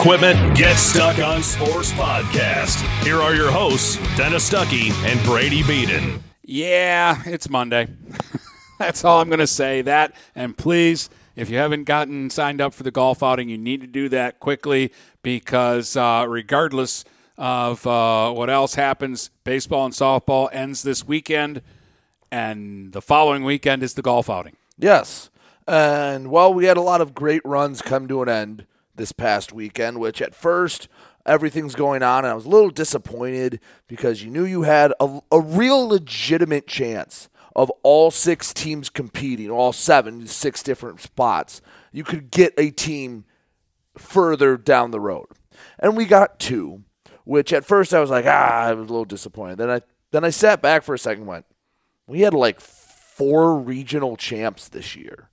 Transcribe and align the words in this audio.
Equipment 0.00 0.56
Get 0.56 0.76
Stuck 0.76 1.18
on 1.18 1.42
Sports 1.42 1.92
podcast. 1.92 2.80
Here 3.04 3.20
are 3.20 3.34
your 3.34 3.50
hosts, 3.50 3.96
Dennis 4.16 4.48
Stuckey 4.48 4.92
and 5.04 5.22
Brady 5.26 5.62
Beaton. 5.62 6.24
Yeah, 6.42 7.20
it's 7.26 7.50
Monday. 7.50 7.86
That's 8.78 9.04
all 9.04 9.20
I'm 9.20 9.28
going 9.28 9.40
to 9.40 9.46
say. 9.46 9.82
That, 9.82 10.14
and 10.34 10.56
please, 10.56 11.10
if 11.36 11.50
you 11.50 11.58
haven't 11.58 11.84
gotten 11.84 12.30
signed 12.30 12.62
up 12.62 12.72
for 12.72 12.82
the 12.82 12.90
golf 12.90 13.22
outing, 13.22 13.50
you 13.50 13.58
need 13.58 13.82
to 13.82 13.86
do 13.86 14.08
that 14.08 14.40
quickly 14.40 14.90
because 15.22 15.94
uh, 15.98 16.24
regardless 16.26 17.04
of 17.36 17.86
uh, 17.86 18.32
what 18.32 18.48
else 18.48 18.76
happens, 18.76 19.28
baseball 19.44 19.84
and 19.84 19.92
softball 19.92 20.48
ends 20.50 20.82
this 20.82 21.06
weekend, 21.06 21.60
and 22.32 22.94
the 22.94 23.02
following 23.02 23.44
weekend 23.44 23.82
is 23.82 23.92
the 23.92 24.02
golf 24.02 24.30
outing. 24.30 24.56
Yes. 24.78 25.28
And 25.68 26.30
while 26.30 26.54
we 26.54 26.64
had 26.64 26.78
a 26.78 26.82
lot 26.82 27.02
of 27.02 27.14
great 27.14 27.42
runs 27.44 27.82
come 27.82 28.08
to 28.08 28.22
an 28.22 28.30
end 28.30 28.66
this 29.00 29.12
past 29.12 29.52
weekend, 29.52 29.98
which 29.98 30.22
at 30.22 30.34
first 30.34 30.88
everything's 31.26 31.74
going 31.74 32.02
on, 32.02 32.24
and 32.24 32.32
I 32.32 32.34
was 32.34 32.46
a 32.46 32.50
little 32.50 32.70
disappointed 32.70 33.60
because 33.88 34.22
you 34.22 34.30
knew 34.30 34.44
you 34.44 34.62
had 34.62 34.92
a, 35.00 35.20
a 35.32 35.40
real 35.40 35.88
legitimate 35.88 36.66
chance 36.66 37.28
of 37.56 37.70
all 37.82 38.10
six 38.10 38.54
teams 38.54 38.88
competing, 38.88 39.50
all 39.50 39.72
seven, 39.72 40.26
six 40.26 40.62
different 40.62 41.00
spots. 41.00 41.60
You 41.92 42.04
could 42.04 42.30
get 42.30 42.54
a 42.56 42.70
team 42.70 43.24
further 43.98 44.56
down 44.56 44.90
the 44.90 45.00
road. 45.00 45.26
And 45.78 45.96
we 45.96 46.04
got 46.04 46.38
two, 46.38 46.84
which 47.24 47.52
at 47.52 47.64
first 47.64 47.92
I 47.92 48.00
was 48.00 48.10
like, 48.10 48.24
ah, 48.26 48.62
I 48.62 48.72
was 48.72 48.88
a 48.88 48.92
little 48.92 49.04
disappointed. 49.04 49.58
Then 49.58 49.70
I 49.70 49.80
then 50.12 50.24
I 50.24 50.30
sat 50.30 50.60
back 50.60 50.82
for 50.82 50.94
a 50.94 50.98
second 50.98 51.26
went, 51.26 51.46
we 52.06 52.20
had 52.20 52.34
like 52.34 52.60
four 52.60 53.56
regional 53.56 54.16
champs 54.16 54.68
this 54.68 54.96
year. 54.96 55.29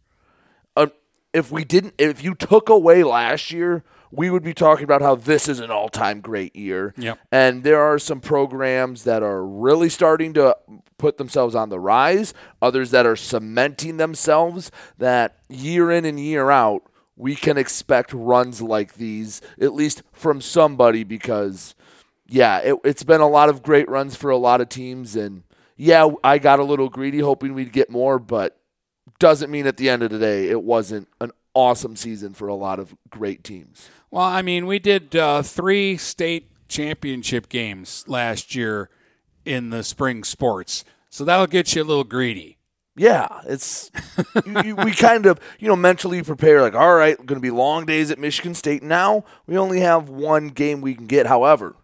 If 1.34 1.52
we 1.52 1.63
didn't, 1.63 1.95
if 1.98 2.23
you 2.23 2.36
took 2.36 2.70
away 2.70 3.04
last 3.04 3.52
year, 3.52 3.84
we 4.12 4.30
would 4.30 4.44
be 4.44 4.54
talking 4.54 4.85
about 4.85 5.02
how 5.02 5.16
this 5.16 5.49
is 5.49 5.59
an 5.59 5.70
all-time 5.70 6.22
great 6.22 6.55
year. 6.55 6.94
Yep. 6.98 7.20
And 7.31 7.63
there 7.63 7.81
are 7.81 7.99
some 7.99 8.22
programs 8.22 9.04
that 9.04 9.21
are 9.21 9.46
really 9.46 9.90
starting 9.90 10.34
to 10.34 10.55
put 10.98 11.18
themselves 11.18 11.54
on 11.54 11.70
the 11.70 11.79
rise, 11.79 12.34
others 12.62 12.91
that 12.91 13.05
are 13.05 13.18
cementing 13.18 13.98
themselves 13.98 14.71
that 14.98 15.38
year 15.49 15.91
in 15.91 16.05
and 16.05 16.20
year 16.20 16.49
out 16.49 16.84
we 17.18 17.35
can 17.35 17.57
expect 17.57 18.13
runs 18.13 18.62
like 18.62 18.94
these 18.94 19.41
at 19.60 19.73
least 19.73 20.04
from 20.13 20.40
somebody 20.40 21.04
because 21.04 21.76
yeah, 22.29 22.60
it, 22.60 22.76
it's 22.84 23.04
been 23.04 23.21
a 23.21 23.27
lot 23.27 23.49
of 23.49 23.63
great 23.63 23.90
runs 23.90 24.16
for 24.16 24.29
a 24.29 24.38
lot 24.38 24.62
of 24.62 24.70
teams 24.70 25.16
and 25.16 25.44
yeah, 25.76 26.07
I 26.23 26.38
got 26.38 26.60
a 26.60 26.63
little 26.63 26.90
greedy 26.90 27.20
hoping 27.20 27.54
we'd 27.54 27.71
get 27.71 27.90
more, 27.90 28.18
but 28.18 28.60
doesn't 29.20 29.51
mean 29.51 29.68
at 29.68 29.77
the 29.77 29.90
end 29.90 30.04
of 30.04 30.12
the 30.12 30.20
day 30.20 30.49
it 30.49 30.63
wasn't 30.63 31.07
an 31.20 31.32
awesome 31.54 31.96
season 31.96 32.34
for 32.34 32.48
a 32.48 32.55
lot 32.55 32.79
of 32.79 32.96
great 33.10 33.43
teams. 33.43 33.90
Well, 34.12 34.23
I 34.23 34.41
mean, 34.41 34.68
we 34.68 34.79
did 34.79 35.15
uh, 35.15 35.41
three 35.41 35.98
state 35.98 36.51
championship 36.68 37.49
games 37.49 38.04
last 38.07 38.55
year 38.55 38.90
in 39.45 39.70
the 39.70 39.84
spring 39.84 40.23
sports, 40.23 40.85
so 41.10 41.23
that'll 41.26 41.48
get 41.48 41.76
you 41.76 41.82
a 41.82 41.85
little 41.85 42.04
greedy. 42.04 42.57
Yeah, 42.95 43.27
it's 43.45 43.91
you, 44.45 44.62
you, 44.63 44.76
we 44.76 44.91
kind 44.95 45.26
of 45.27 45.40
you 45.60 45.68
know 45.68 45.76
mentally 45.76 46.23
prepare 46.23 46.62
like 46.62 46.73
all 46.73 46.95
right, 46.95 47.15
going 47.18 47.35
to 47.35 47.40
be 47.40 47.51
long 47.51 47.85
days 47.85 48.10
at 48.12 48.18
Michigan 48.20 48.55
State. 48.55 48.82
Now 48.82 49.23
we 49.45 49.57
only 49.57 49.82
have 49.82 50.10
one 50.10 50.49
game 50.49 50.82
we 50.82 50.95
can 50.95 51.05
get. 51.05 51.27
However, 51.27 51.76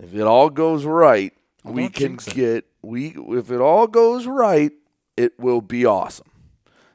if 0.00 0.12
it 0.14 0.22
all 0.22 0.50
goes 0.50 0.84
right, 0.84 1.32
Well, 1.62 1.74
we 1.74 1.88
can 1.88 2.16
get 2.16 2.64
we 2.82 3.14
if 3.16 3.50
it 3.50 3.60
all 3.60 3.86
goes 3.86 4.26
right, 4.26 4.72
it 5.16 5.38
will 5.38 5.60
be 5.60 5.86
awesome. 5.86 6.26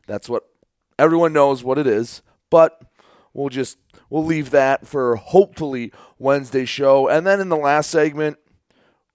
That's 0.10 0.28
what 0.28 0.44
everyone 0.98 1.34
knows 1.34 1.64
what 1.64 1.78
it 1.78 1.86
is, 1.86 2.24
but 2.50 2.82
we'll 3.32 3.50
just 3.50 3.78
we'll 4.10 4.26
leave 4.26 4.50
that 4.50 4.88
for 4.88 5.16
hopefully 5.16 5.94
Wednesday 6.18 6.66
show. 6.66 7.08
And 7.08 7.28
then 7.28 7.40
in 7.40 7.50
the 7.50 7.56
last 7.56 7.92
segment, 7.92 8.40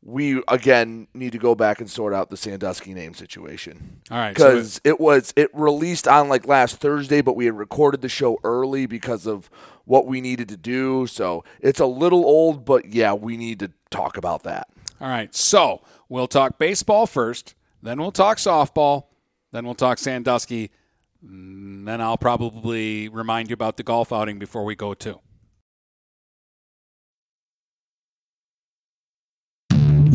we 0.00 0.40
again 0.46 1.08
need 1.12 1.32
to 1.32 1.38
go 1.38 1.56
back 1.56 1.80
and 1.80 1.90
sort 1.90 2.14
out 2.14 2.30
the 2.30 2.36
Sandusky 2.36 2.94
name 2.94 3.12
situation. 3.12 4.02
All 4.08 4.18
right, 4.18 4.38
so 4.38 4.50
Because 4.50 4.80
it 4.84 5.00
was 5.00 5.32
it 5.34 5.50
released 5.52 6.06
on 6.06 6.28
like 6.28 6.46
last 6.46 6.76
Thursday, 6.76 7.22
but 7.22 7.34
we 7.34 7.46
had 7.46 7.58
recorded 7.58 8.00
the 8.00 8.08
show 8.08 8.38
early 8.44 8.86
because 8.86 9.26
of 9.26 9.50
what 9.86 10.06
we 10.06 10.20
needed 10.20 10.48
to 10.50 10.56
do. 10.56 11.08
So 11.08 11.42
it's 11.60 11.80
a 11.80 11.86
little 11.86 12.24
old, 12.24 12.64
but 12.64 12.86
yeah, 12.94 13.14
we 13.14 13.36
need 13.36 13.58
to 13.58 13.72
talk 13.90 14.16
about 14.16 14.44
that. 14.44 14.68
All 15.00 15.08
right, 15.08 15.34
so 15.34 15.82
we'll 16.08 16.28
talk 16.28 16.56
baseball 16.56 17.06
first, 17.08 17.56
then 17.82 18.00
we'll 18.00 18.12
talk 18.12 18.38
softball, 18.38 19.06
then 19.52 19.64
we'll 19.64 19.74
talk 19.74 19.98
Sandusky, 19.98 20.70
Mm, 21.24 21.86
then 21.86 22.00
I'll 22.00 22.18
probably 22.18 23.08
remind 23.08 23.50
you 23.50 23.54
about 23.54 23.76
the 23.76 23.82
golf 23.82 24.12
outing 24.12 24.38
before 24.38 24.64
we 24.64 24.74
go 24.74 24.94
too. 24.94 25.20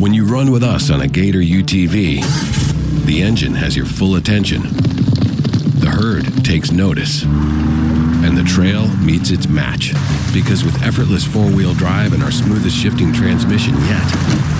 When 0.00 0.14
you 0.14 0.24
run 0.24 0.50
with 0.50 0.62
us 0.62 0.90
on 0.90 1.02
a 1.02 1.08
Gator 1.08 1.40
UTV, 1.40 3.04
the 3.04 3.22
engine 3.22 3.54
has 3.54 3.76
your 3.76 3.84
full 3.84 4.16
attention. 4.16 4.62
The 4.62 5.90
herd 5.90 6.44
takes 6.44 6.70
notice. 6.70 7.24
And 7.24 8.36
the 8.36 8.44
trail 8.44 8.88
meets 8.96 9.30
its 9.30 9.46
match. 9.46 9.92
Because 10.32 10.64
with 10.64 10.82
effortless 10.82 11.26
four 11.26 11.50
wheel 11.50 11.74
drive 11.74 12.12
and 12.12 12.22
our 12.22 12.30
smoothest 12.30 12.76
shifting 12.76 13.12
transmission 13.12 13.74
yet, 13.74 14.59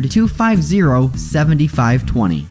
250 0.09 1.11
7520. 1.15 2.50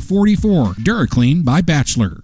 44. 0.01 0.73
DuraClean 0.75 1.45
by 1.45 1.61
Bachelor. 1.61 2.23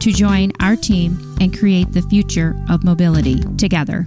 to 0.00 0.12
join 0.12 0.52
our 0.60 0.76
team 0.76 1.18
and 1.40 1.56
create 1.56 1.92
the 1.92 2.02
future 2.02 2.54
of 2.68 2.84
mobility 2.84 3.40
together. 3.56 4.06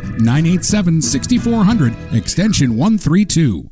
987 0.00 1.02
6400, 1.02 1.94
extension 2.12 2.76
132. 2.76 3.71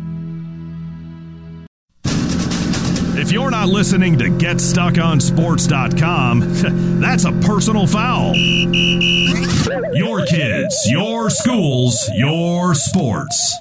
If 3.31 3.35
you're 3.35 3.49
not 3.49 3.69
listening 3.69 4.17
to 4.17 4.25
GetStuckOnSports.com, 4.25 6.39
that's 6.99 7.23
a 7.23 7.31
personal 7.31 7.87
foul. 7.87 8.35
Your 9.95 10.25
kids, 10.25 10.91
your 10.91 11.29
schools, 11.29 12.09
your 12.13 12.75
sports. 12.75 13.57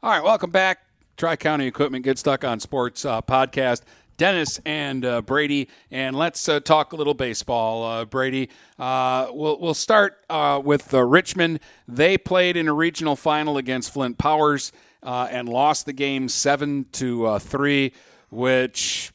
All 0.00 0.12
right, 0.12 0.22
welcome 0.22 0.52
back. 0.52 0.84
Tri 1.16 1.34
County 1.34 1.66
Equipment 1.66 2.04
Get 2.04 2.20
Stuck 2.20 2.44
on 2.44 2.60
Sports 2.60 3.04
uh, 3.04 3.20
podcast. 3.20 3.82
Dennis 4.16 4.60
and 4.64 5.04
uh, 5.04 5.22
Brady, 5.22 5.68
and 5.90 6.14
let's 6.14 6.48
uh, 6.48 6.60
talk 6.60 6.92
a 6.92 6.96
little 6.96 7.14
baseball. 7.14 7.82
Uh, 7.82 8.04
Brady, 8.04 8.48
uh, 8.78 9.26
we'll 9.32 9.58
we'll 9.58 9.74
start 9.74 10.18
uh, 10.30 10.62
with 10.64 10.92
Richmond. 10.92 11.58
They 11.88 12.16
played 12.16 12.56
in 12.56 12.68
a 12.68 12.72
regional 12.72 13.16
final 13.16 13.56
against 13.56 13.92
Flint 13.92 14.18
Powers 14.18 14.70
and 15.02 15.48
lost 15.48 15.86
the 15.86 15.92
game 15.92 16.28
seven 16.28 16.86
to 16.92 17.38
three, 17.38 17.92
which. 18.30 19.12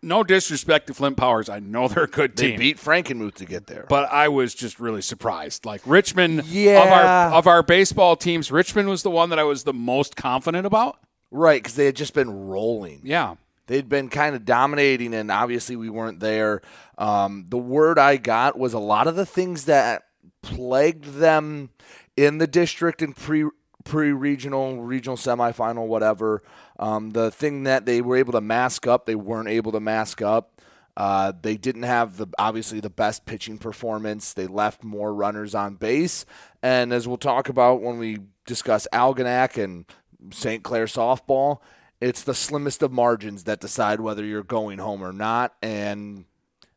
No 0.00 0.22
disrespect 0.22 0.86
to 0.86 0.94
Flint 0.94 1.16
Powers. 1.16 1.48
I 1.48 1.58
know 1.58 1.88
they're 1.88 2.04
a 2.04 2.08
good 2.08 2.36
team. 2.36 2.52
They 2.52 2.56
beat 2.56 2.76
Frankenmuth 2.78 3.34
to 3.34 3.44
get 3.44 3.66
there. 3.66 3.84
But 3.88 4.08
I 4.12 4.28
was 4.28 4.54
just 4.54 4.78
really 4.78 5.02
surprised. 5.02 5.64
Like 5.64 5.80
Richmond 5.84 6.44
yeah. 6.44 6.84
of 6.84 6.88
our 6.88 7.38
of 7.38 7.46
our 7.48 7.62
baseball 7.64 8.14
teams, 8.14 8.52
Richmond 8.52 8.88
was 8.88 9.02
the 9.02 9.10
one 9.10 9.30
that 9.30 9.40
I 9.40 9.42
was 9.42 9.64
the 9.64 9.72
most 9.72 10.14
confident 10.14 10.66
about. 10.66 10.98
Right, 11.30 11.62
because 11.62 11.74
they 11.74 11.86
had 11.86 11.96
just 11.96 12.14
been 12.14 12.48
rolling. 12.48 13.00
Yeah. 13.04 13.34
They'd 13.66 13.88
been 13.88 14.08
kind 14.08 14.34
of 14.34 14.46
dominating, 14.46 15.12
and 15.12 15.30
obviously 15.30 15.76
we 15.76 15.90
weren't 15.90 16.20
there. 16.20 16.62
Um, 16.96 17.46
the 17.48 17.58
word 17.58 17.98
I 17.98 18.16
got 18.16 18.58
was 18.58 18.72
a 18.72 18.78
lot 18.78 19.06
of 19.06 19.14
the 19.14 19.26
things 19.26 19.66
that 19.66 20.04
plagued 20.42 21.04
them 21.04 21.70
in 22.16 22.38
the 22.38 22.46
district 22.46 23.02
and 23.02 23.14
pre 23.14 23.44
pre 23.88 24.12
regional, 24.12 24.82
regional 24.82 25.16
semifinal, 25.16 25.86
whatever. 25.86 26.42
Um, 26.78 27.10
the 27.10 27.30
thing 27.30 27.64
that 27.64 27.86
they 27.86 28.00
were 28.00 28.16
able 28.16 28.32
to 28.32 28.40
mask 28.40 28.86
up, 28.86 29.06
they 29.06 29.14
weren't 29.16 29.48
able 29.48 29.72
to 29.72 29.80
mask 29.80 30.22
up. 30.22 30.60
Uh, 30.96 31.32
they 31.42 31.56
didn't 31.56 31.84
have 31.84 32.16
the 32.16 32.26
obviously 32.38 32.80
the 32.80 32.90
best 32.90 33.24
pitching 33.24 33.58
performance. 33.58 34.32
They 34.32 34.46
left 34.46 34.84
more 34.84 35.14
runners 35.14 35.54
on 35.54 35.76
base, 35.76 36.26
and 36.62 36.92
as 36.92 37.08
we'll 37.08 37.16
talk 37.16 37.48
about 37.48 37.82
when 37.82 37.98
we 37.98 38.18
discuss 38.46 38.86
Algonac 38.92 39.62
and 39.62 39.84
St. 40.32 40.62
Clair 40.62 40.86
softball, 40.86 41.58
it's 42.00 42.22
the 42.22 42.34
slimmest 42.34 42.82
of 42.82 42.92
margins 42.92 43.44
that 43.44 43.60
decide 43.60 44.00
whether 44.00 44.24
you're 44.24 44.42
going 44.42 44.78
home 44.78 45.02
or 45.02 45.12
not. 45.12 45.54
And 45.62 46.24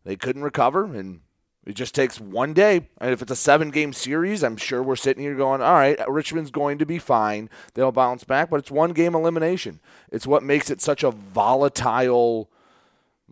they 0.03 0.15
couldn't 0.15 0.44
recover. 0.44 0.86
And 0.86 1.22
it 1.65 1.74
just 1.74 1.94
takes 1.94 2.20
one 2.20 2.53
day. 2.53 2.88
And 3.00 3.13
if 3.13 3.22
it's 3.22 3.32
a 3.32 3.36
seven 3.36 3.70
game 3.70 3.94
series, 3.94 4.44
I'm 4.44 4.58
sure 4.58 4.82
we're 4.82 4.96
sitting 4.96 5.24
here 5.24 5.36
going, 5.36 5.62
all 5.62 5.75
right, 5.75 6.00
Richmond's 6.08 6.51
going 6.51 6.77
to 6.80 6.86
be 6.86 7.00
fine. 7.00 7.50
They'll 7.74 7.91
bounce 7.91 8.24
back. 8.24 8.50
But 8.50 8.60
it's 8.60 8.72
one 8.72 8.94
game 8.94 9.15
elimination. 9.15 9.80
It's 10.12 10.27
what 10.27 10.44
makes 10.44 10.70
it 10.70 10.82
such 10.82 11.03
a 11.03 11.12
volatile. 11.12 12.50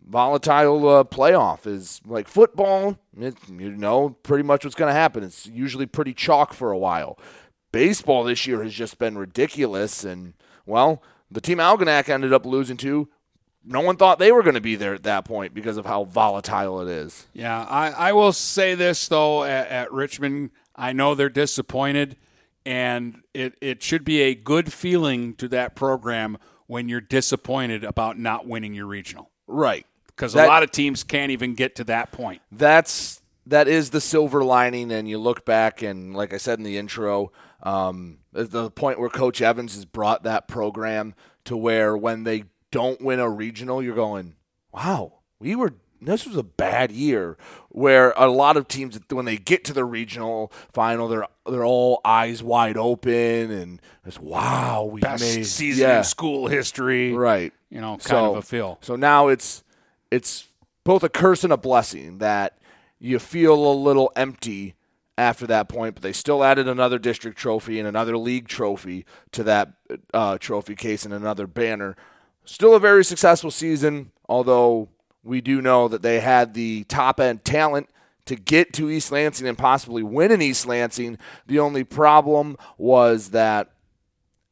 Volatile 0.07 0.89
uh, 0.89 1.03
playoff 1.03 1.67
is 1.67 2.01
like 2.05 2.27
football. 2.27 2.97
It, 3.19 3.35
you 3.47 3.71
know 3.71 4.11
pretty 4.23 4.43
much 4.43 4.63
what's 4.63 4.75
going 4.75 4.89
to 4.89 4.99
happen. 4.99 5.23
It's 5.23 5.45
usually 5.45 5.85
pretty 5.85 6.13
chalk 6.13 6.53
for 6.53 6.71
a 6.71 6.77
while 6.77 7.19
baseball 7.71 8.23
this 8.23 8.47
year 8.47 8.63
has 8.63 8.73
just 8.73 8.97
been 8.97 9.17
ridiculous. 9.17 10.03
And, 10.03 10.33
well, 10.65 11.03
the 11.29 11.41
team 11.41 11.57
Algonac 11.57 12.09
ended 12.09 12.33
up 12.33 12.45
losing 12.45 12.77
to. 12.77 13.09
No 13.65 13.81
one 13.81 13.97
thought 13.97 14.19
they 14.19 14.31
were 14.31 14.41
going 14.43 14.55
to 14.55 14.61
be 14.61 14.75
there 14.75 14.93
at 14.93 15.03
that 15.03 15.25
point 15.25 15.53
because 15.53 15.77
of 15.77 15.85
how 15.85 16.05
volatile 16.05 16.81
it 16.81 16.87
is. 16.87 17.27
Yeah, 17.33 17.63
I, 17.63 17.89
I 17.91 18.13
will 18.13 18.31
say 18.33 18.73
this, 18.75 19.07
though, 19.07 19.43
at, 19.43 19.67
at 19.67 19.91
Richmond, 19.91 20.51
I 20.75 20.93
know 20.93 21.13
they're 21.13 21.29
disappointed, 21.29 22.15
and 22.65 23.21
it, 23.33 23.55
it 23.61 23.83
should 23.83 24.05
be 24.05 24.21
a 24.21 24.33
good 24.33 24.71
feeling 24.71 25.35
to 25.35 25.47
that 25.49 25.75
program 25.75 26.37
when 26.67 26.87
you're 26.87 27.01
disappointed 27.01 27.83
about 27.83 28.17
not 28.17 28.47
winning 28.47 28.73
your 28.73 28.85
regional. 28.85 29.29
Right. 29.47 29.85
Because 30.07 30.35
a 30.35 30.45
lot 30.45 30.63
of 30.63 30.71
teams 30.71 31.03
can't 31.03 31.31
even 31.31 31.53
get 31.55 31.75
to 31.77 31.83
that 31.85 32.11
point. 32.11 32.41
that's 32.51 33.21
that 33.45 33.67
is 33.67 33.89
the 33.89 34.01
silver 34.01 34.43
lining 34.43 34.91
and 34.91 35.09
you 35.09 35.17
look 35.17 35.45
back 35.45 35.81
and 35.81 36.15
like 36.15 36.33
i 36.33 36.37
said 36.37 36.59
in 36.59 36.63
the 36.63 36.77
intro 36.77 37.31
um, 37.63 38.19
the 38.31 38.69
point 38.71 38.99
where 38.99 39.09
coach 39.09 39.41
evans 39.41 39.75
has 39.75 39.85
brought 39.85 40.23
that 40.23 40.47
program 40.47 41.15
to 41.45 41.57
where 41.57 41.97
when 41.97 42.23
they 42.25 42.43
don't 42.71 43.01
win 43.01 43.19
a 43.19 43.29
regional 43.29 43.81
you're 43.81 43.95
going 43.95 44.35
wow 44.73 45.13
we 45.39 45.55
were 45.55 45.73
this 46.01 46.25
was 46.25 46.37
a 46.37 46.43
bad 46.43 46.91
year 46.91 47.37
where 47.69 48.13
a 48.15 48.27
lot 48.27 48.57
of 48.57 48.67
teams 48.67 48.99
when 49.09 49.25
they 49.25 49.37
get 49.37 49.63
to 49.65 49.73
the 49.73 49.85
regional 49.85 50.51
final 50.71 51.07
they're 51.07 51.27
they're 51.45 51.65
all 51.65 51.99
eyes 52.05 52.41
wide 52.41 52.77
open 52.77 53.51
and 53.51 53.81
it's 54.05 54.19
wow 54.19 54.83
we 54.83 55.01
Best 55.01 55.23
made 55.23 55.45
season 55.45 55.89
yeah. 55.89 55.97
in 55.99 56.03
school 56.03 56.47
history. 56.47 57.13
right 57.13 57.53
You 57.69 57.81
know, 57.81 57.91
kind 57.91 58.01
so, 58.01 58.31
of 58.31 58.37
a 58.37 58.41
feel. 58.41 58.77
So 58.81 58.95
now 58.95 59.27
it's 59.27 59.63
it's 60.11 60.47
both 60.83 61.03
a 61.03 61.09
curse 61.09 61.43
and 61.43 61.53
a 61.53 61.57
blessing 61.57 62.19
that 62.19 62.57
you 62.99 63.19
feel 63.19 63.53
a 63.53 63.73
little 63.73 64.11
empty 64.15 64.75
after 65.17 65.45
that 65.47 65.67
point, 65.67 65.95
but 65.95 66.01
they 66.01 66.13
still 66.13 66.43
added 66.43 66.67
another 66.67 66.97
district 66.97 67.37
trophy 67.37 67.77
and 67.77 67.87
another 67.87 68.17
league 68.17 68.47
trophy 68.47 69.05
to 69.33 69.43
that 69.43 69.73
uh, 70.13 70.37
trophy 70.37 70.75
case 70.75 71.05
and 71.05 71.13
another 71.13 71.45
banner. 71.45 71.95
Still 72.49 72.73
a 72.73 72.79
very 72.79 73.05
successful 73.05 73.51
season, 73.51 74.11
although 74.27 74.89
we 75.23 75.39
do 75.39 75.61
know 75.61 75.87
that 75.87 76.01
they 76.01 76.19
had 76.19 76.55
the 76.55 76.83
top 76.85 77.19
end 77.19 77.45
talent 77.45 77.89
to 78.25 78.35
get 78.35 78.73
to 78.73 78.89
East 78.89 79.11
Lansing 79.11 79.47
and 79.47 79.55
possibly 79.55 80.01
win 80.01 80.31
in 80.31 80.41
East 80.41 80.65
Lansing. 80.65 81.19
The 81.45 81.59
only 81.59 81.83
problem 81.83 82.57
was 82.79 83.29
that 83.29 83.69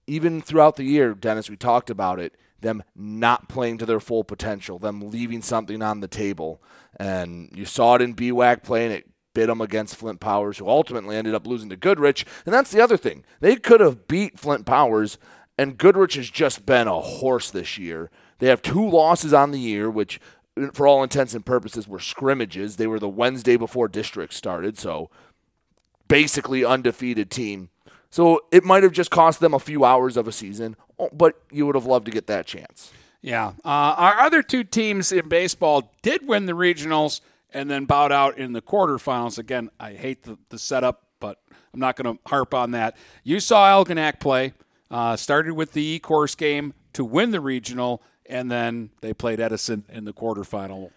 even 0.06 0.44
throughout 0.44 0.76
the 0.76 0.84
year, 0.84 1.16
Dennis, 1.16 1.50
we 1.50 1.58
talked 1.58 1.90
about 1.90 2.20
it, 2.20 2.36
them 2.62 2.84
not 2.96 3.50
playing 3.50 3.80
to 3.80 3.86
their 3.88 4.00
full 4.00 4.24
potential, 4.24 4.78
them 4.78 5.10
leaving 5.10 5.42
something 5.42 5.82
on 5.82 6.00
the 6.00 6.08
table. 6.08 6.62
And 6.98 7.50
you 7.56 7.66
saw 7.66 7.96
it 7.96 8.04
in 8.04 8.14
BWAC 8.14 8.62
playing 8.62 8.92
it 8.92 9.10
bit 9.38 9.48
them 9.48 9.62
against 9.62 9.96
Flint 9.96 10.20
Powers, 10.20 10.58
who 10.58 10.68
ultimately 10.68 11.16
ended 11.16 11.36
up 11.36 11.46
losing 11.46 11.70
to 11.70 11.76
Goodrich. 11.76 12.26
And 12.46 12.54
that's 12.54 12.72
the 12.72 12.82
other 12.82 12.98
thing. 12.98 13.24
They 13.40 13.56
could 13.56 13.82
have 13.82 14.08
beat 14.08 14.40
Flint 14.40 14.66
Powers, 14.66 15.20
and 15.58 15.78
Goodrich 15.78 16.16
has 16.16 16.30
just 16.30 16.66
been 16.66 16.88
a 16.88 17.00
horse 17.00 17.50
this 17.50 17.78
year. 17.78 18.10
They 18.40 18.48
have 18.48 18.62
two 18.62 18.88
losses 18.88 19.34
on 19.34 19.52
the 19.52 19.60
year, 19.60 19.90
which, 19.90 20.20
for 20.74 20.88
all 20.88 21.04
intents 21.04 21.34
and 21.34 21.46
purposes, 21.46 21.88
were 21.88 22.00
scrimmages. 22.00 22.76
They 22.76 22.88
were 22.88 23.00
the 23.00 23.10
Wednesday 23.10 23.58
before 23.58 23.88
district 23.88 24.34
started, 24.34 24.78
so 24.78 25.10
basically 26.08 26.64
undefeated 26.64 27.32
team. 27.32 27.70
So 28.10 28.42
it 28.52 28.64
might 28.64 28.84
have 28.84 28.94
just 28.94 29.12
cost 29.12 29.40
them 29.40 29.54
a 29.54 29.60
few 29.60 29.84
hours 29.84 30.16
of 30.18 30.28
a 30.28 30.32
season, 30.32 30.76
oh, 30.98 31.10
but 31.12 31.42
you 31.52 31.66
would 31.66 31.76
have 31.76 31.86
loved 31.86 32.06
to 32.06 32.12
get 32.12 32.28
that 32.28 32.46
chance. 32.46 32.92
Yeah. 33.22 33.48
Uh, 33.66 33.96
our 33.98 34.20
other 34.20 34.42
two 34.42 34.64
teams 34.64 35.12
in 35.12 35.28
baseball 35.28 35.92
did 36.02 36.28
win 36.28 36.46
the 36.46 36.54
regionals 36.54 37.22
and 37.52 37.70
then 37.70 37.86
bowed 37.86 38.12
out 38.12 38.38
in 38.38 38.54
the 38.54 38.62
quarterfinals. 38.62 39.38
Again, 39.38 39.70
I 39.80 39.94
hate 39.94 40.24
the, 40.24 40.38
the 40.50 40.60
setup, 40.60 41.04
but 41.20 41.40
I'm 41.74 41.80
not 41.80 41.96
going 41.96 42.16
to 42.16 42.22
harp 42.30 42.54
on 42.54 42.72
that. 42.72 42.96
You 43.24 43.40
saw 43.40 43.84
Algonac 43.84 44.20
play. 44.20 44.54
Uh, 44.90 45.16
started 45.16 45.54
with 45.54 45.74
the 45.74 45.84
E 45.84 46.00
course 46.00 46.36
game 46.36 46.74
to 46.94 47.04
win 47.04 47.32
the 47.32 47.42
regional, 47.42 48.02
and 48.26 48.50
then 48.50 48.90
they 49.02 49.14
played 49.14 49.40
Edison 49.40 49.84
in 49.90 50.06
the 50.06 50.14
quarterfinal. 50.14 50.92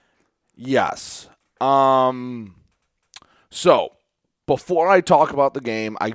Yes. 0.55 1.29
Um. 1.61 2.55
So 3.51 3.93
before 4.47 4.89
I 4.89 5.01
talk 5.01 5.33
about 5.33 5.55
the 5.55 5.61
game, 5.61 5.97
I 6.01 6.13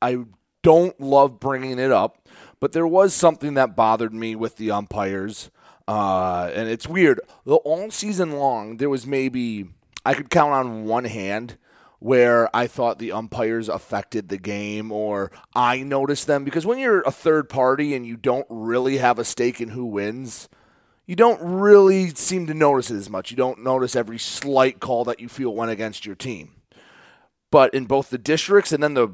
I 0.00 0.24
don't 0.62 0.98
love 1.00 1.40
bringing 1.40 1.78
it 1.78 1.92
up, 1.92 2.28
but 2.60 2.72
there 2.72 2.86
was 2.86 3.14
something 3.14 3.54
that 3.54 3.76
bothered 3.76 4.14
me 4.14 4.34
with 4.36 4.56
the 4.56 4.70
umpires. 4.70 5.50
Uh, 5.88 6.50
and 6.54 6.68
it's 6.68 6.86
weird. 6.86 7.20
All 7.46 7.90
season 7.90 8.32
long, 8.32 8.76
there 8.76 8.90
was 8.90 9.06
maybe 9.06 9.66
I 10.04 10.14
could 10.14 10.30
count 10.30 10.52
on 10.52 10.84
one 10.84 11.04
hand 11.04 11.58
where 12.00 12.54
I 12.56 12.66
thought 12.66 12.98
the 12.98 13.12
umpires 13.12 13.68
affected 13.68 14.28
the 14.28 14.38
game 14.38 14.90
or 14.90 15.30
I 15.54 15.82
noticed 15.82 16.26
them 16.26 16.44
because 16.44 16.66
when 16.66 16.78
you're 16.78 17.02
a 17.02 17.12
third 17.12 17.48
party 17.48 17.94
and 17.94 18.06
you 18.06 18.16
don't 18.16 18.46
really 18.48 18.96
have 18.96 19.18
a 19.18 19.24
stake 19.24 19.60
in 19.60 19.68
who 19.68 19.84
wins, 19.84 20.48
you 21.06 21.14
don't 21.14 21.40
really 21.42 22.08
seem 22.08 22.46
to 22.46 22.54
notice 22.54 22.90
it 22.90 22.96
as 22.96 23.10
much. 23.10 23.30
You 23.30 23.36
don't 23.36 23.62
notice 23.62 23.94
every 23.94 24.18
slight 24.18 24.80
call 24.80 25.04
that 25.04 25.20
you 25.20 25.28
feel 25.28 25.54
went 25.54 25.70
against 25.70 26.06
your 26.06 26.14
team. 26.14 26.52
But 27.50 27.74
in 27.74 27.84
both 27.84 28.08
the 28.10 28.18
districts 28.18 28.72
and 28.72 28.82
then 28.82 28.94
the 28.94 29.08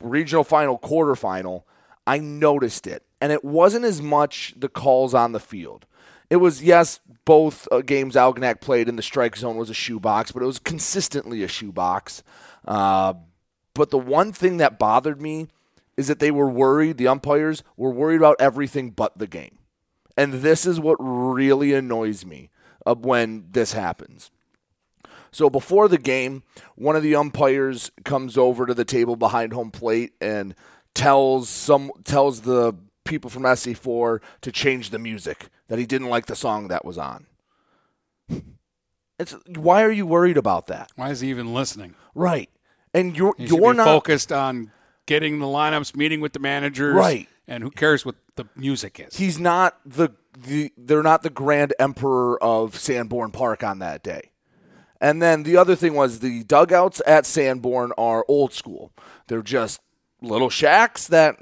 regional 0.00 0.44
final, 0.44 0.78
quarterfinal, 0.78 1.64
I 2.06 2.18
noticed 2.18 2.86
it. 2.86 3.04
And 3.20 3.30
it 3.30 3.44
wasn't 3.44 3.84
as 3.84 4.00
much 4.00 4.54
the 4.56 4.68
calls 4.68 5.14
on 5.14 5.32
the 5.32 5.40
field. 5.40 5.84
It 6.32 6.40
was, 6.40 6.62
yes, 6.62 6.98
both 7.26 7.68
uh, 7.70 7.82
games 7.82 8.14
Algonac 8.14 8.62
played 8.62 8.88
in 8.88 8.96
the 8.96 9.02
strike 9.02 9.36
zone 9.36 9.58
was 9.58 9.68
a 9.68 9.74
shoebox, 9.74 10.32
but 10.32 10.42
it 10.42 10.46
was 10.46 10.58
consistently 10.58 11.42
a 11.42 11.46
shoebox. 11.46 12.22
Uh, 12.66 13.12
but 13.74 13.90
the 13.90 13.98
one 13.98 14.32
thing 14.32 14.56
that 14.56 14.78
bothered 14.78 15.20
me 15.20 15.48
is 15.98 16.08
that 16.08 16.20
they 16.20 16.30
were 16.30 16.48
worried, 16.48 16.96
the 16.96 17.06
umpires 17.06 17.62
were 17.76 17.90
worried 17.90 18.16
about 18.16 18.36
everything 18.40 18.92
but 18.92 19.18
the 19.18 19.26
game. 19.26 19.58
And 20.16 20.32
this 20.32 20.64
is 20.64 20.80
what 20.80 20.96
really 20.98 21.74
annoys 21.74 22.24
me 22.24 22.48
of 22.86 23.04
when 23.04 23.48
this 23.50 23.74
happens. 23.74 24.30
So 25.32 25.50
before 25.50 25.86
the 25.86 25.98
game, 25.98 26.44
one 26.76 26.96
of 26.96 27.02
the 27.02 27.14
umpires 27.14 27.90
comes 28.06 28.38
over 28.38 28.64
to 28.64 28.72
the 28.72 28.86
table 28.86 29.16
behind 29.16 29.52
home 29.52 29.70
plate 29.70 30.14
and 30.18 30.54
tells 30.94 31.50
some 31.50 31.92
tells 32.04 32.40
the 32.40 32.74
people 33.04 33.30
from 33.30 33.42
SC4 33.42 34.20
to 34.42 34.52
change 34.52 34.90
the 34.90 34.98
music 34.98 35.48
that 35.68 35.78
he 35.78 35.86
didn't 35.86 36.08
like 36.08 36.26
the 36.26 36.36
song 36.36 36.68
that 36.68 36.84
was 36.84 36.98
on. 36.98 37.26
It's 39.18 39.36
why 39.46 39.82
are 39.82 39.90
you 39.90 40.06
worried 40.06 40.36
about 40.36 40.66
that? 40.66 40.90
Why 40.96 41.10
is 41.10 41.20
he 41.20 41.30
even 41.30 41.54
listening? 41.54 41.94
Right. 42.14 42.50
And 42.94 43.16
you're 43.16 43.34
you're 43.38 43.74
not 43.74 43.84
focused 43.84 44.32
on 44.32 44.72
getting 45.06 45.38
the 45.38 45.46
lineups, 45.46 45.94
meeting 45.96 46.20
with 46.20 46.32
the 46.32 46.38
managers, 46.40 46.94
Right. 46.94 47.28
And 47.48 47.62
who 47.62 47.70
cares 47.70 48.06
what 48.06 48.14
the 48.36 48.46
music 48.56 49.00
is? 49.00 49.16
he's 49.16 49.38
not 49.38 49.78
the, 49.84 50.10
the 50.38 50.72
they're 50.76 51.02
not 51.02 51.22
the 51.22 51.30
grand 51.30 51.74
emperor 51.78 52.42
of 52.42 52.76
Sanborn 52.78 53.30
Park 53.30 53.62
on 53.62 53.78
that 53.80 54.02
day. 54.02 54.30
And 55.00 55.20
then 55.20 55.42
the 55.42 55.56
other 55.56 55.74
thing 55.74 55.94
was 55.94 56.20
the 56.20 56.44
dugouts 56.44 57.02
at 57.06 57.26
Sanborn 57.26 57.92
are 57.98 58.24
old 58.28 58.52
school. 58.52 58.92
They're 59.26 59.42
just 59.42 59.80
little 60.20 60.50
shacks 60.50 61.08
that 61.08 61.36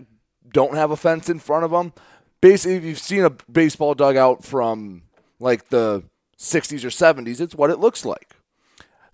don't 0.53 0.75
have 0.75 0.91
a 0.91 0.97
fence 0.97 1.29
in 1.29 1.39
front 1.39 1.65
of 1.65 1.71
them. 1.71 1.93
Basically, 2.41 2.77
if 2.77 2.85
you've 2.85 2.99
seen 2.99 3.25
a 3.25 3.31
baseball 3.31 3.95
dugout 3.95 4.45
from 4.45 5.03
like 5.39 5.69
the 5.69 6.03
60s 6.39 6.85
or 6.85 6.89
70s, 6.89 7.41
it's 7.41 7.55
what 7.55 7.71
it 7.71 7.79
looks 7.79 8.05
like. 8.05 8.37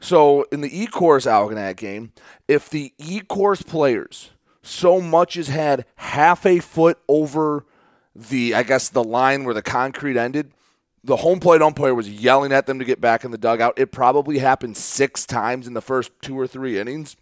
So 0.00 0.46
in 0.52 0.60
the 0.60 0.70
Ecorse 0.70 1.26
Algonac 1.26 1.76
game, 1.76 2.12
if 2.46 2.68
the 2.68 2.92
Ecorse 2.98 3.66
players 3.66 4.30
so 4.62 5.00
much 5.00 5.36
as 5.36 5.48
had 5.48 5.84
half 5.96 6.44
a 6.44 6.58
foot 6.58 6.98
over 7.08 7.64
the, 8.14 8.54
I 8.54 8.62
guess, 8.62 8.88
the 8.88 9.04
line 9.04 9.44
where 9.44 9.54
the 9.54 9.62
concrete 9.62 10.16
ended, 10.16 10.52
the 11.04 11.16
home 11.16 11.38
plate 11.38 11.62
umpire 11.62 11.94
was 11.94 12.10
yelling 12.10 12.52
at 12.52 12.66
them 12.66 12.78
to 12.78 12.84
get 12.84 13.00
back 13.00 13.24
in 13.24 13.30
the 13.30 13.38
dugout. 13.38 13.78
It 13.78 13.92
probably 13.92 14.38
happened 14.38 14.76
six 14.76 15.24
times 15.24 15.66
in 15.66 15.74
the 15.74 15.80
first 15.80 16.10
two 16.20 16.38
or 16.38 16.46
three 16.46 16.78
innings, 16.78 17.16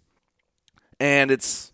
and 0.99 1.29
it's 1.29 1.71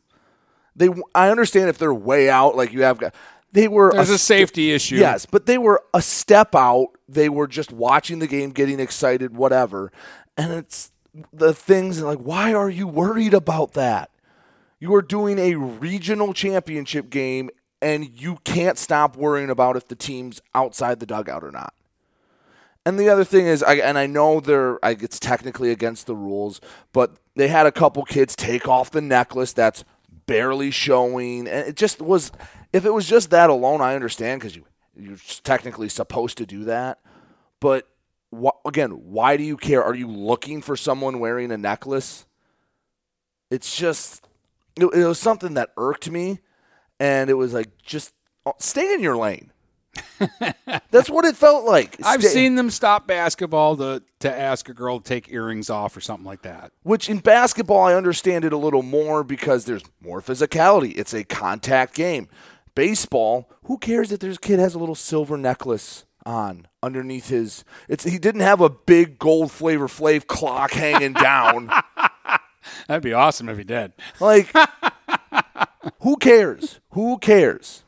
they. 0.75 0.90
I 1.13 1.30
understand 1.30 1.70
if 1.70 1.78
they're 1.78 1.94
way 1.94 2.30
out, 2.30 2.56
like 2.56 2.72
you 2.72 2.84
have 2.84 2.98
got. 2.98 3.16
They 3.54 3.68
were 3.68 3.92
There's 3.92 4.10
a 4.10 4.18
st- 4.18 4.40
safety 4.40 4.72
issue. 4.72 4.96
Yes, 4.96 5.25
but 5.25 5.46
they 5.46 5.58
were 5.58 5.84
a 5.94 6.01
step 6.01 6.56
out. 6.56 6.88
They 7.10 7.28
were 7.28 7.48
just 7.48 7.74
watching 7.74 8.20
the 8.20 8.28
game, 8.28 8.51
getting 8.51 8.80
excited, 8.80 9.36
whatever. 9.36 9.92
And 10.38 10.54
it's 10.54 10.92
the 11.34 11.54
things 11.54 12.01
like, 12.01 12.20
why 12.20 12.54
are 12.54 12.70
you 12.70 12.88
worried 12.88 13.34
about 13.34 13.74
that? 13.74 14.10
You 14.80 14.96
are 14.96 15.01
doing 15.01 15.38
a 15.38 15.56
regional 15.56 16.34
championship 16.34 17.10
game, 17.10 17.50
and 17.82 18.10
you 18.20 18.38
can't 18.44 18.78
stop 18.78 19.18
worrying 19.18 19.50
about 19.50 19.75
if 19.75 19.88
the 19.88 19.96
team's 19.96 20.42
outside 20.56 21.00
the 21.00 21.06
dugout 21.06 21.44
or 21.44 21.51
not. 21.51 21.74
And 22.86 23.00
the 23.00 23.10
other 23.10 23.24
thing 23.24 23.46
is, 23.46 23.62
I, 23.62 23.75
and 23.75 23.98
I 23.98 24.08
know 24.08 24.40
they're, 24.40 24.84
I, 24.84 24.92
it's 24.92 25.20
technically 25.20 25.70
against 25.70 26.08
the 26.08 26.16
rules, 26.16 26.62
but 26.94 27.18
they 27.36 27.48
had 27.48 27.68
a 27.68 27.72
couple 27.72 28.04
kids 28.06 28.36
take 28.36 28.68
off 28.68 28.90
the 28.90 29.01
necklace 29.01 29.54
that's 29.54 29.84
barely 30.25 30.72
showing, 30.72 31.48
and 31.48 31.68
it 31.68 31.75
just 31.75 32.01
was. 32.01 32.32
If 32.74 32.86
it 32.86 32.94
was 32.94 33.06
just 33.06 33.32
that 33.32 33.50
alone, 33.50 33.82
I 33.82 33.96
understand 33.96 34.42
because 34.42 34.56
you 34.56 34.66
you're 34.96 35.18
technically 35.44 35.90
supposed 35.90 36.38
to 36.38 36.46
do 36.46 36.66
that. 36.66 37.00
But 37.60 37.88
wh- 38.34 38.58
again, 38.66 38.92
why 38.92 39.38
do 39.38 39.44
you 39.44 39.58
care? 39.58 39.84
Are 39.84 39.96
you 39.96 40.08
looking 40.08 40.62
for 40.62 40.75
someone 40.75 41.20
wearing 41.20 41.51
a 41.51 41.58
necklace? 41.58 42.25
It's 43.50 43.75
just 43.75 44.28
it, 44.75 44.86
it 44.86 45.06
was 45.06 45.20
something 45.20 45.56
that 45.56 45.72
irked 45.78 46.10
me, 46.10 46.40
and 47.00 47.30
it 47.30 47.36
was 47.36 47.54
like 47.54 47.78
just 47.84 48.13
oh, 48.46 48.54
stay 48.60 48.94
in 48.94 49.01
your 49.01 49.18
lane. 49.18 49.51
That's 50.91 51.10
what 51.10 51.25
it 51.25 51.36
felt 51.36 51.65
like. 51.65 51.98
I've 52.03 52.21
Stay- 52.21 52.29
seen 52.29 52.55
them 52.55 52.69
stop 52.69 53.07
basketball 53.07 53.75
to 53.77 54.01
to 54.19 54.31
ask 54.39 54.69
a 54.69 54.74
girl 54.74 55.00
to 55.00 55.03
take 55.03 55.31
earrings 55.33 55.69
off 55.69 55.98
or 55.98 56.01
something 56.01 56.25
like 56.25 56.43
that. 56.43 56.71
Which 56.83 57.10
in 57.10 57.19
basketball, 57.19 57.81
I 57.81 57.95
understand 57.95 58.45
it 58.45 58.53
a 58.53 58.57
little 58.57 58.83
more 58.83 59.24
because 59.24 59.65
there's 59.65 59.83
more 60.01 60.21
physicality. 60.21 60.93
It's 60.95 61.13
a 61.13 61.24
contact 61.24 61.95
game. 61.95 62.27
Baseball, 62.75 63.50
who 63.63 63.77
cares 63.77 64.12
if 64.12 64.19
there's 64.19 64.38
a 64.38 64.39
kid 64.39 64.60
has 64.60 64.75
a 64.75 64.79
little 64.79 64.95
silver 64.95 65.38
necklace 65.38 66.05
on 66.25 66.67
underneath 66.83 67.29
his? 67.29 67.63
It's 67.89 68.03
he 68.05 68.17
didn't 68.19 68.41
have 68.41 68.62
a 68.62 68.69
big 68.69 69.17
gold 69.19 69.51
Flavor 69.51 69.88
Flav 69.88 70.27
clock 70.27 70.71
hanging 70.71 71.13
down. 71.13 71.69
That'd 72.88 73.03
be 73.03 73.13
awesome 73.13 73.50
if 73.50 73.57
he 73.57 73.63
did. 73.63 73.91
Like, 74.19 74.53
who 76.01 76.15
cares? 76.17 76.79
Who 76.91 77.17
cares? 77.17 77.83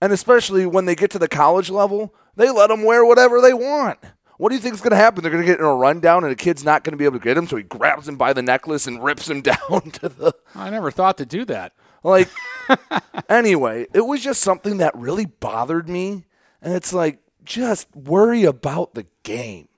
And 0.00 0.12
especially 0.12 0.66
when 0.66 0.86
they 0.86 0.94
get 0.94 1.10
to 1.12 1.18
the 1.18 1.28
college 1.28 1.70
level, 1.70 2.14
they 2.36 2.50
let 2.50 2.68
them 2.68 2.84
wear 2.84 3.04
whatever 3.04 3.40
they 3.40 3.52
want. 3.52 3.98
What 4.38 4.48
do 4.48 4.54
you 4.54 4.60
think 4.62 4.74
is 4.74 4.80
going 4.80 4.92
to 4.92 4.96
happen? 4.96 5.22
They're 5.22 5.30
going 5.30 5.44
to 5.44 5.46
get 5.46 5.58
in 5.58 5.66
a 5.66 5.74
rundown, 5.74 6.24
and 6.24 6.30
the 6.32 6.36
kid's 6.36 6.64
not 6.64 6.82
going 6.82 6.92
to 6.92 6.96
be 6.96 7.04
able 7.04 7.18
to 7.18 7.24
get 7.24 7.36
him, 7.36 7.46
so 7.46 7.56
he 7.56 7.62
grabs 7.62 8.08
him 8.08 8.16
by 8.16 8.32
the 8.32 8.40
necklace 8.40 8.86
and 8.86 9.04
rips 9.04 9.28
him 9.28 9.42
down 9.42 9.90
to 9.92 10.08
the. 10.08 10.32
I 10.54 10.70
never 10.70 10.90
thought 10.90 11.18
to 11.18 11.26
do 11.26 11.44
that. 11.44 11.74
Like, 12.02 12.30
anyway, 13.28 13.86
it 13.92 14.00
was 14.00 14.22
just 14.22 14.40
something 14.40 14.78
that 14.78 14.96
really 14.96 15.26
bothered 15.26 15.88
me. 15.90 16.24
And 16.62 16.72
it's 16.72 16.94
like, 16.94 17.18
just 17.44 17.94
worry 17.94 18.44
about 18.44 18.94
the 18.94 19.06
game. 19.22 19.68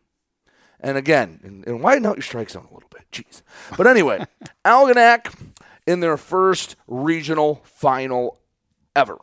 And 0.79 0.97
again, 0.97 1.41
and, 1.43 1.67
and 1.67 1.83
widen 1.83 2.07
out 2.07 2.17
your 2.17 2.23
strike 2.23 2.50
zone 2.50 2.67
a 2.71 2.75
little 2.75 2.88
bit. 2.91 3.02
Jeez. 3.12 3.43
But 3.76 3.87
anyway, 3.87 4.25
Algonac 4.64 5.35
in 5.87 6.00
their 6.00 6.17
first 6.17 6.76
regional 6.87 7.62
final 7.64 8.38
ever. 8.95 9.19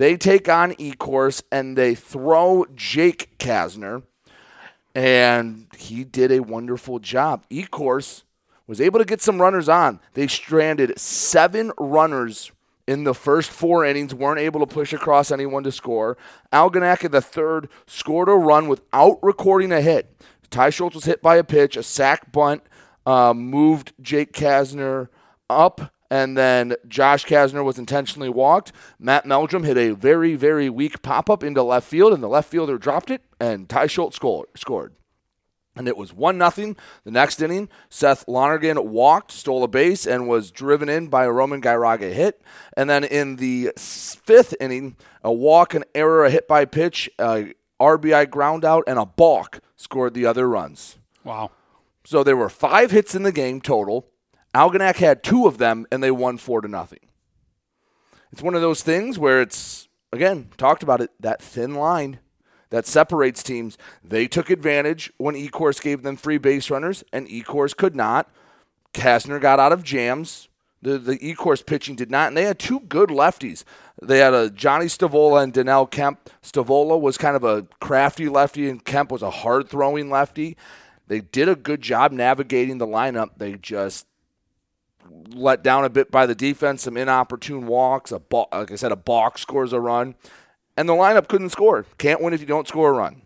They 0.00 0.16
take 0.16 0.48
on 0.48 0.72
Ecorse 0.76 1.42
and 1.52 1.76
they 1.76 1.94
throw 1.94 2.64
Jake 2.74 3.36
Kasner, 3.36 4.02
and 4.94 5.66
he 5.76 6.04
did 6.04 6.32
a 6.32 6.40
wonderful 6.40 7.00
job. 7.00 7.44
Ecorse 7.50 8.22
was 8.66 8.80
able 8.80 8.98
to 8.98 9.04
get 9.04 9.20
some 9.20 9.42
runners 9.42 9.68
on. 9.68 10.00
They 10.14 10.26
stranded 10.26 10.98
seven 10.98 11.70
runners 11.78 12.50
in 12.86 13.04
the 13.04 13.12
first 13.12 13.50
four 13.50 13.84
innings, 13.84 14.14
weren't 14.14 14.40
able 14.40 14.60
to 14.60 14.74
push 14.74 14.94
across 14.94 15.30
anyone 15.30 15.64
to 15.64 15.70
score. 15.70 16.16
Algonac 16.50 17.04
in 17.04 17.12
the 17.12 17.20
third 17.20 17.68
scored 17.86 18.30
a 18.30 18.32
run 18.32 18.68
without 18.68 19.18
recording 19.22 19.70
a 19.70 19.82
hit. 19.82 20.16
Ty 20.48 20.70
Schultz 20.70 20.94
was 20.94 21.04
hit 21.04 21.20
by 21.20 21.36
a 21.36 21.44
pitch, 21.44 21.76
a 21.76 21.82
sack 21.82 22.32
bunt 22.32 22.62
uh, 23.04 23.34
moved 23.34 23.92
Jake 24.00 24.32
Kasner 24.32 25.08
up, 25.50 25.92
and 26.10 26.36
then 26.36 26.74
Josh 26.88 27.24
Kasner 27.24 27.64
was 27.64 27.78
intentionally 27.78 28.28
walked. 28.28 28.72
Matt 28.98 29.26
Meldrum 29.26 29.64
hit 29.64 29.78
a 29.78 29.90
very, 29.90 30.34
very 30.34 30.68
weak 30.68 31.02
pop 31.02 31.30
up 31.30 31.42
into 31.42 31.62
left 31.62 31.88
field, 31.88 32.12
and 32.12 32.22
the 32.22 32.28
left 32.28 32.50
fielder 32.50 32.78
dropped 32.78 33.10
it, 33.10 33.22
and 33.38 33.68
Ty 33.68 33.86
Schultz 33.86 34.16
scored. 34.16 34.48
scored 34.56 34.94
and 35.76 35.88
it 35.88 35.96
was 35.96 36.12
one 36.12 36.36
nothing. 36.36 36.76
The 37.04 37.10
next 37.10 37.40
inning, 37.40 37.68
Seth 37.88 38.26
Lonergan 38.26 38.90
walked, 38.90 39.32
stole 39.32 39.64
a 39.64 39.68
base, 39.68 40.06
and 40.06 40.28
was 40.28 40.50
driven 40.50 40.88
in 40.88 41.08
by 41.08 41.24
a 41.24 41.32
Roman 41.32 41.62
Gairaga 41.62 42.12
hit. 42.12 42.42
And 42.76 42.90
then 42.90 43.04
in 43.04 43.36
the 43.36 43.72
fifth 43.78 44.54
inning, 44.60 44.96
a 45.22 45.32
walk, 45.32 45.74
an 45.74 45.84
error, 45.94 46.24
a 46.26 46.30
hit 46.30 46.48
by 46.48 46.64
pitch, 46.64 47.08
a 47.18 47.54
RBI 47.80 48.30
ground 48.30 48.64
out, 48.64 48.84
and 48.86 48.98
a 48.98 49.06
balk 49.06 49.60
scored 49.76 50.14
the 50.14 50.26
other 50.26 50.48
runs. 50.48 50.98
Wow. 51.24 51.50
So 52.04 52.24
there 52.24 52.36
were 52.36 52.50
five 52.50 52.90
hits 52.90 53.14
in 53.14 53.22
the 53.22 53.32
game 53.32 53.60
total. 53.60 54.09
Algonac 54.54 54.96
had 54.96 55.22
two 55.22 55.46
of 55.46 55.58
them, 55.58 55.86
and 55.92 56.02
they 56.02 56.10
won 56.10 56.38
four 56.38 56.60
to 56.60 56.68
nothing. 56.68 57.00
It's 58.32 58.42
one 58.42 58.54
of 58.54 58.60
those 58.60 58.82
things 58.82 59.18
where 59.18 59.40
it's 59.42 59.88
again 60.12 60.48
talked 60.56 60.82
about 60.82 61.00
it 61.00 61.10
that 61.20 61.42
thin 61.42 61.74
line 61.74 62.20
that 62.70 62.86
separates 62.86 63.42
teams. 63.42 63.76
They 64.02 64.26
took 64.26 64.50
advantage 64.50 65.12
when 65.18 65.34
Ecorse 65.34 65.82
gave 65.82 66.02
them 66.02 66.16
free 66.16 66.38
base 66.38 66.70
runners, 66.70 67.04
and 67.12 67.28
Ecorse 67.28 67.76
could 67.76 67.96
not. 67.96 68.30
Kastner 68.94 69.40
got 69.40 69.60
out 69.60 69.72
of 69.72 69.82
jams. 69.82 70.48
The 70.82 70.98
the 70.98 71.18
Ecorse 71.18 71.64
pitching 71.64 71.96
did 71.96 72.10
not, 72.10 72.28
and 72.28 72.36
they 72.36 72.44
had 72.44 72.58
two 72.58 72.80
good 72.80 73.10
lefties. 73.10 73.64
They 74.00 74.18
had 74.18 74.32
a 74.32 74.48
Johnny 74.50 74.86
Stavola 74.86 75.42
and 75.42 75.52
Danell 75.52 75.90
Kemp. 75.90 76.30
Stavola 76.42 76.98
was 76.98 77.18
kind 77.18 77.36
of 77.36 77.44
a 77.44 77.66
crafty 77.80 78.28
lefty, 78.28 78.68
and 78.70 78.84
Kemp 78.84 79.12
was 79.12 79.22
a 79.22 79.30
hard 79.30 79.68
throwing 79.68 80.08
lefty. 80.08 80.56
They 81.06 81.20
did 81.20 81.48
a 81.48 81.56
good 81.56 81.82
job 81.82 82.12
navigating 82.12 82.78
the 82.78 82.86
lineup. 82.86 83.30
They 83.36 83.54
just 83.54 84.06
let 85.08 85.62
down 85.62 85.84
a 85.84 85.90
bit 85.90 86.10
by 86.10 86.26
the 86.26 86.34
defense, 86.34 86.82
some 86.82 86.96
inopportune 86.96 87.66
walks. 87.66 88.12
A 88.12 88.18
ball, 88.18 88.48
like 88.52 88.70
I 88.70 88.76
said, 88.76 88.92
a 88.92 88.96
box 88.96 89.42
scores 89.42 89.72
a 89.72 89.80
run 89.80 90.14
and 90.80 90.88
the 90.88 90.94
lineup 90.94 91.28
couldn't 91.28 91.50
score. 91.50 91.84
Can't 91.98 92.22
win 92.22 92.32
if 92.32 92.40
you 92.40 92.46
don't 92.46 92.66
score 92.66 92.90
a 92.90 92.94
run. 92.94 93.20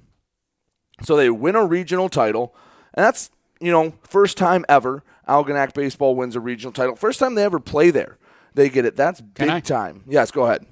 So 1.03 1.17
they 1.17 1.31
win 1.31 1.55
a 1.55 1.65
regional 1.65 2.09
title, 2.09 2.55
and 2.95 3.05
that's 3.05 3.31
you 3.61 3.71
know 3.71 3.95
first 4.03 4.37
time 4.37 4.65
ever 4.69 5.05
Algonac 5.29 5.73
baseball 5.73 6.17
wins 6.17 6.35
a 6.37 6.41
regional 6.41 6.73
title. 6.73 6.97
First 6.97 7.21
time 7.21 7.37
they 7.37 7.45
ever 7.45 7.61
play 7.61 7.91
there. 7.91 8.19
They 8.55 8.69
get 8.69 8.85
it. 8.85 8.97
That's 8.97 9.21
big 9.21 9.49
I? 9.49 9.61
time. 9.61 10.03
Yes, 10.09 10.31
go 10.33 10.45
ahead. 10.45 10.67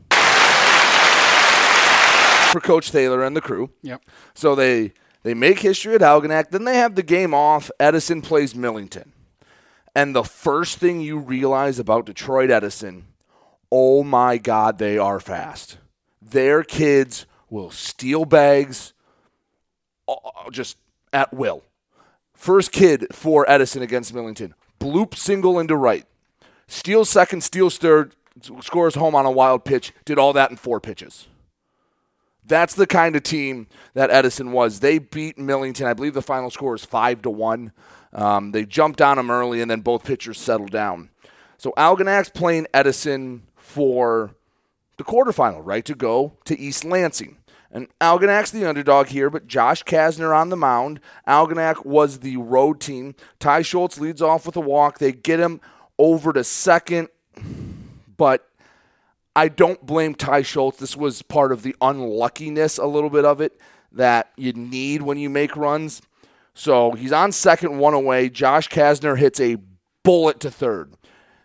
For 2.53 2.61
Coach 2.61 2.91
Thaler 2.91 3.25
and 3.25 3.37
the 3.37 3.41
crew. 3.41 3.71
Yep. 3.83 4.03
So 4.35 4.55
they 4.55 4.93
they 5.23 5.35
make 5.35 5.61
history 5.61 5.95
at 5.95 6.01
Algonac. 6.01 6.51
Then 6.51 6.65
they 6.65 6.77
have 6.77 6.97
the 6.97 7.03
game 7.05 7.33
off. 7.33 7.71
Edison 7.79 8.23
plays 8.23 8.57
Millington, 8.57 9.13
and 9.95 10.15
the 10.15 10.25
first 10.25 10.79
thing 10.79 11.01
you 11.01 11.19
realize 11.19 11.79
about 11.79 12.07
Detroit 12.07 12.51
Edison, 12.51 13.07
oh 13.71 14.03
my 14.03 14.39
God, 14.39 14.79
they 14.79 14.99
are 14.99 15.21
fast 15.21 15.79
their 16.23 16.63
kids 16.63 17.27
will 17.51 17.71
steal 17.71 18.25
bags 18.25 18.93
uh, 20.09 20.15
just 20.51 20.77
at 21.13 21.33
will. 21.33 21.63
First 22.35 22.73
kid 22.73 23.07
for 23.13 23.49
Edison 23.49 23.83
against 23.83 24.15
Millington. 24.15 24.55
Bloop 24.81 25.15
single 25.15 25.59
into 25.59 25.77
right. 25.77 26.07
Steals 26.67 27.11
second, 27.11 27.43
steals 27.43 27.79
third, 27.79 28.15
scores 28.63 28.95
home 28.95 29.15
on 29.15 29.27
a 29.27 29.31
wild 29.31 29.65
pitch. 29.65 29.93
Did 30.05 30.19
all 30.19 30.33
that 30.33 30.51
in 30.51 30.57
four 30.57 30.81
pitches. 30.81 31.29
That's 32.45 32.75
the 32.75 32.87
kind 32.87 33.15
of 33.15 33.23
team 33.23 33.69
that 33.95 34.11
Edison 34.11 34.51
was. 34.51 34.81
They 34.81 34.99
beat 34.99 35.39
Millington. 35.39 35.87
I 35.87 35.95
believe 35.95 36.15
the 36.15 36.23
final 36.23 36.51
score 36.51 36.75
is 36.75 36.85
five 36.85 37.23
to 37.23 37.31
one. 37.31 37.73
Um, 38.13 38.53
they 38.53 38.65
jumped 38.65 39.01
on 39.01 39.19
him 39.19 39.31
early, 39.31 39.61
and 39.61 39.71
then 39.71 39.81
both 39.81 40.05
pitchers 40.05 40.39
settled 40.39 40.71
down. 40.71 41.11
So 41.57 41.73
Algonac's 41.77 42.29
playing 42.29 42.67
Edison 42.75 43.45
for 43.57 44.35
the 44.97 45.05
quarterfinal, 45.05 45.63
right 45.65 45.85
to 45.85 45.95
go 45.95 46.33
to 46.45 46.59
East 46.59 46.85
Lansing. 46.85 47.39
And 47.71 47.89
Algonac's 48.03 48.51
the 48.51 48.67
underdog 48.67 49.07
here, 49.09 49.31
but 49.31 49.47
Josh 49.47 49.83
Kasner 49.85 50.37
on 50.37 50.51
the 50.51 50.57
mound. 50.57 51.01
Algonac 51.27 51.87
was 51.87 52.19
the 52.19 52.37
road 52.37 52.81
team. 52.81 53.15
Ty 53.41 53.63
Schultz 53.63 53.99
leads 53.99 54.21
off 54.21 54.45
with 54.45 54.57
a 54.57 54.61
walk. 54.61 54.99
They 54.99 55.13
get 55.13 55.41
him 55.41 55.61
over 55.99 56.35
to 56.35 56.45
second, 56.45 57.09
but 58.19 58.47
I 59.35 59.49
don't 59.49 59.85
blame 59.87 60.15
Ty 60.15 60.43
Schultz. 60.43 60.79
This 60.79 60.97
was 60.97 61.23
part 61.23 61.51
of 61.51 61.63
the 61.63 61.75
unluckiness, 61.81 62.77
a 62.77 62.85
little 62.85 63.09
bit 63.09 63.25
of 63.25 63.41
it, 63.41 63.59
that 63.93 64.31
you 64.37 64.53
need 64.53 65.01
when 65.01 65.17
you 65.17 65.31
make 65.31 65.57
runs. 65.57 66.03
So 66.55 66.93
he's 66.93 67.13
on 67.13 67.33
second, 67.33 67.79
one 67.79 67.95
away. 67.95 68.29
Josh 68.29 68.69
Kasner 68.69 69.19
hits 69.19 69.41
a 69.41 69.57
bullet 70.03 70.41
to 70.41 70.51
third. 70.51 70.95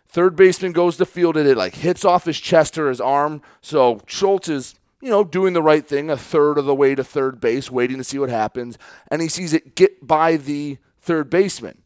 Third 0.06 0.36
baseman 0.36 0.72
goes 0.72 0.96
to 0.96 1.06
field 1.06 1.36
it. 1.36 1.46
It 1.46 1.56
like 1.56 1.76
hits 1.76 2.04
off 2.04 2.24
his 2.24 2.40
chest 2.40 2.78
or 2.78 2.88
his 2.88 3.00
arm. 3.00 3.42
So 3.60 4.00
Schultz 4.06 4.48
is, 4.48 4.74
you 5.00 5.10
know, 5.10 5.24
doing 5.24 5.52
the 5.52 5.62
right 5.62 5.86
thing, 5.86 6.10
a 6.10 6.16
third 6.16 6.58
of 6.58 6.64
the 6.64 6.74
way 6.74 6.94
to 6.94 7.04
third 7.04 7.40
base, 7.40 7.70
waiting 7.70 7.98
to 7.98 8.04
see 8.04 8.18
what 8.18 8.30
happens. 8.30 8.78
And 9.10 9.20
he 9.20 9.28
sees 9.28 9.52
it 9.52 9.74
get 9.76 10.06
by 10.06 10.36
the 10.36 10.78
third 11.00 11.30
baseman. 11.30 11.82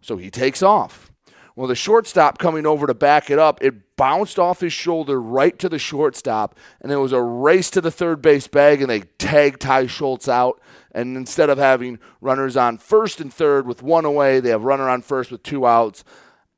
So 0.00 0.16
he 0.16 0.30
takes 0.30 0.62
off. 0.62 1.12
Well, 1.56 1.66
the 1.66 1.74
shortstop 1.74 2.38
coming 2.38 2.66
over 2.66 2.86
to 2.86 2.94
back 2.94 3.30
it 3.30 3.38
up, 3.38 3.62
it 3.62 3.96
bounced 3.96 4.38
off 4.38 4.60
his 4.60 4.74
shoulder 4.74 5.20
right 5.20 5.58
to 5.58 5.68
the 5.68 5.78
shortstop, 5.78 6.54
and 6.80 6.92
it 6.92 6.96
was 6.96 7.12
a 7.12 7.22
race 7.22 7.70
to 7.70 7.80
the 7.80 7.90
third 7.90 8.22
base 8.22 8.46
bag, 8.46 8.82
and 8.82 8.90
they 8.90 9.00
tagged 9.00 9.62
Ty 9.62 9.86
Schultz 9.86 10.28
out. 10.28 10.60
And 10.92 11.16
instead 11.16 11.50
of 11.50 11.58
having 11.58 11.98
runners 12.20 12.56
on 12.56 12.78
first 12.78 13.20
and 13.20 13.32
third 13.32 13.66
with 13.66 13.82
one 13.82 14.04
away, 14.04 14.38
they 14.38 14.50
have 14.50 14.64
runner 14.64 14.88
on 14.88 15.02
first 15.02 15.30
with 15.30 15.42
two 15.42 15.66
outs 15.66 16.04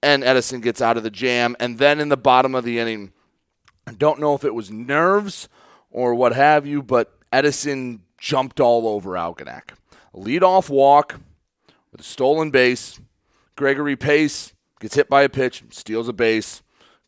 and 0.03 0.23
Edison 0.23 0.61
gets 0.61 0.81
out 0.81 0.97
of 0.97 1.03
the 1.03 1.11
jam. 1.11 1.57
And 1.61 1.79
then 1.79 2.01
in 2.01 2.09
the 2.09 2.17
bottom 2.17 2.55
of 2.55 2.65
the 2.65 2.79
inning, 2.79 3.13
I 3.87 3.93
don't 3.93 4.21
know 4.21 4.35
if 4.35 4.45
it 4.45 4.55
was 4.55 4.71
nerves 4.71 5.49
or 5.91 6.15
what 6.15 6.35
have 6.35 6.67
you, 6.67 6.83
but 6.83 7.17
Edison 7.33 8.03
jumped 8.19 8.61
all 8.61 8.87
over 8.87 9.11
Algonac. 9.13 9.71
Leadoff 10.15 10.69
walk 10.69 11.21
with 11.93 12.01
a 12.01 12.05
stolen 12.05 12.51
base. 12.51 13.01
Gregory 13.57 13.97
Pace 13.97 14.53
gets 14.81 14.95
hit 14.95 15.09
by 15.09 15.23
a 15.23 15.29
pitch, 15.29 15.65
steals 15.71 16.09
a 16.09 16.13
base. 16.13 16.63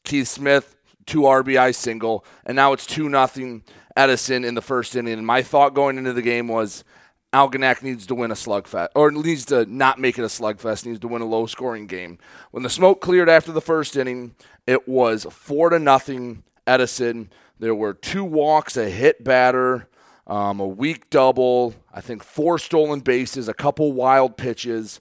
Keith 0.05 0.29
Smith, 0.29 0.77
two 1.07 1.23
RBI 1.23 1.75
single, 1.75 2.25
and 2.45 2.57
now 2.57 2.73
it's 2.73 2.87
2 2.87 3.09
nothing 3.09 3.63
Edison 3.97 4.45
in 4.45 4.55
the 4.55 4.63
first 4.63 4.97
inning. 4.97 5.15
And 5.15 5.27
my 5.27 5.43
thought 5.43 5.75
going 5.75 5.99
into 5.99 6.13
the 6.13 6.23
game 6.23 6.49
was 6.49 6.85
Algonac 7.33 7.83
needs 7.83 8.07
to 8.07 8.15
win 8.15 8.31
a 8.31 8.35
slugfest, 8.35 8.89
or 8.95 9.11
needs 9.11 9.45
to 9.47 9.65
not 9.67 9.99
make 9.99 10.19
it 10.19 10.23
a 10.23 10.27
slugfest. 10.27 10.87
Needs 10.87 11.01
to 11.01 11.09
win 11.09 11.23
a 11.23 11.27
low 11.27 11.47
scoring 11.47 11.87
game. 11.87 12.19
When 12.51 12.63
the 12.63 12.71
smoke 12.71 13.01
cleared 13.01 13.29
after 13.29 13.53
the 13.53 13.61
first 13.61 13.97
inning, 13.97 14.35
it 14.67 14.89
was 14.89 15.27
four 15.31 15.71
to 15.71 15.79
nothing. 15.79 16.43
Edison. 16.67 17.31
There 17.59 17.75
were 17.75 17.93
two 17.93 18.25
walks, 18.25 18.77
a 18.77 18.89
hit 18.89 19.23
batter, 19.23 19.89
um, 20.27 20.61
a 20.61 20.67
weak 20.67 21.11
double. 21.11 21.75
I 21.93 22.01
think 22.01 22.23
four 22.23 22.59
stolen 22.59 23.01
bases, 23.01 23.49
a 23.49 23.55
couple 23.55 23.93
wild 23.93 24.37
pitches, 24.37 25.01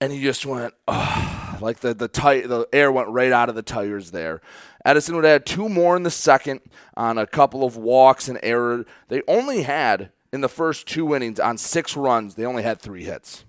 and 0.00 0.12
he 0.12 0.22
just 0.22 0.44
went 0.44 0.74
like 1.60 1.80
the 1.80 1.94
the 1.94 2.08
ti- 2.08 2.42
the 2.42 2.68
air 2.72 2.90
went 2.92 3.08
right 3.08 3.32
out 3.32 3.48
of 3.48 3.54
the 3.54 3.62
tires 3.62 4.10
there. 4.10 4.40
Edison 4.84 5.16
would 5.16 5.24
add 5.24 5.44
two 5.46 5.68
more 5.68 5.96
in 5.96 6.02
the 6.02 6.10
second 6.10 6.60
on 6.96 7.18
a 7.18 7.26
couple 7.26 7.64
of 7.64 7.76
walks 7.76 8.28
and 8.28 8.38
error. 8.42 8.84
They 9.08 9.22
only 9.28 9.62
had 9.62 10.10
in 10.32 10.40
the 10.40 10.48
first 10.48 10.86
two 10.86 11.14
innings 11.14 11.40
on 11.40 11.58
six 11.58 11.96
runs, 11.96 12.34
they 12.34 12.44
only 12.44 12.62
had 12.62 12.80
three 12.80 13.04
hits. 13.04 13.44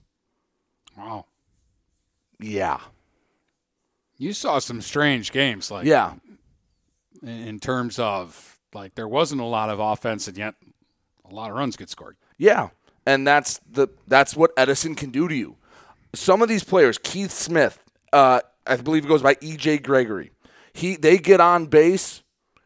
Wow. 0.98 1.26
Yeah. 2.39 2.80
You 4.17 4.34
saw 4.34 4.60
some 4.60 4.82
strange 4.82 5.32
games, 5.32 5.72
like 5.72 5.86
Yeah. 5.86 6.13
in 7.24 7.60
terms 7.60 8.00
of 8.00 8.58
like 8.74 8.95
there 8.95 9.08
wasn't 9.08 9.41
a 9.41 9.45
lot 9.45 9.69
of 9.69 9.80
offense, 9.80 10.28
and 10.28 10.38
yet 10.38 10.56
a 11.30 11.34
lot 11.34 11.50
of 11.52 11.58
runs 11.58 11.76
get 11.78 11.89
scored. 11.89 12.17
Yeah. 12.38 12.69
And 13.06 13.26
that's 13.26 13.60
the 13.69 13.88
that's 14.08 14.36
what 14.36 14.52
Edison 14.58 14.95
can 14.95 15.10
do 15.12 15.28
to 15.28 15.36
you. 15.36 15.56
Some 16.13 16.41
of 16.41 16.50
these 16.50 16.63
players, 16.63 16.98
Keith 16.98 17.32
Smith, 17.32 17.84
uh, 18.13 18.41
I 18.65 18.76
believe 18.78 19.06
it 19.06 19.08
goes 19.08 19.22
by 19.22 19.36
EJ 19.36 19.84
Gregory. 19.84 20.32
He 20.74 20.95
they 20.95 21.17
get 21.17 21.41
on 21.41 21.65
base, 21.65 22.24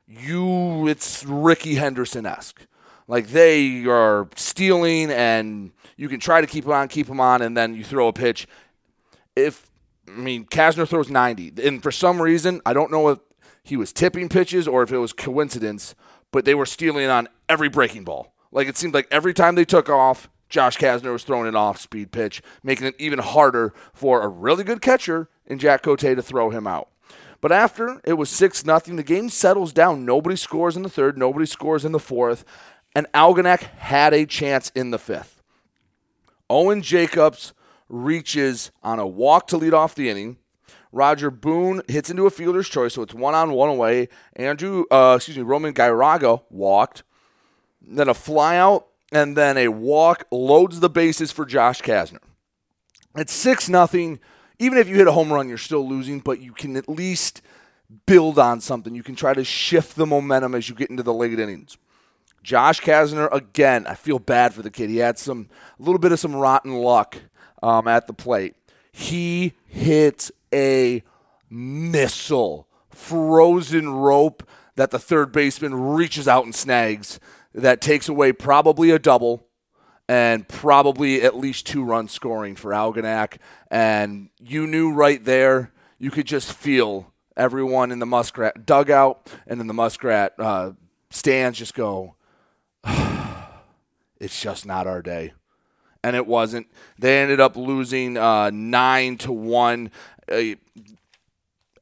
you 0.08 0.88
it's 0.88 1.25
Rickey 1.25 1.75
Henderson 1.75 2.25
esque. 2.25 2.67
Like 3.08 3.27
they 3.27 3.86
are 3.86 4.27
stealing 4.36 5.12
and 5.12 5.71
you 5.97 6.10
can 6.10 6.19
try 6.19 6.41
to 6.41 6.47
keep 6.47 6.65
them 6.65 6.73
on, 6.73 6.88
keep 6.88 7.08
them 7.08 7.19
on, 7.19 7.41
and 7.41 7.56
then 7.56 7.73
you 7.75 7.84
throw 7.84 8.08
a 8.08 8.13
pitch. 8.13 8.47
If 9.36 9.69
I 10.08 10.12
mean 10.12 10.45
Kasner 10.45 10.88
throws 10.88 11.10
90, 11.10 11.53
and 11.63 11.82
for 11.82 11.91
some 11.91 12.21
reason 12.21 12.62
I 12.65 12.73
don't 12.73 12.91
know 12.91 13.10
if 13.10 13.19
he 13.63 13.77
was 13.77 13.93
tipping 13.93 14.29
pitches 14.29 14.67
or 14.67 14.84
if 14.84 14.91
it 14.91 14.97
was 14.97 15.13
coincidence, 15.13 15.95
but 16.32 16.45
they 16.45 16.56
were 16.56 16.65
stealing 16.65 17.08
on 17.08 17.29
every 17.47 17.69
breaking 17.69 18.03
ball. 18.03 18.34
Like 18.51 18.67
it 18.67 18.77
seemed 18.77 18.93
like 18.93 19.08
every 19.10 19.34
time 19.34 19.56
they 19.56 19.65
took 19.65 19.89
off, 19.89 20.29
Josh 20.49 20.77
Kasner 20.77 21.12
was 21.12 21.23
throwing 21.23 21.47
an 21.47 21.56
off 21.56 21.79
speed 21.79 22.12
pitch, 22.12 22.43
making 22.62 22.88
it 22.88 22.95
even 22.99 23.19
harder 23.19 23.73
for 23.93 24.21
a 24.21 24.27
really 24.27 24.63
good 24.63 24.82
catcher 24.82 25.29
in 25.47 25.60
Jack 25.60 25.84
Cote 25.84 25.99
to 25.99 26.21
throw 26.21 26.49
him 26.49 26.67
out. 26.67 26.89
But 27.41 27.51
after 27.51 27.99
it 28.06 28.13
was 28.13 28.29
6 28.29 28.65
nothing, 28.65 28.95
the 28.95 29.03
game 29.03 29.29
settles 29.29 29.73
down. 29.73 30.06
Nobody 30.06 30.36
scores 30.36 30.77
in 30.77 30.84
the 30.84 30.89
third, 30.89 31.17
nobody 31.17 31.45
scores 31.45 31.84
in 31.84 31.91
the 31.91 31.99
fourth, 31.99 32.45
and 32.95 33.06
Algonac 33.13 33.62
had 33.77 34.13
a 34.13 34.25
chance 34.25 34.71
in 34.75 34.91
the 34.91 34.99
fifth. 34.99 35.41
Owen 36.49 36.82
Jacobs 36.82 37.53
reaches 37.89 38.71
on 38.82 38.99
a 38.99 39.08
walk 39.08 39.47
to 39.47 39.58
lead 39.58 39.73
off 39.73 39.95
the 39.95 40.10
inning. 40.10 40.38
Roger 40.91 41.32
Boone 41.32 41.82
hits 41.88 42.10
into 42.10 42.27
a 42.27 42.29
fielder's 42.29 42.69
choice, 42.69 42.93
so 42.93 43.01
it's 43.01 43.13
one 43.13 43.34
on 43.34 43.51
one 43.51 43.69
away. 43.69 44.10
Andrew, 44.36 44.86
uh, 44.91 45.15
excuse 45.17 45.38
me, 45.38 45.43
Roman 45.43 45.73
Gairaga 45.73 46.43
walked. 46.49 47.03
Then 47.82 48.08
a 48.08 48.13
flyout 48.13 48.86
and 49.12 49.36
then 49.36 49.58
a 49.58 49.67
walk 49.67 50.25
loads 50.32 50.79
the 50.79 50.89
bases 50.89 51.32
for 51.32 51.45
Josh 51.45 51.82
Kasner. 51.82 52.19
It's 53.15 53.34
six 53.34 53.67
nothing. 53.67 54.19
Even 54.63 54.78
if 54.78 54.88
you 54.88 54.95
hit 54.95 55.08
a 55.08 55.12
home 55.12 55.32
run, 55.32 55.49
you're 55.49 55.58
still 55.58 55.86
losing, 55.86 56.21
but 56.21 56.39
you 56.39 56.54
can 56.54 56.78
at 56.78 56.88
least 56.88 57.41
build 58.06 58.39
on 58.39 58.62
something. 58.62 58.95
You 58.95 59.04
can 59.04 59.13
try 59.15 59.34
to 59.34 59.43
shift 59.43 59.97
the 59.97 60.06
momentum 60.06 60.56
as 60.56 60.69
you 60.69 60.76
get 60.76 60.89
into 60.89 61.04
the 61.04 61.13
late 61.13 61.38
innings. 61.38 61.78
Josh 62.43 62.80
Kasner 62.80 63.28
again. 63.34 63.86
I 63.88 63.95
feel 63.95 64.19
bad 64.19 64.54
for 64.54 64.62
the 64.62 64.71
kid. 64.71 64.89
He 64.89 64.97
had 64.97 65.19
some 65.19 65.49
a 65.78 65.84
little 65.84 65.99
bit 65.99 66.13
of 66.13 66.19
some 66.19 66.34
rotten 66.34 66.76
luck 66.76 67.17
um, 67.62 67.89
at 67.89 68.08
the 68.08 68.13
plate. 68.13 68.56
He 68.93 69.54
hits 69.67 70.32
a 70.54 71.04
missile, 71.49 72.67
frozen 72.89 73.89
rope 73.89 74.47
that 74.76 74.91
the 74.91 74.99
third 74.99 75.34
baseman 75.34 75.73
reaches 75.76 76.26
out 76.26 76.45
and 76.45 76.56
snags. 76.56 77.19
That 77.54 77.82
takes 77.82 78.08
away 78.08 78.32
probably 78.32 78.91
a 78.91 78.99
double 78.99 79.45
and 80.07 80.47
probably 80.47 81.21
at 81.21 81.35
least 81.35 81.65
two 81.65 81.83
runs 81.83 82.11
scoring 82.11 82.55
for 82.55 82.71
Algonac. 82.71 83.37
And 83.71 84.29
you 84.39 84.67
knew 84.67 84.91
right 84.91 85.23
there, 85.23 85.71
you 85.97 86.11
could 86.11 86.27
just 86.27 86.51
feel 86.51 87.13
everyone 87.37 87.91
in 87.91 87.99
the 87.99 88.05
Muskrat 88.05 88.65
dugout 88.65 89.31
and 89.47 89.61
in 89.61 89.67
the 89.67 89.73
Muskrat 89.73 90.33
uh, 90.37 90.71
stands 91.09 91.57
just 91.57 91.73
go, 91.73 92.15
it's 94.19 94.39
just 94.39 94.65
not 94.65 94.87
our 94.87 95.01
day. 95.01 95.33
And 96.03 96.17
it 96.17 96.27
wasn't. 96.27 96.67
They 96.99 97.21
ended 97.21 97.39
up 97.39 97.55
losing 97.55 98.17
uh, 98.17 98.49
nine 98.53 99.17
to 99.19 99.31
one. 99.31 99.89
Uh, 100.29 100.55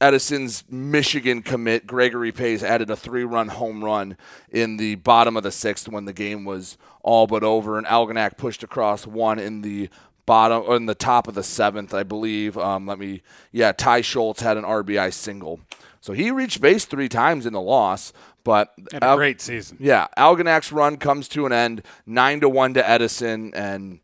Edison's 0.02 0.64
Michigan 0.68 1.42
commit 1.42 1.86
Gregory 1.86 2.32
Pace 2.32 2.62
added 2.64 2.90
a 2.90 2.96
three-run 2.96 3.48
home 3.48 3.84
run 3.84 4.16
in 4.50 4.76
the 4.76 4.96
bottom 4.96 5.36
of 5.36 5.44
the 5.44 5.52
sixth 5.52 5.88
when 5.88 6.06
the 6.06 6.12
game 6.12 6.44
was 6.44 6.76
all 7.02 7.28
but 7.28 7.44
over, 7.44 7.78
and 7.78 7.86
Algonac 7.86 8.36
pushed 8.36 8.64
across 8.64 9.06
one 9.06 9.38
in 9.38 9.62
the 9.62 9.88
bottom 10.26 10.64
or 10.66 10.74
in 10.76 10.86
the 10.86 10.94
top 10.96 11.28
of 11.28 11.34
the 11.34 11.42
seventh, 11.44 11.94
I 11.94 12.02
believe. 12.02 12.58
Um, 12.58 12.84
let 12.86 12.98
me, 12.98 13.22
yeah, 13.52 13.70
Ty 13.70 14.00
Schultz 14.00 14.42
had 14.42 14.56
an 14.56 14.64
RBI 14.64 15.12
single, 15.12 15.60
so 16.00 16.12
he 16.12 16.32
reached 16.32 16.60
base 16.60 16.84
three 16.84 17.08
times 17.08 17.46
in 17.46 17.52
the 17.52 17.60
loss. 17.60 18.12
But 18.44 18.72
Had 18.92 19.04
a 19.04 19.14
great 19.14 19.40
season. 19.40 19.76
yeah, 19.78 20.08
Algonac's 20.18 20.72
run 20.72 20.96
comes 20.96 21.28
to 21.28 21.46
an 21.46 21.52
end, 21.52 21.82
nine 22.06 22.40
to 22.40 22.48
one 22.48 22.74
to 22.74 22.88
Edison, 22.88 23.52
and 23.54 24.00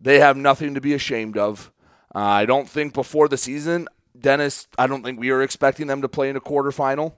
they 0.00 0.20
have 0.20 0.36
nothing 0.36 0.74
to 0.74 0.80
be 0.80 0.94
ashamed 0.94 1.36
of. 1.36 1.72
Uh, 2.14 2.18
I 2.20 2.46
don't 2.46 2.68
think 2.68 2.94
before 2.94 3.26
the 3.26 3.36
season, 3.36 3.88
Dennis. 4.20 4.66
I 4.78 4.86
don't 4.86 5.02
think 5.02 5.20
we 5.20 5.30
were 5.30 5.42
expecting 5.42 5.86
them 5.86 6.02
to 6.02 6.08
play 6.08 6.28
in 6.28 6.36
a 6.36 6.40
quarterfinal. 6.40 7.14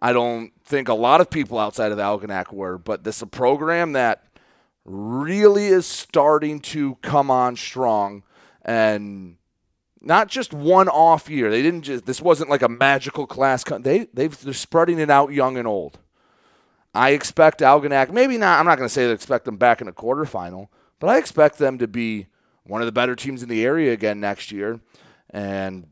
I 0.00 0.12
don't 0.12 0.52
think 0.64 0.88
a 0.88 0.94
lot 0.94 1.20
of 1.20 1.30
people 1.30 1.58
outside 1.58 1.92
of 1.92 1.98
Algonac 1.98 2.52
were, 2.52 2.78
but 2.78 3.04
this 3.04 3.16
is 3.16 3.22
a 3.22 3.26
program 3.26 3.92
that 3.92 4.24
really 4.84 5.66
is 5.66 5.86
starting 5.86 6.60
to 6.60 6.94
come 6.96 7.30
on 7.30 7.56
strong 7.56 8.22
and 8.62 9.36
not 10.00 10.28
just 10.28 10.52
one 10.52 10.88
off 10.88 11.28
year. 11.28 11.50
They 11.50 11.62
didn't 11.62 11.82
just 11.82 12.06
this 12.06 12.22
wasn't 12.22 12.50
like 12.50 12.62
a 12.62 12.68
magical 12.68 13.26
class. 13.26 13.64
They 13.64 14.06
they've 14.14 14.40
they're 14.40 14.54
spreading 14.54 14.98
it 14.98 15.10
out 15.10 15.32
young 15.32 15.56
and 15.56 15.66
old. 15.66 15.98
I 16.94 17.10
expect 17.10 17.60
Algonac, 17.60 18.10
maybe 18.10 18.38
not. 18.38 18.58
I'm 18.58 18.66
not 18.66 18.78
going 18.78 18.88
to 18.88 18.92
say 18.92 19.08
I 19.08 19.12
expect 19.12 19.44
them 19.44 19.56
back 19.56 19.80
in 19.80 19.88
a 19.88 19.92
quarterfinal, 19.92 20.68
but 20.98 21.08
I 21.08 21.18
expect 21.18 21.58
them 21.58 21.78
to 21.78 21.86
be 21.86 22.26
one 22.64 22.80
of 22.80 22.86
the 22.86 22.92
better 22.92 23.14
teams 23.14 23.42
in 23.42 23.48
the 23.48 23.64
area 23.64 23.92
again 23.92 24.20
next 24.20 24.50
year. 24.50 24.80
And 25.30 25.88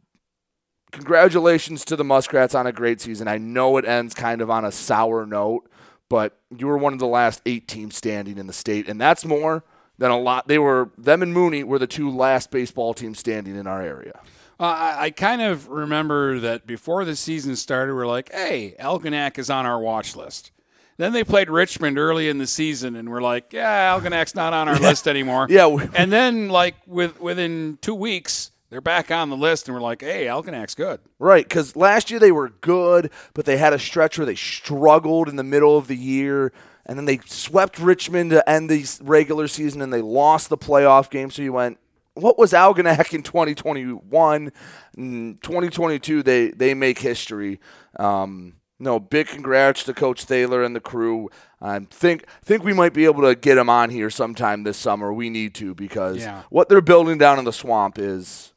congratulations 0.92 1.84
to 1.86 1.96
the 1.96 2.04
Muskrats 2.04 2.54
on 2.54 2.66
a 2.66 2.72
great 2.72 3.00
season. 3.00 3.28
I 3.28 3.38
know 3.38 3.76
it 3.76 3.84
ends 3.84 4.14
kind 4.14 4.40
of 4.40 4.50
on 4.50 4.64
a 4.64 4.72
sour 4.72 5.26
note, 5.26 5.68
but 6.08 6.36
you 6.56 6.66
were 6.66 6.78
one 6.78 6.92
of 6.92 6.98
the 6.98 7.06
last 7.06 7.42
eight 7.46 7.68
teams 7.68 7.96
standing 7.96 8.38
in 8.38 8.46
the 8.46 8.52
state, 8.52 8.88
and 8.88 9.00
that's 9.00 9.24
more 9.24 9.64
than 9.98 10.10
a 10.10 10.18
lot. 10.18 10.48
They 10.48 10.58
were 10.58 10.90
them 10.98 11.22
and 11.22 11.32
Mooney 11.32 11.64
were 11.64 11.78
the 11.78 11.86
two 11.86 12.10
last 12.10 12.50
baseball 12.50 12.94
teams 12.94 13.18
standing 13.18 13.56
in 13.56 13.66
our 13.66 13.82
area. 13.82 14.20
Uh, 14.58 14.64
I, 14.64 14.96
I 15.04 15.10
kind 15.10 15.42
of 15.42 15.68
remember 15.68 16.38
that 16.40 16.66
before 16.66 17.04
the 17.04 17.14
season 17.16 17.56
started, 17.56 17.94
we're 17.94 18.06
like, 18.06 18.32
hey, 18.32 18.74
Algonac 18.80 19.38
is 19.38 19.50
on 19.50 19.66
our 19.66 19.78
watch 19.80 20.16
list. 20.16 20.50
Then 20.98 21.12
they 21.12 21.24
played 21.24 21.50
Richmond 21.50 21.98
early 21.98 22.30
in 22.30 22.38
the 22.38 22.46
season, 22.46 22.96
and 22.96 23.10
we're 23.10 23.20
like, 23.20 23.52
yeah, 23.52 23.94
Algonac's 23.94 24.34
not 24.34 24.54
on 24.54 24.66
our 24.66 24.78
list 24.80 25.06
anymore. 25.06 25.46
Yeah, 25.50 25.66
we- 25.66 25.82
and 25.94 26.10
then, 26.10 26.48
like, 26.48 26.74
with 26.86 27.20
within 27.20 27.76
two 27.82 27.94
weeks, 27.94 28.50
they're 28.70 28.80
back 28.80 29.10
on 29.10 29.30
the 29.30 29.36
list, 29.36 29.68
and 29.68 29.74
we're 29.74 29.80
like, 29.82 30.02
hey, 30.02 30.26
Algonac's 30.26 30.74
good. 30.74 31.00
Right, 31.18 31.44
because 31.48 31.76
last 31.76 32.10
year 32.10 32.18
they 32.20 32.32
were 32.32 32.48
good, 32.60 33.10
but 33.34 33.44
they 33.44 33.56
had 33.56 33.72
a 33.72 33.78
stretch 33.78 34.18
where 34.18 34.26
they 34.26 34.34
struggled 34.34 35.28
in 35.28 35.36
the 35.36 35.44
middle 35.44 35.76
of 35.78 35.86
the 35.86 35.96
year, 35.96 36.52
and 36.84 36.98
then 36.98 37.04
they 37.04 37.18
swept 37.26 37.78
Richmond 37.78 38.30
to 38.30 38.48
end 38.48 38.68
the 38.70 38.86
regular 39.02 39.48
season, 39.48 39.82
and 39.82 39.92
they 39.92 40.02
lost 40.02 40.48
the 40.48 40.58
playoff 40.58 41.10
game. 41.10 41.30
So 41.30 41.42
you 41.42 41.52
went, 41.52 41.78
what 42.14 42.38
was 42.38 42.52
Algonac 42.52 43.12
in 43.14 43.22
2021? 43.22 44.52
In 44.96 45.38
2022, 45.42 46.22
they 46.22 46.48
they 46.48 46.74
make 46.74 46.98
history. 47.00 47.60
Um, 47.98 48.54
no, 48.78 49.00
big 49.00 49.26
congrats 49.28 49.84
to 49.84 49.94
Coach 49.94 50.24
Thaler 50.24 50.62
and 50.62 50.76
the 50.76 50.80
crew. 50.80 51.30
I 51.60 51.78
think 51.90 52.26
think 52.42 52.62
we 52.62 52.72
might 52.72 52.92
be 52.92 53.04
able 53.06 53.22
to 53.22 53.34
get 53.34 53.56
him 53.58 53.68
on 53.70 53.90
here 53.90 54.10
sometime 54.10 54.64
this 54.64 54.76
summer. 54.76 55.12
We 55.12 55.30
need 55.30 55.54
to 55.56 55.74
because 55.74 56.18
Yeah. 56.18 56.42
what 56.50 56.68
they're 56.68 56.80
building 56.82 57.16
down 57.18 57.38
in 57.38 57.44
the 57.44 57.52
swamp 57.52 57.98
is 57.98 58.52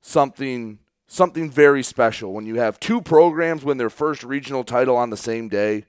something 0.00 0.78
something 1.06 1.50
very 1.50 1.82
special. 1.82 2.32
When 2.32 2.46
you 2.46 2.56
have 2.56 2.78
two 2.78 3.00
programs 3.00 3.64
win 3.64 3.78
their 3.78 3.90
first 3.90 4.22
regional 4.22 4.62
title 4.64 4.96
on 4.96 5.10
the 5.10 5.16
same 5.16 5.48
day, 5.48 5.84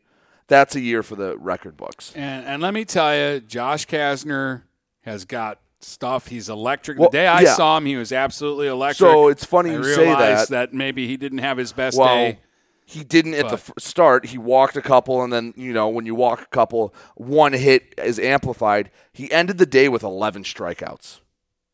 that's 0.47 0.75
a 0.75 0.79
year 0.81 1.03
for 1.03 1.15
the 1.15 1.37
record 1.37 1.77
books. 1.77 2.11
And, 2.15 2.45
and 2.45 2.61
let 2.61 2.73
me 2.73 2.85
tell 2.85 3.15
you, 3.15 3.39
Josh 3.39 3.85
Kasner 3.87 4.63
has 5.01 5.23
got 5.25 5.59
stuff. 5.79 6.27
He's 6.27 6.49
electric. 6.49 6.97
Well, 6.99 7.09
the 7.09 7.17
day 7.19 7.27
I 7.27 7.41
yeah. 7.41 7.53
saw 7.53 7.77
him, 7.77 7.85
he 7.85 7.95
was 7.95 8.11
absolutely 8.11 8.67
electric. 8.67 8.97
So 9.09 9.27
it's 9.29 9.45
funny 9.45 9.71
I 9.71 9.73
you 9.75 9.83
say 9.83 10.05
realized 10.07 10.49
that. 10.49 10.73
maybe 10.73 11.07
he 11.07 11.17
didn't 11.17 11.37
have 11.39 11.57
his 11.57 11.71
best 11.71 11.97
Well, 11.97 12.07
day. 12.15 12.39
he 12.85 13.03
didn't 13.03 13.35
at 13.35 13.49
the 13.49 13.57
But- 13.73 13.81
start. 13.81 14.25
He 14.25 14.37
walked 14.37 14.75
a 14.75 14.81
couple, 14.81 15.23
and 15.23 15.31
then 15.31 15.53
you 15.55 15.71
know 15.71 15.87
when 15.87 16.05
you 16.05 16.15
walk 16.15 16.41
a 16.41 16.45
couple, 16.47 16.93
one 17.15 17.53
hit 17.53 17.93
is 17.97 18.19
amplified. 18.19 18.91
He 19.13 19.31
ended 19.31 19.57
the 19.57 19.65
day 19.65 19.87
with 19.87 20.03
11 20.03 20.43
strikeouts. 20.43 21.20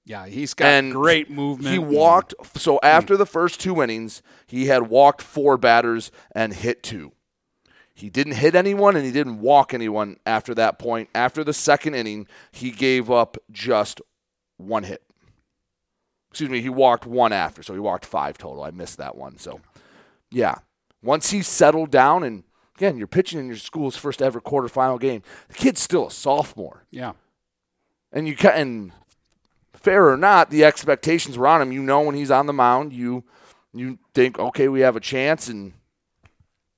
Yeah, 0.08 0.26
he's 0.26 0.54
got 0.54 0.68
and 0.68 0.94
great 0.94 1.30
movement. 1.30 1.74
He 1.74 1.78
walked. 1.80 2.34
So 2.56 2.80
after 2.82 3.18
the 3.18 3.26
first 3.26 3.60
two 3.60 3.84
innings, 3.84 4.22
he 4.48 4.68
had 4.68 4.88
walked 4.88 5.22
four 5.22 5.58
batters 5.58 6.12
and 6.32 6.54
hit 6.54 6.82
two. 6.82 7.12
He 7.94 8.10
didn't 8.10 8.36
hit 8.36 8.56
anyone 8.56 8.96
and 8.96 9.06
he 9.06 9.12
didn't 9.12 9.42
walk 9.42 9.74
anyone 9.74 10.16
after 10.26 10.56
that 10.56 10.80
point. 10.80 11.10
After 11.14 11.44
the 11.44 11.52
second 11.52 11.94
inning, 11.94 12.26
he 12.52 12.72
gave 12.72 13.12
up 13.12 13.38
just 13.52 14.00
one 14.56 14.84
hit. 14.84 15.04
Excuse 16.30 16.50
me, 16.50 16.62
he 16.62 16.70
walked 16.70 17.06
one 17.06 17.34
after, 17.34 17.62
so 17.62 17.74
he 17.74 17.80
walked 17.80 18.06
five 18.06 18.38
total. 18.38 18.64
I 18.64 18.72
missed 18.72 19.00
that 19.00 19.18
one. 19.18 19.38
So, 19.38 19.60
yeah. 20.32 20.60
Once 21.02 21.32
he 21.32 21.42
settled 21.42 21.92
down, 21.92 22.24
and 22.24 22.44
again, 22.78 22.98
you're 22.98 23.08
pitching 23.08 23.40
in 23.40 23.48
your 23.48 23.58
school's 23.58 23.98
first 23.98 24.22
ever 24.22 24.40
quarterfinal 24.40 25.02
game, 25.02 25.22
the 25.50 25.56
kid's 25.56 25.82
still 25.82 26.08
a 26.08 26.12
sophomore. 26.12 26.86
Yeah. 26.92 27.14
And 28.12 28.26
you 28.28 28.36
and 28.48 28.94
fair 29.88 30.10
or 30.10 30.18
not, 30.18 30.50
the 30.50 30.66
expectations 30.66 31.38
were 31.38 31.48
on 31.48 31.62
him. 31.62 31.72
You 31.72 31.82
know 31.82 32.02
when 32.02 32.16
he's 32.16 32.32
on 32.32 32.46
the 32.46 32.54
mound, 32.54 32.92
you 32.94 33.24
you 33.74 34.00
think, 34.14 34.38
okay, 34.40 34.68
we 34.68 34.82
have 34.82 34.96
a 34.96 35.00
chance, 35.00 35.48
and 35.48 35.74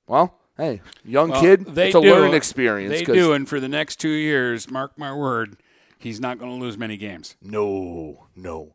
well, 0.06 0.38
hey, 0.56 0.80
young 1.04 1.30
Well, 1.30 1.40
kid, 1.40 1.66
it's 1.76 1.94
a 1.94 2.00
do. 2.00 2.12
learning 2.12 2.34
experience. 2.34 2.92
They 2.92 3.04
do, 3.04 3.32
and 3.32 3.48
for 3.48 3.58
the 3.58 3.68
next 3.68 3.96
two 3.96 4.10
years, 4.10 4.70
mark 4.70 4.96
my 4.98 5.14
word, 5.14 5.56
he's 5.98 6.20
not 6.20 6.38
going 6.38 6.50
to 6.52 6.64
lose 6.64 6.78
many 6.78 6.96
games. 6.96 7.36
No, 7.42 8.26
no, 8.36 8.74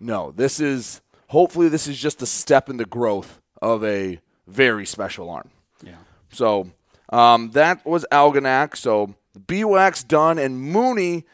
no. 0.00 0.32
This 0.32 0.58
is 0.58 1.00
hopefully 1.28 1.68
this 1.68 1.86
is 1.86 1.98
just 1.98 2.22
a 2.22 2.26
step 2.26 2.68
in 2.68 2.76
the 2.76 2.86
growth 2.86 3.40
of 3.62 3.84
a 3.84 4.20
very 4.46 4.86
special 4.86 5.30
arm. 5.30 5.50
Yeah. 5.82 5.96
So 6.30 6.70
um, 7.10 7.50
that 7.52 7.84
was 7.86 8.04
Algonac. 8.10 8.76
So 8.76 9.14
BWAC's 9.38 10.02
done, 10.02 10.38
and 10.38 10.60
Mooney 10.60 11.24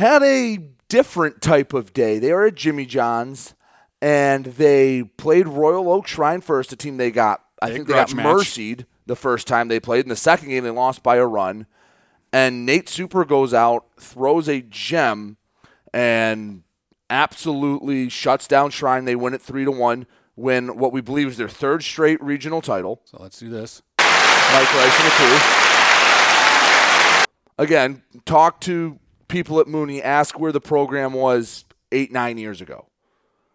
had 0.00 0.22
a 0.22 0.58
different 0.88 1.40
type 1.42 1.72
of 1.74 1.92
day. 1.92 2.18
They 2.18 2.32
were 2.32 2.46
at 2.46 2.54
Jimmy 2.54 2.86
John's, 2.86 3.54
and 4.00 4.46
they 4.46 5.04
played 5.04 5.46
Royal 5.46 5.92
Oak 5.92 6.06
Shrine 6.06 6.40
first, 6.40 6.72
a 6.72 6.76
team 6.76 6.96
they 6.96 7.10
got. 7.10 7.44
I 7.62 7.66
Big 7.66 7.76
think 7.76 7.88
they 7.88 7.94
got 7.94 8.14
match. 8.14 8.24
mercied 8.24 8.86
the 9.06 9.14
first 9.14 9.46
time 9.46 9.68
they 9.68 9.78
played. 9.78 10.06
In 10.06 10.08
the 10.08 10.16
second 10.16 10.48
game, 10.48 10.64
they 10.64 10.70
lost 10.70 11.02
by 11.02 11.16
a 11.16 11.26
run. 11.26 11.66
And 12.32 12.64
Nate 12.64 12.88
Super 12.88 13.26
goes 13.26 13.52
out, 13.52 13.84
throws 13.98 14.48
a 14.48 14.62
gem, 14.62 15.36
and 15.92 16.62
absolutely 17.10 18.08
shuts 18.08 18.48
down 18.48 18.70
Shrine. 18.70 19.04
They 19.04 19.16
win 19.16 19.34
it 19.34 19.42
three 19.42 19.66
to 19.66 19.70
one. 19.70 20.06
Win 20.34 20.78
what 20.78 20.92
we 20.92 21.02
believe 21.02 21.28
is 21.28 21.36
their 21.36 21.48
third 21.48 21.82
straight 21.82 22.22
regional 22.22 22.62
title. 22.62 23.02
So 23.04 23.18
let's 23.20 23.38
do 23.38 23.50
this. 23.50 23.82
Mike 23.98 24.74
Rice 24.74 24.98
in 24.98 25.04
the 25.04 25.12
two. 25.18 25.38
Again, 27.58 28.02
talk 28.24 28.60
to 28.62 28.98
people 29.30 29.60
at 29.60 29.66
Mooney. 29.66 30.02
Ask 30.02 30.38
where 30.38 30.52
the 30.52 30.60
program 30.60 31.14
was 31.14 31.64
eight, 31.92 32.12
nine 32.12 32.36
years 32.36 32.60
ago. 32.60 32.86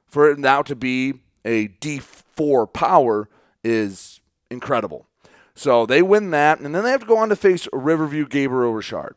For 0.08 0.30
it 0.32 0.40
now 0.40 0.62
to 0.64 0.76
be 0.76 1.16
a 1.44 1.68
D4 1.68 2.72
power 2.72 3.30
is 3.64 4.22
incredible. 4.50 5.08
So 5.54 5.86
they 5.86 6.02
win 6.02 6.32
that, 6.32 6.60
and 6.60 6.74
then 6.74 6.84
they 6.84 6.92
have 6.92 7.02
to 7.02 7.06
go 7.06 7.18
on 7.18 7.30
to 7.30 7.36
face 7.36 7.68
Riverview 7.72 8.28
Gabriel 8.28 8.74
Richard. 8.74 9.16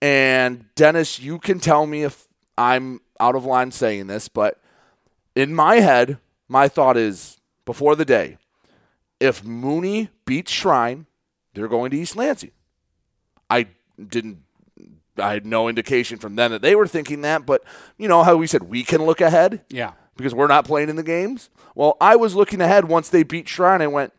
And 0.00 0.66
Dennis, 0.74 1.18
you 1.18 1.38
can 1.38 1.58
tell 1.58 1.86
me 1.86 2.04
if 2.04 2.28
I'm 2.56 3.00
out 3.18 3.34
of 3.34 3.44
line 3.44 3.72
saying 3.72 4.06
this, 4.06 4.28
but 4.28 4.60
in 5.34 5.54
my 5.54 5.76
head, 5.76 6.18
my 6.48 6.68
thought 6.68 6.96
is 6.96 7.38
before 7.64 7.96
the 7.96 8.04
day, 8.04 8.38
if 9.20 9.44
Mooney 9.44 10.10
beats 10.24 10.52
Shrine, 10.52 11.06
they're 11.54 11.68
going 11.68 11.90
to 11.90 11.98
East 11.98 12.16
Lansing. 12.16 12.52
I 13.50 13.66
didn't. 13.98 14.38
I 15.20 15.32
had 15.34 15.46
no 15.46 15.68
indication 15.68 16.18
from 16.18 16.36
them 16.36 16.50
that 16.52 16.62
they 16.62 16.74
were 16.74 16.86
thinking 16.86 17.22
that, 17.22 17.46
but 17.46 17.62
you 17.96 18.08
know 18.08 18.22
how 18.22 18.36
we 18.36 18.46
said 18.46 18.64
we 18.64 18.82
can 18.84 19.04
look 19.04 19.20
ahead 19.20 19.62
Yeah. 19.70 19.92
because 20.16 20.34
we're 20.34 20.46
not 20.46 20.64
playing 20.64 20.88
in 20.88 20.96
the 20.96 21.02
games. 21.02 21.50
Well, 21.74 21.96
I 22.00 22.16
was 22.16 22.34
looking 22.34 22.60
ahead 22.60 22.86
once 22.86 23.08
they 23.08 23.22
beat 23.22 23.48
Shrine. 23.48 23.82
I 23.82 23.86
went, 23.86 24.12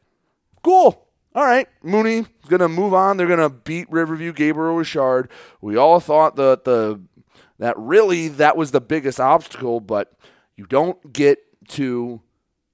cool. 0.64 1.06
All 1.36 1.46
right, 1.46 1.68
Mooney 1.84 2.20
is 2.20 2.50
going 2.50 2.60
to 2.62 2.68
move 2.68 2.94
on. 2.94 3.18
They're 3.18 3.28
going 3.28 3.40
to 3.40 3.50
beat 3.50 3.90
Riverview, 3.92 4.34
Gabriel 4.34 4.76
Richard. 4.76 5.30
We 5.62 5.78
all 5.78 6.00
thought 6.00 6.36
that 6.38 6.64
the 6.66 7.00
that 7.60 7.78
really 7.78 8.30
that 8.30 8.58
was 8.58 8.72
the 8.72 8.82
biggest 8.82 9.20
obstacle, 9.20 9.80
but 9.80 10.12
you 10.56 10.66
don't 10.66 11.14
get 11.14 11.38
to 11.70 12.22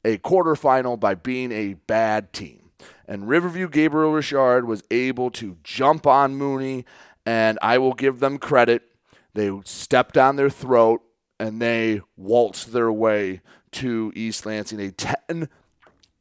a 0.05 0.17
quarterfinal 0.19 0.99
by 0.99 1.15
being 1.15 1.51
a 1.51 1.73
bad 1.73 2.31
team. 2.31 2.69
And 3.07 3.27
Riverview 3.27 3.67
Gabriel 3.67 4.11
Richard 4.13 4.65
was 4.65 4.83
able 4.89 5.31
to 5.31 5.57
jump 5.63 6.07
on 6.07 6.35
Mooney, 6.35 6.85
and 7.25 7.57
I 7.61 7.77
will 7.77 7.93
give 7.93 8.19
them 8.19 8.37
credit. 8.37 8.83
They 9.33 9.51
stepped 9.65 10.17
on 10.17 10.35
their 10.35 10.49
throat 10.49 11.01
and 11.39 11.61
they 11.61 12.01
waltzed 12.15 12.71
their 12.71 12.91
way 12.91 13.41
to 13.73 14.11
East 14.15 14.45
Lansing, 14.45 14.79
a 14.79 14.91
10 14.91 15.49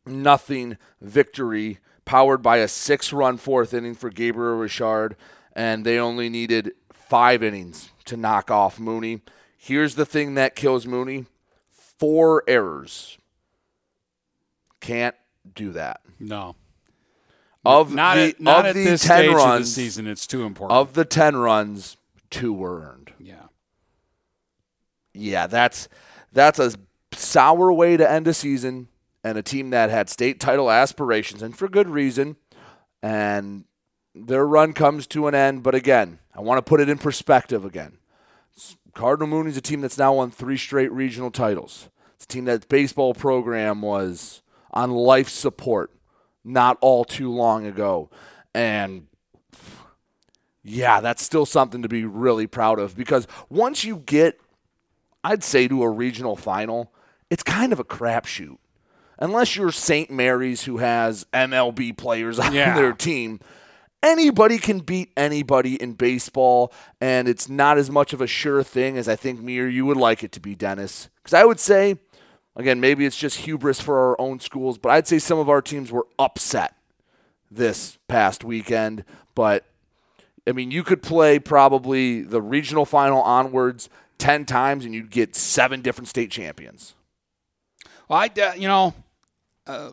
nothing 0.06 0.76
victory 1.00 1.78
powered 2.04 2.42
by 2.42 2.58
a 2.58 2.68
six 2.68 3.12
run 3.12 3.36
fourth 3.36 3.72
inning 3.72 3.94
for 3.94 4.10
Gabriel 4.10 4.56
Richard, 4.56 5.16
and 5.52 5.84
they 5.84 5.98
only 5.98 6.28
needed 6.28 6.72
five 6.92 7.42
innings 7.42 7.90
to 8.06 8.16
knock 8.16 8.50
off 8.50 8.78
Mooney. 8.78 9.22
Here's 9.56 9.94
the 9.94 10.04
thing 10.04 10.34
that 10.34 10.56
kills 10.56 10.86
Mooney 10.86 11.26
four 11.70 12.42
errors. 12.46 13.18
Can't 14.80 15.14
do 15.54 15.70
that. 15.72 16.00
No. 16.20 16.56
Of 17.64 17.94
not 17.94 18.16
the, 18.16 18.20
at, 18.22 18.40
not 18.40 18.66
of 18.66 18.74
the 18.74 18.84
this 18.84 19.02
10 19.02 19.18
stage 19.18 19.34
runs, 19.34 19.60
of 19.60 19.60
the 19.60 19.66
season. 19.82 20.06
It's 20.06 20.26
too 20.26 20.44
important. 20.44 20.78
Of 20.78 20.94
the 20.94 21.04
10 21.04 21.36
runs, 21.36 21.96
two 22.30 22.52
were 22.52 22.80
earned. 22.80 23.12
yeah. 23.18 23.34
Yeah, 25.16 25.46
that's 25.46 25.88
that's 26.32 26.58
a 26.58 26.72
sour 27.12 27.72
way 27.72 27.96
to 27.96 28.10
end 28.10 28.26
a 28.26 28.34
season 28.34 28.88
and 29.22 29.38
a 29.38 29.42
team 29.42 29.70
that 29.70 29.88
had 29.90 30.10
state 30.10 30.40
title 30.40 30.70
aspirations 30.70 31.40
and 31.40 31.56
for 31.56 31.68
good 31.68 31.88
reason. 31.88 32.36
And 33.02 33.64
their 34.14 34.46
run 34.46 34.72
comes 34.72 35.06
to 35.08 35.28
an 35.28 35.34
end. 35.34 35.62
But 35.62 35.74
again, 35.74 36.18
I 36.34 36.40
want 36.40 36.58
to 36.58 36.68
put 36.68 36.80
it 36.80 36.88
in 36.88 36.98
perspective 36.98 37.64
again. 37.64 37.98
Cardinal 38.92 39.28
Mooney's 39.28 39.56
a 39.56 39.60
team 39.60 39.80
that's 39.80 39.98
now 39.98 40.14
won 40.14 40.30
three 40.30 40.56
straight 40.56 40.90
regional 40.92 41.30
titles. 41.30 41.88
It's 42.16 42.24
a 42.24 42.28
team 42.28 42.44
that 42.46 42.68
baseball 42.68 43.14
program 43.14 43.82
was 43.82 44.42
on 44.72 44.90
life 44.90 45.28
support 45.28 45.90
not 46.44 46.76
all 46.80 47.04
too 47.04 47.32
long 47.32 47.66
ago. 47.66 48.10
And 48.54 49.06
yeah, 50.62 51.00
that's 51.00 51.22
still 51.22 51.46
something 51.46 51.82
to 51.82 51.88
be 51.88 52.04
really 52.04 52.46
proud 52.46 52.78
of 52.78 52.96
because 52.96 53.26
once 53.48 53.84
you 53.84 53.96
get, 53.98 54.38
I'd 55.22 55.44
say, 55.44 55.68
to 55.68 55.82
a 55.82 55.90
regional 55.90 56.36
final, 56.36 56.92
it's 57.30 57.42
kind 57.42 57.72
of 57.72 57.80
a 57.80 57.84
crapshoot. 57.84 58.56
Unless 59.18 59.56
you're 59.56 59.70
St. 59.72 60.10
Mary's, 60.10 60.64
who 60.64 60.78
has 60.78 61.24
MLB 61.32 61.96
players 61.96 62.38
on 62.38 62.52
Yeah. 62.52 62.74
their 62.74 62.92
team, 62.92 63.40
anybody 64.02 64.58
can 64.58 64.80
beat 64.80 65.12
anybody 65.16 65.80
in 65.80 65.92
baseball, 65.94 66.72
and 67.00 67.28
it's 67.28 67.48
not 67.48 67.78
as 67.78 67.90
much 67.90 68.12
of 68.12 68.20
a 68.20 68.26
sure 68.26 68.62
thing 68.62 68.98
as 68.98 69.08
I 69.08 69.16
think 69.16 69.40
me 69.40 69.58
or 69.60 69.66
you 69.66 69.86
would 69.86 69.96
like 69.96 70.24
it 70.24 70.32
to 70.32 70.40
be, 70.40 70.54
Dennis. 70.54 71.08
Because 71.22 71.34
I 71.34 71.44
would 71.44 71.60
say, 71.60 71.96
again, 72.56 72.80
maybe 72.80 73.06
it's 73.06 73.16
just 73.16 73.38
hubris 73.38 73.80
for 73.80 73.98
our 73.98 74.20
own 74.20 74.40
schools, 74.40 74.78
but 74.78 74.90
I'd 74.90 75.06
say 75.06 75.18
some 75.18 75.38
of 75.38 75.48
our 75.48 75.62
teams 75.62 75.90
were 75.90 76.06
upset 76.18 76.76
this 77.50 77.98
past 78.08 78.44
weekend. 78.44 79.04
But 79.34 79.64
I 80.46 80.52
mean, 80.52 80.70
you 80.70 80.82
could 80.82 81.02
play 81.02 81.38
probably 81.38 82.22
the 82.22 82.42
regional 82.42 82.84
final 82.84 83.20
onwards 83.22 83.88
10 84.18 84.44
times 84.44 84.84
and 84.84 84.94
you'd 84.94 85.10
get 85.10 85.34
seven 85.34 85.80
different 85.82 86.08
state 86.08 86.30
champions. 86.30 86.94
Well, 88.08 88.18
I, 88.18 88.40
uh, 88.40 88.52
you 88.54 88.68
know, 88.68 88.94
uh, 89.66 89.90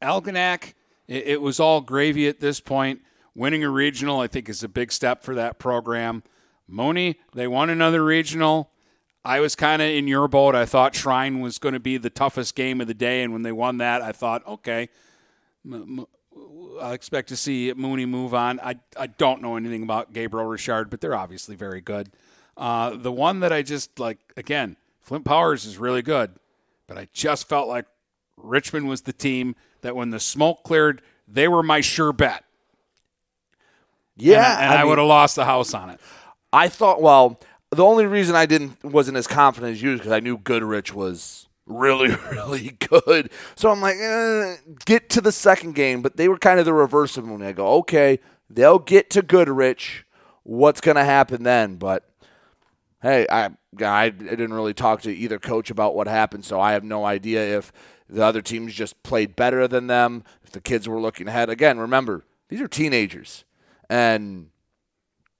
Algonac, 0.00 0.74
it, 1.06 1.26
it 1.26 1.40
was 1.40 1.60
all 1.60 1.80
gravy 1.80 2.28
at 2.28 2.40
this 2.40 2.60
point. 2.60 3.00
Winning 3.34 3.64
a 3.64 3.70
regional, 3.70 4.20
I 4.20 4.26
think, 4.26 4.48
is 4.48 4.62
a 4.62 4.68
big 4.68 4.92
step 4.92 5.22
for 5.22 5.34
that 5.34 5.58
program. 5.58 6.22
Mooney, 6.68 7.18
they 7.34 7.46
won 7.46 7.70
another 7.70 8.04
regional. 8.04 8.71
I 9.24 9.40
was 9.40 9.54
kind 9.54 9.80
of 9.80 9.88
in 9.88 10.08
your 10.08 10.26
boat. 10.28 10.54
I 10.54 10.66
thought 10.66 10.94
Shrine 10.94 11.40
was 11.40 11.58
going 11.58 11.74
to 11.74 11.80
be 11.80 11.96
the 11.96 12.10
toughest 12.10 12.54
game 12.54 12.80
of 12.80 12.88
the 12.88 12.94
day, 12.94 13.22
and 13.22 13.32
when 13.32 13.42
they 13.42 13.52
won 13.52 13.78
that, 13.78 14.02
I 14.02 14.12
thought, 14.12 14.46
okay, 14.46 14.88
m- 15.64 16.00
m- 16.00 16.06
I 16.80 16.92
expect 16.92 17.28
to 17.28 17.36
see 17.36 17.72
Mooney 17.76 18.06
move 18.06 18.34
on. 18.34 18.58
I, 18.60 18.76
I 18.96 19.06
don't 19.06 19.42
know 19.42 19.56
anything 19.56 19.82
about 19.82 20.12
Gabriel 20.12 20.46
Richard, 20.46 20.90
but 20.90 21.00
they're 21.00 21.14
obviously 21.14 21.54
very 21.54 21.80
good. 21.80 22.10
Uh, 22.56 22.90
the 22.96 23.12
one 23.12 23.40
that 23.40 23.52
I 23.52 23.62
just 23.62 23.98
like, 23.98 24.18
again, 24.36 24.76
Flint 25.00 25.24
Powers 25.24 25.64
is 25.64 25.78
really 25.78 26.02
good, 26.02 26.32
but 26.86 26.98
I 26.98 27.08
just 27.12 27.48
felt 27.48 27.68
like 27.68 27.86
Richmond 28.36 28.88
was 28.88 29.02
the 29.02 29.12
team 29.12 29.54
that 29.82 29.94
when 29.94 30.10
the 30.10 30.20
smoke 30.20 30.64
cleared, 30.64 31.02
they 31.28 31.48
were 31.48 31.62
my 31.62 31.80
sure 31.80 32.12
bet. 32.12 32.44
Yeah, 34.16 34.58
and, 34.60 34.72
I, 34.72 34.78
mean, 34.78 34.88
would 34.88 34.98
have 34.98 35.06
lost 35.06 35.36
the 35.36 35.44
house 35.44 35.74
on 35.74 35.90
it. 35.90 36.00
I 36.52 36.68
thought, 36.68 37.00
well, 37.00 37.40
the 37.72 37.84
only 37.84 38.06
reason 38.06 38.36
I 38.36 38.46
didn't 38.46 38.82
wasn't 38.84 39.16
as 39.16 39.26
confident 39.26 39.72
as 39.72 39.82
you 39.82 39.94
is 39.94 40.00
because 40.00 40.12
I 40.12 40.20
knew 40.20 40.36
Goodrich 40.36 40.94
was 40.94 41.48
really, 41.66 42.14
really 42.30 42.76
good. 42.90 43.30
So 43.54 43.70
I'm 43.70 43.80
like, 43.80 43.96
eh, 43.96 44.56
get 44.84 45.08
to 45.10 45.20
the 45.20 45.32
second 45.32 45.74
game. 45.74 46.02
But 46.02 46.16
they 46.16 46.28
were 46.28 46.38
kind 46.38 46.58
of 46.60 46.66
the 46.66 46.74
reverse 46.74 47.16
of 47.16 47.24
me. 47.26 47.44
I 47.46 47.52
go, 47.52 47.66
okay, 47.78 48.20
they'll 48.50 48.78
get 48.78 49.10
to 49.10 49.22
Goodrich. 49.22 50.04
What's 50.42 50.80
going 50.80 50.96
to 50.96 51.04
happen 51.04 51.44
then? 51.44 51.76
But 51.76 52.08
hey, 53.00 53.26
I 53.30 53.50
I 53.80 54.10
didn't 54.10 54.52
really 54.52 54.74
talk 54.74 55.02
to 55.02 55.12
either 55.12 55.38
coach 55.38 55.70
about 55.70 55.94
what 55.94 56.06
happened, 56.06 56.44
so 56.44 56.60
I 56.60 56.72
have 56.72 56.84
no 56.84 57.04
idea 57.04 57.56
if 57.56 57.72
the 58.08 58.22
other 58.22 58.42
teams 58.42 58.74
just 58.74 59.02
played 59.02 59.34
better 59.34 59.66
than 59.66 59.86
them, 59.86 60.24
if 60.44 60.50
the 60.50 60.60
kids 60.60 60.88
were 60.88 61.00
looking 61.00 61.28
ahead. 61.28 61.48
Again, 61.48 61.78
remember, 61.78 62.24
these 62.48 62.60
are 62.60 62.68
teenagers. 62.68 63.44
And 63.88 64.48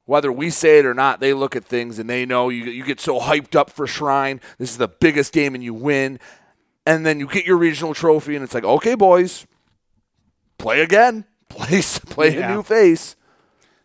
whether 0.04 0.32
we 0.32 0.50
say 0.50 0.78
it 0.78 0.86
or 0.86 0.94
not, 0.94 1.20
they 1.20 1.32
look 1.32 1.54
at 1.56 1.64
things 1.64 1.98
and 1.98 2.08
they 2.10 2.26
know 2.26 2.48
you, 2.48 2.64
you 2.64 2.84
get 2.84 3.00
so 3.00 3.20
hyped 3.20 3.54
up 3.56 3.70
for 3.70 3.86
Shrine. 3.86 4.40
This 4.58 4.70
is 4.70 4.78
the 4.78 4.88
biggest 4.88 5.32
game 5.32 5.54
and 5.54 5.62
you 5.62 5.74
win. 5.74 6.18
And 6.84 7.06
then 7.06 7.20
you 7.20 7.28
get 7.28 7.46
your 7.46 7.56
regional 7.56 7.94
trophy 7.94 8.34
and 8.34 8.42
it's 8.44 8.54
like, 8.54 8.64
okay, 8.64 8.94
boys, 8.96 9.46
play 10.58 10.80
again. 10.80 11.24
Play, 11.52 11.82
play 11.82 12.34
Yeah. 12.38 12.50
a 12.50 12.54
new 12.54 12.62
face. 12.62 13.14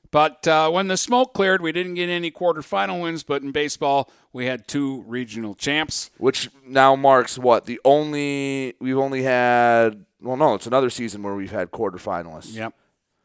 But 0.09 0.47
uh, 0.47 0.69
when 0.71 0.87
the 0.87 0.95
smoke 0.95 1.33
cleared, 1.33 1.61
we 1.61 1.73
didn't 1.73 1.95
get 1.95 2.07
any 2.07 2.31
quarterfinal 2.31 3.01
wins. 3.01 3.23
But 3.23 3.41
in 3.41 3.51
baseball, 3.51 4.09
we 4.31 4.45
had 4.45 4.69
two 4.69 5.01
regional 5.05 5.53
champs. 5.53 6.09
which 6.17 6.49
now 6.65 6.95
marks 6.95 7.37
what 7.37 7.65
the 7.65 7.81
only 7.83 8.73
we've 8.79 8.97
only 8.97 9.23
had. 9.23 10.05
Well, 10.21 10.37
no, 10.37 10.53
it's 10.53 10.65
another 10.65 10.89
season 10.89 11.23
where 11.23 11.35
we've 11.35 11.51
had 11.51 11.71
quarterfinalists. 11.71 12.55
Yep. 12.55 12.73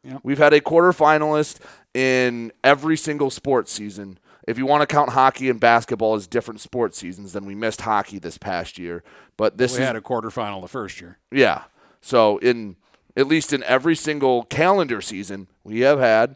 Yep. 0.03 0.19
We've 0.23 0.37
had 0.37 0.51
a 0.53 0.59
quarterfinalist 0.59 1.59
in 1.93 2.51
every 2.63 2.97
single 2.97 3.29
sports 3.29 3.71
season. 3.71 4.17
If 4.47 4.57
you 4.57 4.65
want 4.65 4.81
to 4.81 4.87
count 4.87 5.11
hockey 5.11 5.49
and 5.49 5.59
basketball 5.59 6.15
as 6.15 6.27
different 6.27 6.59
sports 6.59 6.97
seasons, 6.97 7.33
then 7.33 7.45
we 7.45 7.55
missed 7.55 7.81
hockey 7.81 8.19
this 8.19 8.37
past 8.37 8.77
year. 8.77 9.03
But 9.37 9.57
this 9.57 9.73
we 9.73 9.81
is 9.81 9.87
had 9.87 9.95
a 9.95 10.01
quarterfinal 10.01 10.61
the 10.61 10.67
first 10.67 10.99
year. 10.99 11.17
yeah. 11.31 11.63
So 12.01 12.37
in 12.39 12.75
at 13.15 13.27
least 13.27 13.53
in 13.53 13.63
every 13.63 13.95
single 13.95 14.43
calendar 14.43 14.99
season, 14.99 15.47
we 15.63 15.81
have 15.81 15.99
had 15.99 16.35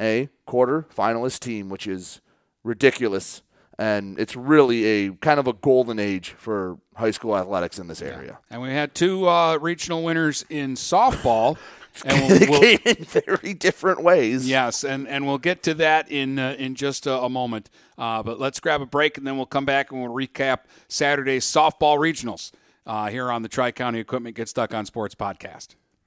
a 0.00 0.28
quarter 0.46 0.86
finalist 0.96 1.40
team, 1.40 1.68
which 1.68 1.86
is 1.86 2.20
ridiculous. 2.64 3.42
And 3.78 4.18
it's 4.18 4.34
really 4.34 4.84
a 4.84 5.12
kind 5.12 5.38
of 5.38 5.46
a 5.46 5.52
golden 5.52 6.00
age 6.00 6.30
for 6.30 6.78
high 6.96 7.12
school 7.12 7.36
athletics 7.36 7.78
in 7.78 7.86
this 7.86 8.02
area. 8.02 8.38
And 8.50 8.60
we 8.60 8.70
had 8.70 8.92
two 8.92 9.28
uh, 9.28 9.56
regional 9.58 10.02
winners 10.02 10.44
in 10.50 10.74
softball. 10.74 11.56
And 12.04 12.30
they 12.30 12.46
came 12.78 12.78
in 12.84 13.04
very 13.04 13.54
different 13.54 14.02
ways. 14.02 14.48
Yes, 14.48 14.84
and, 14.84 15.08
and 15.08 15.26
we'll 15.26 15.38
get 15.38 15.62
to 15.64 15.74
that 15.74 16.10
in 16.10 16.38
uh, 16.38 16.54
in 16.58 16.74
just 16.74 17.06
a, 17.06 17.20
a 17.20 17.28
moment. 17.28 17.70
Uh, 17.96 18.22
but 18.22 18.38
let's 18.38 18.60
grab 18.60 18.80
a 18.80 18.86
break, 18.86 19.18
and 19.18 19.26
then 19.26 19.36
we'll 19.36 19.46
come 19.46 19.64
back 19.64 19.90
and 19.90 20.00
we'll 20.00 20.12
recap 20.12 20.60
Saturday's 20.88 21.44
softball 21.44 21.98
regionals 21.98 22.52
uh, 22.86 23.08
here 23.08 23.30
on 23.30 23.42
the 23.42 23.48
Tri 23.48 23.72
County 23.72 23.98
Equipment 23.98 24.36
Get 24.36 24.48
Stuck 24.48 24.74
on 24.74 24.86
Sports 24.86 25.14
podcast. 25.14 25.74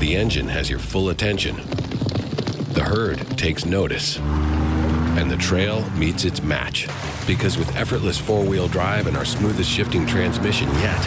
the 0.00 0.16
engine 0.16 0.48
has 0.48 0.70
your 0.70 0.78
full 0.78 1.10
attention. 1.10 1.56
The 2.72 2.82
herd 2.82 3.18
takes 3.36 3.66
notice. 3.66 4.18
And 4.18 5.30
the 5.30 5.36
trail 5.36 5.88
meets 5.90 6.24
its 6.24 6.42
match. 6.42 6.88
Because 7.26 7.58
with 7.58 7.76
effortless 7.76 8.18
four 8.18 8.42
wheel 8.42 8.66
drive 8.66 9.06
and 9.06 9.16
our 9.16 9.26
smoothest 9.26 9.70
shifting 9.70 10.06
transmission 10.06 10.68
yet, 10.76 11.04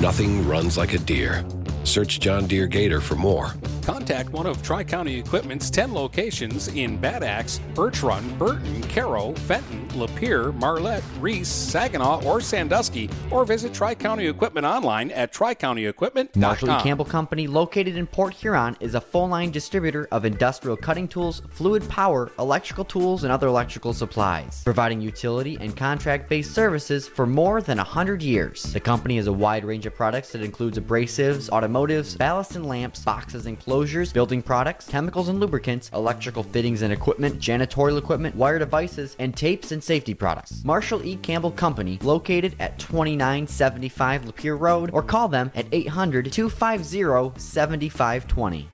nothing 0.00 0.46
runs 0.46 0.76
like 0.76 0.92
a 0.92 0.98
Deere. 0.98 1.44
Search 1.84 2.20
John 2.20 2.46
Deere 2.46 2.66
Gator 2.66 3.00
for 3.00 3.14
more. 3.14 3.54
Contact 3.82 4.30
one 4.30 4.46
of 4.46 4.62
Tri 4.62 4.82
County 4.82 5.18
Equipment's 5.18 5.70
10 5.70 5.92
locations 5.92 6.68
in 6.68 6.96
Bad 6.96 7.22
Axe, 7.22 7.60
Birch 7.74 8.02
Run, 8.02 8.26
Burton, 8.38 8.82
Caro, 8.84 9.34
Fenton, 9.34 9.86
Lapeer, 9.88 10.54
Marlette, 10.54 11.02
Reese, 11.20 11.48
Saginaw, 11.48 12.24
or 12.24 12.40
Sandusky, 12.40 13.10
or 13.30 13.44
visit 13.44 13.74
Tri 13.74 13.94
County 13.94 14.26
Equipment 14.26 14.66
online 14.66 15.10
at 15.10 15.32
tricountyequipment.com. 15.32 16.40
Marshall 16.40 16.70
E. 16.70 16.82
Campbell 16.82 17.04
Company, 17.04 17.46
located 17.46 17.96
in 17.96 18.06
Port 18.06 18.32
Huron, 18.34 18.76
is 18.80 18.94
a 18.94 19.00
full 19.00 19.28
line 19.28 19.50
distributor 19.50 20.08
of 20.10 20.24
industrial 20.24 20.76
cutting 20.76 21.06
tools, 21.06 21.42
fluid 21.50 21.86
power, 21.88 22.32
electrical 22.38 22.84
tools, 22.84 23.24
and 23.24 23.32
other 23.32 23.48
electrical 23.48 23.92
supplies, 23.92 24.62
providing 24.64 25.00
utility 25.00 25.58
and 25.60 25.76
contract 25.76 26.28
based 26.28 26.54
services 26.54 27.06
for 27.06 27.26
more 27.26 27.60
than 27.60 27.76
100 27.76 28.22
years. 28.22 28.62
The 28.72 28.80
company 28.80 29.16
has 29.16 29.26
a 29.26 29.32
wide 29.32 29.64
range 29.64 29.86
of 29.86 29.94
products 29.94 30.32
that 30.32 30.42
includes 30.42 30.78
abrasives, 30.78 31.50
automotives, 31.74 32.16
ballast 32.16 32.54
and 32.54 32.66
lamps, 32.66 33.00
boxes 33.00 33.46
and 33.46 33.58
closures, 33.58 34.12
building 34.12 34.42
products, 34.42 34.86
chemicals 34.86 35.28
and 35.28 35.40
lubricants, 35.40 35.90
electrical 35.92 36.44
fittings 36.44 36.82
and 36.82 36.92
equipment, 36.92 37.38
janitorial 37.40 37.98
equipment, 37.98 38.36
wire 38.36 38.58
devices, 38.60 39.16
and 39.18 39.36
tapes 39.36 39.72
and 39.72 39.82
safety 39.82 40.14
products. 40.14 40.62
Marshall 40.64 41.04
E. 41.04 41.16
Campbell 41.16 41.50
Company, 41.50 41.98
located 42.02 42.54
at 42.60 42.78
2975 42.78 44.22
Lapeer 44.22 44.58
Road, 44.58 44.90
or 44.92 45.02
call 45.02 45.26
them 45.28 45.50
at 45.54 45.66
800 45.72 46.32
250 46.32 47.40
7520. 47.40 48.73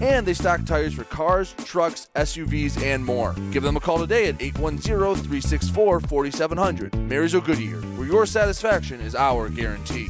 and 0.00 0.26
they 0.26 0.34
stock 0.34 0.64
tires 0.64 0.94
for 0.94 1.04
cars, 1.04 1.54
trucks, 1.64 2.08
SUVs, 2.14 2.82
and 2.82 3.04
more. 3.04 3.34
Give 3.52 3.62
them 3.62 3.76
a 3.76 3.80
call 3.80 3.98
today 3.98 4.28
at 4.28 4.38
810-364-4700. 4.38 7.08
Marysville 7.08 7.42
Goodyear, 7.42 7.80
where 7.80 8.06
your 8.06 8.26
satisfaction 8.26 9.00
is 9.00 9.14
our 9.14 9.48
guarantee. 9.48 10.08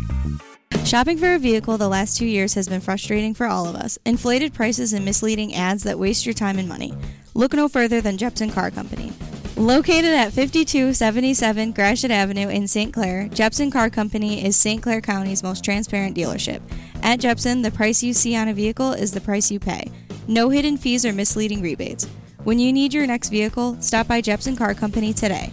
Shopping 0.85 1.19
for 1.19 1.35
a 1.35 1.39
vehicle 1.39 1.79
the 1.79 1.89
last 1.89 2.17
two 2.17 2.27
years 2.27 2.55
has 2.55 2.69
been 2.69 2.81
frustrating 2.81 3.35
for 3.35 3.47
all 3.47 3.69
of 3.69 3.77
us. 3.77 3.99
Inflated 4.07 4.55
prices 4.55 4.93
and 4.93 5.05
misleading 5.05 5.55
ads 5.55 5.85
that 5.85 5.99
waste 5.99 6.27
your 6.27 6.33
time 6.33 6.59
and 6.59 6.69
money. 6.69 6.95
Look 7.35 7.53
no 7.53 7.69
further 7.69 8.01
than 8.01 8.17
Jepson 8.17 8.51
Car 8.51 8.71
Company. 8.71 9.13
Located 9.57 10.07
at 10.07 10.33
5277 10.33 11.73
Gratiot 11.73 12.11
Avenue 12.11 12.49
in 12.49 12.67
St. 12.67 12.95
Clair, 12.95 13.29
Jepson 13.29 13.71
Car 13.71 13.91
Company 13.91 14.43
is 14.45 14.57
St. 14.57 14.83
Clair 14.83 15.03
County's 15.03 15.43
most 15.43 15.63
transparent 15.63 16.17
dealership. 16.17 16.63
At 17.03 17.21
Jepson, 17.21 17.63
the 17.63 17.71
price 17.71 18.03
you 18.03 18.13
see 18.13 18.37
on 18.37 18.49
a 18.49 18.55
vehicle 18.55 18.93
is 18.93 19.13
the 19.13 19.21
price 19.21 19.51
you 19.51 19.59
pay. 19.59 19.91
No 20.29 20.51
hidden 20.51 20.77
fees 20.77 21.07
or 21.07 21.13
misleading 21.13 21.63
rebates. 21.63 22.07
When 22.45 22.59
you 22.59 22.73
need 22.73 22.93
your 22.93 23.07
next 23.07 23.31
vehicle, 23.31 23.77
stop 23.81 24.07
by 24.07 24.21
Jepson 24.21 24.57
Car 24.57 24.75
Company 24.75 25.13
today. 25.13 25.53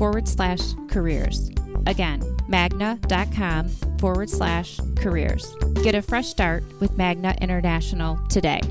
forward 0.00 0.26
slash 0.26 0.60
careers. 0.88 1.52
Again, 1.86 2.24
magna.com 2.48 3.68
forward 3.98 4.30
slash 4.30 4.80
careers. 4.96 5.54
Get 5.82 5.94
a 5.94 6.00
fresh 6.00 6.28
start 6.28 6.64
with 6.80 6.96
Magna 6.96 7.36
International 7.42 8.18
today. 8.30 8.62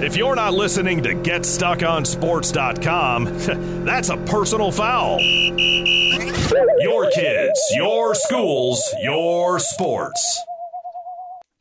If 0.00 0.16
you're 0.16 0.36
not 0.36 0.54
listening 0.54 1.02
to 1.02 1.10
GetStuckOnSports.com, 1.10 3.24
that's 3.84 4.08
a 4.08 4.16
personal 4.16 4.72
foul. 4.72 5.20
Your 5.20 7.10
kids, 7.10 7.60
your 7.74 8.14
schools, 8.14 8.82
your 9.02 9.58
sports. 9.58 10.42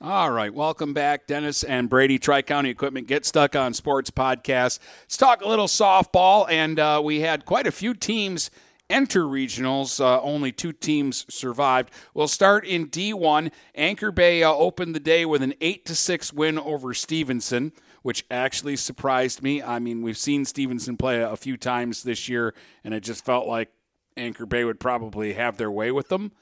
All 0.06 0.32
right, 0.32 0.54
welcome 0.54 0.93
back, 0.93 1.28
Dennis 1.28 1.64
and 1.64 1.89
Brady, 1.89 2.20
Tri 2.20 2.41
County 2.41 2.70
Equipment 2.70 3.08
Get 3.08 3.26
Stuck 3.26 3.56
on 3.56 3.74
Sports 3.74 4.12
podcast. 4.12 4.80
Let's 5.04 5.16
talk 5.16 5.41
a 5.41 5.47
little 5.47 5.68
softball, 5.68 6.45
and 6.49 6.78
uh, 6.78 6.99
we 7.01 7.22
had 7.22 7.45
quite 7.45 7.68
a 7.68 7.72
few 7.72 7.93
teams 7.93 8.51
enter 8.89 9.22
regionals. 9.22 10.01
Uh, 10.01 10.22
only 10.22 10.51
two 10.51 10.74
teams 10.74 11.26
survived. 11.34 11.89
We'll 12.14 12.28
start 12.28 12.66
in 12.66 12.89
D1. 12.89 13.49
Anchor 13.76 14.12
Bay 14.12 14.43
uh, 14.43 14.51
opened 14.51 14.93
the 14.93 14.99
day 14.99 15.24
with 15.24 15.41
an 15.41 15.54
eight 15.62 15.86
to 15.86 15.95
six 15.95 16.34
win 16.34 16.60
over 16.60 16.93
Stevenson, 16.93 17.72
which 18.01 18.26
actually 18.30 18.76
surprised 18.76 19.41
me. 19.41 19.64
I 19.64 19.80
mean, 19.80 20.01
we've 20.01 20.18
seen 20.18 20.43
Stevenson 20.43 20.97
play 20.97 21.22
a 21.22 21.38
few 21.38 21.56
times 21.56 22.04
this 22.04 22.28
year, 22.28 22.54
and 22.84 22.93
it 22.93 23.04
just 23.04 23.24
felt 23.24 23.47
like 23.47 23.72
Anchor 24.18 24.45
Bay 24.45 24.66
would 24.66 24.82
probably 24.82 25.32
have 25.32 25.56
their 25.56 25.72
way 25.72 25.93
with 25.93 26.10
them 26.10 26.34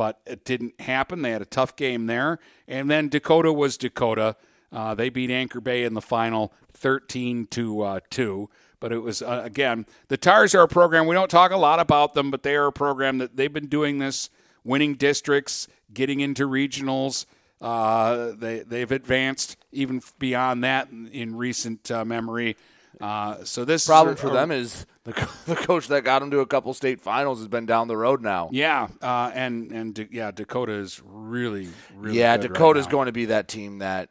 but 0.00 0.18
it 0.24 0.46
didn't 0.46 0.80
happen. 0.80 1.20
They 1.20 1.30
had 1.30 1.42
a 1.42 1.44
tough 1.44 1.76
game 1.76 2.06
there. 2.06 2.38
And 2.66 2.90
then 2.90 3.10
Dakota 3.10 3.52
was 3.52 3.76
Dakota. 3.76 4.34
Uh, 4.72 4.94
they 4.94 5.10
beat 5.10 5.30
Anchor 5.30 5.60
Bay 5.60 5.84
in 5.84 5.92
the 5.92 6.00
final 6.00 6.54
13 6.72 7.46
to 7.48 7.82
uh, 7.82 8.00
2. 8.08 8.48
But 8.80 8.92
it 8.92 9.00
was, 9.00 9.20
uh, 9.20 9.42
again, 9.44 9.84
the 10.08 10.16
Tars 10.16 10.54
are 10.54 10.62
a 10.62 10.68
program. 10.68 11.06
We 11.06 11.14
don't 11.14 11.30
talk 11.30 11.50
a 11.50 11.58
lot 11.58 11.80
about 11.80 12.14
them, 12.14 12.30
but 12.30 12.42
they 12.42 12.56
are 12.56 12.68
a 12.68 12.72
program 12.72 13.18
that 13.18 13.36
they've 13.36 13.52
been 13.52 13.66
doing 13.66 13.98
this, 13.98 14.30
winning 14.64 14.94
districts, 14.94 15.68
getting 15.92 16.20
into 16.20 16.48
regionals. 16.48 17.26
Uh, 17.60 18.32
they, 18.38 18.60
they've 18.60 18.90
advanced 18.90 19.58
even 19.70 20.00
beyond 20.18 20.64
that 20.64 20.88
in, 20.88 21.08
in 21.08 21.36
recent 21.36 21.90
uh, 21.90 22.06
memory. 22.06 22.56
Uh, 23.00 23.42
so 23.44 23.64
this 23.64 23.86
problem 23.86 24.16
for 24.16 24.30
them 24.30 24.50
is 24.50 24.86
the, 25.04 25.12
the 25.46 25.56
coach 25.56 25.88
that 25.88 26.04
got 26.04 26.18
them 26.18 26.30
to 26.30 26.40
a 26.40 26.46
couple 26.46 26.72
state 26.74 27.00
finals 27.00 27.38
has 27.38 27.48
been 27.48 27.66
down 27.66 27.88
the 27.88 27.96
road 27.96 28.22
now. 28.22 28.50
Yeah, 28.52 28.88
uh, 29.00 29.30
and 29.34 29.72
and 29.72 30.08
yeah, 30.10 30.30
Dakota 30.30 30.72
is 30.72 31.00
really 31.04 31.68
really 31.94 32.18
yeah. 32.18 32.36
Dakota's 32.36 32.84
right 32.84 32.92
going 32.92 33.06
to 33.06 33.12
be 33.12 33.26
that 33.26 33.48
team 33.48 33.78
that 33.78 34.10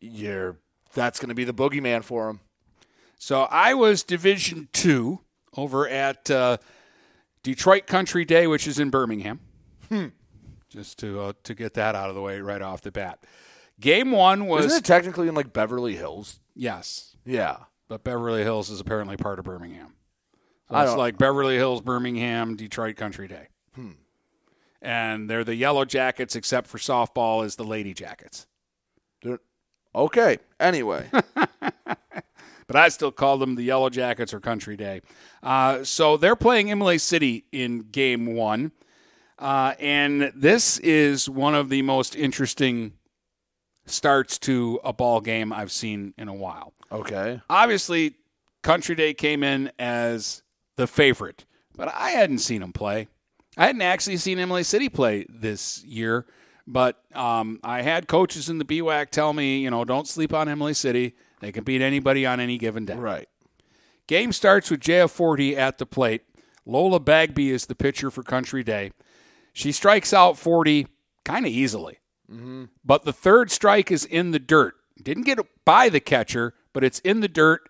you're. 0.00 0.56
That's 0.94 1.20
going 1.20 1.28
to 1.28 1.34
be 1.34 1.44
the 1.44 1.54
boogeyman 1.54 2.04
for 2.04 2.26
them. 2.26 2.40
So 3.18 3.42
I 3.42 3.74
was 3.74 4.02
Division 4.02 4.68
Two 4.72 5.20
over 5.56 5.88
at 5.88 6.30
uh, 6.30 6.56
Detroit 7.42 7.86
Country 7.86 8.24
Day, 8.24 8.46
which 8.46 8.66
is 8.66 8.78
in 8.78 8.90
Birmingham. 8.90 9.40
Hmm. 9.88 10.06
Just 10.68 10.98
to 10.98 11.20
uh, 11.20 11.32
to 11.44 11.54
get 11.54 11.74
that 11.74 11.94
out 11.94 12.08
of 12.08 12.14
the 12.14 12.22
way 12.22 12.40
right 12.40 12.62
off 12.62 12.80
the 12.80 12.90
bat. 12.90 13.20
Game 13.78 14.10
one 14.10 14.46
was 14.46 14.66
Isn't 14.66 14.78
it 14.78 14.84
technically 14.84 15.28
in 15.28 15.34
like 15.34 15.52
Beverly 15.52 15.96
Hills? 15.96 16.40
Yes. 16.54 17.15
Yeah. 17.26 17.56
But 17.88 18.04
Beverly 18.04 18.42
Hills 18.42 18.70
is 18.70 18.80
apparently 18.80 19.16
part 19.16 19.38
of 19.38 19.44
Birmingham. 19.44 19.94
So 20.70 20.78
it's 20.78 20.96
like 20.96 21.18
Beverly 21.18 21.56
Hills, 21.56 21.80
Birmingham, 21.80 22.56
Detroit 22.56 22.96
Country 22.96 23.28
Day. 23.28 23.48
Hmm. 23.74 23.92
And 24.82 25.30
they're 25.30 25.44
the 25.44 25.54
Yellow 25.54 25.84
Jackets, 25.84 26.34
except 26.34 26.66
for 26.66 26.78
softball 26.78 27.44
is 27.44 27.56
the 27.56 27.64
Lady 27.64 27.94
Jackets. 27.94 28.46
They're, 29.22 29.38
okay. 29.94 30.38
Anyway. 30.58 31.08
but 32.66 32.74
I 32.74 32.88
still 32.88 33.12
call 33.12 33.38
them 33.38 33.54
the 33.54 33.62
Yellow 33.62 33.90
Jackets 33.90 34.34
or 34.34 34.40
Country 34.40 34.76
Day. 34.76 35.02
Uh, 35.42 35.84
so 35.84 36.16
they're 36.16 36.36
playing 36.36 36.68
Imlay 36.68 36.98
City 36.98 37.44
in 37.52 37.82
game 37.90 38.34
one. 38.34 38.72
Uh, 39.38 39.74
and 39.78 40.32
this 40.34 40.78
is 40.78 41.28
one 41.28 41.54
of 41.54 41.68
the 41.68 41.82
most 41.82 42.16
interesting 42.16 42.94
starts 43.86 44.38
to 44.40 44.80
a 44.84 44.92
ball 44.92 45.20
game 45.20 45.52
I've 45.52 45.72
seen 45.72 46.14
in 46.18 46.28
a 46.28 46.34
while. 46.34 46.72
Okay. 46.90 47.40
Obviously, 47.48 48.14
Country 48.62 48.94
Day 48.94 49.14
came 49.14 49.42
in 49.42 49.70
as 49.78 50.42
the 50.76 50.86
favorite, 50.86 51.44
but 51.76 51.88
I 51.94 52.10
hadn't 52.10 52.38
seen 52.38 52.62
him 52.62 52.72
play. 52.72 53.08
I 53.56 53.66
hadn't 53.66 53.82
actually 53.82 54.18
seen 54.18 54.38
Imlay 54.38 54.64
City 54.64 54.88
play 54.88 55.24
this 55.28 55.82
year, 55.84 56.26
but 56.66 57.00
um, 57.14 57.58
I 57.64 57.82
had 57.82 58.06
coaches 58.06 58.50
in 58.50 58.58
the 58.58 58.64
BWAC 58.64 59.10
tell 59.10 59.32
me, 59.32 59.60
you 59.60 59.70
know, 59.70 59.84
don't 59.84 60.06
sleep 60.06 60.34
on 60.34 60.48
Imlay 60.48 60.74
City. 60.74 61.14
They 61.40 61.52
can 61.52 61.64
beat 61.64 61.80
anybody 61.80 62.26
on 62.26 62.38
any 62.40 62.58
given 62.58 62.84
day. 62.84 62.96
Right. 62.96 63.28
Game 64.06 64.32
starts 64.32 64.70
with 64.70 64.80
JF 64.80 65.10
Forty 65.10 65.56
at 65.56 65.78
the 65.78 65.86
plate. 65.86 66.22
Lola 66.66 66.98
Bagby 67.00 67.50
is 67.50 67.66
the 67.66 67.74
pitcher 67.74 68.10
for 68.10 68.22
Country 68.22 68.64
Day. 68.64 68.90
She 69.52 69.72
strikes 69.72 70.12
out 70.12 70.36
40 70.36 70.88
kind 71.24 71.46
of 71.46 71.52
easily. 71.52 72.00
Mm-hmm. 72.30 72.64
But 72.84 73.04
the 73.04 73.12
third 73.12 73.50
strike 73.50 73.90
is 73.90 74.04
in 74.04 74.30
the 74.30 74.38
dirt. 74.38 74.74
Didn't 75.02 75.24
get 75.24 75.38
by 75.64 75.88
the 75.88 76.00
catcher, 76.00 76.54
but 76.72 76.82
it's 76.84 76.98
in 77.00 77.20
the 77.20 77.28
dirt. 77.28 77.68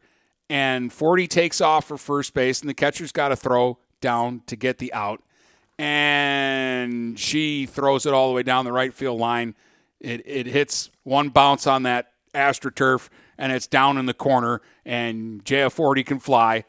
And 0.48 0.92
40 0.92 1.26
takes 1.26 1.61
off 1.61 1.86
for 1.86 1.98
first 1.98 2.32
base, 2.32 2.61
and 2.61 2.68
the 2.68 2.74
catcher's 2.74 3.12
got 3.12 3.28
to 3.28 3.36
throw 3.36 3.78
down 4.00 4.42
to 4.46 4.57
get 4.57 4.78
the 4.78 4.92
out. 4.92 5.22
And 5.78 7.18
she 7.18 7.66
throws 7.66 8.07
it 8.07 8.14
all 8.14 8.28
the 8.28 8.34
way 8.34 8.42
down 8.42 8.64
the 8.64 8.72
right 8.72 8.94
field 8.94 9.20
line. 9.20 9.54
It, 10.00 10.22
it 10.24 10.46
hits 10.46 10.90
one 11.02 11.30
bounce 11.30 11.66
on 11.66 11.82
that 11.82 12.12
AstroTurf, 12.34 13.09
and 13.38 13.52
it's 13.52 13.66
down 13.66 13.98
in 13.98 14.07
the 14.07 14.14
corner, 14.14 14.62
and 14.84 15.44
JF40 15.44 16.07
can 16.07 16.18
fly. 16.20 16.64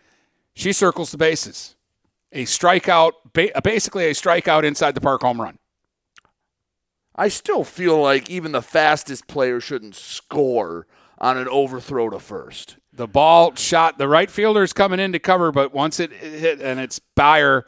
She 0.53 0.73
circles 0.73 1.11
the 1.11 1.17
bases. 1.17 1.75
A 2.31 2.43
strikeout, 2.43 3.11
basically 3.63 4.05
a 4.05 4.13
strikeout 4.13 4.63
inside 4.63 4.95
the 4.95 5.01
park 5.01 5.21
home 5.21 5.39
run. 5.39 5.59
I 7.17 7.29
still 7.29 7.63
feel 7.63 7.99
like 8.01 8.29
even 8.29 8.51
the 8.51 8.61
fastest 8.61 9.27
player 9.27 9.59
shouldn't 9.59 9.95
score 9.95 10.85
on 11.17 11.37
an 11.37 11.47
overthrow 11.47 12.09
to 12.09 12.19
first. 12.19 12.77
The 12.93 13.07
ball 13.07 13.55
shot, 13.55 13.97
the 13.97 14.07
right 14.07 14.29
fielder 14.29 14.63
is 14.63 14.73
coming 14.73 14.99
in 14.99 15.11
to 15.13 15.19
cover, 15.19 15.51
but 15.51 15.73
once 15.73 15.99
it 15.99 16.11
hit 16.11 16.61
and 16.61 16.79
it's 16.79 16.99
Bayer, 17.15 17.65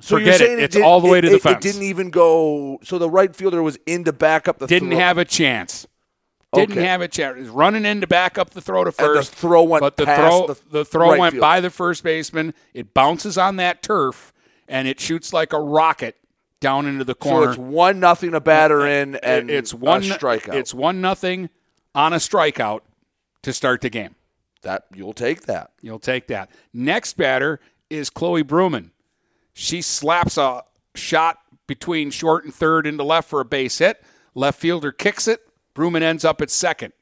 so 0.00 0.16
forget 0.16 0.40
it. 0.40 0.58
It's 0.58 0.76
did, 0.76 0.82
all 0.82 1.00
the 1.00 1.08
way 1.08 1.20
to 1.20 1.26
it, 1.26 1.30
the 1.30 1.36
it, 1.36 1.42
fence. 1.42 1.64
It 1.64 1.72
didn't 1.72 1.82
even 1.82 2.10
go. 2.10 2.78
So 2.82 2.98
the 2.98 3.10
right 3.10 3.34
fielder 3.34 3.62
was 3.62 3.78
in 3.86 4.04
to 4.04 4.12
back 4.12 4.48
up 4.48 4.58
the. 4.58 4.66
Didn't 4.66 4.90
throw. 4.90 4.98
have 4.98 5.18
a 5.18 5.24
chance. 5.24 5.86
Didn't 6.52 6.78
Okay. 6.78 6.86
have 6.86 7.00
a 7.00 7.08
chance. 7.08 7.38
Was 7.38 7.48
running 7.48 7.84
in 7.84 8.00
to 8.00 8.06
back 8.06 8.36
up 8.38 8.50
the 8.50 8.60
throw 8.60 8.84
to 8.84 8.88
And 8.88 8.96
the 8.96 9.22
first. 9.22 9.34
throw 9.34 9.62
went 9.62 9.82
but 9.82 9.96
the 9.96 10.04
past 10.06 10.20
throw 10.20 10.46
the 10.48 10.60
the, 10.70 10.84
throw 10.84 11.10
right 11.10 11.18
went 11.20 11.32
field. 11.34 11.40
by 11.42 11.60
the 11.60 11.70
first 11.70 12.02
baseman. 12.02 12.54
It 12.74 12.92
bounces 12.92 13.38
on 13.38 13.56
that 13.56 13.82
turf 13.82 14.32
and 14.68 14.88
it 14.88 14.98
shoots 15.00 15.32
like 15.32 15.52
a 15.52 15.60
rocket 15.60 16.16
down 16.60 16.86
into 16.86 17.04
the 17.04 17.14
corner. 17.14 17.46
So 17.46 17.50
it's 17.52 17.58
one 17.58 18.00
nothing 18.00 18.32
to 18.32 18.40
batter 18.40 18.86
in, 18.86 19.16
and 19.16 19.50
it's 19.50 19.72
one 19.74 20.02
a 20.02 20.06
strikeout. 20.06 20.54
It's 20.54 20.74
one 20.74 21.00
nothing 21.00 21.50
on 21.94 22.12
a 22.12 22.16
strikeout 22.16 22.80
to 23.42 23.52
start 23.52 23.80
the 23.80 23.90
game. 23.90 24.14
that 24.62 24.84
you'll 24.94 25.14
take 25.14 25.42
that. 25.42 25.70
You'll 25.80 25.98
take 25.98 26.26
that. 26.28 26.50
Next 26.72 27.16
batter 27.16 27.60
is 27.88 28.10
Chloe 28.10 28.44
Bruman. 28.44 28.90
She 29.54 29.80
slaps 29.82 30.36
a 30.36 30.62
shot 30.94 31.38
between 31.66 32.10
short 32.10 32.44
and 32.44 32.54
third 32.54 32.86
into 32.86 33.02
left 33.02 33.28
for 33.28 33.40
a 33.40 33.44
base 33.44 33.78
hit. 33.78 34.02
Left 34.34 34.58
fielder 34.58 34.92
kicks 34.92 35.26
it. 35.26 35.40
Bruman 35.74 36.02
ends 36.02 36.24
up 36.24 36.40
at 36.42 36.50
second. 36.50 36.92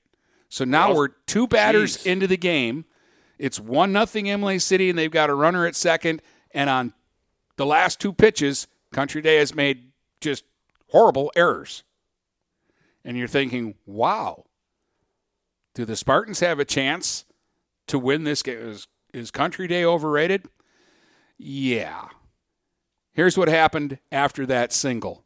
So 0.48 0.64
now 0.64 0.88
Well, 0.88 0.96
we're 0.96 1.08
two 1.26 1.46
batters 1.48 1.96
geez. 1.96 2.06
into 2.06 2.26
the 2.26 2.36
game. 2.36 2.84
It's 3.38 3.58
one 3.60 3.92
nothing 3.92 4.26
Imlay 4.26 4.58
City, 4.58 4.88
and 4.88 4.98
they've 4.98 5.10
got 5.10 5.28
a 5.30 5.34
runner 5.34 5.66
at 5.66 5.74
second. 5.74 6.22
And 6.52 6.70
on 6.70 6.92
the 7.56 7.66
last 7.66 8.00
two 8.00 8.12
pitches, 8.12 8.66
Country 8.92 9.22
Day 9.22 9.36
has 9.36 9.54
made 9.54 9.92
just 10.20 10.44
horrible 10.90 11.30
errors. 11.36 11.84
And 13.04 13.16
you're 13.16 13.28
thinking, 13.28 13.74
wow, 13.86 14.44
do 15.74 15.84
the 15.84 15.96
Spartans 15.96 16.40
have 16.40 16.58
a 16.58 16.64
chance 16.64 17.24
to 17.86 17.98
win 17.98 18.24
this 18.24 18.42
game? 18.42 18.58
Is, 18.58 18.88
is 19.12 19.30
Country 19.30 19.66
Day 19.66 19.84
overrated? 19.84 20.46
Yeah. 21.38 22.08
Here's 23.12 23.38
what 23.38 23.48
happened 23.48 23.98
after 24.12 24.44
that 24.46 24.72
single. 24.72 25.24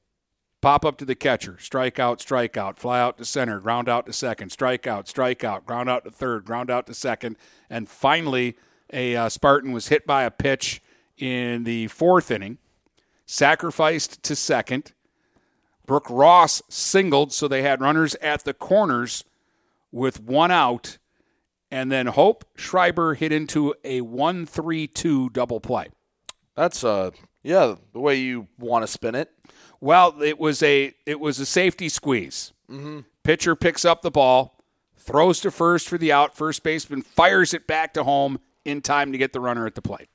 Pop 0.61 0.85
up 0.85 0.97
to 0.99 1.05
the 1.05 1.17
catcher, 1.17 1.59
strike 1.59 1.99
out, 1.99 2.21
strike 2.21 2.57
out, 2.57 2.79
fly 2.79 3.01
out 3.01 3.19
to 3.19 3.25
center, 3.25 3.59
ground 3.59 3.89
out 3.89 4.07
to 4.07 4.13
second, 4.13 4.51
strike 4.51 4.87
out, 4.87 5.09
strike 5.09 5.43
out, 5.43 5.67
ground 5.67 5.91
out 5.91 6.05
to 6.05 6.11
third, 6.11 6.45
ground 6.45 6.71
out 6.71 6.87
to 6.87 6.95
second, 6.95 7.37
and 7.69 7.89
finally 7.89 8.57
a 8.93 9.17
uh, 9.17 9.29
Spartan 9.29 9.73
was 9.73 9.89
hit 9.89 10.07
by 10.07 10.23
a 10.23 10.31
pitch 10.31 10.81
in 11.19 11.65
the 11.65 11.89
fourth 11.89 12.31
inning, 12.31 12.59
sacrificed 13.33 14.23
to 14.23 14.37
second. 14.37 14.93
Brooke 15.87 16.11
Ross 16.11 16.61
singled, 16.69 17.33
so 17.33 17.49
they 17.49 17.63
had 17.63 17.81
runners 17.81 18.15
at 18.17 18.45
the 18.45 18.53
corners 18.53 19.25
with 19.91 20.21
one 20.21 20.51
out, 20.51 20.99
and 21.71 21.91
then 21.91 22.09
Hope 22.09 22.45
Schreiber 22.57 23.15
hit 23.15 23.33
into 23.33 23.75
a 23.85 24.03
1 24.03 24.45
3 24.45 24.87
2 24.87 25.31
double 25.31 25.61
play. 25.61 25.89
That's 26.55 26.85
uh 26.85 27.11
yeah, 27.43 27.75
the 27.93 28.01
way 28.01 28.17
you 28.17 28.49
want 28.59 28.85
to 28.85 28.87
spin 28.87 29.15
it. 29.15 29.31
Well, 29.81 30.23
it 30.23 30.39
was 30.39 30.63
a 30.63 30.93
it 31.07 31.19
was 31.19 31.41
a 31.41 31.47
safety 31.47 31.89
squeeze. 31.89 32.53
Mm-hmm. 32.71 33.01
Pitcher 33.25 33.57
picks 33.57 33.85
up 33.85 34.03
the 34.03 34.11
ball, 34.11 34.59
throws 34.97 35.41
to 35.41 35.51
first 35.51 35.89
for 35.89 35.97
the 35.97 36.13
out. 36.13 36.37
First 36.37 36.63
baseman 36.63 37.01
fires 37.01 37.55
it 37.55 37.67
back 37.67 37.95
to 37.95 38.05
home 38.05 38.41
in 38.65 38.83
time 38.83 39.11
to 39.11 39.19
get 39.19 39.33
the 39.33 39.41
runner 39.41 39.67
at 39.67 39.75
the 39.75 39.83
plate. 39.83 40.09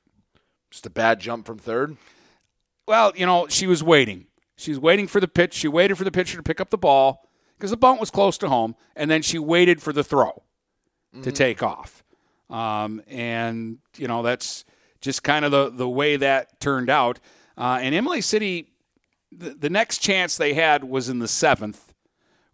Just 0.70 0.86
a 0.86 0.90
bad 0.90 1.18
jump 1.20 1.46
from 1.46 1.58
third. 1.58 1.96
Well, 2.88 3.12
you 3.14 3.26
know, 3.26 3.46
she 3.48 3.66
was 3.66 3.82
waiting. 3.82 4.28
She 4.56 4.70
was 4.70 4.80
waiting 4.80 5.06
for 5.08 5.20
the 5.20 5.28
pitch. 5.28 5.52
She 5.52 5.68
waited 5.68 5.98
for 5.98 6.04
the 6.04 6.10
pitcher 6.10 6.38
to 6.38 6.42
pick 6.42 6.58
up 6.58 6.70
the 6.70 6.78
ball 6.78 7.28
because 7.58 7.70
the 7.70 7.76
bunt 7.76 8.00
was 8.00 8.10
close 8.10 8.38
to 8.38 8.48
home, 8.48 8.74
and 8.96 9.10
then 9.10 9.20
she 9.20 9.38
waited 9.38 9.82
for 9.82 9.92
the 9.92 10.02
throw 10.02 10.42
to 11.22 11.30
take 11.30 11.62
off. 11.62 12.02
Um, 12.48 13.02
and 13.06 13.76
you 13.98 14.08
know 14.08 14.22
that's 14.22 14.64
just 15.02 15.22
kind 15.22 15.44
of 15.44 15.50
the 15.50 15.68
the 15.68 15.86
way 15.88 16.16
that 16.16 16.60
turned 16.60 16.88
out. 16.88 17.20
Uh, 17.58 17.78
and 17.82 17.94
Imlay 17.94 18.22
City, 18.22 18.70
the, 19.30 19.50
the 19.50 19.68
next 19.68 19.98
chance 19.98 20.38
they 20.38 20.54
had 20.54 20.82
was 20.82 21.10
in 21.10 21.18
the 21.18 21.28
seventh 21.28 21.92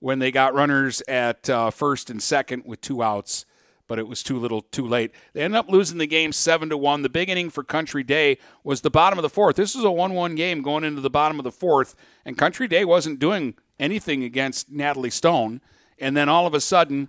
when 0.01 0.19
they 0.19 0.33
got 0.33 0.53
runners 0.53 1.01
at 1.07 1.49
uh, 1.49 1.71
first 1.71 2.11
and 2.11 2.21
second 2.21 2.65
with 2.67 2.81
two 2.81 3.05
outs, 3.05 3.47
but 3.87 3.99
it 3.99 4.09
was 4.09 4.23
too 4.23 4.39
little, 4.39 4.63
too 4.63 4.87
late. 4.87 5.13
They 5.33 5.43
ended 5.43 5.59
up 5.59 5.69
losing 5.69 5.99
the 5.99 6.07
game 6.07 6.33
seven 6.33 6.69
to 6.71 6.77
one. 6.77 7.03
The 7.03 7.09
big 7.09 7.29
inning 7.29 7.51
for 7.51 7.63
Country 7.63 8.03
Day 8.03 8.39
was 8.63 8.81
the 8.81 8.91
bottom 8.91 9.19
of 9.19 9.23
the 9.23 9.29
fourth. 9.29 9.57
This 9.57 9.75
was 9.75 9.85
a 9.85 9.91
one-one 9.91 10.35
game 10.35 10.63
going 10.63 10.85
into 10.85 11.01
the 11.01 11.11
bottom 11.11 11.39
of 11.39 11.45
the 11.45 11.53
fourth, 11.53 11.95
and 12.25 12.39
Country 12.39 12.67
Day 12.67 12.85
wasn't 12.85 13.19
doing 13.19 13.55
anything 13.79 14.25
against 14.25 14.71
Natalie 14.71 15.11
Stone. 15.11 15.61
And 15.99 16.17
then 16.17 16.29
all 16.29 16.47
of 16.47 16.55
a 16.55 16.61
sudden, 16.61 17.09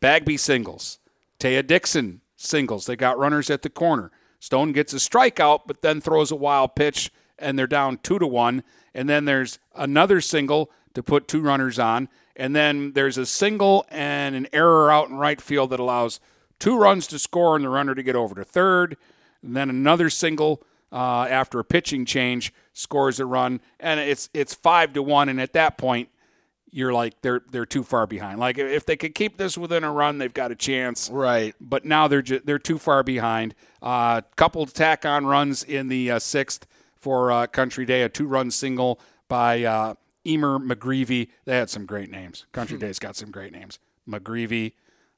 Bagby 0.00 0.36
singles, 0.36 0.98
Taya 1.38 1.66
Dixon 1.66 2.20
singles. 2.36 2.86
They 2.86 2.96
got 2.96 3.18
runners 3.18 3.50
at 3.50 3.62
the 3.62 3.70
corner. 3.70 4.10
Stone 4.38 4.72
gets 4.72 4.92
a 4.92 4.96
strikeout, 4.96 5.60
but 5.66 5.82
then 5.82 6.00
throws 6.00 6.30
a 6.30 6.36
wild 6.36 6.74
pitch, 6.74 7.12
and 7.38 7.58
they're 7.58 7.66
down 7.66 7.98
two 7.98 8.18
to 8.18 8.26
one. 8.26 8.62
And 8.94 9.08
then 9.08 9.24
there's 9.24 9.58
another 9.74 10.20
single 10.20 10.70
to 10.94 11.02
put 11.02 11.28
two 11.28 11.40
runners 11.40 11.78
on. 11.78 12.08
And 12.36 12.56
then 12.56 12.92
there's 12.92 13.18
a 13.18 13.26
single 13.26 13.86
and 13.88 14.34
an 14.34 14.48
error 14.52 14.90
out 14.90 15.08
in 15.08 15.16
right 15.16 15.40
field 15.40 15.70
that 15.70 15.80
allows 15.80 16.20
two 16.58 16.76
runs 16.78 17.06
to 17.08 17.18
score 17.18 17.56
and 17.56 17.64
the 17.64 17.68
runner 17.68 17.94
to 17.94 18.02
get 18.02 18.16
over 18.16 18.34
to 18.34 18.44
third. 18.44 18.96
And 19.42 19.56
then 19.56 19.68
another 19.68 20.08
single 20.08 20.62
uh, 20.92 21.26
after 21.28 21.58
a 21.58 21.64
pitching 21.64 22.04
change 22.04 22.52
scores 22.72 23.18
a 23.18 23.26
run, 23.26 23.60
and 23.80 23.98
it's 23.98 24.28
it's 24.34 24.54
five 24.54 24.92
to 24.92 25.02
one. 25.02 25.28
And 25.28 25.40
at 25.40 25.54
that 25.54 25.78
point, 25.78 26.10
you're 26.70 26.92
like 26.92 27.20
they're 27.22 27.42
they're 27.50 27.66
too 27.66 27.82
far 27.82 28.06
behind. 28.06 28.38
Like 28.38 28.58
if 28.58 28.84
they 28.84 28.96
could 28.96 29.14
keep 29.14 29.38
this 29.38 29.56
within 29.56 29.84
a 29.84 29.92
run, 29.92 30.18
they've 30.18 30.32
got 30.32 30.50
a 30.52 30.54
chance. 30.54 31.10
Right. 31.10 31.54
But 31.60 31.84
now 31.84 32.08
they're 32.08 32.22
ju- 32.22 32.42
they're 32.44 32.58
too 32.58 32.78
far 32.78 33.02
behind. 33.02 33.54
A 33.82 33.86
uh, 33.86 34.20
couple 34.36 34.64
tack 34.66 35.04
on 35.04 35.26
runs 35.26 35.62
in 35.64 35.88
the 35.88 36.12
uh, 36.12 36.18
sixth 36.18 36.66
for 36.96 37.32
uh, 37.32 37.46
Country 37.46 37.84
Day, 37.84 38.02
a 38.02 38.08
two 38.08 38.26
run 38.26 38.50
single 38.50 39.00
by 39.28 39.64
uh, 39.64 39.94
Emer 40.26 40.58
McGreevy. 40.58 41.28
They 41.44 41.56
had 41.56 41.70
some 41.70 41.86
great 41.86 42.10
names. 42.10 42.46
Country 42.52 42.78
Day's 42.78 42.98
got 42.98 43.16
some 43.16 43.30
great 43.30 43.52
names. 43.52 43.78
McGreevy 44.08 44.72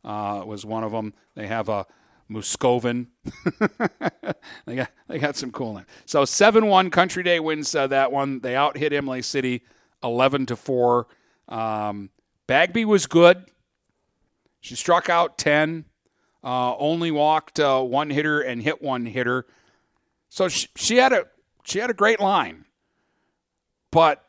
uh, 0.05 0.43
was 0.47 0.65
one 0.65 0.85
of 0.85 0.93
them. 0.93 1.15
They 1.35 1.47
have 1.47 1.69
a 1.69 1.87
Muscovin. 2.29 3.09
they 4.67 4.77
got 4.77 4.91
they 5.09 5.19
got 5.19 5.37
some 5.37 5.53
cool 5.53 5.75
names. 5.75 5.87
So 6.07 6.25
seven 6.25 6.67
one 6.67 6.91
Country 6.91 7.23
Day 7.23 7.41
wins 7.41 7.75
uh, 7.75 7.87
that 7.89 8.13
one. 8.13 8.41
They 8.41 8.57
out 8.57 8.77
hit 8.77 8.93
Imlay 8.93 9.23
City 9.23 9.63
eleven 10.03 10.47
to 10.47 10.57
four. 10.57 11.07
Um, 11.49 12.11
Bagby 12.47 12.85
was 12.85 13.07
good. 13.07 13.45
She 14.61 14.75
struck 14.75 15.09
out 15.09 15.37
ten. 15.39 15.85
Uh, 16.43 16.77
only 16.77 17.11
walked 17.11 17.59
uh, 17.59 17.81
one 17.81 18.11
hitter 18.11 18.41
and 18.41 18.63
hit 18.63 18.83
one 18.83 19.07
hitter. 19.07 19.47
So 20.29 20.49
she, 20.49 20.69
she 20.77 20.97
had 20.97 21.13
a 21.13 21.27
she 21.65 21.79
had 21.79 21.91
a 21.91 21.95
great 21.95 22.21
line, 22.21 22.65
but 23.91 24.24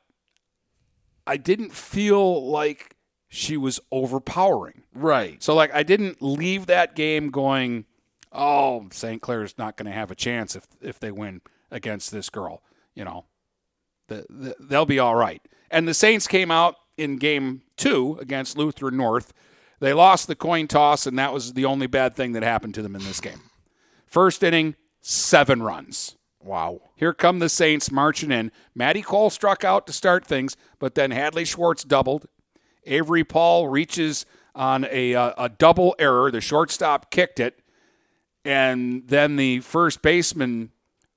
I 1.28 1.38
didn't 1.38 1.74
feel 1.74 2.50
like 2.50 2.96
she 3.28 3.58
was 3.58 3.80
overpowering. 3.92 4.84
Right. 4.94 5.42
So 5.42 5.56
like 5.56 5.74
I 5.74 5.84
didn't 5.84 6.22
leave 6.22 6.68
that 6.68 6.96
game 6.96 7.30
going, 7.30 7.86
oh, 8.32 8.88
St. 8.92 9.22
Clair's 9.22 9.58
not 9.58 9.78
going 9.78 9.88
to 9.88 9.92
have 9.92 10.12
a 10.12 10.16
chance 10.16 10.56
if 10.56 10.68
if 10.82 11.00
they 11.00 11.12
win 11.12 11.42
against 11.72 12.12
this 12.12 12.30
girl. 12.30 12.62
You 12.94 13.06
know, 13.06 13.26
the, 14.08 14.26
the, 14.30 14.56
they'll 14.60 14.86
be 14.86 15.00
all 15.00 15.16
right. 15.16 15.42
And 15.70 15.88
the 15.88 15.94
Saints 15.94 16.28
came 16.28 16.52
out 16.52 16.76
in 16.98 17.18
game 17.18 17.64
two 17.76 18.18
against 18.22 18.58
Lutheran 18.58 18.98
North. 18.98 19.34
They 19.80 19.94
lost 19.94 20.28
the 20.28 20.36
coin 20.36 20.68
toss, 20.68 21.06
and 21.06 21.20
that 21.20 21.34
was 21.34 21.54
the 21.54 21.66
only 21.66 21.88
bad 21.88 22.16
thing 22.16 22.32
that 22.32 22.44
happened 22.44 22.76
to 22.76 22.82
them 22.82 22.96
in 22.96 23.04
this 23.04 23.20
game. 23.20 23.42
First 24.06 24.42
inning, 24.44 24.76
seven 25.02 25.62
runs. 25.62 26.16
Wow. 26.46 26.80
Here 26.96 27.12
come 27.12 27.40
the 27.40 27.50
Saints 27.50 27.92
marching 27.92 28.32
in. 28.32 28.52
Maddie 28.76 29.02
Cole 29.02 29.32
struck 29.32 29.64
out 29.64 29.88
to 29.88 29.94
start 29.94 30.24
things, 30.26 30.56
but 30.78 30.94
then 30.94 31.10
Hadley 31.10 31.44
Schwartz 31.44 31.84
doubled. 31.84 32.28
Avery 32.86 33.24
Paul 33.24 33.68
reaches 33.68 34.28
on 34.54 34.86
a, 34.92 35.16
uh, 35.16 35.34
a 35.40 35.50
double 35.50 35.96
error. 35.98 36.30
The 36.30 36.42
shortstop 36.42 37.10
kicked 37.10 37.40
it. 37.40 37.60
And 38.46 39.08
then 39.08 39.38
the 39.38 39.62
first 39.62 40.04
baseman, 40.04 40.70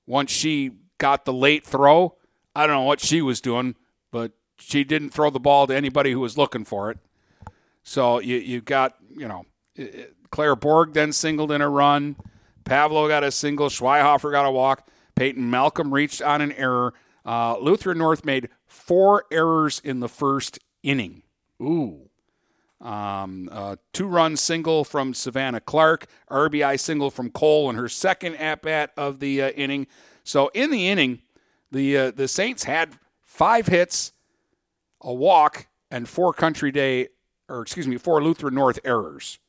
once 0.07 0.31
she 0.31 0.71
got 0.97 1.25
the 1.25 1.33
late 1.33 1.63
throw, 1.63 2.15
I 2.55 2.65
don't 2.65 2.75
know 2.75 2.83
what 2.83 2.99
she 2.99 3.21
was 3.21 3.39
doing, 3.39 3.75
but 4.11 4.31
she 4.57 4.83
didn't 4.83 5.11
throw 5.11 5.29
the 5.29 5.39
ball 5.39 5.67
to 5.67 5.75
anybody 5.75 6.11
who 6.11 6.21
was 6.21 6.39
looking 6.39 6.65
for 6.65 6.89
it. 6.89 6.97
So 7.83 8.19
you 8.19 8.37
you 8.37 8.61
got 8.61 8.95
you 9.15 9.27
know 9.27 9.45
Claire 10.31 10.55
Borg 10.55 10.93
then 10.93 11.13
singled 11.13 11.51
in 11.51 11.61
a 11.61 11.69
run. 11.69 12.15
Pavlo 12.65 13.07
got 13.07 13.23
a 13.23 13.31
single. 13.31 13.69
Schweihofer 13.69 14.31
got 14.31 14.45
a 14.45 14.51
walk. 14.51 14.89
Peyton 15.19 15.49
Malcolm 15.49 15.93
reached 15.93 16.21
on 16.21 16.39
an 16.39 16.53
error. 16.53 16.93
Uh, 17.25 17.57
Lutheran 17.59 17.97
North 17.97 18.23
made 18.23 18.47
four 18.65 19.25
errors 19.29 19.81
in 19.83 19.99
the 19.99 20.07
first 20.07 20.59
inning. 20.81 21.23
Ooh. 21.61 22.09
Um, 22.79 23.49
uh, 23.51 23.75
two 23.91 24.07
run 24.07 24.37
single 24.37 24.85
from 24.85 25.13
Savannah 25.13 25.59
Clark, 25.59 26.07
RBI 26.31 26.79
single 26.79 27.11
from 27.11 27.31
Cole 27.31 27.69
in 27.69 27.75
her 27.75 27.89
second 27.89 28.37
at 28.37 28.61
bat 28.61 28.93
of 28.95 29.19
the 29.19 29.41
uh, 29.41 29.49
inning. 29.49 29.87
So 30.23 30.51
in 30.53 30.71
the 30.71 30.87
inning, 30.87 31.21
the 31.69 31.97
uh, 31.97 32.11
the 32.11 32.29
Saints 32.29 32.63
had 32.63 32.97
five 33.21 33.67
hits, 33.67 34.13
a 35.01 35.13
walk, 35.13 35.67
and 35.91 36.07
four 36.07 36.31
Country 36.31 36.71
Day, 36.71 37.09
or 37.49 37.61
excuse 37.61 37.89
me, 37.89 37.97
four 37.97 38.23
Lutheran 38.23 38.55
North 38.55 38.79
errors 38.85 39.39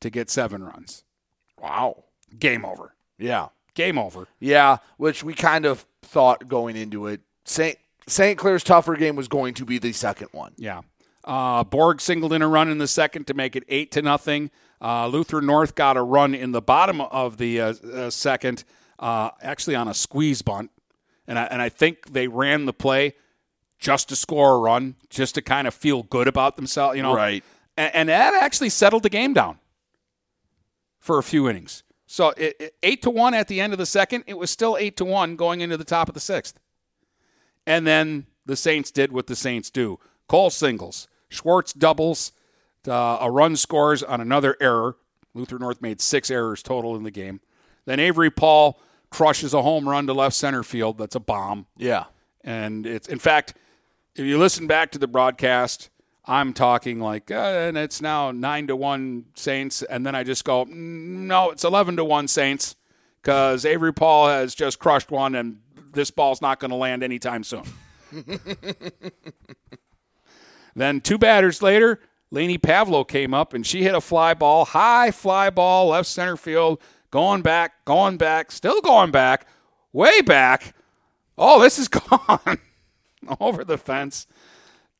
to 0.00 0.10
get 0.10 0.30
seven 0.30 0.64
runs. 0.64 1.04
Wow. 1.60 2.06
Game 2.36 2.64
over. 2.64 2.96
Yeah. 3.18 3.50
Game 3.74 3.98
over. 3.98 4.28
Yeah, 4.38 4.78
which 4.96 5.24
we 5.24 5.34
kind 5.34 5.64
of 5.64 5.86
thought 6.02 6.48
going 6.48 6.76
into 6.76 7.06
it. 7.06 7.20
St. 7.44 7.78
St. 8.06 8.38
Clair's 8.38 8.64
tougher 8.64 8.96
game 8.96 9.16
was 9.16 9.28
going 9.28 9.54
to 9.54 9.64
be 9.64 9.78
the 9.78 9.92
second 9.92 10.28
one. 10.32 10.52
Yeah. 10.56 10.82
Uh, 11.24 11.62
Borg 11.64 12.00
singled 12.00 12.32
in 12.32 12.42
a 12.42 12.48
run 12.48 12.68
in 12.68 12.78
the 12.78 12.88
second 12.88 13.26
to 13.28 13.34
make 13.34 13.54
it 13.54 13.64
eight 13.68 13.92
to 13.92 14.02
nothing. 14.02 14.50
Uh, 14.80 15.06
Lutheran 15.06 15.46
North 15.46 15.74
got 15.74 15.96
a 15.96 16.02
run 16.02 16.34
in 16.34 16.50
the 16.50 16.60
bottom 16.60 17.00
of 17.00 17.36
the 17.38 17.60
uh, 17.60 17.74
uh, 17.94 18.10
second, 18.10 18.64
uh, 18.98 19.30
actually 19.40 19.76
on 19.76 19.86
a 19.86 19.94
squeeze 19.94 20.42
bunt, 20.42 20.70
and 21.28 21.38
I, 21.38 21.44
and 21.44 21.62
I 21.62 21.68
think 21.68 22.12
they 22.12 22.26
ran 22.26 22.64
the 22.66 22.72
play 22.72 23.14
just 23.78 24.08
to 24.08 24.16
score 24.16 24.56
a 24.56 24.58
run, 24.58 24.96
just 25.08 25.36
to 25.36 25.42
kind 25.42 25.68
of 25.68 25.74
feel 25.74 26.02
good 26.02 26.26
about 26.26 26.56
themselves, 26.56 26.96
you 26.96 27.02
know. 27.02 27.14
Right. 27.14 27.44
And, 27.76 27.94
and 27.94 28.08
that 28.08 28.34
actually 28.42 28.70
settled 28.70 29.04
the 29.04 29.08
game 29.08 29.32
down 29.34 29.58
for 30.98 31.18
a 31.18 31.22
few 31.22 31.48
innings. 31.48 31.84
So 32.12 32.28
it, 32.36 32.56
it- 32.60 32.74
eight 32.82 33.00
to 33.02 33.10
one 33.10 33.32
at 33.32 33.48
the 33.48 33.58
end 33.58 33.72
of 33.72 33.78
the 33.78 33.86
second, 33.86 34.24
it 34.26 34.36
was 34.36 34.50
still 34.50 34.76
eight 34.78 34.98
to 34.98 35.04
one 35.04 35.34
going 35.34 35.62
into 35.62 35.78
the 35.78 35.84
top 35.84 36.08
of 36.08 36.14
the 36.14 36.20
sixth. 36.20 36.60
And 37.66 37.86
then 37.86 38.26
the 38.44 38.54
Saints 38.54 38.90
did 38.90 39.12
what 39.12 39.28
the 39.28 39.34
Saints 39.36 39.70
do: 39.70 39.98
Cole 40.28 40.50
singles, 40.50 41.08
Schwartz 41.30 41.72
doubles, 41.72 42.32
uh, 42.86 43.16
a 43.18 43.30
run 43.30 43.56
scores 43.56 44.02
on 44.02 44.20
another 44.20 44.58
error. 44.60 44.96
Luther 45.32 45.58
North 45.58 45.80
made 45.80 46.02
six 46.02 46.30
errors 46.30 46.62
total 46.62 46.96
in 46.96 47.02
the 47.02 47.10
game. 47.10 47.40
Then 47.86 47.98
Avery 47.98 48.30
Paul 48.30 48.78
crushes 49.08 49.54
a 49.54 49.62
home 49.62 49.88
run 49.88 50.06
to 50.06 50.12
left 50.12 50.36
center 50.36 50.62
field. 50.62 50.98
That's 50.98 51.14
a 51.14 51.20
bomb. 51.20 51.64
Yeah. 51.78 52.04
And 52.44 52.86
it's 52.86 53.08
in 53.08 53.20
fact, 53.20 53.54
if 54.16 54.26
you 54.26 54.36
listen 54.36 54.66
back 54.66 54.90
to 54.92 54.98
the 54.98 55.08
broadcast, 55.08 55.88
I'm 56.24 56.52
talking 56.52 57.00
like, 57.00 57.30
uh, 57.30 57.34
and 57.34 57.76
it's 57.76 58.00
now 58.00 58.30
nine 58.30 58.68
to 58.68 58.76
one 58.76 59.24
Saints, 59.34 59.82
and 59.82 60.06
then 60.06 60.14
I 60.14 60.22
just 60.22 60.44
go, 60.44 60.64
"Mm, 60.64 61.26
no, 61.26 61.50
it's 61.50 61.64
eleven 61.64 61.96
to 61.96 62.04
one 62.04 62.28
Saints, 62.28 62.76
because 63.20 63.64
Avery 63.64 63.92
Paul 63.92 64.28
has 64.28 64.54
just 64.54 64.78
crushed 64.78 65.10
one, 65.10 65.34
and 65.34 65.58
this 65.92 66.10
ball's 66.10 66.40
not 66.40 66.60
going 66.60 66.70
to 66.70 66.76
land 66.76 67.02
anytime 67.02 67.44
soon. 67.44 67.64
then 70.74 71.00
two 71.00 71.18
batters 71.18 71.62
later, 71.62 72.00
Laney 72.30 72.58
Pavlo 72.58 73.04
came 73.04 73.34
up, 73.34 73.52
and 73.52 73.66
she 73.66 73.82
hit 73.82 73.94
a 73.94 74.00
fly 74.00 74.34
ball, 74.34 74.64
high 74.64 75.10
fly 75.10 75.50
ball, 75.50 75.88
left 75.88 76.08
center 76.08 76.36
field, 76.36 76.80
going 77.10 77.42
back, 77.42 77.84
going 77.84 78.16
back, 78.16 78.50
still 78.50 78.80
going 78.80 79.10
back, 79.10 79.46
way 79.92 80.20
back. 80.20 80.74
Oh, 81.36 81.60
this 81.60 81.78
is 81.78 81.88
gone 81.88 82.58
over 83.40 83.64
the 83.64 83.78
fence. 83.78 84.26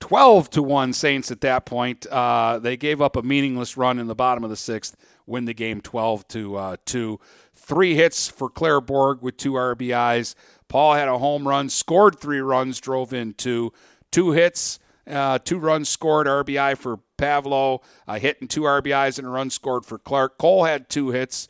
12 0.02 0.50
to 0.50 0.62
1 0.64 0.92
Saints 0.94 1.30
at 1.30 1.42
that 1.42 1.64
point. 1.64 2.08
Uh, 2.08 2.58
they 2.58 2.76
gave 2.76 3.00
up 3.00 3.14
a 3.14 3.22
meaningless 3.22 3.76
run 3.76 4.00
in 4.00 4.08
the 4.08 4.16
bottom 4.16 4.42
of 4.42 4.50
the 4.50 4.56
sixth, 4.56 4.96
win 5.26 5.44
the 5.44 5.54
game 5.54 5.80
12 5.80 6.26
to 6.26 6.56
uh, 6.56 6.76
2. 6.86 7.20
Three 7.54 7.94
hits 7.94 8.26
for 8.26 8.50
Claire 8.50 8.80
Borg 8.80 9.22
with 9.22 9.36
two 9.36 9.52
RBIs. 9.52 10.34
Paul 10.66 10.94
had 10.94 11.06
a 11.06 11.18
home 11.18 11.46
run, 11.46 11.68
scored 11.68 12.18
three 12.18 12.40
runs, 12.40 12.80
drove 12.80 13.12
in 13.12 13.34
two. 13.34 13.72
Two 14.10 14.32
hits, 14.32 14.80
uh, 15.06 15.38
two 15.38 15.60
runs 15.60 15.88
scored, 15.88 16.26
RBI 16.26 16.76
for 16.76 16.98
Pavlo, 17.16 17.80
a 18.08 18.18
hit 18.18 18.40
and 18.40 18.50
two 18.50 18.62
RBIs 18.62 19.18
and 19.18 19.28
a 19.28 19.30
run 19.30 19.50
scored 19.50 19.86
for 19.86 19.98
Clark. 20.00 20.36
Cole 20.36 20.64
had 20.64 20.88
two 20.88 21.10
hits, 21.10 21.46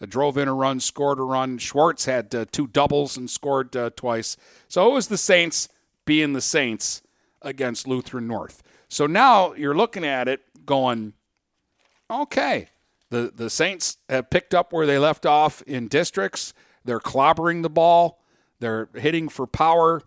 uh, 0.00 0.06
drove 0.06 0.38
in 0.38 0.46
a 0.46 0.54
run, 0.54 0.78
scored 0.78 1.18
a 1.18 1.24
run. 1.24 1.58
Schwartz 1.58 2.04
had 2.04 2.32
uh, 2.32 2.44
two 2.52 2.68
doubles 2.68 3.16
and 3.16 3.28
scored 3.28 3.74
uh, 3.76 3.90
twice. 3.96 4.36
So 4.68 4.88
it 4.88 4.94
was 4.94 5.08
the 5.08 5.18
Saints 5.18 5.68
being 6.04 6.34
the 6.34 6.40
Saints 6.40 7.02
against 7.46 7.86
Lutheran 7.86 8.26
North. 8.26 8.62
So 8.88 9.06
now 9.06 9.54
you're 9.54 9.76
looking 9.76 10.04
at 10.04 10.28
it 10.28 10.42
going, 10.66 11.14
okay, 12.10 12.68
the, 13.10 13.32
the 13.34 13.48
Saints 13.48 13.96
have 14.08 14.28
picked 14.28 14.54
up 14.54 14.72
where 14.72 14.86
they 14.86 14.98
left 14.98 15.24
off 15.24 15.62
in 15.62 15.88
districts. 15.88 16.52
They're 16.84 17.00
clobbering 17.00 17.62
the 17.62 17.70
ball, 17.70 18.20
they're 18.60 18.88
hitting 18.94 19.28
for 19.28 19.46
power. 19.46 20.02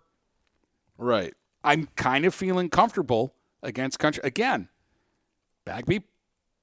Right. 0.96 1.34
I'm 1.64 1.88
kind 1.96 2.24
of 2.24 2.34
feeling 2.34 2.68
comfortable 2.68 3.34
against 3.62 3.98
country. 3.98 4.22
Again, 4.24 4.68
Bagby 5.64 6.02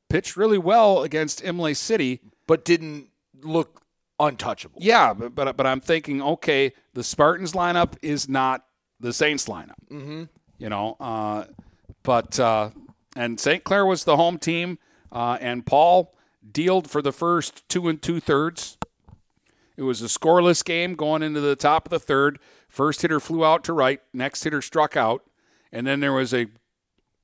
pitched 0.10 0.38
really 0.38 0.58
well 0.58 1.04
against 1.04 1.44
Imlay 1.44 1.74
City, 1.74 2.22
but 2.48 2.66
didn't 2.66 3.10
look 3.42 3.82
untouchable. 4.20 4.80
Yeah, 4.82 5.14
but, 5.14 5.36
but 5.36 5.56
but 5.58 5.68
I'm 5.68 5.82
thinking, 5.82 6.22
okay, 6.22 6.74
the 6.94 7.04
Spartans 7.04 7.54
lineup 7.54 7.94
is 8.02 8.28
not 8.28 8.66
the 9.00 9.14
Saints 9.14 9.48
lineup. 9.48 9.76
Mm-hmm. 9.92 10.24
You 10.58 10.70
know, 10.70 10.98
uh, 11.00 11.46
but 12.04 12.40
uh, 12.40 12.72
and 13.16 13.40
St. 13.40 13.64
Clair 13.64 13.86
was 13.86 14.04
the 14.04 14.18
home 14.18 14.38
team, 14.38 14.80
uh, 15.12 15.38
and 15.40 15.66
Paul 15.66 16.14
dealed 16.52 16.90
for 16.90 17.02
the 17.02 17.12
first 17.12 17.68
two 17.70 17.88
and 17.88 18.02
two 18.02 18.20
thirds. 18.20 18.78
It 19.76 19.84
was 19.84 20.02
a 20.02 20.06
scoreless 20.06 20.66
game 20.66 20.96
going 20.96 21.22
into 21.22 21.40
the 21.40 21.56
top 21.56 21.86
of 21.86 21.90
the 21.92 22.00
third. 22.00 22.40
First 22.68 23.04
hitter 23.04 23.20
flew 23.20 23.46
out 23.46 23.64
to 23.66 23.74
right. 23.74 24.02
Next 24.14 24.44
hitter 24.44 24.62
struck 24.62 24.98
out, 24.98 25.24
and 25.72 25.86
then 25.86 26.00
there 26.00 26.14
was 26.14 26.34
a 26.34 26.48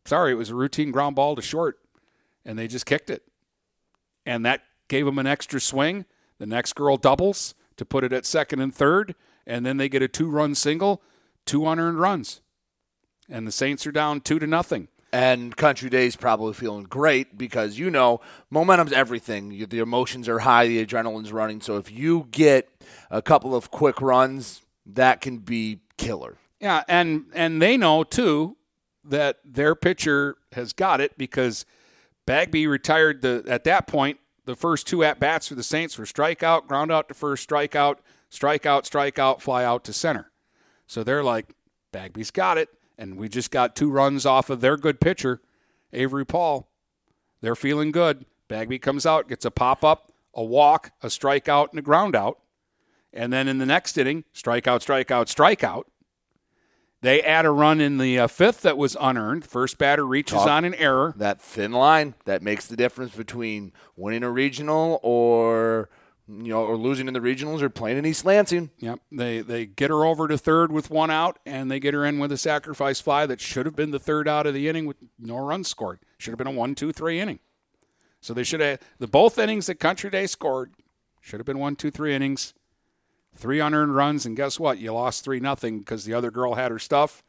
sorry, 0.06 0.34
it 0.34 0.36
was 0.36 0.50
a 0.50 0.56
routine 0.56 0.92
ground 0.92 1.16
ball 1.16 1.36
to 1.36 1.42
short, 1.42 1.80
and 2.46 2.58
they 2.58 2.68
just 2.68 2.86
kicked 2.86 3.10
it, 3.10 3.24
and 4.26 4.46
that 4.46 4.62
gave 4.88 5.06
them 5.06 5.18
an 5.18 5.28
extra 5.28 5.60
swing. 5.60 6.06
The 6.40 6.46
next 6.46 6.74
girl 6.74 6.98
doubles 6.98 7.56
to 7.78 7.86
put 7.86 8.04
it 8.04 8.14
at 8.14 8.26
second 8.26 8.60
and 8.60 8.74
third, 8.74 9.16
and 9.48 9.66
then 9.66 9.78
they 9.78 9.90
get 9.90 10.02
a 10.02 10.08
two-run 10.08 10.56
single, 10.56 11.02
two 11.46 11.68
unearned 11.68 12.00
runs, 12.00 12.42
and 13.30 13.48
the 13.48 13.52
Saints 13.52 13.86
are 13.88 13.92
down 13.92 14.22
two 14.22 14.40
to 14.40 14.48
nothing. 14.48 14.88
And 15.12 15.56
Country 15.56 15.92
Day's 15.92 16.16
probably 16.16 16.54
feeling 16.54 16.86
great 16.86 17.38
because 17.38 17.78
you 17.78 17.92
know 17.92 18.20
momentum's 18.50 18.92
everything. 18.92 19.52
You, 19.52 19.68
the 19.68 19.80
emotions 19.80 20.28
are 20.28 20.40
high, 20.40 20.68
the 20.68 20.84
adrenaline's 20.84 21.32
running. 21.32 21.62
So 21.62 21.78
if 21.78 21.92
you 21.92 22.28
get 22.32 22.68
a 23.12 23.22
couple 23.22 23.56
of 23.56 23.70
quick 23.70 24.02
runs, 24.02 24.64
that 24.88 25.22
can 25.22 25.38
be 25.38 25.82
killer. 25.98 26.38
Yeah, 26.60 26.84
and 26.88 27.26
and 27.34 27.62
they 27.62 27.78
know 27.78 28.04
too 28.04 28.58
that 29.04 29.40
their 29.46 29.76
pitcher 29.76 30.38
has 30.54 30.74
got 30.74 31.00
it 31.00 31.18
because 31.18 31.66
Bagby 32.26 32.66
retired 32.66 33.22
the 33.22 33.44
at 33.48 33.66
that 33.66 33.86
point 33.86 34.18
the 34.46 34.56
first 34.56 34.88
two 34.88 35.04
at 35.04 35.20
bats 35.20 35.48
for 35.48 35.56
the 35.56 35.64
Saints 35.64 35.98
were 35.98 36.06
strikeout, 36.06 36.68
ground 36.68 36.92
out 36.92 37.08
to 37.08 37.14
first, 37.14 37.48
strikeout, 37.50 37.98
strikeout, 38.32 38.90
strikeout, 38.90 39.42
fly 39.42 39.64
out 39.64 39.84
to 39.86 39.94
center. 39.94 40.32
So 40.88 41.04
they're 41.04 41.24
like, 41.24 41.54
Bagby's 41.92 42.32
got 42.32 42.58
it, 42.58 42.70
and 42.98 43.18
we 43.18 43.30
just 43.30 43.52
got 43.52 43.76
two 43.76 43.90
runs 43.90 44.26
off 44.26 44.50
of 44.50 44.62
their 44.62 44.78
good 44.78 45.00
pitcher, 45.00 45.42
Avery 45.92 46.26
Paul. 46.26 46.70
They're 47.42 47.56
feeling 47.56 47.92
good. 47.92 48.26
Bagby 48.48 48.80
comes 48.80 49.06
out, 49.06 49.28
gets 49.28 49.46
a 49.46 49.52
pop 49.52 49.84
up, 49.84 50.12
a 50.34 50.44
walk, 50.44 50.92
a 51.02 51.08
strikeout, 51.08 51.70
and 51.72 51.80
a 51.80 51.82
ground 51.82 52.16
out. 52.16 52.40
And 53.12 53.32
then 53.32 53.48
in 53.48 53.58
the 53.58 53.66
next 53.66 53.98
inning, 53.98 54.24
strikeout, 54.34 54.84
strikeout, 54.86 55.26
strikeout. 55.34 55.84
They 57.02 57.22
add 57.22 57.46
a 57.46 57.52
run 57.52 57.82
in 57.82 57.98
the 57.98 58.18
uh, 58.18 58.28
fifth 58.28 58.62
that 58.62 58.78
was 58.78 58.96
unearned. 59.00 59.46
First 59.46 59.78
batter 59.78 60.06
reaches 60.08 60.38
Talk- 60.38 60.48
on 60.48 60.64
an 60.66 60.74
error. 60.76 61.14
That 61.18 61.42
thin 61.42 61.74
line 61.74 62.16
that 62.24 62.42
makes 62.42 62.66
the 62.66 62.78
difference 62.78 63.14
between 63.14 63.74
winning 63.98 64.24
a 64.24 64.32
regional 64.32 65.02
or 65.04 65.90
you 66.28 66.50
know 66.54 66.64
or 66.64 66.78
losing 66.78 67.08
in 67.08 67.14
the 67.14 67.20
regionals 67.20 67.62
or 67.62 67.70
playing 67.70 67.98
in 67.98 68.06
East 68.06 68.26
Lansing. 68.26 68.72
Yep. 68.80 69.00
They 69.12 69.42
they 69.42 69.66
get 69.66 69.90
her 69.90 70.06
over 70.06 70.28
to 70.28 70.38
third 70.38 70.72
with 70.72 70.90
one 70.90 71.12
out, 71.12 71.40
and 71.46 71.70
they 71.70 71.80
get 71.80 71.94
her 71.94 72.06
in 72.06 72.20
with 72.20 72.32
a 72.32 72.38
sacrifice 72.38 73.00
fly 73.02 73.26
that 73.26 73.42
should 73.42 73.66
have 73.66 73.76
been 73.76 73.92
the 73.92 74.00
third 74.00 74.28
out 74.28 74.48
of 74.48 74.54
the 74.54 74.68
inning 74.70 74.86
with 74.86 74.98
no 75.20 75.38
runs 75.38 75.68
scored. 75.68 76.00
Should 76.18 76.32
have 76.32 76.38
been 76.38 76.48
a 76.48 76.52
one, 76.52 76.76
two, 76.76 76.92
three 76.92 77.20
inning. 77.20 77.40
So 78.22 78.34
they 78.34 78.44
should 78.44 78.62
have 78.62 78.80
the 79.00 79.08
both 79.08 79.38
innings 79.38 79.66
that 79.68 79.76
Country 79.76 80.10
Day 80.10 80.28
scored 80.28 80.74
should 81.20 81.40
have 81.40 81.46
been 81.46 81.60
one, 81.60 81.76
two, 81.76 81.92
three 81.92 82.14
innings, 82.16 82.54
three 83.36 83.60
unearned 83.60 83.96
runs, 83.96 84.26
and 84.26 84.36
guess 84.38 84.60
what? 84.60 84.78
You 84.78 84.94
lost 84.94 85.24
three 85.26 85.40
nothing 85.42 85.80
because 85.80 86.06
the 86.06 86.14
other 86.14 86.32
girl 86.32 86.56
had 86.56 86.72
her 86.72 86.80
stuff 86.80 87.24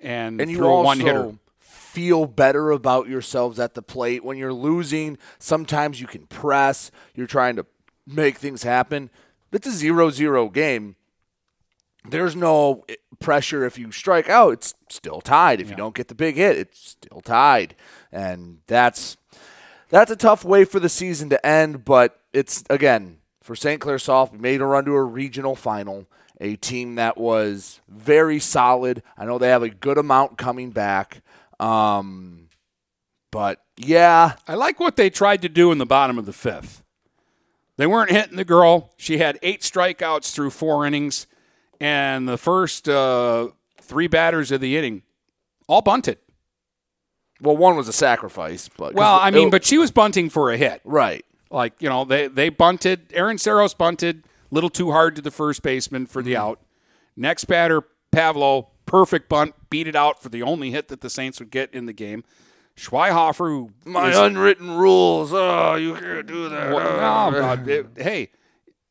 and, 0.00 0.40
And 0.40 0.50
you 0.50 0.58
threw 0.58 0.68
a 0.68 0.82
one 0.82 1.00
hitter. 1.00 1.32
feel 1.58 2.26
better 2.26 2.70
about 2.72 3.08
yourselves 3.08 3.58
at 3.58 3.72
the 3.74 3.82
plate 3.82 4.22
when 4.24 4.36
you're 4.36 4.52
losing. 4.52 5.16
Sometimes 5.38 6.00
you 6.00 6.06
can 6.06 6.26
press. 6.26 6.90
You're 7.14 7.26
trying 7.26 7.56
to 7.56 7.66
make 8.06 8.38
things 8.38 8.62
happen. 8.62 9.10
It's 9.52 9.66
a 9.66 9.72
zero-zero 9.72 10.48
game. 10.48 10.96
There's 12.08 12.36
no 12.36 12.84
eh, 12.88 12.96
pressure 13.18 13.64
if 13.64 13.78
you 13.78 13.92
strike 13.92 14.28
out. 14.28 14.52
It's 14.54 14.74
still 14.88 15.20
tied. 15.20 15.60
If 15.60 15.70
you 15.70 15.76
don't 15.76 15.94
get 15.94 16.08
the 16.08 16.14
big 16.14 16.36
hit, 16.36 16.56
it's 16.58 16.90
still 16.90 17.20
tied, 17.20 17.74
and 18.12 18.58
that's 18.66 19.16
that's 19.88 20.10
a 20.10 20.16
tough 20.16 20.44
way 20.44 20.64
for 20.64 20.80
the 20.80 20.88
season 20.88 21.30
to 21.30 21.46
end. 21.46 21.84
But 21.84 22.20
it's 22.32 22.64
again 22.68 23.18
for 23.44 23.54
St. 23.54 23.78
Clair 23.78 23.98
Soft, 23.98 24.32
we 24.32 24.38
made 24.38 24.62
a 24.62 24.64
run 24.64 24.86
to 24.86 24.94
a 24.94 25.02
regional 25.02 25.54
final. 25.54 26.06
A 26.40 26.56
team 26.56 26.94
that 26.94 27.18
was 27.18 27.80
very 27.88 28.40
solid. 28.40 29.02
I 29.18 29.26
know 29.26 29.38
they 29.38 29.50
have 29.50 29.62
a 29.62 29.68
good 29.68 29.98
amount 29.98 30.38
coming 30.38 30.70
back. 30.70 31.22
Um, 31.60 32.48
but 33.30 33.60
yeah, 33.76 34.36
I 34.48 34.54
like 34.54 34.80
what 34.80 34.96
they 34.96 35.10
tried 35.10 35.42
to 35.42 35.50
do 35.50 35.72
in 35.72 35.78
the 35.78 35.84
bottom 35.84 36.18
of 36.18 36.24
the 36.24 36.32
fifth. 36.32 36.83
They 37.76 37.86
weren't 37.86 38.10
hitting 38.10 38.36
the 38.36 38.44
girl. 38.44 38.92
She 38.96 39.18
had 39.18 39.38
eight 39.42 39.62
strikeouts 39.62 40.32
through 40.32 40.50
four 40.50 40.86
innings, 40.86 41.26
and 41.80 42.28
the 42.28 42.38
first 42.38 42.88
uh, 42.88 43.48
three 43.80 44.06
batters 44.06 44.52
of 44.52 44.60
the 44.60 44.76
inning 44.76 45.02
all 45.66 45.82
bunted. 45.82 46.18
Well, 47.40 47.56
one 47.56 47.76
was 47.76 47.88
a 47.88 47.92
sacrifice, 47.92 48.68
but 48.68 48.94
Well, 48.94 49.18
I 49.20 49.30
mean, 49.30 49.48
it- 49.48 49.50
but 49.50 49.64
she 49.64 49.78
was 49.78 49.90
bunting 49.90 50.30
for 50.30 50.52
a 50.52 50.56
hit. 50.56 50.80
Right. 50.84 51.24
Like, 51.50 51.74
you 51.80 51.88
know, 51.88 52.04
they, 52.04 52.26
they 52.28 52.48
bunted. 52.48 53.12
Aaron 53.12 53.38
Saros 53.38 53.74
bunted, 53.74 54.24
a 54.50 54.54
little 54.54 54.70
too 54.70 54.92
hard 54.92 55.16
to 55.16 55.22
the 55.22 55.30
first 55.30 55.62
baseman 55.62 56.06
for 56.06 56.22
the 56.22 56.36
out. 56.36 56.60
Next 57.16 57.44
batter, 57.44 57.82
Pavlo, 58.12 58.68
perfect 58.86 59.28
bunt, 59.28 59.54
beat 59.70 59.86
it 59.86 59.94
out 59.96 60.22
for 60.22 60.28
the 60.28 60.42
only 60.42 60.70
hit 60.70 60.88
that 60.88 61.00
the 61.00 61.10
Saints 61.10 61.38
would 61.40 61.50
get 61.50 61.72
in 61.74 61.86
the 61.86 61.92
game. 61.92 62.24
Schweihofer, 62.76 63.48
who 63.48 63.70
My 63.84 64.10
is- 64.10 64.16
unwritten 64.16 64.70
rules. 64.76 65.32
Oh, 65.32 65.74
you 65.76 65.94
can't 65.94 66.26
do 66.26 66.48
that. 66.48 66.74
well, 66.74 67.30
no, 67.30 67.38
God, 67.40 67.68
it- 67.68 67.86
hey, 67.96 68.30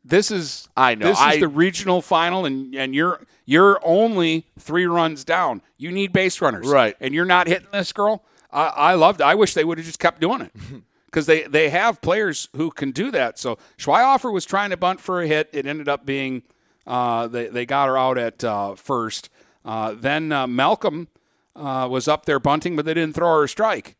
this 0.05 0.31
is 0.31 0.67
I 0.77 0.95
know. 0.95 1.07
This 1.07 1.19
I- 1.19 1.33
is 1.33 1.39
the 1.41 1.47
regional 1.47 2.01
final, 2.01 2.45
and 2.45 2.73
and 2.75 2.95
you're 2.95 3.25
you're 3.45 3.79
only 3.83 4.45
three 4.57 4.85
runs 4.85 5.23
down. 5.25 5.61
You 5.77 5.91
need 5.91 6.13
base 6.13 6.39
runners, 6.41 6.67
Right. 6.67 6.95
And 7.01 7.13
you're 7.13 7.25
not 7.25 7.47
hitting 7.47 7.67
this 7.73 7.91
girl. 7.91 8.23
I, 8.51 8.65
I 8.67 8.93
loved. 8.93 9.21
I 9.21 9.35
wish 9.35 9.53
they 9.53 9.63
would 9.65 9.77
have 9.77 9.85
just 9.85 9.99
kept 9.99 10.21
doing 10.21 10.41
it 10.41 10.51
because 11.05 11.25
they 11.25 11.43
they 11.43 11.69
have 11.69 12.01
players 12.01 12.47
who 12.55 12.71
can 12.71 12.91
do 12.91 13.11
that. 13.11 13.37
So 13.37 13.57
Schweihofer 13.77 14.31
was 14.31 14.45
trying 14.45 14.69
to 14.69 14.77
bunt 14.77 15.01
for 15.01 15.21
a 15.21 15.27
hit. 15.27 15.49
It 15.51 15.65
ended 15.65 15.89
up 15.89 16.05
being 16.05 16.43
uh, 16.87 17.27
they 17.27 17.47
they 17.47 17.65
got 17.65 17.87
her 17.89 17.97
out 17.97 18.17
at 18.17 18.43
uh, 18.43 18.75
first. 18.75 19.29
Uh, 19.65 19.93
then 19.97 20.31
uh, 20.31 20.45
Malcolm 20.47 21.07
uh, 21.55 21.87
was 21.89 22.07
up 22.07 22.25
there 22.25 22.39
bunting, 22.39 22.75
but 22.75 22.85
they 22.85 22.93
didn't 22.93 23.15
throw 23.15 23.37
her 23.37 23.43
a 23.43 23.49
strike 23.49 23.95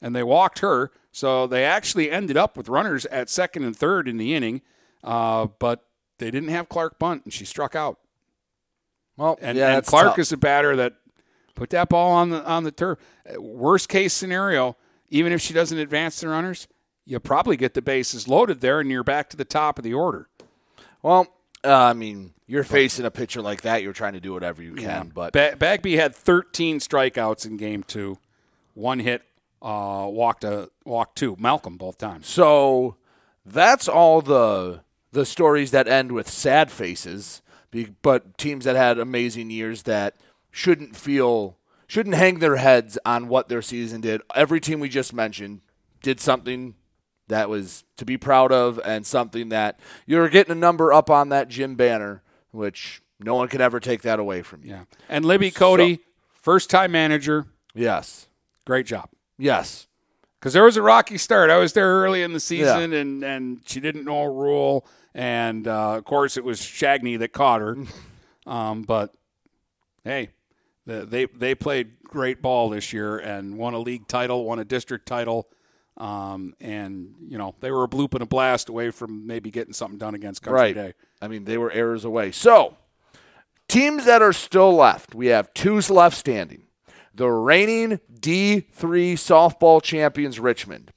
and 0.00 0.14
they 0.14 0.22
walked 0.22 0.60
her. 0.60 0.90
So 1.12 1.46
they 1.46 1.64
actually 1.64 2.10
ended 2.10 2.36
up 2.36 2.56
with 2.56 2.68
runners 2.68 3.06
at 3.06 3.28
second 3.28 3.64
and 3.64 3.76
third 3.76 4.06
in 4.08 4.16
the 4.18 4.34
inning, 4.34 4.62
uh, 5.02 5.48
but 5.58 5.84
they 6.18 6.30
didn't 6.30 6.50
have 6.50 6.68
Clark 6.68 6.98
bunt, 6.98 7.24
and 7.24 7.32
she 7.32 7.44
struck 7.44 7.74
out. 7.74 7.98
Well, 9.16 9.38
And, 9.40 9.58
yeah, 9.58 9.76
and 9.76 9.86
Clark 9.86 10.10
tough. 10.10 10.18
is 10.20 10.32
a 10.32 10.36
batter 10.36 10.76
that 10.76 10.94
put 11.54 11.70
that 11.70 11.88
ball 11.88 12.12
on 12.12 12.30
the 12.30 12.44
on 12.44 12.62
the 12.64 12.70
turf. 12.70 12.98
Worst 13.36 13.88
case 13.88 14.12
scenario, 14.14 14.76
even 15.08 15.32
if 15.32 15.40
she 15.40 15.52
doesn't 15.52 15.78
advance 15.78 16.20
the 16.20 16.28
runners, 16.28 16.68
you 17.04 17.18
probably 17.18 17.56
get 17.56 17.74
the 17.74 17.82
bases 17.82 18.28
loaded 18.28 18.60
there, 18.60 18.78
and 18.80 18.90
you're 18.90 19.02
back 19.02 19.28
to 19.30 19.36
the 19.36 19.44
top 19.44 19.78
of 19.78 19.82
the 19.84 19.94
order. 19.94 20.28
Well, 21.02 21.26
uh, 21.64 21.74
I 21.74 21.92
mean, 21.92 22.32
you're 22.46 22.64
facing 22.64 23.04
a 23.04 23.10
pitcher 23.10 23.42
like 23.42 23.62
that. 23.62 23.82
You're 23.82 23.92
trying 23.92 24.14
to 24.14 24.20
do 24.20 24.32
whatever 24.32 24.62
you 24.62 24.74
can, 24.74 25.10
but 25.14 25.32
ba- 25.32 25.56
Bagby 25.58 25.96
had 25.96 26.14
13 26.14 26.78
strikeouts 26.80 27.46
in 27.46 27.56
game 27.56 27.82
two, 27.82 28.18
one 28.74 29.00
hit, 29.00 29.22
uh, 29.60 30.06
walked 30.08 30.44
a 30.44 30.70
walked 30.84 31.16
two. 31.18 31.36
Malcolm 31.38 31.76
both 31.76 31.98
times. 31.98 32.26
So 32.26 32.96
that's 33.44 33.88
all 33.88 34.22
the 34.22 34.80
the 35.12 35.26
stories 35.26 35.70
that 35.72 35.88
end 35.88 36.12
with 36.12 36.28
sad 36.28 36.70
faces, 36.70 37.42
but 38.02 38.38
teams 38.38 38.64
that 38.64 38.76
had 38.76 38.98
amazing 38.98 39.50
years 39.50 39.82
that 39.84 40.16
shouldn't 40.50 40.96
feel 40.96 41.56
shouldn't 41.86 42.14
hang 42.14 42.38
their 42.38 42.56
heads 42.56 42.98
on 43.04 43.28
what 43.28 43.48
their 43.48 43.62
season 43.62 44.00
did. 44.00 44.20
Every 44.34 44.60
team 44.60 44.80
we 44.80 44.88
just 44.88 45.12
mentioned 45.12 45.60
did 46.02 46.20
something 46.20 46.74
that 47.28 47.48
was 47.48 47.84
to 47.96 48.04
be 48.04 48.16
proud 48.16 48.52
of 48.52 48.80
and 48.84 49.06
something 49.06 49.50
that 49.50 49.78
you're 50.06 50.28
getting 50.28 50.52
a 50.52 50.58
number 50.58 50.92
up 50.92 51.10
on 51.10 51.28
that 51.30 51.48
gym 51.48 51.74
banner, 51.74 52.22
which 52.50 53.02
no 53.20 53.34
one 53.34 53.48
can 53.48 53.60
ever 53.60 53.80
take 53.80 54.02
that 54.02 54.18
away 54.18 54.42
from 54.42 54.64
you. 54.64 54.70
Yeah. 54.70 54.84
And 55.08 55.24
Libby 55.24 55.50
Cody, 55.50 56.00
first 56.32 56.70
time 56.70 56.92
manager. 56.92 57.46
Yes. 57.74 58.28
Great 58.64 58.86
job. 58.86 59.08
Yes. 59.38 59.86
Because 60.38 60.52
there 60.52 60.64
was 60.64 60.76
a 60.76 60.82
rocky 60.82 61.18
start. 61.18 61.50
I 61.50 61.58
was 61.58 61.72
there 61.72 61.88
early 61.88 62.22
in 62.22 62.32
the 62.32 62.40
season, 62.40 62.92
and, 62.92 63.24
and 63.24 63.60
she 63.66 63.80
didn't 63.80 64.04
know 64.04 64.22
a 64.22 64.30
rule. 64.30 64.86
And, 65.14 65.66
uh, 65.66 65.96
of 65.96 66.04
course, 66.04 66.36
it 66.36 66.44
was 66.44 66.60
Shagney 66.60 67.18
that 67.18 67.32
caught 67.32 67.60
her. 67.60 67.76
um, 68.46 68.82
but, 68.82 69.12
hey, 70.04 70.30
the, 70.86 71.04
they, 71.04 71.24
they 71.24 71.54
played 71.56 72.04
great 72.04 72.40
ball 72.40 72.70
this 72.70 72.92
year 72.92 73.18
and 73.18 73.58
won 73.58 73.74
a 73.74 73.78
league 73.78 74.06
title, 74.06 74.44
won 74.44 74.60
a 74.60 74.64
district 74.64 75.06
title. 75.06 75.48
Um, 75.98 76.54
and, 76.60 77.14
you 77.28 77.38
know, 77.38 77.54
they 77.60 77.72
were 77.72 77.84
a 77.84 77.88
bloop 77.88 78.14
and 78.14 78.22
a 78.22 78.26
blast 78.26 78.68
away 78.68 78.90
from 78.90 79.26
maybe 79.26 79.50
getting 79.50 79.72
something 79.72 79.98
done 79.98 80.14
against 80.14 80.42
Country 80.42 80.60
right. 80.60 80.74
Day. 80.74 80.94
I 81.20 81.28
mean, 81.28 81.44
they 81.44 81.58
were 81.58 81.72
errors 81.72 82.04
away. 82.04 82.30
So, 82.30 82.76
teams 83.68 84.04
that 84.04 84.22
are 84.22 84.32
still 84.32 84.74
left, 84.74 85.14
we 85.14 85.26
have 85.26 85.52
two's 85.54 85.90
left 85.90 86.16
standing. 86.16 86.62
The 87.14 87.28
reigning 87.28 88.00
D3 88.12 88.64
softball 89.14 89.82
champions, 89.82 90.38
Richmond. 90.38 90.92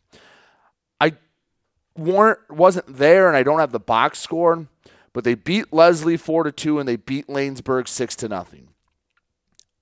I 0.99 1.13
weren't 1.97 2.39
wasn't 2.49 2.97
there, 2.97 3.27
and 3.27 3.35
I 3.35 3.43
don't 3.43 3.59
have 3.59 3.71
the 3.71 3.79
box 3.79 4.19
score, 4.19 4.67
but 5.13 5.23
they 5.23 5.33
beat 5.33 5.73
Leslie 5.73 6.17
four 6.17 6.43
to 6.43 6.51
two, 6.51 6.77
and 6.79 6.87
they 6.87 6.95
beat 6.95 7.27
Laingsburg 7.27 7.87
six 7.87 8.15
to 8.17 8.27
nothing. 8.27 8.69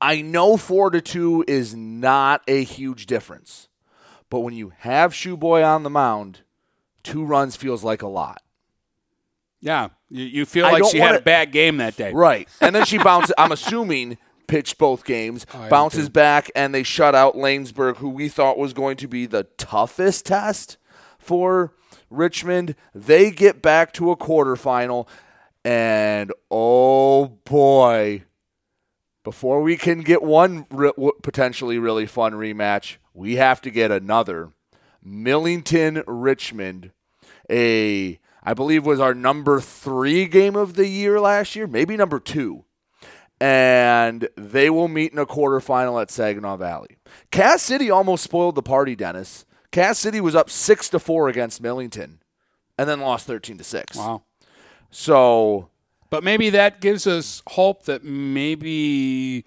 I 0.01 0.21
know 0.21 0.55
four 0.55 0.91
to 0.91 1.01
two 1.01 1.43
is 1.47 1.75
not 1.75 2.41
a 2.47 2.63
huge 2.63 3.05
difference, 3.05 3.68
but 4.29 4.39
when 4.41 4.53
you 4.53 4.73
have 4.79 5.13
Shoeboy 5.13 5.65
on 5.65 5.83
the 5.83 5.89
mound, 5.89 6.41
two 7.03 7.23
runs 7.23 7.55
feels 7.55 7.83
like 7.83 8.01
a 8.01 8.07
lot. 8.07 8.41
Yeah. 9.61 9.89
You, 10.09 10.25
you 10.25 10.45
feel 10.45 10.65
I 10.65 10.71
like 10.71 10.85
she 10.91 10.99
had 10.99 11.07
wanna- 11.07 11.17
a 11.19 11.21
bad 11.21 11.51
game 11.51 11.77
that 11.77 11.95
day. 11.95 12.11
Right. 12.13 12.47
And 12.61 12.75
then 12.75 12.85
she 12.85 12.97
bounces, 12.97 13.33
I'm 13.37 13.51
assuming, 13.51 14.17
pitched 14.47 14.77
both 14.77 15.03
games, 15.05 15.45
Oh, 15.53 15.67
bounces 15.69 16.09
back, 16.09 16.49
and 16.55 16.73
they 16.73 16.83
shut 16.83 17.13
out 17.15 17.35
Laingsburg, 17.35 17.97
who 17.97 18.09
we 18.09 18.29
thought 18.29 18.57
was 18.57 18.73
going 18.73 18.97
to 18.97 19.07
be 19.07 19.25
the 19.25 19.43
toughest 19.57 20.25
test 20.25 20.77
for 21.19 21.73
Richmond. 22.09 22.75
They 22.95 23.31
get 23.31 23.61
back 23.61 23.91
to 23.93 24.09
a 24.11 24.17
quarterfinal, 24.17 25.07
and 25.65 26.31
oh 26.49 27.27
boy, 27.45 28.23
before 29.23 29.61
we 29.61 29.77
can 29.77 30.01
get 30.01 30.23
one 30.23 30.65
re- 30.71 30.93
potentially 31.21 31.77
really 31.77 32.05
fun 32.07 32.33
rematch, 32.33 32.95
we 33.13 33.35
have 33.35 33.61
to 33.61 33.71
get 33.71 33.91
another. 33.91 34.51
Millington 35.03 36.03
Richmond, 36.07 36.91
a 37.49 38.19
I 38.43 38.53
believe 38.53 38.85
was 38.85 38.99
our 38.99 39.13
number 39.13 39.59
three 39.59 40.25
game 40.25 40.55
of 40.55 40.75
the 40.75 40.87
year 40.87 41.19
last 41.19 41.55
year, 41.55 41.67
maybe 41.67 41.95
number 41.97 42.19
two. 42.19 42.65
And 43.41 44.27
they 44.35 44.69
will 44.69 44.89
meet 44.89 45.13
in 45.13 45.17
a 45.17 45.25
quarterfinal 45.25 46.01
at 46.01 46.11
Saginaw 46.11 46.57
Valley. 46.57 46.97
Cass 47.31 47.61
City 47.61 47.89
almost 47.89 48.23
spoiled 48.23 48.55
the 48.55 48.61
party, 48.61 48.95
Dennis. 48.97 49.45
Cass 49.71 49.97
City 49.97 50.19
was 50.19 50.35
up 50.35 50.49
six 50.49 50.89
to 50.89 50.99
four 50.99 51.29
against 51.29 51.61
Millington, 51.61 52.21
and 52.77 52.89
then 52.89 52.99
lost 52.99 53.25
thirteen 53.27 53.57
to 53.57 53.63
six. 53.63 53.95
Wow. 53.95 54.23
So 54.91 55.69
But 56.09 56.23
maybe 56.23 56.49
that 56.49 56.81
gives 56.81 57.05
us 57.07 57.41
hope 57.47 57.83
that 57.83 58.03
maybe 58.03 59.45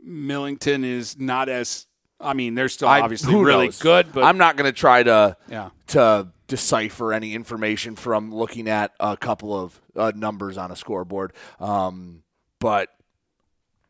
Millington 0.00 0.84
is 0.84 1.18
not 1.18 1.48
as. 1.48 1.86
I 2.22 2.32
mean, 2.34 2.54
they're 2.54 2.68
still 2.68 2.88
I- 2.88 3.00
obviously 3.00 3.34
really 3.34 3.66
knows? 3.66 3.78
good, 3.78 4.12
but 4.12 4.24
I'm 4.24 4.38
not 4.38 4.56
going 4.56 4.70
to 4.72 4.76
try 4.78 5.02
to 5.02 5.36
Yeah. 5.48 5.70
to 5.88 6.28
decipher 6.48 7.12
any 7.12 7.34
information 7.34 7.96
from 7.96 8.32
looking 8.34 8.68
at 8.68 8.92
a 9.00 9.16
couple 9.16 9.58
of 9.58 9.80
uh, 9.96 10.12
numbers 10.14 10.56
on 10.58 10.70
a 10.70 10.76
scoreboard. 10.76 11.32
Um, 11.60 12.22
but 12.60 12.90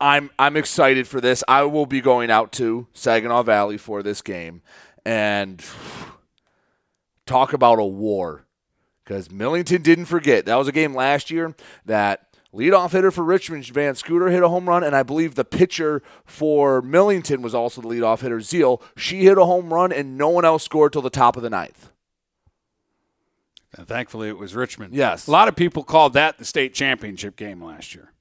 I'm 0.01 0.30
I'm 0.39 0.57
excited 0.57 1.07
for 1.07 1.20
this. 1.20 1.45
I 1.47 1.62
will 1.64 1.87
be 1.87 2.01
going 2.01 2.30
out 2.30 2.53
to 2.53 2.87
Saginaw 2.93 3.43
Valley 3.45 3.78
for 3.78 4.03
this 4.03 4.22
game 4.22 4.62
and 5.05 5.62
talk 7.26 7.53
about 7.53 7.78
a 7.78 7.85
war 7.85 8.45
because 9.05 9.30
Millington 9.30 9.83
didn't 9.83 10.07
forget. 10.07 10.47
That 10.47 10.57
was 10.57 10.68
a 10.68 10.72
game 10.72 10.95
last 10.95 11.30
year 11.30 11.55
that 11.87 12.32
leadoff 12.55 12.92
hitter 12.92 13.11
for 13.11 13.22
Richmond, 13.24 13.66
Van 13.66 13.94
Scooter, 13.94 14.28
hit 14.30 14.42
a 14.42 14.48
home 14.48 14.68
run, 14.68 14.84
and 14.84 14.94
I 14.94 15.03
believe 15.03 15.34
the 15.34 15.44
pitcher 15.44 16.03
for 16.24 16.82
Millington 16.82 17.42
was 17.42 17.55
also 17.55 17.80
the 17.80 17.88
leadoff 17.88 18.20
hitter, 18.20 18.40
Zeal. 18.40 18.82
She 18.96 19.24
hit 19.24 19.38
a 19.38 19.44
home 19.44 19.72
run, 19.72 19.92
and 19.92 20.16
no 20.18 20.28
one 20.28 20.44
else 20.44 20.62
scored 20.64 20.92
till 20.92 21.03
the 21.03 21.11
top 21.11 21.36
of 21.36 21.42
the 21.42 21.50
ninth. 21.50 21.90
And 23.76 23.88
thankfully 23.88 24.28
it 24.28 24.36
was 24.36 24.55
Richmond. 24.55 24.94
Yes. 24.94 25.26
A 25.26 25.30
lot 25.30 25.48
of 25.48 25.57
people 25.57 25.82
called 25.82 26.12
that 26.12 26.38
the 26.38 26.44
state 26.44 26.74
championship 26.74 27.36
game 27.36 27.62
last 27.64 27.94
year. 27.94 28.12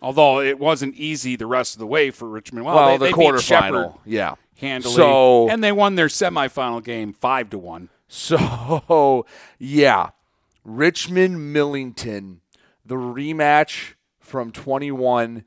Although 0.00 0.40
it 0.40 0.58
wasn't 0.58 0.94
easy 0.94 1.36
the 1.36 1.46
rest 1.46 1.74
of 1.74 1.80
the 1.80 1.86
way 1.86 2.10
for 2.10 2.26
Richmond. 2.26 2.64
Well, 2.64 2.74
Well, 2.76 2.88
they, 2.88 2.96
the 2.96 3.04
they 3.04 3.12
quarterfinal, 3.12 3.98
yeah. 4.06 4.36
handily. 4.56 4.94
So- 4.94 5.50
and 5.50 5.62
they 5.62 5.72
won 5.72 5.96
their 5.96 6.06
semifinal 6.06 6.82
game 6.82 7.12
five 7.12 7.50
to 7.50 7.58
one. 7.58 7.88
So, 8.12 9.24
yeah, 9.60 10.08
Richmond 10.64 11.52
Millington, 11.52 12.40
the 12.90 12.96
rematch 12.96 13.94
from 14.18 14.50
21 14.50 15.44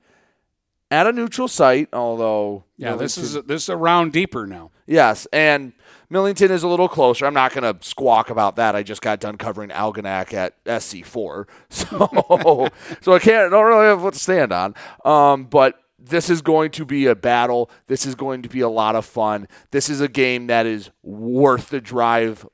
at 0.90 1.06
a 1.06 1.12
neutral 1.12 1.50
site, 1.50 1.90
although 1.92 2.64
Yeah, 2.78 2.96
this 2.96 3.18
is 3.18 3.36
a, 3.36 3.42
this 3.42 3.64
is 3.64 3.70
a 3.70 3.76
round 3.76 4.14
deeper 4.14 4.48
now. 4.48 4.72
Yes, 4.88 5.28
and 5.34 5.74
Millington 6.10 6.52
is 6.52 6.64
a 6.64 6.70
little 6.70 6.88
closer. 6.88 7.26
I'm 7.26 7.34
not 7.34 7.54
going 7.54 7.64
to 7.64 7.86
squawk 7.86 8.30
about 8.30 8.56
that. 8.56 8.78
I 8.78 8.84
just 8.84 9.02
got 9.02 9.20
done 9.20 9.38
covering 9.38 9.72
Algonac 9.72 10.34
at 10.34 10.64
SC4, 10.64 11.48
so 11.70 12.70
so 13.02 13.14
I 13.14 13.20
can't. 13.20 13.48
I 13.48 13.50
don't 13.50 13.66
really 13.66 13.88
have 13.88 14.02
what 14.02 14.14
to 14.14 14.20
stand 14.20 14.54
on. 14.54 14.74
Um, 15.04 15.44
but 15.44 15.76
this 16.00 16.30
is 16.30 16.42
going 16.42 16.72
to 16.72 16.86
be 16.86 17.08
a 17.08 17.16
battle. 17.16 17.70
This 17.88 18.06
is 18.06 18.16
going 18.16 18.42
to 18.44 18.50
be 18.50 18.62
a 18.62 18.70
lot 18.70 18.96
of 18.96 19.06
fun. 19.06 19.50
This 19.72 19.90
is 19.90 20.00
a 20.00 20.08
game 20.08 20.48
that 20.48 20.66
is 20.66 20.92
worth 21.02 21.72
the 21.72 21.82
drive 21.82 22.48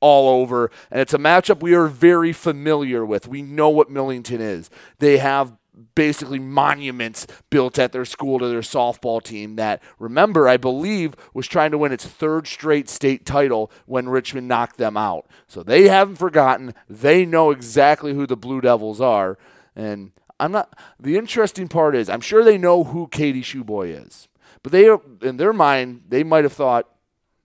all 0.00 0.40
over, 0.40 0.70
and 0.90 1.00
it's 1.00 1.14
a 1.14 1.18
matchup 1.18 1.60
we 1.60 1.74
are 1.74 1.86
very 1.86 2.32
familiar 2.32 3.04
with. 3.04 3.28
We 3.28 3.42
know 3.42 3.68
what 3.68 3.90
Millington 3.90 4.40
is. 4.40 4.70
They 4.98 5.18
have 5.18 5.56
basically 5.94 6.38
monuments 6.38 7.26
built 7.48 7.78
at 7.78 7.92
their 7.92 8.04
school 8.04 8.38
to 8.38 8.48
their 8.48 8.60
softball 8.60 9.22
team 9.22 9.56
that 9.56 9.82
remember 9.98 10.46
I 10.46 10.58
believe 10.58 11.14
was 11.32 11.46
trying 11.46 11.70
to 11.70 11.78
win 11.78 11.92
its 11.92 12.04
third 12.04 12.46
straight 12.46 12.88
state 12.88 13.24
title 13.24 13.70
when 13.86 14.08
Richmond 14.08 14.46
knocked 14.46 14.76
them 14.76 14.96
out. 14.96 15.26
So 15.46 15.62
they 15.62 15.88
haven't 15.88 16.16
forgotten. 16.16 16.74
They 16.88 17.24
know 17.24 17.50
exactly 17.50 18.12
who 18.12 18.26
the 18.26 18.36
Blue 18.36 18.60
Devils 18.60 19.00
are 19.00 19.38
and 19.76 20.12
I'm 20.38 20.52
not. 20.52 20.76
The 20.98 21.16
interesting 21.16 21.68
part 21.68 21.94
is, 21.94 22.08
I'm 22.08 22.22
sure 22.22 22.42
they 22.42 22.58
know 22.58 22.84
who 22.84 23.08
Katie 23.08 23.42
Shoeboy 23.42 24.06
is, 24.06 24.28
but 24.62 24.72
they, 24.72 24.88
in 25.22 25.36
their 25.36 25.52
mind, 25.52 26.04
they 26.08 26.24
might 26.24 26.44
have 26.44 26.54
thought, 26.54 26.88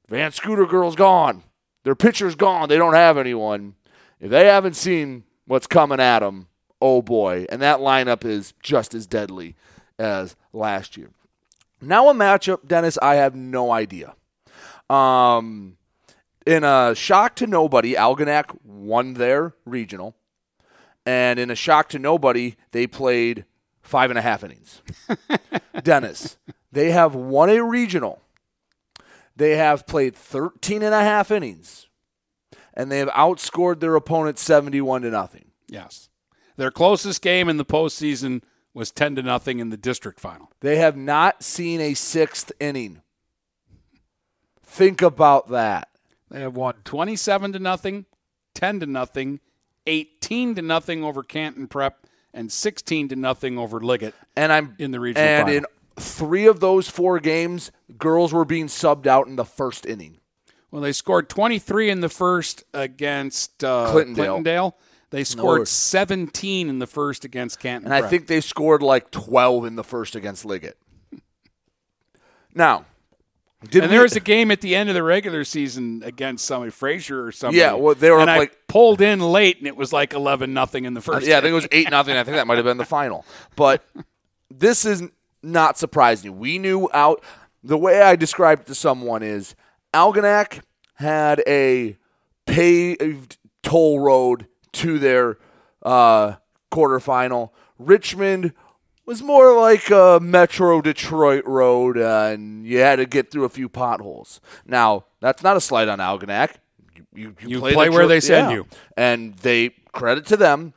Van 0.07 0.31
Scooter 0.31 0.65
Girl's 0.65 0.95
gone. 0.95 1.43
Their 1.85 1.95
pitcher's 1.95 2.35
gone. 2.35 2.67
They 2.67 2.77
don't 2.77 2.95
have 2.95 3.17
anyone. 3.17 3.75
If 4.19 4.31
they 4.31 4.47
haven't 4.47 4.75
seen 4.75 5.23
what's 5.45 5.67
coming 5.67 5.99
at 5.99 6.19
them, 6.19 6.47
oh 6.81 7.03
boy. 7.03 7.45
And 7.49 7.61
that 7.61 7.79
lineup 7.79 8.25
is 8.25 8.55
just 8.61 8.95
as 8.95 9.05
deadly 9.05 9.55
as 9.99 10.35
last 10.51 10.97
year. 10.97 11.11
Now 11.79 12.09
a 12.09 12.13
matchup, 12.13 12.67
Dennis, 12.67 12.97
I 13.03 13.15
have 13.15 13.35
no 13.35 13.71
idea. 13.71 14.15
Um, 14.89 15.77
in 16.45 16.63
a 16.63 16.95
shock 16.95 17.35
to 17.35 17.47
nobody, 17.47 17.93
Algonac 17.93 18.57
won 18.63 19.13
their 19.13 19.53
regional. 19.63 20.15
And 21.05 21.37
in 21.37 21.51
a 21.51 21.55
shock 21.55 21.89
to 21.89 21.99
nobody, 21.99 22.55
they 22.71 22.87
played 22.87 23.45
five 23.83 24.09
and 24.09 24.17
a 24.17 24.23
half 24.23 24.43
innings. 24.43 24.81
Dennis, 25.83 26.37
they 26.71 26.89
have 26.89 27.13
won 27.13 27.51
a 27.51 27.63
regional. 27.63 28.23
They 29.35 29.57
have 29.57 29.85
played 29.87 30.15
13 30.15 30.81
and 30.81 30.93
a 30.93 31.01
half 31.01 31.31
innings. 31.31 31.87
And 32.73 32.91
they 32.91 32.99
have 32.99 33.09
outscored 33.09 33.79
their 33.79 33.95
opponent 33.95 34.37
71 34.37 35.03
to 35.03 35.09
nothing. 35.09 35.51
Yes. 35.67 36.09
Their 36.57 36.71
closest 36.71 37.21
game 37.21 37.47
in 37.49 37.57
the 37.57 37.65
postseason 37.65 38.41
was 38.73 38.91
10 38.91 39.15
to 39.15 39.23
nothing 39.23 39.59
in 39.59 39.69
the 39.69 39.77
district 39.77 40.19
final. 40.19 40.51
They 40.59 40.77
have 40.77 40.97
not 40.97 41.41
seen 41.43 41.79
a 41.79 41.93
sixth 41.93 42.51
inning. 42.59 43.01
Think 44.63 45.01
about 45.01 45.49
that. 45.49 45.89
They 46.29 46.41
have 46.41 46.55
won 46.55 46.75
27 46.83 47.53
to 47.53 47.59
nothing, 47.59 48.05
10 48.55 48.81
to 48.81 48.85
nothing, 48.85 49.39
18 49.87 50.55
to 50.55 50.61
nothing 50.61 51.03
over 51.03 51.23
Canton 51.23 51.67
Prep, 51.67 52.07
and 52.33 52.51
16 52.51 53.09
to 53.09 53.15
nothing 53.15 53.57
over 53.57 53.79
Liggett. 53.79 54.13
And 54.35 54.51
I'm 54.51 54.75
in 54.79 54.91
the 54.91 54.99
regional 54.99 55.25
And 55.27 55.43
final. 55.47 55.57
in 55.57 55.65
three 55.97 56.45
of 56.45 56.59
those 56.59 56.89
four 56.89 57.19
games, 57.19 57.71
girls 57.97 58.33
were 58.33 58.45
being 58.45 58.67
subbed 58.67 59.07
out 59.07 59.27
in 59.27 59.35
the 59.35 59.45
first 59.45 59.85
inning. 59.85 60.19
Well, 60.71 60.81
they 60.81 60.91
scored 60.91 61.29
23 61.29 61.89
in 61.89 62.01
the 62.01 62.09
first 62.09 62.63
against 62.73 63.63
uh, 63.63 63.91
Clintondale. 63.93 64.43
Clintondale. 64.43 64.73
They 65.11 65.23
scored 65.23 65.59
worse. 65.59 65.69
17 65.69 66.67
in 66.67 66.79
the 66.79 66.87
first 66.87 67.23
against 67.23 67.59
Canton. 67.59 67.91
And 67.91 67.93
I 68.05 68.07
think 68.07 68.27
they 68.27 68.41
scored 68.41 68.81
like 68.81 69.11
12 69.11 69.65
in 69.65 69.75
the 69.77 69.83
first 69.83 70.15
against 70.15 70.43
Liggett. 70.43 70.77
Now, 72.53 72.85
did 73.69 73.83
and 73.83 73.91
we- 73.91 73.95
there 73.95 74.03
was 74.03 74.15
a 74.15 74.19
game 74.19 74.51
at 74.51 74.61
the 74.61 74.75
end 74.75 74.89
of 74.89 74.95
the 74.95 75.03
regular 75.03 75.43
season 75.43 76.01
against 76.05 76.45
somebody, 76.45 76.71
Fraser 76.71 77.25
or 77.25 77.31
something. 77.31 77.57
Yeah, 77.57 77.73
well, 77.73 77.95
they 77.95 78.09
were 78.11 78.19
and 78.19 78.29
up 78.29 78.35
I 78.35 78.39
like- 78.39 78.67
pulled 78.67 79.01
in 79.01 79.19
late, 79.19 79.57
and 79.59 79.67
it 79.67 79.75
was 79.77 79.93
like 79.93 80.13
11 80.13 80.53
nothing 80.53 80.85
in 80.85 80.93
the 80.93 81.01
first. 81.01 81.25
yeah, 81.25 81.37
I 81.37 81.41
think 81.41 81.51
it 81.51 81.55
was 81.55 81.67
eight 81.71 81.89
nothing. 81.89 82.17
I 82.17 82.23
think 82.23 82.35
that 82.35 82.47
might 82.47 82.57
have 82.57 82.65
been 82.65 82.77
the 82.77 82.85
final. 82.85 83.25
But 83.55 83.85
this 84.51 84.85
is 84.85 85.03
not 85.45 85.77
surprising. 85.77 86.37
We 86.39 86.57
knew 86.59 86.89
out 86.93 87.23
the 87.63 87.77
way 87.77 88.01
I 88.01 88.15
described 88.15 88.63
it 88.63 88.67
to 88.67 88.75
someone 88.75 89.23
is 89.23 89.55
Algonac 89.93 90.61
had 90.95 91.41
a 91.47 91.97
paved 92.45 93.37
toll 93.63 93.99
road 93.99 94.47
to 94.73 94.99
their 94.99 95.37
uh, 95.83 96.33
quarterfinal. 96.71 97.49
Richmond 97.77 98.53
was 99.05 99.21
more 99.21 99.53
like 99.59 99.89
a 99.89 100.19
Metro 100.21 100.81
Detroit 100.81 101.45
road, 101.45 101.97
uh, 101.97 102.29
and 102.33 102.65
you 102.65 102.79
had 102.79 102.97
to 102.97 103.05
get 103.05 103.31
through 103.31 103.43
a 103.45 103.49
few 103.49 103.69
potholes. 103.69 104.41
Now, 104.65 105.05
that's 105.19 105.43
not 105.43 105.57
a 105.57 105.61
slight 105.61 105.87
on 105.87 105.99
Algonac. 105.99 106.55
You, 107.13 107.35
You 107.45 107.59
play, 107.59 107.73
play 107.73 107.85
the 107.85 107.91
where 107.91 108.01
tro- 108.01 108.07
they 108.07 108.19
send 108.19 108.49
yeah. 108.49 108.55
you. 108.57 108.67
and 108.97 109.35
they 109.37 109.69
credit 109.91 110.25
to 110.27 110.37
them. 110.37 110.73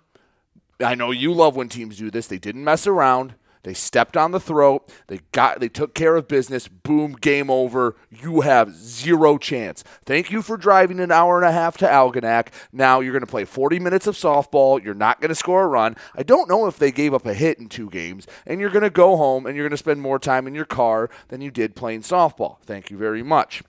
I 0.81 0.95
know 0.95 1.11
you 1.11 1.33
love 1.33 1.57
when 1.57 1.69
teams 1.69 1.97
do 1.97 2.11
this. 2.11 2.27
They 2.29 2.39
didn't 2.39 2.63
mess 2.65 2.87
around. 2.87 3.35
They 3.63 3.75
stepped 3.75 4.17
on 4.17 4.31
the 4.31 4.41
throat. 4.41 4.89
They 5.09 5.21
got. 5.33 5.61
They 5.61 5.69
took 5.69 5.95
care 5.95 6.17
of 6.17 6.29
business. 6.29 6.69
Boom, 6.69 7.13
game 7.13 7.51
over. 7.51 7.97
You 8.11 8.43
have 8.43 8.75
zero 8.75 9.39
chance. 9.39 9.83
Thank 10.05 10.31
you 10.31 10.43
for 10.43 10.57
driving 10.57 11.01
an 11.01 11.13
hour 11.13 11.37
and 11.37 11.47
a 11.47 11.53
half 11.53 11.77
to 11.79 11.87
Algonac. 11.87 12.49
Now 12.73 13.01
you're 13.01 13.13
going 13.13 13.21
to 13.21 13.27
play 13.27 13.45
40 13.45 13.79
minutes 13.79 14.07
of 14.07 14.15
softball. 14.15 14.83
You're 14.83 14.95
not 14.95 15.21
going 15.21 15.31
to 15.31 15.35
score 15.35 15.65
a 15.65 15.69
run. 15.69 15.97
I 16.15 16.23
don't 16.23 16.49
know 16.49 16.67
if 16.67 16.79
they 16.79 16.93
gave 16.93 17.15
up 17.15 17.27
a 17.27 17.35
hit 17.35 17.59
in 17.59 17.69
two 17.69 17.91
games, 17.91 18.27
and 18.47 18.61
you're 18.61 18.71
going 18.71 18.83
to 18.83 18.91
go 18.91 19.17
home 19.17 19.47
and 19.47 19.57
you're 19.57 19.65
going 19.65 19.71
to 19.71 19.77
spend 19.77 20.01
more 20.01 20.19
time 20.19 20.47
in 20.47 20.55
your 20.55 20.65
car 20.65 21.11
than 21.29 21.41
you 21.41 21.51
did 21.51 21.77
playing 21.77 22.03
softball. 22.03 22.59
Thank 22.63 22.91
you 22.91 22.97
very 22.97 23.23
much. 23.23 23.63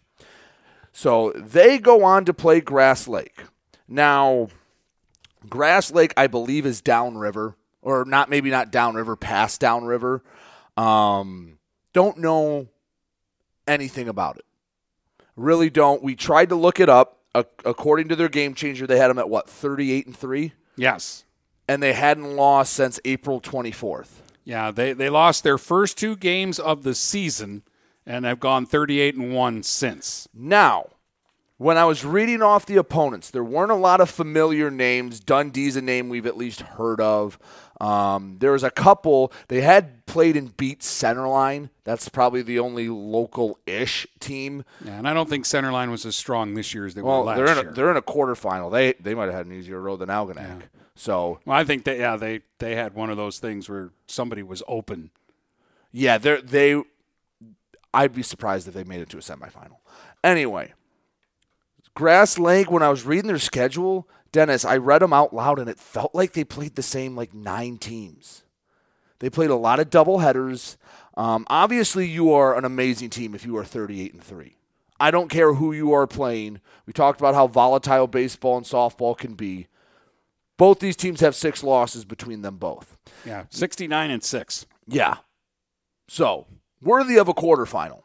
So 0.92 1.32
they 1.36 1.78
go 1.78 2.04
on 2.04 2.26
to 2.26 2.34
play 2.34 2.62
Grass 2.62 3.08
Lake. 3.08 3.44
Now, 3.88 4.50
Grass 5.48 5.92
Lake, 5.92 6.14
I 6.18 6.28
believe, 6.28 6.66
is 6.66 6.82
downriver, 6.82 7.56
or 7.82 8.06
not 8.06 8.30
maybe 8.30 8.50
not 8.50 8.72
downriver, 8.72 9.16
past 9.16 9.60
downriver. 9.62 10.24
Um, 10.78 11.58
don't 11.94 12.18
know 12.20 12.68
anything 13.68 14.08
about 14.08 14.38
it. 14.38 14.46
Really 15.36 15.70
don't. 15.70 16.04
We 16.04 16.16
tried 16.16 16.50
to 16.50 16.56
look 16.56 16.80
it 16.80 16.90
up. 16.90 17.18
A- 17.36 17.46
according 17.64 18.08
to 18.10 18.16
their 18.16 18.28
game 18.30 18.56
changer, 18.56 18.88
they 18.88 18.98
had 18.98 19.10
them 19.10 19.20
at 19.20 19.30
what 19.30 19.48
thirty-eight 19.50 20.08
and 20.08 20.18
three, 20.18 20.54
Yes. 20.76 21.26
and 21.68 21.82
they 21.82 21.94
hadn't 21.94 22.36
lost 22.36 22.74
since 22.74 23.00
April 23.06 23.40
twenty-fourth. 23.40 24.24
Yeah, 24.46 24.72
they, 24.72 24.94
they 24.94 25.10
lost 25.10 25.44
their 25.44 25.60
first 25.60 25.96
two 25.96 26.16
games 26.16 26.58
of 26.58 26.82
the 26.82 26.96
season 26.96 27.62
and 28.04 28.26
have 28.26 28.40
gone 28.40 28.66
38 28.66 29.14
and 29.14 29.32
1 29.36 29.62
since. 29.62 30.28
Now, 30.34 30.88
when 31.58 31.78
I 31.78 31.86
was 31.86 32.04
reading 32.04 32.42
off 32.42 32.66
the 32.66 32.78
opponents, 32.78 33.30
there 33.30 33.44
weren't 33.44 33.70
a 33.72 33.76
lot 33.76 34.02
of 34.02 34.10
familiar 34.10 34.72
names. 34.72 35.20
Dundee's 35.20 35.76
a 35.76 35.82
name 35.84 36.10
we've 36.10 36.26
at 36.26 36.36
least 36.38 36.62
heard 36.62 37.00
of. 37.00 37.38
Um, 37.80 38.38
there 38.40 38.52
was 38.52 38.64
a 38.64 38.72
couple. 38.72 39.32
They 39.48 39.62
had 39.62 40.06
played 40.06 40.36
and 40.36 40.56
beat 40.58 40.82
Centerline. 40.82 41.70
That's 41.86 42.10
probably 42.10 42.42
the 42.42 42.60
only 42.60 42.90
local-ish 42.90 44.06
team. 44.20 44.66
Yeah, 44.84 44.98
and 44.98 45.08
I 45.08 45.14
don't 45.14 45.30
think 45.30 45.46
Centerline 45.46 45.90
was 45.90 46.06
as 46.06 46.16
strong 46.18 46.56
this 46.56 46.74
year 46.74 46.86
as 46.86 46.94
they 46.94 47.02
Well, 47.02 47.20
were 47.20 47.26
last 47.26 47.38
they're 47.38 47.48
in 47.52 47.58
year. 47.58 47.70
a, 47.70 47.74
they're 47.74 47.92
in 47.92 47.98
a 47.98 48.02
quarterfinal. 48.02 48.72
They 48.72 48.94
they 48.94 49.16
might 49.16 49.26
have 49.26 49.34
had 49.34 49.46
an 49.46 49.54
easier 49.54 49.80
road 49.80 49.98
than 50.00 50.10
Algonac. 50.10 50.64
So 50.96 51.40
well, 51.46 51.58
I 51.58 51.64
think 51.64 51.86
that 51.86 51.98
yeah, 51.98 52.18
they 52.18 52.42
they 52.58 52.76
had 52.76 52.94
one 52.96 53.10
of 53.10 53.16
those 53.18 53.40
things 53.40 53.70
where 53.70 53.92
somebody 54.08 54.44
was 54.44 54.62
open. 54.68 55.12
yeah, 55.94 56.18
they 56.18 56.42
they. 56.42 56.82
I'd 57.94 58.14
be 58.14 58.24
surprised 58.24 58.68
if 58.68 58.74
they 58.74 58.84
made 58.84 59.00
it 59.02 59.10
to 59.12 59.18
a 59.18 59.22
semifinal. 59.22 59.78
Anyway, 60.24 60.74
Grass 61.96 62.38
Lake. 62.38 62.70
When 62.72 62.84
I 62.84 62.90
was 62.90 63.06
reading 63.06 63.28
their 63.28 63.40
schedule, 63.40 64.08
Dennis, 64.32 64.66
I 64.66 64.78
read 64.78 65.02
them 65.02 65.14
out 65.14 65.34
loud, 65.34 65.60
and 65.60 65.70
it 65.70 65.80
felt 65.80 66.14
like 66.14 66.34
they 66.34 66.44
played 66.44 66.76
the 66.76 66.84
same 66.84 67.16
like 67.16 67.34
nine 67.34 67.78
teams. 67.78 68.44
They 69.20 69.30
played 69.30 69.50
a 69.50 69.56
lot 69.56 69.80
of 69.80 69.90
double 69.90 70.20
headers. 70.20 70.78
Um, 71.16 71.46
obviously, 71.50 72.08
you 72.08 72.32
are 72.34 72.58
an 72.58 72.66
amazing 72.66 73.10
team 73.10 73.36
if 73.36 73.46
you 73.46 73.58
are 73.58 73.66
38 73.66 74.14
and 74.14 74.24
three. 74.24 74.56
I 75.00 75.12
don't 75.12 75.30
care 75.30 75.54
who 75.54 75.72
you 75.72 75.94
are 75.94 76.08
playing. 76.08 76.60
We 76.86 76.94
talked 76.94 77.20
about 77.20 77.36
how 77.36 77.48
volatile 77.48 78.08
baseball 78.08 78.58
and 78.58 78.66
softball 78.66 79.18
can 79.18 79.34
be. 79.34 79.68
Both 80.58 80.80
these 80.80 80.98
teams 80.98 81.22
have 81.22 81.36
six 81.36 81.64
losses 81.64 82.04
between 82.04 82.42
them 82.42 82.58
both. 82.58 82.98
Yeah, 83.26 83.46
69 83.50 84.12
and 84.12 84.24
6. 84.24 84.66
Yeah. 84.88 85.18
So, 86.10 86.48
worthy 86.82 87.18
of 87.18 87.30
a 87.30 87.34
quarterfinal. 87.34 88.04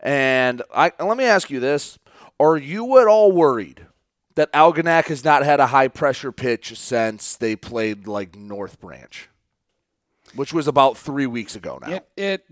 And 0.00 0.62
I, 0.74 0.92
let 1.00 1.16
me 1.16 1.24
ask 1.24 1.50
you 1.50 1.60
this 1.60 1.98
Are 2.38 2.56
you 2.56 2.98
at 2.98 3.06
all 3.06 3.32
worried 3.32 3.86
that 4.38 4.52
Algonac 4.52 5.06
has 5.06 5.24
not 5.24 5.42
had 5.42 5.58
a 5.58 5.66
high 5.66 5.88
pressure 5.88 6.30
pitch 6.30 6.78
since 6.78 7.34
they 7.34 7.56
played 7.56 8.06
like 8.06 8.36
North 8.36 8.80
Branch, 8.80 9.28
which 10.36 10.52
was 10.52 10.68
about 10.68 10.96
three 10.96 11.26
weeks 11.26 11.56
ago 11.56 11.80
now? 11.82 11.90
It 11.90 12.08
it 12.16 12.44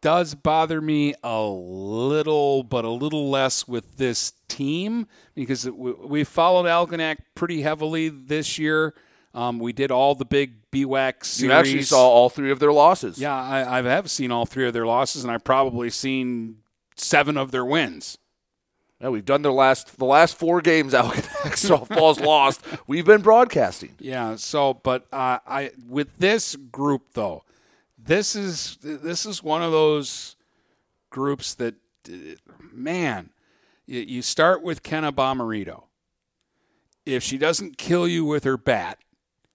does 0.00 0.34
bother 0.34 0.80
me 0.80 1.12
a 1.22 1.42
little, 1.42 2.62
but 2.62 2.86
a 2.86 2.90
little 2.90 3.28
less 3.28 3.68
with 3.68 3.98
this 3.98 4.32
team 4.48 5.06
because 5.34 5.66
it, 5.66 5.76
we, 5.76 5.92
we 5.92 6.24
followed 6.24 6.64
Algonac 6.64 7.18
pretty 7.34 7.60
heavily 7.60 8.08
this 8.08 8.58
year. 8.58 8.94
Um, 9.34 9.58
we 9.58 9.74
did 9.74 9.90
all 9.90 10.14
the 10.14 10.24
big 10.24 10.70
BWAC 10.70 11.26
series. 11.26 11.42
You 11.42 11.52
actually 11.52 11.82
saw 11.82 12.08
all 12.08 12.30
three 12.30 12.50
of 12.50 12.58
their 12.58 12.72
losses. 12.72 13.18
Yeah, 13.18 13.34
I, 13.34 13.80
I 13.80 13.82
have 13.82 14.10
seen 14.10 14.32
all 14.32 14.46
three 14.46 14.66
of 14.66 14.72
their 14.72 14.86
losses, 14.86 15.24
and 15.24 15.30
I've 15.30 15.44
probably 15.44 15.90
seen 15.90 16.62
seven 16.96 17.36
of 17.36 17.50
their 17.50 17.66
wins. 17.66 18.16
Yeah, 19.02 19.08
we've 19.08 19.24
done 19.24 19.42
their 19.42 19.52
last 19.52 19.98
the 19.98 20.04
last 20.04 20.36
four 20.36 20.62
games. 20.62 20.94
Algonac 20.94 21.56
softball's 21.56 22.20
lost. 22.20 22.64
We've 22.86 23.04
been 23.04 23.20
broadcasting. 23.20 23.96
Yeah. 23.98 24.36
So, 24.36 24.74
but 24.74 25.06
uh, 25.12 25.40
I 25.44 25.72
with 25.88 26.18
this 26.18 26.54
group 26.54 27.14
though, 27.14 27.42
this 27.98 28.36
is 28.36 28.78
this 28.80 29.26
is 29.26 29.42
one 29.42 29.60
of 29.60 29.72
those 29.72 30.36
groups 31.10 31.54
that, 31.54 31.74
man, 32.72 33.30
you, 33.86 34.00
you 34.00 34.22
start 34.22 34.62
with 34.62 34.84
Kenna 34.84 35.12
Bomarito. 35.12 35.84
If 37.04 37.24
she 37.24 37.38
doesn't 37.38 37.78
kill 37.78 38.06
you 38.06 38.24
with 38.24 38.44
her 38.44 38.56
bat, 38.56 38.98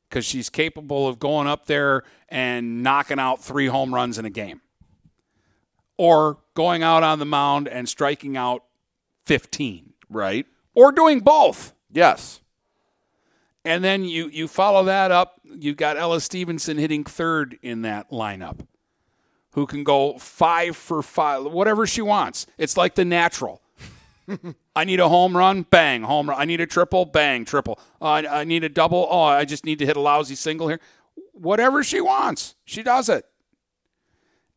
because 0.10 0.26
she's 0.26 0.50
capable 0.50 1.08
of 1.08 1.20
going 1.20 1.48
up 1.48 1.66
there 1.68 2.04
and 2.28 2.84
knocking 2.84 3.20
out 3.20 3.41
three 3.41 3.68
home 3.68 3.95
runs 3.95 4.18
in 4.18 4.26
a 4.26 4.30
game, 4.30 4.60
or 5.98 6.38
going 6.54 6.84
out 6.84 7.04
on 7.04 7.20
the 7.20 7.26
mound 7.26 7.70
and 7.70 7.88
striking 7.88 8.36
out 8.36 8.64
fifteen, 9.28 9.94
Right. 10.10 10.46
or 10.74 10.92
doing 10.92 11.20
both. 11.20 11.74
Yes. 11.92 12.40
And 13.66 13.84
then 13.84 14.06
you 14.06 14.30
you 14.30 14.48
follow 14.48 14.86
that 14.86 15.12
up. 15.12 15.42
You've 15.44 15.76
got 15.78 15.98
Ella 15.98 16.22
Stevenson 16.22 16.78
hitting 16.78 17.04
third 17.04 17.58
in 17.62 17.82
that 17.82 18.10
lineup, 18.10 18.66
who 19.52 19.66
can 19.66 19.84
go 19.84 20.18
five 20.18 20.78
for 20.78 21.02
five, 21.02 21.44
whatever 21.44 21.86
she 21.86 22.02
wants. 22.02 22.48
It's 22.58 22.78
like 22.78 22.96
the 22.96 23.04
natural. 23.04 23.62
I 24.76 24.84
need 24.86 25.00
a 25.02 25.10
home 25.10 25.36
run, 25.36 25.64
bang, 25.64 26.04
home 26.04 26.30
run. 26.30 26.40
I 26.40 26.46
need 26.46 26.62
a 26.62 26.66
triple, 26.68 27.06
bang, 27.06 27.44
triple. 27.46 27.80
Uh, 28.02 28.06
I, 28.06 28.42
I 28.42 28.44
need 28.46 28.64
a 28.64 28.70
double. 28.70 29.08
Oh, 29.10 29.22
I 29.24 29.44
just 29.46 29.66
need 29.66 29.80
to 29.80 29.86
hit 29.86 29.98
a 29.98 30.02
lousy 30.02 30.36
single 30.36 30.68
here. 30.70 30.80
Whatever 31.34 31.84
she 31.84 32.00
wants, 32.00 32.56
she 32.64 32.84
does 32.84 33.10
it. 33.10 33.26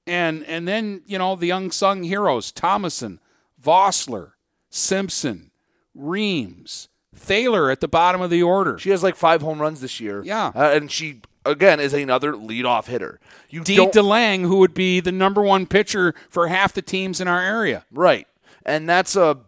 And 0.06 0.44
and 0.44 0.68
then 0.68 1.02
you 1.06 1.18
know 1.18 1.34
the 1.36 1.50
unsung 1.50 2.04
heroes: 2.04 2.52
Thomason, 2.52 3.18
Vossler, 3.62 4.32
Simpson, 4.70 5.50
Reams, 5.94 6.88
Thaler 7.14 7.70
at 7.70 7.80
the 7.80 7.88
bottom 7.88 8.20
of 8.20 8.30
the 8.30 8.42
order. 8.42 8.78
She 8.78 8.90
has 8.90 9.02
like 9.02 9.16
five 9.16 9.42
home 9.42 9.60
runs 9.60 9.80
this 9.80 10.00
year. 10.00 10.22
Yeah. 10.24 10.52
Uh, 10.54 10.70
and 10.72 10.90
she, 10.90 11.20
again, 11.44 11.80
is 11.80 11.92
another 11.92 12.32
leadoff 12.32 12.86
hitter. 12.86 13.20
You 13.50 13.62
Dee. 13.62 13.76
DeLang, 13.76 14.42
who 14.42 14.58
would 14.58 14.74
be 14.74 15.00
the 15.00 15.12
number 15.12 15.42
one 15.42 15.66
pitcher 15.66 16.14
for 16.28 16.48
half 16.48 16.72
the 16.72 16.82
teams 16.82 17.20
in 17.20 17.28
our 17.28 17.40
area. 17.40 17.84
Right. 17.90 18.26
And 18.64 18.88
that's 18.88 19.16
a 19.16 19.38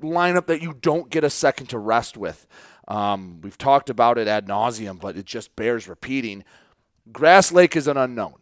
lineup 0.00 0.46
that 0.46 0.62
you 0.62 0.74
don't 0.80 1.10
get 1.10 1.24
a 1.24 1.30
second 1.30 1.66
to 1.68 1.78
rest 1.78 2.16
with. 2.16 2.46
Um, 2.88 3.40
we've 3.42 3.58
talked 3.58 3.90
about 3.90 4.18
it 4.18 4.28
ad 4.28 4.46
nauseum, 4.46 5.00
but 5.00 5.16
it 5.16 5.26
just 5.26 5.54
bears 5.56 5.88
repeating. 5.88 6.44
Grass 7.12 7.52
Lake 7.52 7.76
is 7.76 7.86
an 7.86 7.96
unknown. 7.96 8.34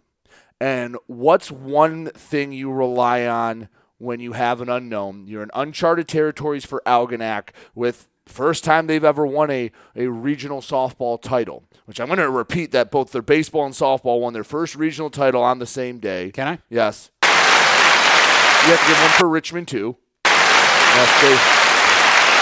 And 0.61 0.97
what's 1.07 1.51
one 1.51 2.07
thing 2.07 2.53
you 2.53 2.71
rely 2.73 3.27
on 3.27 3.69
when 3.99 4.21
you 4.21 4.33
have 4.33 4.61
an 4.61 4.69
unknown? 4.69 5.27
You're 5.27 5.43
in 5.43 5.51
uncharted 5.55 6.09
territories 6.09 6.65
for 6.65 6.83
Algonac 6.87 7.51
with 7.75 8.09
first 8.27 8.65
time 8.65 8.87
they've 8.87 9.05
ever 9.05 9.27
won 9.27 9.51
a, 9.51 9.71
a 9.97 10.07
regional 10.07 10.61
softball 10.61 11.21
title, 11.21 11.65
which 11.85 12.01
I'm 12.01 12.07
going 12.07 12.19
to 12.19 12.31
repeat 12.31 12.73
that 12.73 12.91
both 12.91 13.13
their 13.13 13.23
baseball 13.23 13.65
and 13.65 13.75
softball 13.75 14.21
won 14.21 14.33
their 14.33 14.45
first 14.45 14.75
regional 14.75 15.11
title 15.11 15.43
on 15.43 15.59
the 15.59 15.67
same 15.67 15.99
day. 15.99 16.31
Can 16.31 16.49
I? 16.49 16.59
Yes. 16.69 17.11
You 17.23 18.75
have 18.75 18.81
to 18.81 18.89
give 18.89 19.01
one 19.01 19.11
for 19.11 19.29
Richmond, 19.29 19.69
too. 19.69 19.97
Yes, 20.25 21.23
they, 21.23 21.59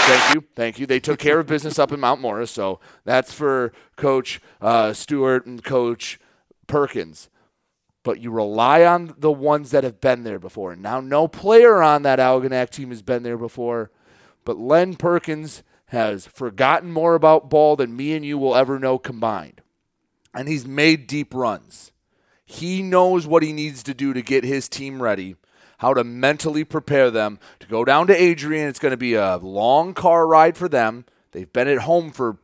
Thank 0.06 0.34
you, 0.34 0.44
thank 0.54 0.78
you. 0.78 0.86
They 0.86 1.00
took 1.00 1.18
care 1.18 1.40
of 1.40 1.48
business 1.48 1.80
up 1.80 1.90
in 1.90 1.98
Mount 1.98 2.20
Morris, 2.20 2.52
so 2.52 2.78
that's 3.04 3.32
for 3.32 3.72
Coach 3.96 4.40
uh, 4.60 4.92
Stewart 4.92 5.46
and 5.46 5.64
Coach 5.64 6.20
Perkins. 6.68 7.28
But 8.06 8.20
you 8.20 8.30
rely 8.30 8.84
on 8.84 9.16
the 9.18 9.32
ones 9.32 9.72
that 9.72 9.82
have 9.82 10.00
been 10.00 10.22
there 10.22 10.38
before. 10.38 10.76
Now, 10.76 11.00
no 11.00 11.26
player 11.26 11.82
on 11.82 12.02
that 12.02 12.20
Algonac 12.20 12.70
team 12.70 12.90
has 12.90 13.02
been 13.02 13.24
there 13.24 13.36
before, 13.36 13.90
but 14.44 14.56
Len 14.56 14.94
Perkins 14.94 15.64
has 15.86 16.24
forgotten 16.24 16.92
more 16.92 17.16
about 17.16 17.50
ball 17.50 17.74
than 17.74 17.96
me 17.96 18.14
and 18.14 18.24
you 18.24 18.38
will 18.38 18.54
ever 18.54 18.78
know 18.78 18.96
combined, 18.96 19.60
and 20.32 20.46
he's 20.46 20.64
made 20.64 21.08
deep 21.08 21.34
runs. 21.34 21.90
He 22.44 22.80
knows 22.80 23.26
what 23.26 23.42
he 23.42 23.52
needs 23.52 23.82
to 23.82 23.92
do 23.92 24.14
to 24.14 24.22
get 24.22 24.44
his 24.44 24.68
team 24.68 25.02
ready 25.02 25.34
how 25.78 25.92
to 25.92 26.04
mentally 26.04 26.62
prepare 26.62 27.10
them 27.10 27.40
to 27.58 27.66
go 27.66 27.84
down 27.84 28.06
to 28.06 28.14
Adrian. 28.14 28.68
It's 28.68 28.78
going 28.78 28.92
to 28.92 28.96
be 28.96 29.14
a 29.14 29.36
long 29.38 29.94
car 29.94 30.28
ride 30.28 30.56
for 30.56 30.68
them. 30.68 31.06
They've 31.32 31.52
been 31.52 31.66
at 31.66 31.80
home 31.80 32.12
for 32.12 32.38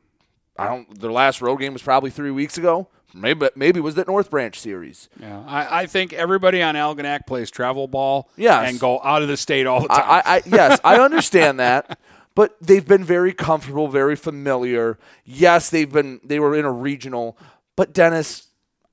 I 0.59 0.67
don't. 0.67 1.01
Their 1.01 1.13
last 1.13 1.41
road 1.41 1.59
game 1.59 1.73
was 1.73 1.83
probably 1.83 2.11
three 2.11 2.31
weeks 2.31 2.59
ago. 2.59 2.89
Maybe 3.15 3.49
maybe 3.55 3.79
it 3.81 3.83
was 3.83 3.95
that 3.97 4.07
North 4.07 4.31
Branch 4.31 4.59
series. 4.59 5.09
Yeah, 5.21 5.43
I, 5.47 5.83
I 5.83 5.87
think 5.87 6.13
everybody 6.13 6.63
on 6.63 6.75
Algonac 6.75 7.27
plays 7.27 7.51
travel 7.51 7.89
ball. 7.89 8.31
Yes. 8.37 8.71
and 8.71 8.81
go 8.81 9.01
out 9.03 9.23
of 9.23 9.29
the 9.29 9.37
state 9.37 9.67
all 9.67 9.83
the 9.83 9.89
time. 9.89 10.05
I, 10.05 10.23
I, 10.25 10.37
I 10.37 10.43
yes, 10.47 10.81
I 10.85 10.97
understand 11.01 11.61
that. 11.61 11.99
But 12.35 12.57
they've 12.63 12.87
been 12.87 13.05
very 13.05 13.35
comfortable, 13.35 13.89
very 13.89 14.17
familiar. 14.17 14.99
Yes, 15.25 15.69
they've 15.69 15.91
been 15.91 16.21
they 16.25 16.41
were 16.41 16.57
in 16.57 16.65
a 16.65 16.73
regional, 16.73 17.37
but 17.77 17.93
Dennis, 17.93 18.49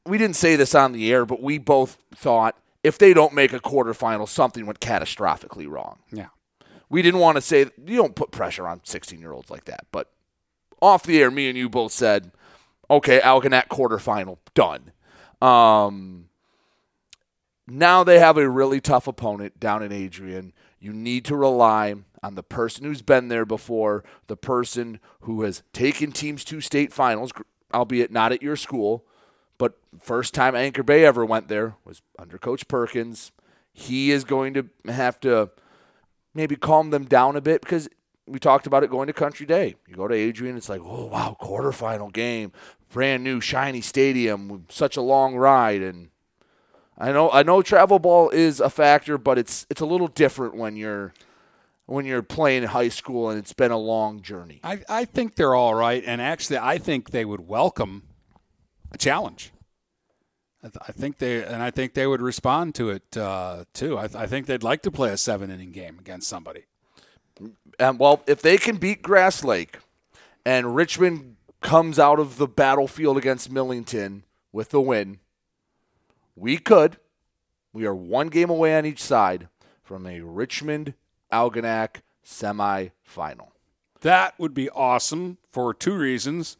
we 0.05 0.17
didn't 0.17 0.35
say 0.35 0.57
this 0.57 0.75
on 0.75 0.91
the 0.91 1.11
air, 1.11 1.25
but 1.25 1.41
we 1.41 1.57
both 1.57 1.97
thought 2.13 2.57
if 2.83 2.97
they 2.97 3.13
don't 3.13 3.33
make 3.33 3.53
a 3.53 3.59
quarterfinal, 3.59 4.27
something 4.27 4.65
went 4.65 4.79
catastrophically 4.79 5.69
wrong. 5.69 5.99
Yeah. 6.11 6.27
We 6.89 7.01
didn't 7.01 7.19
want 7.19 7.35
to 7.37 7.41
say 7.41 7.59
you 7.85 7.97
don't 7.97 8.15
put 8.15 8.31
pressure 8.31 8.67
on 8.67 8.81
16 8.83 9.19
year 9.19 9.31
olds 9.31 9.49
like 9.49 9.65
that, 9.65 9.85
but 9.91 10.11
off 10.81 11.03
the 11.03 11.21
air, 11.21 11.29
me 11.29 11.49
and 11.49 11.57
you 11.57 11.69
both 11.69 11.91
said, 11.91 12.31
okay, 12.89 13.19
Algonac 13.19 13.67
quarterfinal 13.67 14.37
done. 14.53 14.91
Um, 15.41 16.29
now 17.67 18.03
they 18.03 18.19
have 18.19 18.37
a 18.37 18.49
really 18.49 18.81
tough 18.81 19.07
opponent 19.07 19.59
down 19.59 19.83
in 19.83 19.91
Adrian. 19.91 20.53
You 20.79 20.93
need 20.93 21.25
to 21.25 21.35
rely 21.35 21.95
on 22.23 22.35
the 22.35 22.43
person 22.43 22.85
who's 22.85 23.01
been 23.01 23.27
there 23.27 23.45
before, 23.45 24.03
the 24.27 24.37
person 24.37 24.99
who 25.21 25.43
has 25.43 25.63
taken 25.73 26.11
teams 26.11 26.43
to 26.45 26.61
state 26.61 26.91
finals, 26.91 27.31
albeit 27.73 28.11
not 28.11 28.31
at 28.31 28.41
your 28.41 28.55
school. 28.55 29.05
But 29.57 29.77
first 29.99 30.33
time 30.33 30.55
Anchor 30.55 30.83
Bay 30.83 31.05
ever 31.05 31.25
went 31.25 31.47
there 31.47 31.75
was 31.85 32.01
under 32.17 32.37
Coach 32.37 32.67
Perkins. 32.67 33.31
He 33.73 34.11
is 34.11 34.23
going 34.23 34.53
to 34.55 34.69
have 34.87 35.19
to 35.21 35.51
maybe 36.33 36.55
calm 36.55 36.89
them 36.89 37.05
down 37.05 37.35
a 37.35 37.41
bit 37.41 37.61
because 37.61 37.89
we 38.25 38.39
talked 38.39 38.67
about 38.67 38.83
it 38.83 38.89
going 38.89 39.07
to 39.07 39.13
Country 39.13 39.45
Day. 39.45 39.75
You 39.87 39.95
go 39.95 40.07
to 40.07 40.15
Adrian, 40.15 40.55
it's 40.55 40.69
like, 40.69 40.81
oh 40.83 41.05
wow, 41.07 41.35
quarterfinal 41.41 42.13
game, 42.13 42.51
brand 42.91 43.23
new 43.23 43.39
shiny 43.39 43.81
stadium, 43.81 44.65
such 44.69 44.97
a 44.97 45.01
long 45.01 45.35
ride, 45.35 45.81
and 45.81 46.09
I 46.97 47.11
know 47.11 47.31
I 47.31 47.43
know 47.43 47.61
travel 47.61 47.99
ball 47.99 48.29
is 48.29 48.59
a 48.59 48.69
factor, 48.69 49.17
but 49.17 49.37
it's 49.37 49.65
it's 49.69 49.81
a 49.81 49.85
little 49.85 50.07
different 50.07 50.55
when 50.55 50.75
you're 50.75 51.13
when 51.85 52.05
you're 52.05 52.21
playing 52.21 52.63
in 52.63 52.69
high 52.69 52.89
school 52.89 53.29
and 53.29 53.39
it's 53.39 53.53
been 53.53 53.71
a 53.71 53.77
long 53.77 54.21
journey. 54.21 54.59
I, 54.63 54.81
I 54.87 55.05
think 55.05 55.35
they're 55.35 55.55
all 55.55 55.73
right, 55.73 56.03
and 56.05 56.21
actually, 56.21 56.59
I 56.59 56.77
think 56.77 57.11
they 57.11 57.25
would 57.25 57.47
welcome 57.47 58.03
a 58.91 58.97
challenge. 58.97 59.51
I, 60.61 60.67
th- 60.67 60.83
I 60.87 60.91
think 60.91 61.17
they 61.19 61.43
and 61.43 61.63
I 61.63 61.71
think 61.71 61.93
they 61.93 62.05
would 62.05 62.21
respond 62.21 62.75
to 62.75 62.89
it 62.89 63.17
uh, 63.17 63.63
too. 63.73 63.97
I, 63.97 64.07
th- 64.07 64.21
I 64.21 64.27
think 64.27 64.45
they'd 64.45 64.63
like 64.63 64.81
to 64.83 64.91
play 64.91 65.11
a 65.11 65.17
seven 65.17 65.49
inning 65.49 65.71
game 65.71 65.97
against 65.99 66.27
somebody. 66.27 66.65
And 67.79 67.97
well, 67.97 68.21
if 68.27 68.41
they 68.41 68.57
can 68.57 68.75
beat 68.75 69.01
Grass 69.01 69.43
Lake, 69.45 69.79
and 70.45 70.75
Richmond 70.75 71.37
comes 71.61 71.99
out 71.99 72.19
of 72.19 72.37
the 72.37 72.47
battlefield 72.47 73.17
against 73.17 73.51
Millington 73.51 74.23
with 74.51 74.69
the 74.69 74.81
win, 74.81 75.19
we 76.35 76.57
could. 76.57 76.97
We 77.73 77.85
are 77.85 77.93
one 77.95 78.27
game 78.29 78.49
away 78.49 78.77
on 78.77 78.85
each 78.85 79.01
side 79.03 79.47
from 79.83 80.07
a 80.07 80.21
Richmond 80.21 80.93
Algonac 81.31 81.97
semifinal. 82.25 83.49
That 84.01 84.33
would 84.39 84.53
be 84.53 84.69
awesome 84.69 85.37
for 85.51 85.73
two 85.73 85.95
reasons. 85.95 86.57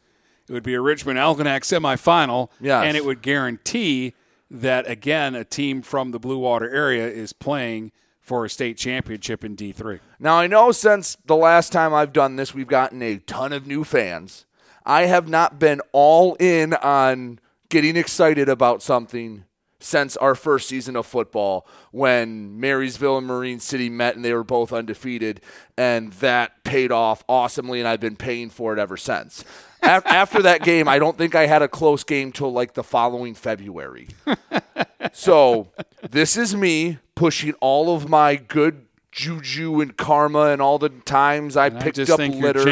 It 0.48 0.52
would 0.52 0.62
be 0.62 0.74
a 0.74 0.80
Richmond 0.80 1.18
Algonac 1.18 1.62
semifinal, 1.62 2.50
Yes. 2.60 2.84
and 2.84 2.96
it 2.96 3.04
would 3.04 3.22
guarantee 3.22 4.14
that 4.50 4.88
again 4.88 5.34
a 5.34 5.44
team 5.44 5.80
from 5.80 6.10
the 6.10 6.18
Blue 6.18 6.38
Water 6.38 6.68
area 6.68 7.06
is 7.08 7.32
playing 7.32 7.92
for 8.20 8.44
a 8.44 8.50
state 8.50 8.76
championship 8.76 9.44
in 9.44 9.54
D 9.54 9.72
three. 9.72 10.00
Now, 10.18 10.36
I 10.36 10.46
know 10.46 10.70
since 10.72 11.16
the 11.24 11.36
last 11.36 11.72
time 11.72 11.94
I've 11.94 12.12
done 12.12 12.36
this, 12.36 12.52
we've 12.54 12.66
gotten 12.68 13.00
a 13.02 13.18
ton 13.18 13.52
of 13.52 13.66
new 13.66 13.82
fans. 13.84 14.44
I 14.84 15.02
have 15.02 15.28
not 15.28 15.58
been 15.58 15.80
all 15.92 16.34
in 16.34 16.74
on 16.74 17.38
getting 17.68 17.96
excited 17.96 18.48
about 18.48 18.82
something 18.82 19.44
since 19.82 20.16
our 20.18 20.34
first 20.34 20.68
season 20.68 20.94
of 20.94 21.06
football 21.06 21.66
when 21.90 22.60
Marysville 22.60 23.16
and 23.18 23.26
Marine 23.26 23.60
City 23.60 23.88
met 23.88 24.14
and 24.14 24.24
they 24.24 24.34
were 24.34 24.44
both 24.44 24.72
undefeated, 24.72 25.40
and 25.76 26.12
that 26.14 26.64
paid 26.64 26.92
off 26.92 27.24
awesomely, 27.28 27.78
and 27.78 27.88
I've 27.88 28.00
been 28.00 28.16
paying 28.16 28.50
for 28.50 28.74
it 28.74 28.78
ever 28.78 28.96
since. 28.96 29.44
After 29.82 30.42
that 30.42 30.62
game, 30.62 30.86
I 30.88 30.98
don't 30.98 31.16
think 31.16 31.34
I 31.34 31.46
had 31.46 31.62
a 31.62 31.68
close 31.68 32.04
game 32.04 32.32
till 32.32 32.52
like 32.52 32.74
the 32.74 32.84
following 32.84 33.34
February. 33.34 34.08
So 35.12 35.68
this 36.08 36.36
is 36.36 36.54
me 36.54 36.98
pushing 37.14 37.54
all 37.60 37.94
of 37.94 38.08
my 38.08 38.36
good 38.36 38.86
juju 39.12 39.80
and 39.80 39.96
karma 39.96 40.46
and 40.46 40.62
all 40.62 40.78
the 40.78 40.88
times 40.88 41.56
I 41.56 41.66
And 41.66 41.78
I 41.78 41.82
picked 41.82 41.96
just 41.96 42.10
up 42.10 42.18
litter. 42.18 42.62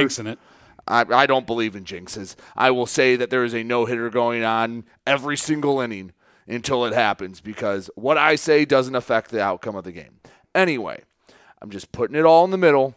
I, 0.88 1.04
I 1.10 1.26
don't 1.26 1.46
believe 1.46 1.76
in 1.76 1.84
jinxes. 1.84 2.34
I 2.56 2.70
will 2.70 2.86
say 2.86 3.14
that 3.16 3.30
there 3.30 3.44
is 3.44 3.54
a 3.54 3.62
no 3.62 3.84
hitter 3.84 4.10
going 4.10 4.42
on 4.42 4.84
every 5.06 5.36
single 5.36 5.80
inning 5.80 6.12
until 6.46 6.84
it 6.86 6.94
happens 6.94 7.40
because 7.40 7.90
what 7.94 8.16
I 8.16 8.34
say 8.34 8.64
doesn't 8.64 8.94
affect 8.94 9.30
the 9.30 9.40
outcome 9.40 9.76
of 9.76 9.84
the 9.84 9.92
game. 9.92 10.20
Anyway, 10.54 11.02
I'm 11.60 11.70
just 11.70 11.92
putting 11.92 12.16
it 12.16 12.24
all 12.24 12.44
in 12.44 12.50
the 12.50 12.58
middle 12.58 12.96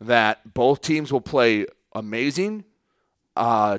that 0.00 0.54
both 0.54 0.80
teams 0.80 1.12
will 1.12 1.20
play 1.20 1.66
amazing 1.94 2.64
uh, 3.36 3.78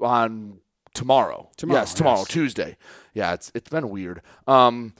on 0.00 0.58
tomorrow. 0.92 1.48
Tomorrow, 1.56 1.80
yes, 1.80 1.94
tomorrow, 1.94 2.18
yes. 2.18 2.28
Tuesday. 2.28 2.76
Yeah, 3.14 3.32
it's 3.34 3.52
it's 3.54 3.70
been 3.70 3.88
weird. 3.88 4.22
Um, 4.46 4.94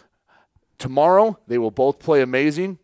tomorrow 0.79 1.39
they 1.47 1.59
will 1.59 1.71
both 1.71 1.99
play 1.99 2.23
amazing, 2.23 2.79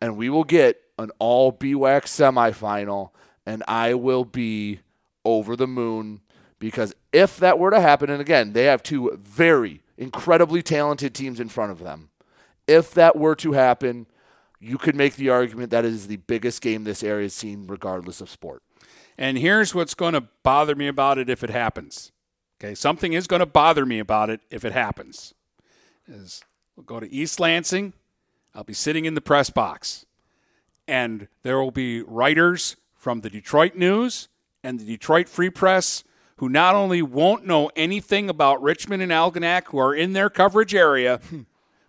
and 0.00 0.16
we 0.16 0.28
will 0.28 0.44
get 0.44 0.80
an 0.98 1.10
all 1.18 1.52
BWAC 1.52 2.02
semifinal, 2.04 3.10
and 3.46 3.62
I 3.68 3.94
will 3.94 4.24
be 4.24 4.80
over 5.24 5.56
the 5.56 5.66
moon 5.66 6.20
because 6.58 6.94
if 7.12 7.36
that 7.38 7.58
were 7.58 7.70
to 7.70 7.80
happen, 7.80 8.10
and 8.10 8.20
again, 8.20 8.52
they 8.52 8.64
have 8.64 8.82
two 8.82 9.18
very 9.22 9.82
incredibly 9.98 10.62
talented 10.62 11.14
teams 11.14 11.40
in 11.40 11.48
front 11.48 11.72
of 11.72 11.80
them. 11.80 12.10
If 12.66 12.92
that 12.94 13.16
were 13.16 13.34
to 13.36 13.52
happen, 13.52 14.06
you 14.58 14.78
could 14.78 14.96
make 14.96 15.16
the 15.16 15.28
argument 15.28 15.70
that 15.70 15.84
is 15.84 16.06
the 16.06 16.16
biggest 16.16 16.62
game 16.62 16.84
this 16.84 17.02
area 17.02 17.26
has 17.26 17.34
seen, 17.34 17.66
regardless 17.66 18.20
of 18.20 18.30
sport. 18.30 18.62
And 19.18 19.36
here's 19.36 19.74
what's 19.74 19.94
going 19.94 20.14
to 20.14 20.22
bother 20.42 20.74
me 20.74 20.88
about 20.88 21.18
it 21.18 21.28
if 21.28 21.44
it 21.44 21.50
happens. 21.50 22.12
Okay, 22.58 22.74
something 22.74 23.12
is 23.12 23.26
going 23.26 23.40
to 23.40 23.46
bother 23.46 23.84
me 23.84 23.98
about 23.98 24.30
it 24.30 24.40
if 24.50 24.64
it 24.64 24.72
happens. 24.72 25.34
Is 26.08 26.42
we'll 26.76 26.84
go 26.84 26.98
to 26.98 27.12
East 27.12 27.38
Lansing. 27.40 27.92
I'll 28.54 28.64
be 28.64 28.72
sitting 28.72 29.04
in 29.04 29.14
the 29.14 29.20
press 29.20 29.50
box, 29.50 30.06
and 30.88 31.28
there 31.42 31.58
will 31.58 31.72
be 31.72 32.02
writers 32.02 32.76
from 33.04 33.20
the 33.20 33.28
Detroit 33.28 33.74
News 33.74 34.28
and 34.62 34.80
the 34.80 34.84
Detroit 34.86 35.28
Free 35.28 35.50
Press 35.50 36.04
who 36.38 36.48
not 36.48 36.74
only 36.74 37.02
won't 37.02 37.44
know 37.44 37.70
anything 37.76 38.30
about 38.30 38.62
Richmond 38.62 39.02
and 39.02 39.12
Algonac, 39.12 39.66
who 39.66 39.78
are 39.78 39.94
in 39.94 40.14
their 40.14 40.30
coverage 40.30 40.74
area, 40.74 41.20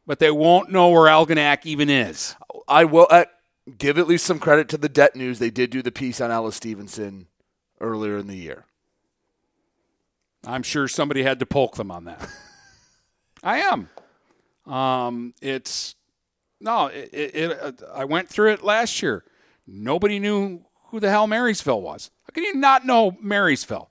but 0.05 0.19
they 0.19 0.29
won't 0.29 0.73
know 0.73 0.89
where 0.89 1.09
Algonac 1.09 1.65
even 1.65 1.89
is. 1.89 2.35
I 2.67 2.83
will 2.83 3.07
uh, 3.09 3.25
give 3.77 3.97
at 3.97 4.09
least 4.09 4.25
some 4.25 4.39
credit 4.39 4.67
to 4.69 4.77
the 4.77 4.89
Det 4.89 5.15
News. 5.15 5.39
They 5.39 5.49
did 5.49 5.69
do 5.69 5.81
the 5.81 5.91
piece 5.91 6.19
on 6.19 6.31
Alice 6.31 6.57
Stevenson 6.57 7.27
earlier 7.79 8.17
in 8.17 8.27
the 8.27 8.35
year. 8.35 8.65
I'm 10.45 10.63
sure 10.63 10.89
somebody 10.89 11.23
had 11.23 11.39
to 11.39 11.45
poke 11.45 11.77
them 11.77 11.91
on 11.91 12.03
that. 12.03 12.27
I 13.41 13.59
am. 13.59 13.89
Um, 14.71 15.33
it's 15.41 15.95
no. 16.59 16.87
It, 16.87 17.09
it, 17.13 17.35
it, 17.35 17.59
uh, 17.61 17.71
I 17.93 18.03
went 18.03 18.27
through 18.27 18.51
it 18.51 18.63
last 18.63 19.01
year. 19.01 19.23
Nobody 19.65 20.19
knew 20.19 20.65
who 20.95 21.01
the 21.01 21.09
hell 21.09 21.27
Marysville 21.27 21.81
was. 21.81 22.09
How 22.23 22.31
can 22.31 22.43
you 22.45 22.55
not 22.55 22.85
know 22.85 23.17
Marysville? 23.19 23.89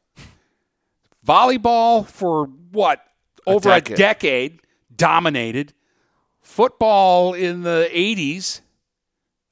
Volleyball 1.26 2.06
for 2.06 2.46
what 2.72 3.04
over 3.46 3.68
a 3.68 3.80
decade. 3.80 3.96
decade 3.98 4.60
dominated. 4.94 5.74
Football 6.40 7.34
in 7.34 7.62
the 7.62 7.90
80s. 7.92 8.60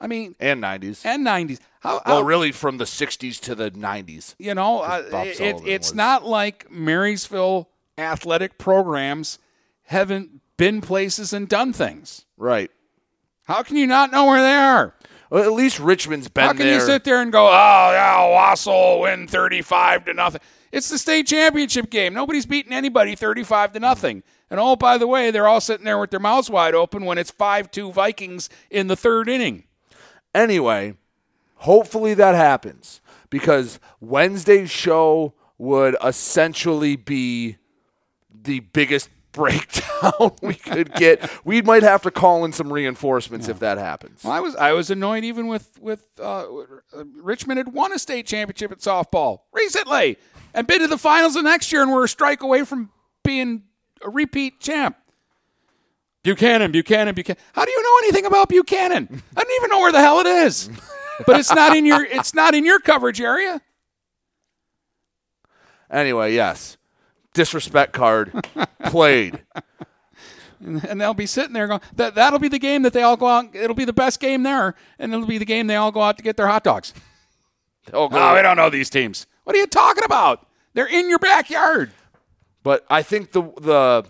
I 0.01 0.07
mean, 0.07 0.35
and 0.41 0.63
90s 0.63 1.05
and 1.05 1.27
90s. 1.27 1.59
How, 1.81 2.01
well, 2.07 2.17
how- 2.17 2.23
really 2.23 2.53
from 2.53 2.79
the 2.79 2.85
60s 2.85 3.39
to 3.41 3.55
the 3.55 3.71
90s. 3.71 4.35
you 4.39 4.55
know, 4.55 4.81
uh, 4.81 5.03
it, 5.13 5.63
it's 5.67 5.91
was- 5.91 5.95
not 5.95 6.25
like 6.25 6.71
Marysville 6.71 7.69
athletic 7.99 8.57
programs 8.57 9.39
haven't 9.85 10.41
been 10.57 10.81
places 10.81 11.35
and 11.35 11.49
done 11.49 11.73
things. 11.75 12.25
Right. 12.39 12.71
How 13.45 13.63
can 13.63 13.77
you 13.77 13.87
not 13.87 14.11
know 14.11 14.25
where 14.25 14.41
they 14.41 14.55
are? 14.55 14.95
At 15.33 15.53
least 15.53 15.81
Richmond's 15.81 16.29
been 16.29 16.45
How 16.45 16.51
can 16.51 16.67
there. 16.67 16.75
you 16.75 16.81
sit 16.81 17.05
there 17.05 17.23
and 17.23 17.33
go, 17.33 17.47
oh, 17.47 17.51
yeah, 17.93 18.19
Wassel 18.19 19.01
win 19.01 19.27
35 19.27 20.05
to 20.05 20.15
nothing? 20.15 20.41
It's 20.71 20.91
the 20.91 20.99
state 20.99 21.27
championship 21.27 21.91
game. 21.91 22.13
Nobody's 22.13 22.45
beating 22.45 22.73
anybody 22.73 23.15
35 23.15 23.73
to 23.73 23.81
nothing. 23.81 24.23
And 24.51 24.61
oh, 24.61 24.77
by 24.77 24.99
the 24.99 25.07
way, 25.07 25.31
they're 25.31 25.49
all 25.49 25.61
sitting 25.61 25.85
there 25.85 25.99
with 25.99 26.11
their 26.11 26.21
mouths 26.21 26.51
wide 26.51 26.75
open 26.75 27.07
when 27.07 27.17
it's 27.17 27.31
5 27.31 27.71
2 27.71 27.93
Vikings 27.93 28.51
in 28.71 28.89
the 28.89 28.97
third 28.97 29.29
inning. 29.29 29.65
Anyway, 30.35 30.95
hopefully 31.57 32.13
that 32.15 32.35
happens 32.35 33.01
because 33.31 33.81
Wednesday's 34.01 34.71
show 34.71 35.33
would 35.57 35.97
essentially 36.05 36.97
be 36.97 37.57
the 38.31 38.61
biggest 38.61 39.09
breakdown 39.33 40.33
we 40.43 40.55
could 40.55 40.93
get. 40.95 41.31
We 41.45 41.63
might 41.63 41.83
have 41.83 42.03
to 42.03 42.11
call 42.11 42.45
in 42.45 42.53
some 42.53 42.73
reinforcements 42.73 43.49
if 43.49 43.59
that 43.61 43.79
happens. 43.79 44.23
Well, 44.25 44.33
I 44.33 44.41
was 44.41 44.55
I 44.57 44.73
was 44.73 44.91
annoyed 44.91 45.25
even 45.25 45.47
with 45.49 45.79
with 45.81 46.05
uh, 46.21 46.45
Richmond 47.17 47.59
had 47.59 47.73
won 47.73 47.93
a 47.93 47.99
state 47.99 48.27
championship 48.27 48.73
at 48.73 48.79
softball 48.79 49.41
recently 49.53 50.19
and 50.55 50.67
been 50.67 50.81
to 50.81 50.87
the 50.87 50.99
finals 50.99 51.35
the 51.35 51.43
next 51.43 51.73
year 51.73 51.83
and 51.83 51.91
were 51.91 52.05
a 52.05 52.09
strike 52.09 52.43
away 52.43 52.65
from 52.65 52.91
being 53.25 53.65
a 54.05 54.11
repeat 54.11 54.61
champ. 54.61 54.97
Buchanan, 56.23 56.71
Buchanan, 56.71 57.15
Buchanan. 57.15 57.43
How 57.53 57.65
do 57.65 57.71
you 57.71 57.83
know 57.83 57.99
anything 58.05 58.27
about 58.27 58.49
Buchanan? 58.49 59.23
I 59.37 59.43
don't 59.43 59.57
even 59.57 59.71
know 59.71 59.81
where 59.81 59.93
the 59.93 60.01
hell 60.01 60.21
it 60.21 60.27
is. 60.27 60.71
But 61.27 61.39
it's 61.39 61.53
not 61.53 61.77
in 61.77 61.85
your 61.85 62.03
it's 62.03 62.35
not 62.35 62.55
in 62.55 62.65
your 62.65 62.81
coverage 62.81 63.21
area. 63.21 63.61
Anyway, 65.91 66.35
yes. 66.35 66.79
Disrespect 67.35 67.93
card 67.93 68.33
played. 68.87 69.43
And 70.61 71.01
they'll 71.01 71.15
be 71.15 71.27
sitting 71.27 71.53
there 71.53 71.67
going, 71.67 71.81
that, 71.97 72.15
that'll 72.15 72.39
be 72.39 72.49
the 72.49 72.59
game 72.59 72.83
that 72.83 72.93
they 72.93 73.03
all 73.03 73.17
go 73.17 73.27
out. 73.27 73.55
It'll 73.55 73.75
be 73.75 73.85
the 73.85 73.93
best 73.93 74.21
game 74.21 74.45
there. 74.45 74.75
And 74.99 75.13
it'll 75.13 75.27
be 75.27 75.39
the 75.39 75.45
game 75.45 75.67
they 75.67 75.77
all 75.77 75.91
go 75.91 76.03
out 76.03 76.17
to 76.19 76.23
get 76.23 76.37
their 76.37 76.47
hot 76.47 76.63
dogs. 76.63 76.95
Oh, 77.93 78.07
we 78.07 78.43
don't 78.43 78.57
know 78.57 78.71
these 78.71 78.91
teams. 78.91 79.27
What 79.45 79.57
are 79.57 79.59
you 79.59 79.67
talking 79.67 80.05
about? 80.05 80.47
They're 80.75 80.87
in 80.87 81.09
your 81.09 81.19
backyard. 81.19 81.91
But 82.63 82.87
I 82.89 83.03
think 83.03 83.33
the 83.33 83.43
the 83.61 84.05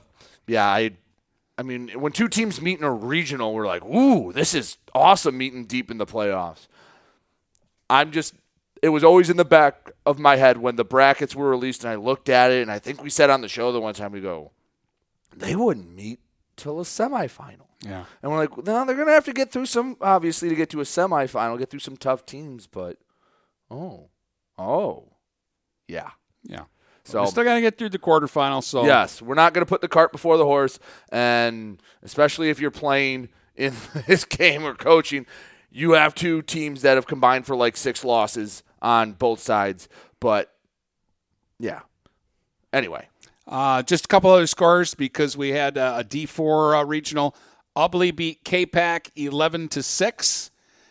yeah, 0.47 0.67
I 0.67 0.93
I 1.57 1.63
mean, 1.63 1.89
when 1.91 2.13
two 2.13 2.29
teams 2.29 2.61
meet 2.61 2.79
in 2.79 2.85
a 2.85 2.93
regional, 2.93 3.55
we're 3.55 3.67
like, 3.67 3.85
"Ooh, 3.85 4.33
this 4.33 4.55
is 4.55 4.77
awesome 4.95 5.39
meeting 5.39 5.65
deep 5.65 5.91
in 5.91 5.99
the 5.99 6.07
playoffs." 6.07 6.67
I'm 7.89 8.11
just 8.11 8.35
it 8.83 8.89
was 8.89 9.05
always 9.05 9.31
in 9.31 9.37
the 9.37 9.45
back 9.45 9.93
of 10.05 10.19
my 10.19 10.37
head 10.37 10.59
when 10.59 10.75
the 10.75 10.85
brackets 10.85 11.37
were 11.37 11.49
released 11.49 11.85
and 11.85 11.93
I 11.93 11.95
looked 11.95 12.29
at 12.29 12.51
it 12.51 12.63
and 12.63 12.71
I 12.71 12.81
think 12.81 13.03
we 13.03 13.11
said 13.11 13.31
on 13.31 13.41
the 13.41 13.49
show 13.49 13.71
the 13.71 13.81
one 13.81 13.95
time 13.95 14.11
we 14.11 14.21
go, 14.21 14.51
they 15.35 15.55
wouldn't 15.55 15.95
meet 15.95 16.19
till 16.57 16.81
a 16.81 16.83
semifinal. 16.83 17.69
Yeah. 17.81 18.05
And 18.23 18.31
we're 18.31 18.39
like, 18.39 18.57
no, 18.59 18.85
they're 18.85 18.97
going 18.97 19.07
to 19.07 19.15
have 19.15 19.25
to 19.25 19.33
get 19.33 19.53
through 19.53 19.67
some, 19.67 19.97
obviously, 20.01 20.49
to 20.49 20.55
get 20.55 20.69
to 20.71 20.81
a 20.81 20.85
semifinal, 20.85 21.59
get 21.59 21.71
through 21.71 21.81
some 21.81 21.97
tough 21.97 22.27
teams, 22.27 22.67
but 22.67 22.99
oh, 23.71 24.09
oh, 24.59 25.13
yeah. 25.89 26.11
Yeah. 26.45 26.65
So 27.05 27.23
we 27.23 27.29
still 27.29 27.45
got 27.45 27.55
to 27.55 27.61
get 27.61 27.79
through 27.79 27.89
the 27.91 27.99
quarterfinals. 27.99 28.65
So 28.65 28.85
Yes, 28.85 29.21
we're 29.23 29.35
not 29.35 29.55
going 29.55 29.65
to 29.65 29.69
put 29.69 29.81
the 29.81 29.89
cart 29.89 30.13
before 30.13 30.37
the 30.37 30.45
horse, 30.45 30.79
and 31.11 31.83
especially 32.03 32.51
if 32.51 32.61
you're 32.61 32.71
playing 32.71 33.29
in 33.57 33.75
this 34.07 34.25
game 34.25 34.65
or 34.65 34.75
coaching, 34.75 35.27
you 35.71 35.93
have 35.93 36.15
two 36.15 36.43
teams 36.43 36.83
that 36.83 36.95
have 36.95 37.07
combined 37.07 37.47
for 37.47 37.57
like 37.57 37.77
six 37.77 38.05
losses 38.05 38.63
on 38.83 39.13
both 39.13 39.41
sides. 39.41 39.89
But 40.21 40.53
yeah. 41.59 41.81
Anyway, 42.73 43.09
Uh, 43.47 43.83
just 43.83 44.05
a 44.07 44.09
couple 44.09 44.31
other 44.31 44.47
scores 44.47 44.95
because 44.95 45.37
we 45.37 45.51
had 45.51 45.77
uh, 45.79 45.95
a 45.99 46.05
D4 46.05 46.81
uh, 46.81 46.85
regional. 46.85 47.35
Ubley 47.77 48.15
beat 48.15 48.45
K-Pac 48.45 49.11
11 49.17 49.69
to 49.69 49.83
6. 49.83 50.51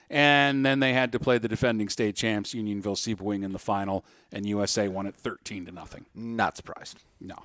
And 0.10 0.66
then 0.66 0.80
they 0.82 0.92
had 0.94 1.14
to 1.14 1.20
play 1.20 1.38
the 1.38 1.48
defending 1.48 1.88
state 1.88 2.18
champs, 2.18 2.54
Unionville 2.54 2.96
Sebewaing, 2.98 3.44
in 3.46 3.54
the 3.54 3.60
final, 3.60 4.04
and 4.34 4.46
USA 4.46 4.90
won 4.90 5.06
it 5.08 5.16
13 5.16 5.66
to 5.68 5.72
nothing. 5.72 6.06
not 6.14 6.58
surprised. 6.58 6.98
No. 7.22 7.36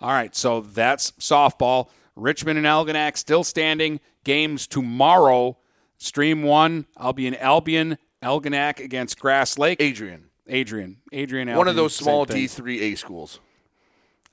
All 0.00 0.10
right, 0.10 0.34
so 0.34 0.62
that's 0.62 1.10
softball. 1.12 1.88
Richmond 2.16 2.56
and 2.56 2.66
Algonac 2.66 3.18
still 3.18 3.44
standing. 3.44 4.00
Games 4.24 4.66
tomorrow. 4.66 5.58
Stream 5.98 6.42
one. 6.42 6.86
I'll 6.96 7.12
be 7.12 7.26
in 7.26 7.34
Albion, 7.36 7.98
Algonac 8.22 8.78
against 8.78 9.18
Grass 9.18 9.58
Lake. 9.58 9.80
Adrian, 9.80 10.26
Adrian. 10.48 10.98
Adrian. 11.12 11.54
one 11.56 11.68
of 11.68 11.76
those 11.76 11.94
small. 11.94 12.26
D3A 12.26 12.96
schools. 12.96 13.40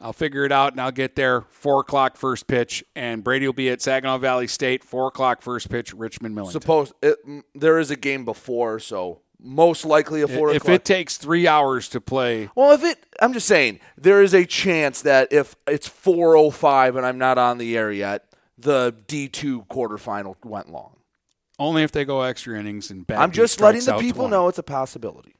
I'll 0.02 0.14
figure 0.14 0.46
it 0.46 0.52
out 0.52 0.72
and 0.72 0.82
I'll 0.82 0.92
get 0.92 1.16
there. 1.16 1.42
Four 1.50 1.82
o'clock 1.82 2.16
first 2.16 2.48
pitch, 2.48 2.84
and 2.96 3.24
Brady 3.24 3.46
will 3.46 3.54
be 3.54 3.70
at 3.70 3.82
Saginaw 3.82 4.18
Valley 4.20 4.48
State. 4.48 4.84
Four 4.84 5.08
o'clock 5.08 5.42
first 5.42 5.70
pitch, 5.70 5.94
Richmond 5.94 6.36
Millington. 6.36 6.62
Suppose 6.62 6.94
it, 7.02 7.18
there 7.54 7.80
is 7.80 7.92
a 7.92 7.98
game 7.98 8.24
before, 8.24 8.80
so 8.80 9.20
most 9.42 9.84
likely 9.86 10.22
a 10.22 10.28
four 10.28 10.52
if 10.52 10.64
o'clock. 10.64 10.76
it 10.76 10.86
takes 10.86 11.18
three 11.18 11.48
hours 11.48 11.90
to 11.90 12.02
play, 12.02 12.50
well, 12.56 12.72
if 12.72 12.84
it, 12.84 12.98
I'm 13.22 13.34
just 13.34 13.48
saying, 13.48 13.80
there 13.98 14.22
is 14.22 14.34
a 14.34 14.46
chance 14.46 15.02
that 15.02 15.34
if 15.34 15.56
it's 15.68 15.88
4:05 15.90 16.98
and 16.98 17.06
I'm 17.06 17.18
not 17.18 17.38
on 17.38 17.58
the 17.58 17.78
air 17.78 17.92
yet, 17.92 18.26
the 18.58 18.94
D2 19.08 19.68
quarterfinal 19.68 20.36
went 20.44 20.72
long. 20.72 20.96
Only 21.60 21.84
if 21.84 21.91
they 21.91 22.05
go 22.05 22.22
extra 22.22 22.57
innings 22.60 22.89
and 22.89 23.05
back. 23.05 23.20
I'm 23.20 23.32
just 23.32 23.60
letting 23.62 23.84
the 23.84 23.97
people 23.97 24.28
know 24.28 24.47
it's 24.47 24.57
a 24.57 24.64
possibility. 24.64 25.36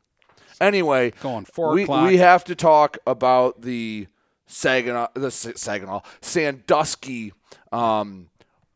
Anyway, 0.62 1.12
Going 1.22 1.46
four 1.46 1.74
we, 1.74 1.84
o'clock. 1.84 2.08
we 2.08 2.18
have 2.18 2.44
to 2.46 2.56
talk 2.56 2.98
about 3.08 3.62
the 3.62 4.08
Saginaw, 4.46 5.08
the 5.14 5.32
Saginaw 5.32 6.02
Sandusky, 6.22 7.32
um, 7.72 8.30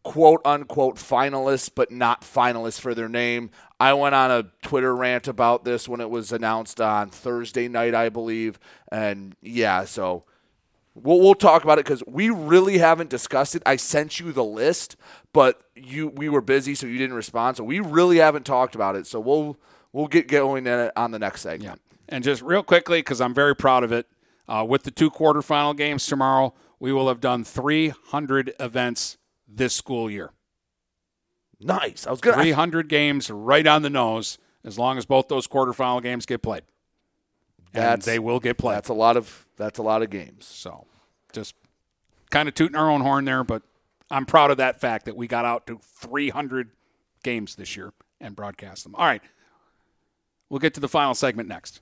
quote 0.04 0.42
unquote 0.46 0.96
finalists, 0.96 1.70
but 1.74 1.92
not 1.92 2.22
finalists 2.22 2.80
for 2.80 2.94
their 2.96 3.10
name. 3.10 3.50
I 3.80 3.94
went 3.94 4.16
on 4.16 4.32
a 4.32 4.44
Twitter 4.62 4.96
rant 4.96 5.28
about 5.28 5.66
this 5.66 5.90
when 5.90 6.00
it 6.00 6.10
was 6.10 6.32
announced 6.32 6.80
on 6.80 7.10
Thursday 7.10 7.68
night, 7.68 7.94
I 7.94 8.08
believe, 8.08 8.60
and 8.90 9.36
yeah, 9.42 9.84
so 9.84 10.24
We'll, 10.96 11.20
we'll 11.20 11.36
talk 11.36 11.64
about 11.64 11.80
it 11.80 11.86
because 11.86 12.04
we 12.08 12.30
really 12.30 12.78
haven't 12.78 13.10
discussed 13.10 13.56
it. 13.56 13.64
I 13.66 13.78
sent 13.78 14.20
you 14.20 14.32
the 14.32 14.44
list, 14.44 14.96
but 15.34 15.62
you 15.76 16.10
we 16.10 16.30
were 16.30 16.42
busy, 16.42 16.76
so 16.76 16.86
you 16.86 16.98
didn't 16.98 17.16
respond. 17.16 17.58
So 17.58 17.64
we 17.64 17.80
really 17.80 18.18
haven't 18.18 18.46
talked 18.46 18.76
about 18.76 18.96
it. 18.96 19.08
So 19.08 19.20
we'll 19.20 19.58
we'll 19.92 20.08
get 20.08 20.28
going 20.28 20.68
in 20.68 20.80
it 20.80 20.92
on 20.96 21.12
the 21.12 21.20
next 21.20 21.42
segment. 21.42 21.82
Yeah. 21.88 21.94
And 22.10 22.24
just 22.24 22.42
real 22.42 22.64
quickly, 22.64 23.00
because 23.00 23.22
I'm 23.22 23.34
very 23.34 23.56
proud 23.56 23.84
of 23.84 23.92
it, 23.92 24.08
uh, 24.48 24.66
with 24.68 24.84
the 24.84 24.92
two 24.92 25.10
quarterfinal 25.10 25.76
games 25.76 26.06
tomorrow, 26.06 26.54
we 26.80 26.92
will 26.92 27.08
have 27.08 27.22
done 27.22 27.44
300 27.44 28.54
events 28.60 29.18
this 29.48 29.74
school 29.74 30.12
year. 30.12 30.32
Nice. 31.60 32.06
I 32.06 32.12
was 32.12 32.22
gonna. 32.22 32.38
300 32.38 32.90
games 32.90 33.32
right 33.32 33.66
on 33.66 33.82
the 33.82 33.90
nose, 33.90 34.38
as 34.64 34.78
long 34.78 34.98
as 34.98 35.06
both 35.06 35.28
those 35.28 35.48
quarterfinal 35.48 36.04
games 36.04 36.26
get 36.26 36.42
played. 36.42 36.64
And 37.74 38.02
they 38.02 38.20
will 38.20 38.40
get 38.40 38.58
played. 38.58 38.76
That's 38.76 38.90
a 38.90 38.94
lot 38.94 39.18
of 39.18 39.46
that's 39.58 39.80
a 39.80 39.84
lot 39.84 40.02
of 40.02 40.10
games. 40.10 40.46
So 40.46 40.86
just 41.32 41.56
kind 42.30 42.48
of 42.48 42.56
tooting 42.56 42.76
our 42.76 42.90
own 42.90 43.02
horn 43.02 43.26
there, 43.26 43.44
but 43.44 43.64
I'm 44.12 44.26
proud 44.26 44.52
of 44.52 44.58
that 44.58 44.80
fact 44.80 45.06
that 45.06 45.16
we 45.16 45.28
got 45.28 45.46
out 45.46 45.68
to 45.68 45.80
300 45.84 46.72
games 47.24 47.56
this 47.56 47.76
year 47.76 47.94
and 48.20 48.36
broadcast 48.36 48.84
them. 48.84 48.96
All 48.96 49.06
right. 49.06 49.22
We'll 50.50 50.60
get 50.60 50.74
to 50.76 50.80
the 50.80 50.88
final 50.88 51.16
segment 51.16 51.50
next. 51.50 51.82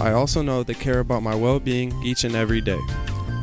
I 0.00 0.12
also 0.12 0.42
know 0.42 0.62
they 0.62 0.74
care 0.74 1.00
about 1.00 1.22
my 1.22 1.34
well 1.34 1.58
being 1.58 1.92
each 2.02 2.24
and 2.24 2.34
every 2.34 2.60
day. 2.60 2.80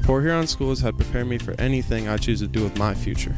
Port 0.03 0.23
Huron 0.23 0.47
schools 0.47 0.81
have 0.81 0.97
prepared 0.97 1.27
me 1.27 1.37
for 1.37 1.59
anything 1.59 2.07
I 2.09 2.17
choose 2.17 2.39
to 2.41 2.47
do 2.47 2.63
with 2.63 2.77
my 2.77 2.93
future. 2.93 3.35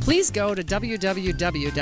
Please 0.00 0.30
go 0.30 0.54
to 0.54 0.62
www.phasd.us 0.64 1.80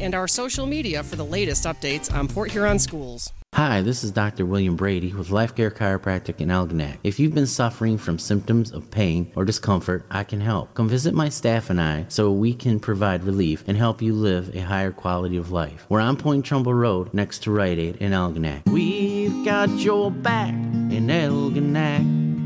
and 0.00 0.14
our 0.14 0.26
social 0.26 0.66
media 0.66 1.02
for 1.02 1.16
the 1.16 1.24
latest 1.24 1.64
updates 1.64 2.12
on 2.12 2.26
Port 2.26 2.50
Huron 2.50 2.78
schools. 2.78 3.32
Hi, 3.56 3.80
this 3.80 4.04
is 4.04 4.10
Dr. 4.10 4.44
William 4.44 4.76
Brady 4.76 5.14
with 5.14 5.30
Life 5.30 5.54
Care 5.54 5.70
Chiropractic 5.70 6.42
in 6.42 6.48
Algonac. 6.48 6.98
If 7.02 7.18
you've 7.18 7.34
been 7.34 7.46
suffering 7.46 7.96
from 7.96 8.18
symptoms 8.18 8.70
of 8.70 8.90
pain 8.90 9.32
or 9.34 9.46
discomfort, 9.46 10.04
I 10.10 10.24
can 10.24 10.42
help. 10.42 10.74
Come 10.74 10.90
visit 10.90 11.14
my 11.14 11.30
staff 11.30 11.70
and 11.70 11.80
I 11.80 12.04
so 12.08 12.30
we 12.30 12.52
can 12.52 12.78
provide 12.78 13.24
relief 13.24 13.64
and 13.66 13.78
help 13.78 14.02
you 14.02 14.12
live 14.12 14.54
a 14.54 14.60
higher 14.60 14.92
quality 14.92 15.38
of 15.38 15.52
life. 15.52 15.86
We're 15.88 16.00
on 16.02 16.18
Pointe 16.18 16.44
Tremble 16.44 16.74
Road 16.74 17.14
next 17.14 17.44
to 17.44 17.50
Rite 17.50 17.78
Aid 17.78 17.96
in 17.96 18.12
Algonac. 18.12 18.66
We've 18.66 19.42
got 19.42 19.70
your 19.70 20.10
back 20.10 20.52
in 20.52 21.06
Algonac. 21.06 22.45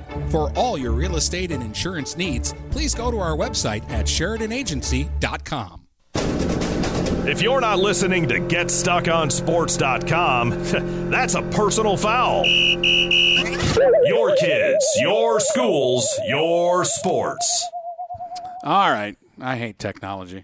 For 0.29 0.51
all 0.57 0.77
your 0.77 0.91
real 0.91 1.15
estate 1.17 1.51
and 1.51 1.61
insurance 1.63 2.15
needs, 2.17 2.53
please 2.69 2.93
go 2.95 3.11
to 3.11 3.19
our 3.19 3.35
website 3.35 3.83
at 3.89 4.05
SheridanAgency.com. 4.05 5.79
If 7.23 7.39
you're 7.41 7.61
not 7.61 7.77
listening 7.79 8.27
to 8.29 8.39
GetStuckOnSports.com, 8.39 10.49
that's 11.11 11.35
a 11.35 11.41
personal 11.43 11.95
foul. 11.95 12.43
Your 14.05 14.35
kids, 14.37 14.85
your 14.99 15.39
schools, 15.39 16.09
your 16.27 16.83
sports. 16.83 17.67
All 18.63 18.89
right. 18.91 19.15
I 19.39 19.55
hate 19.55 19.77
technology. 19.79 20.43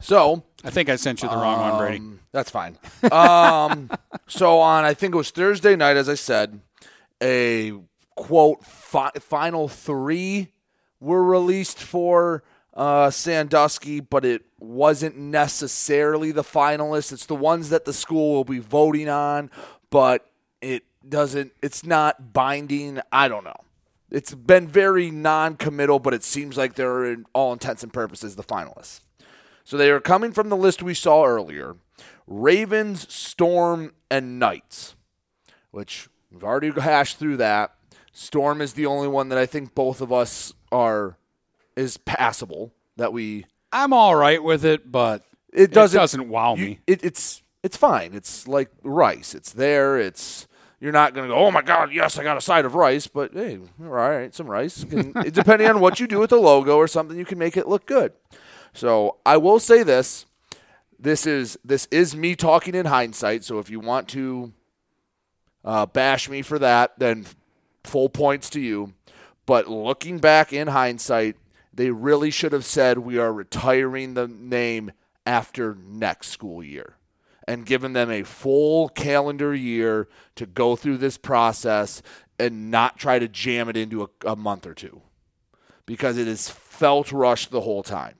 So 0.00 0.42
I 0.64 0.70
think 0.70 0.88
I 0.88 0.96
sent 0.96 1.22
you 1.22 1.28
the 1.28 1.36
wrong 1.36 1.60
one, 1.60 1.78
Brady. 1.78 1.98
Um, 1.98 2.18
That's 2.32 2.50
fine. 2.50 2.76
Um, 3.12 3.90
so 4.26 4.58
on, 4.58 4.84
I 4.84 4.92
think 4.94 5.14
it 5.14 5.18
was 5.18 5.30
Thursday 5.30 5.76
night, 5.76 5.96
as 5.96 6.08
I 6.08 6.14
said, 6.14 6.60
a 7.22 7.74
quote 8.18 8.64
fi- 8.64 9.12
final 9.20 9.68
three 9.68 10.48
were 10.98 11.22
released 11.22 11.78
for 11.78 12.42
uh, 12.74 13.10
Sandusky, 13.10 14.00
but 14.00 14.24
it 14.24 14.42
wasn't 14.58 15.16
necessarily 15.16 16.32
the 16.32 16.42
finalists. 16.42 17.12
It's 17.12 17.26
the 17.26 17.36
ones 17.36 17.70
that 17.70 17.84
the 17.84 17.92
school 17.92 18.34
will 18.34 18.44
be 18.44 18.58
voting 18.58 19.08
on, 19.08 19.50
but 19.90 20.28
it 20.60 20.82
doesn't. 21.08 21.52
It's 21.62 21.84
not 21.84 22.32
binding. 22.32 23.00
I 23.12 23.28
don't 23.28 23.44
know. 23.44 23.60
It's 24.10 24.34
been 24.34 24.66
very 24.66 25.10
non-committal, 25.12 26.00
but 26.00 26.12
it 26.12 26.24
seems 26.24 26.56
like 26.56 26.74
they're 26.74 27.04
in 27.04 27.26
all 27.34 27.52
intents 27.52 27.84
and 27.84 27.92
purposes 27.92 28.34
the 28.34 28.42
finalists. 28.42 29.00
So 29.62 29.76
they 29.76 29.90
are 29.90 30.00
coming 30.00 30.32
from 30.32 30.48
the 30.48 30.56
list 30.56 30.82
we 30.82 30.94
saw 30.94 31.24
earlier 31.24 31.76
Ravens, 32.26 33.12
Storm, 33.12 33.92
and 34.10 34.40
Knights, 34.40 34.96
which 35.70 36.08
we've 36.32 36.42
already 36.42 36.70
hashed 36.70 37.18
through 37.18 37.36
that. 37.36 37.77
Storm 38.18 38.60
is 38.60 38.72
the 38.72 38.84
only 38.84 39.06
one 39.06 39.28
that 39.28 39.38
I 39.38 39.46
think 39.46 39.76
both 39.76 40.00
of 40.00 40.12
us 40.12 40.52
are 40.72 41.16
is 41.76 41.98
passable 41.98 42.72
that 42.96 43.12
we 43.12 43.46
I'm 43.72 43.92
all 43.92 44.16
right 44.16 44.42
with 44.42 44.64
it, 44.64 44.90
but 44.90 45.22
it 45.52 45.70
doesn't 45.70 45.96
doesn't 45.96 46.28
wow 46.28 46.56
you- 46.56 46.66
me. 46.66 46.78
It, 46.88 47.04
it's 47.04 47.44
it's 47.62 47.76
fine. 47.76 48.14
It's 48.14 48.48
like 48.48 48.70
rice. 48.82 49.36
It's 49.36 49.52
there. 49.52 49.98
It's 50.00 50.48
you're 50.80 50.90
not 50.90 51.14
going 51.14 51.28
to 51.28 51.32
go. 51.32 51.38
Oh 51.38 51.52
my 51.52 51.62
God! 51.62 51.92
Yes, 51.92 52.18
I 52.18 52.24
got 52.24 52.36
a 52.36 52.40
side 52.40 52.64
of 52.64 52.74
rice. 52.74 53.06
But 53.06 53.34
hey, 53.34 53.60
all 53.80 53.86
right, 53.86 54.34
some 54.34 54.48
rice. 54.48 54.82
Can, 54.82 55.12
depending 55.30 55.68
on 55.68 55.78
what 55.78 56.00
you 56.00 56.08
do 56.08 56.18
with 56.18 56.30
the 56.30 56.40
logo 56.40 56.76
or 56.76 56.88
something, 56.88 57.16
you 57.16 57.24
can 57.24 57.38
make 57.38 57.56
it 57.56 57.68
look 57.68 57.86
good. 57.86 58.12
So 58.74 59.18
I 59.24 59.36
will 59.36 59.60
say 59.60 59.84
this: 59.84 60.26
this 60.98 61.24
is 61.24 61.56
this 61.64 61.86
is 61.92 62.16
me 62.16 62.34
talking 62.34 62.74
in 62.74 62.86
hindsight. 62.86 63.44
So 63.44 63.60
if 63.60 63.70
you 63.70 63.78
want 63.78 64.08
to 64.08 64.52
uh, 65.64 65.86
bash 65.86 66.28
me 66.28 66.42
for 66.42 66.58
that, 66.58 66.98
then 66.98 67.24
full 67.88 68.08
points 68.08 68.50
to 68.50 68.60
you. 68.60 68.94
But 69.46 69.68
looking 69.68 70.18
back 70.18 70.52
in 70.52 70.68
hindsight, 70.68 71.36
they 71.72 71.90
really 71.90 72.30
should 72.30 72.52
have 72.52 72.64
said 72.64 72.98
we 72.98 73.18
are 73.18 73.32
retiring 73.32 74.14
the 74.14 74.28
name 74.28 74.92
after 75.24 75.74
next 75.74 76.28
school 76.28 76.62
year 76.62 76.96
and 77.46 77.64
given 77.64 77.94
them 77.94 78.10
a 78.10 78.22
full 78.24 78.90
calendar 78.90 79.54
year 79.54 80.08
to 80.36 80.44
go 80.44 80.76
through 80.76 80.98
this 80.98 81.16
process 81.16 82.02
and 82.38 82.70
not 82.70 82.98
try 82.98 83.18
to 83.18 83.26
jam 83.26 83.68
it 83.68 83.76
into 83.76 84.02
a, 84.02 84.08
a 84.26 84.36
month 84.36 84.66
or 84.66 84.74
two 84.74 85.00
because 85.86 86.18
it 86.18 86.26
has 86.26 86.48
felt 86.48 87.10
rushed 87.10 87.50
the 87.50 87.62
whole 87.62 87.82
time. 87.82 88.14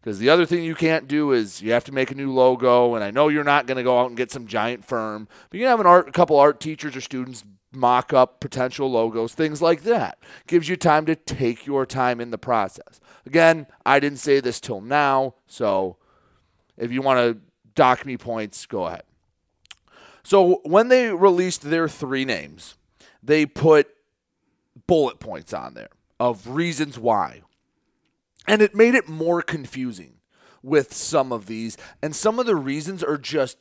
Because 0.00 0.18
the 0.18 0.30
other 0.30 0.46
thing 0.46 0.64
you 0.64 0.74
can't 0.74 1.06
do 1.06 1.32
is 1.32 1.62
you 1.62 1.72
have 1.72 1.84
to 1.84 1.92
make 1.92 2.10
a 2.10 2.14
new 2.14 2.32
logo, 2.32 2.94
and 2.94 3.04
I 3.04 3.12
know 3.12 3.28
you're 3.28 3.44
not 3.44 3.66
going 3.66 3.76
to 3.76 3.84
go 3.84 4.00
out 4.00 4.08
and 4.08 4.16
get 4.16 4.32
some 4.32 4.48
giant 4.48 4.84
firm, 4.84 5.28
but 5.48 5.58
you 5.58 5.64
can 5.64 5.70
have 5.70 5.78
an 5.78 5.86
art, 5.86 6.08
a 6.08 6.12
couple 6.12 6.40
art 6.40 6.58
teachers 6.58 6.96
or 6.96 7.00
students 7.00 7.44
mock 7.72 8.12
up 8.12 8.40
potential 8.40 8.90
logos, 8.90 9.34
things 9.34 9.62
like 9.62 9.82
that. 9.82 10.18
Gives 10.46 10.68
you 10.68 10.76
time 10.76 11.06
to 11.06 11.16
take 11.16 11.66
your 11.66 11.86
time 11.86 12.20
in 12.20 12.30
the 12.30 12.38
process. 12.38 13.00
Again, 13.26 13.66
I 13.84 14.00
didn't 14.00 14.18
say 14.18 14.40
this 14.40 14.60
till 14.60 14.80
now, 14.80 15.34
so 15.46 15.96
if 16.76 16.90
you 16.92 17.02
want 17.02 17.18
to 17.18 17.40
dock 17.74 18.04
me 18.04 18.16
points, 18.16 18.66
go 18.66 18.86
ahead. 18.86 19.04
So 20.22 20.60
when 20.64 20.88
they 20.88 21.10
released 21.10 21.62
their 21.62 21.88
three 21.88 22.24
names, 22.24 22.76
they 23.22 23.46
put 23.46 23.88
bullet 24.86 25.18
points 25.18 25.52
on 25.52 25.74
there 25.74 25.90
of 26.20 26.46
reasons 26.48 26.98
why. 26.98 27.42
And 28.46 28.62
it 28.62 28.74
made 28.74 28.94
it 28.94 29.08
more 29.08 29.42
confusing 29.42 30.14
with 30.62 30.92
some 30.92 31.32
of 31.32 31.46
these. 31.46 31.76
And 32.02 32.14
some 32.14 32.38
of 32.38 32.46
the 32.46 32.56
reasons 32.56 33.02
are 33.02 33.18
just 33.18 33.58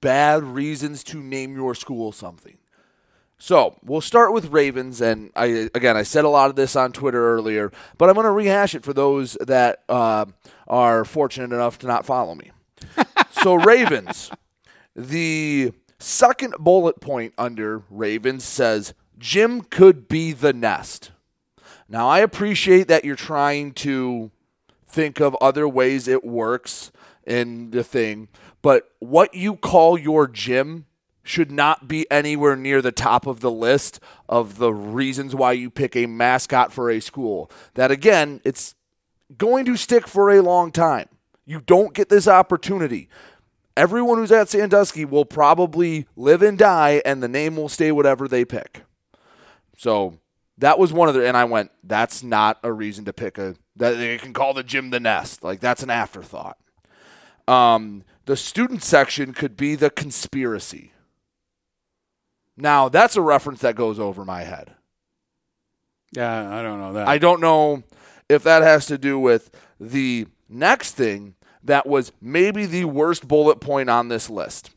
bad 0.00 0.42
reasons 0.42 1.04
to 1.04 1.22
name 1.22 1.54
your 1.54 1.74
school 1.74 2.12
something. 2.12 2.58
So 3.42 3.78
we'll 3.82 4.02
start 4.02 4.34
with 4.34 4.52
Ravens, 4.52 5.00
and 5.00 5.32
I 5.34 5.70
again 5.74 5.96
I 5.96 6.02
said 6.02 6.26
a 6.26 6.28
lot 6.28 6.50
of 6.50 6.56
this 6.56 6.76
on 6.76 6.92
Twitter 6.92 7.34
earlier, 7.34 7.72
but 7.96 8.10
I'm 8.10 8.14
going 8.14 8.26
to 8.26 8.30
rehash 8.30 8.74
it 8.74 8.84
for 8.84 8.92
those 8.92 9.32
that 9.40 9.82
uh, 9.88 10.26
are 10.68 11.06
fortunate 11.06 11.54
enough 11.54 11.78
to 11.78 11.86
not 11.86 12.04
follow 12.04 12.34
me. 12.34 12.50
so 13.42 13.54
Ravens, 13.54 14.30
the 14.94 15.72
second 15.98 16.54
bullet 16.58 17.00
point 17.00 17.32
under 17.38 17.82
Ravens 17.88 18.44
says 18.44 18.92
gym 19.18 19.62
could 19.62 20.06
be 20.06 20.32
the 20.32 20.52
nest. 20.52 21.10
Now 21.88 22.08
I 22.08 22.18
appreciate 22.18 22.88
that 22.88 23.06
you're 23.06 23.16
trying 23.16 23.72
to 23.72 24.30
think 24.86 25.18
of 25.18 25.34
other 25.40 25.66
ways 25.66 26.08
it 26.08 26.24
works 26.24 26.92
in 27.26 27.70
the 27.70 27.84
thing, 27.84 28.28
but 28.60 28.90
what 28.98 29.32
you 29.32 29.56
call 29.56 29.96
your 29.96 30.28
gym 30.28 30.84
should 31.30 31.50
not 31.52 31.86
be 31.86 32.10
anywhere 32.10 32.56
near 32.56 32.82
the 32.82 32.92
top 32.92 33.26
of 33.26 33.40
the 33.40 33.50
list 33.50 34.00
of 34.28 34.58
the 34.58 34.74
reasons 34.74 35.34
why 35.34 35.52
you 35.52 35.70
pick 35.70 35.94
a 35.94 36.06
mascot 36.06 36.72
for 36.72 36.90
a 36.90 37.00
school. 37.00 37.50
That 37.74 37.90
again, 37.90 38.40
it's 38.44 38.74
going 39.38 39.64
to 39.66 39.76
stick 39.76 40.08
for 40.08 40.30
a 40.30 40.42
long 40.42 40.72
time. 40.72 41.08
You 41.46 41.60
don't 41.60 41.94
get 41.94 42.08
this 42.08 42.26
opportunity. 42.26 43.08
Everyone 43.76 44.18
who's 44.18 44.32
at 44.32 44.48
Sandusky 44.48 45.04
will 45.04 45.24
probably 45.24 46.06
live 46.16 46.42
and 46.42 46.58
die, 46.58 47.00
and 47.04 47.22
the 47.22 47.28
name 47.28 47.56
will 47.56 47.68
stay 47.68 47.92
whatever 47.92 48.26
they 48.26 48.44
pick. 48.44 48.82
So 49.78 50.18
that 50.58 50.78
was 50.78 50.92
one 50.92 51.08
of 51.08 51.14
the, 51.14 51.26
and 51.26 51.36
I 51.36 51.44
went, 51.44 51.70
that's 51.84 52.22
not 52.22 52.58
a 52.62 52.72
reason 52.72 53.04
to 53.06 53.12
pick 53.12 53.38
a, 53.38 53.54
that 53.76 53.92
they 53.92 54.18
can 54.18 54.32
call 54.32 54.52
the 54.52 54.62
gym 54.62 54.90
the 54.90 55.00
nest. 55.00 55.42
Like 55.42 55.60
that's 55.60 55.82
an 55.82 55.90
afterthought. 55.90 56.58
Um, 57.48 58.04
the 58.26 58.36
student 58.36 58.82
section 58.82 59.32
could 59.32 59.56
be 59.56 59.76
the 59.76 59.90
conspiracy. 59.90 60.92
Now, 62.60 62.88
that's 62.88 63.16
a 63.16 63.22
reference 63.22 63.60
that 63.60 63.74
goes 63.74 63.98
over 63.98 64.24
my 64.24 64.42
head. 64.42 64.74
Yeah, 66.12 66.54
I 66.54 66.62
don't 66.62 66.80
know 66.80 66.92
that. 66.94 67.08
I 67.08 67.18
don't 67.18 67.40
know 67.40 67.82
if 68.28 68.42
that 68.42 68.62
has 68.62 68.86
to 68.86 68.98
do 68.98 69.18
with 69.18 69.50
the 69.78 70.26
next 70.48 70.92
thing 70.92 71.34
that 71.62 71.86
was 71.86 72.12
maybe 72.20 72.66
the 72.66 72.84
worst 72.84 73.28
bullet 73.28 73.60
point 73.60 73.90
on 73.90 74.08
this 74.08 74.28
list. 74.28 74.70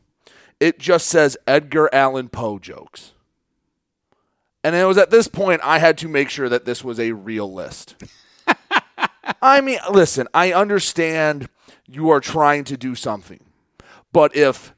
It 0.60 0.78
just 0.78 1.06
says 1.06 1.36
Edgar 1.46 1.88
Allan 1.92 2.28
Poe 2.28 2.58
jokes. 2.58 3.12
And 4.62 4.74
it 4.74 4.84
was 4.84 4.96
at 4.96 5.10
this 5.10 5.28
point 5.28 5.60
I 5.62 5.78
had 5.78 5.98
to 5.98 6.08
make 6.08 6.30
sure 6.30 6.48
that 6.48 6.64
this 6.64 6.82
was 6.82 6.98
a 6.98 7.12
real 7.12 7.52
list. 7.52 7.96
I 9.42 9.60
mean, 9.60 9.78
listen, 9.90 10.26
I 10.32 10.52
understand 10.52 11.48
you 11.86 12.10
are 12.10 12.20
trying 12.20 12.64
to 12.64 12.76
do 12.76 12.94
something. 12.94 13.40
But 14.12 14.34
if 14.36 14.73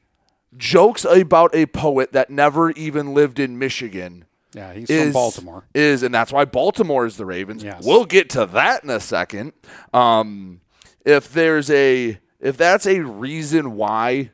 jokes 0.55 1.05
about 1.05 1.53
a 1.53 1.65
poet 1.65 2.13
that 2.13 2.29
never 2.29 2.71
even 2.71 3.13
lived 3.13 3.39
in 3.39 3.59
Michigan 3.59 4.25
Yeah, 4.53 4.73
he's 4.73 4.89
is, 4.89 5.03
from 5.03 5.13
Baltimore. 5.13 5.67
Is 5.73 6.03
and 6.03 6.13
that's 6.13 6.31
why 6.31 6.45
Baltimore 6.45 7.05
is 7.05 7.17
the 7.17 7.25
Ravens. 7.25 7.63
Yes. 7.63 7.83
We'll 7.85 8.05
get 8.05 8.29
to 8.31 8.45
that 8.47 8.83
in 8.83 8.89
a 8.89 8.99
second. 8.99 9.53
Um, 9.93 10.61
if 11.05 11.31
there's 11.31 11.69
a 11.69 12.19
if 12.39 12.57
that's 12.57 12.85
a 12.85 13.01
reason 13.01 13.75
why 13.75 14.31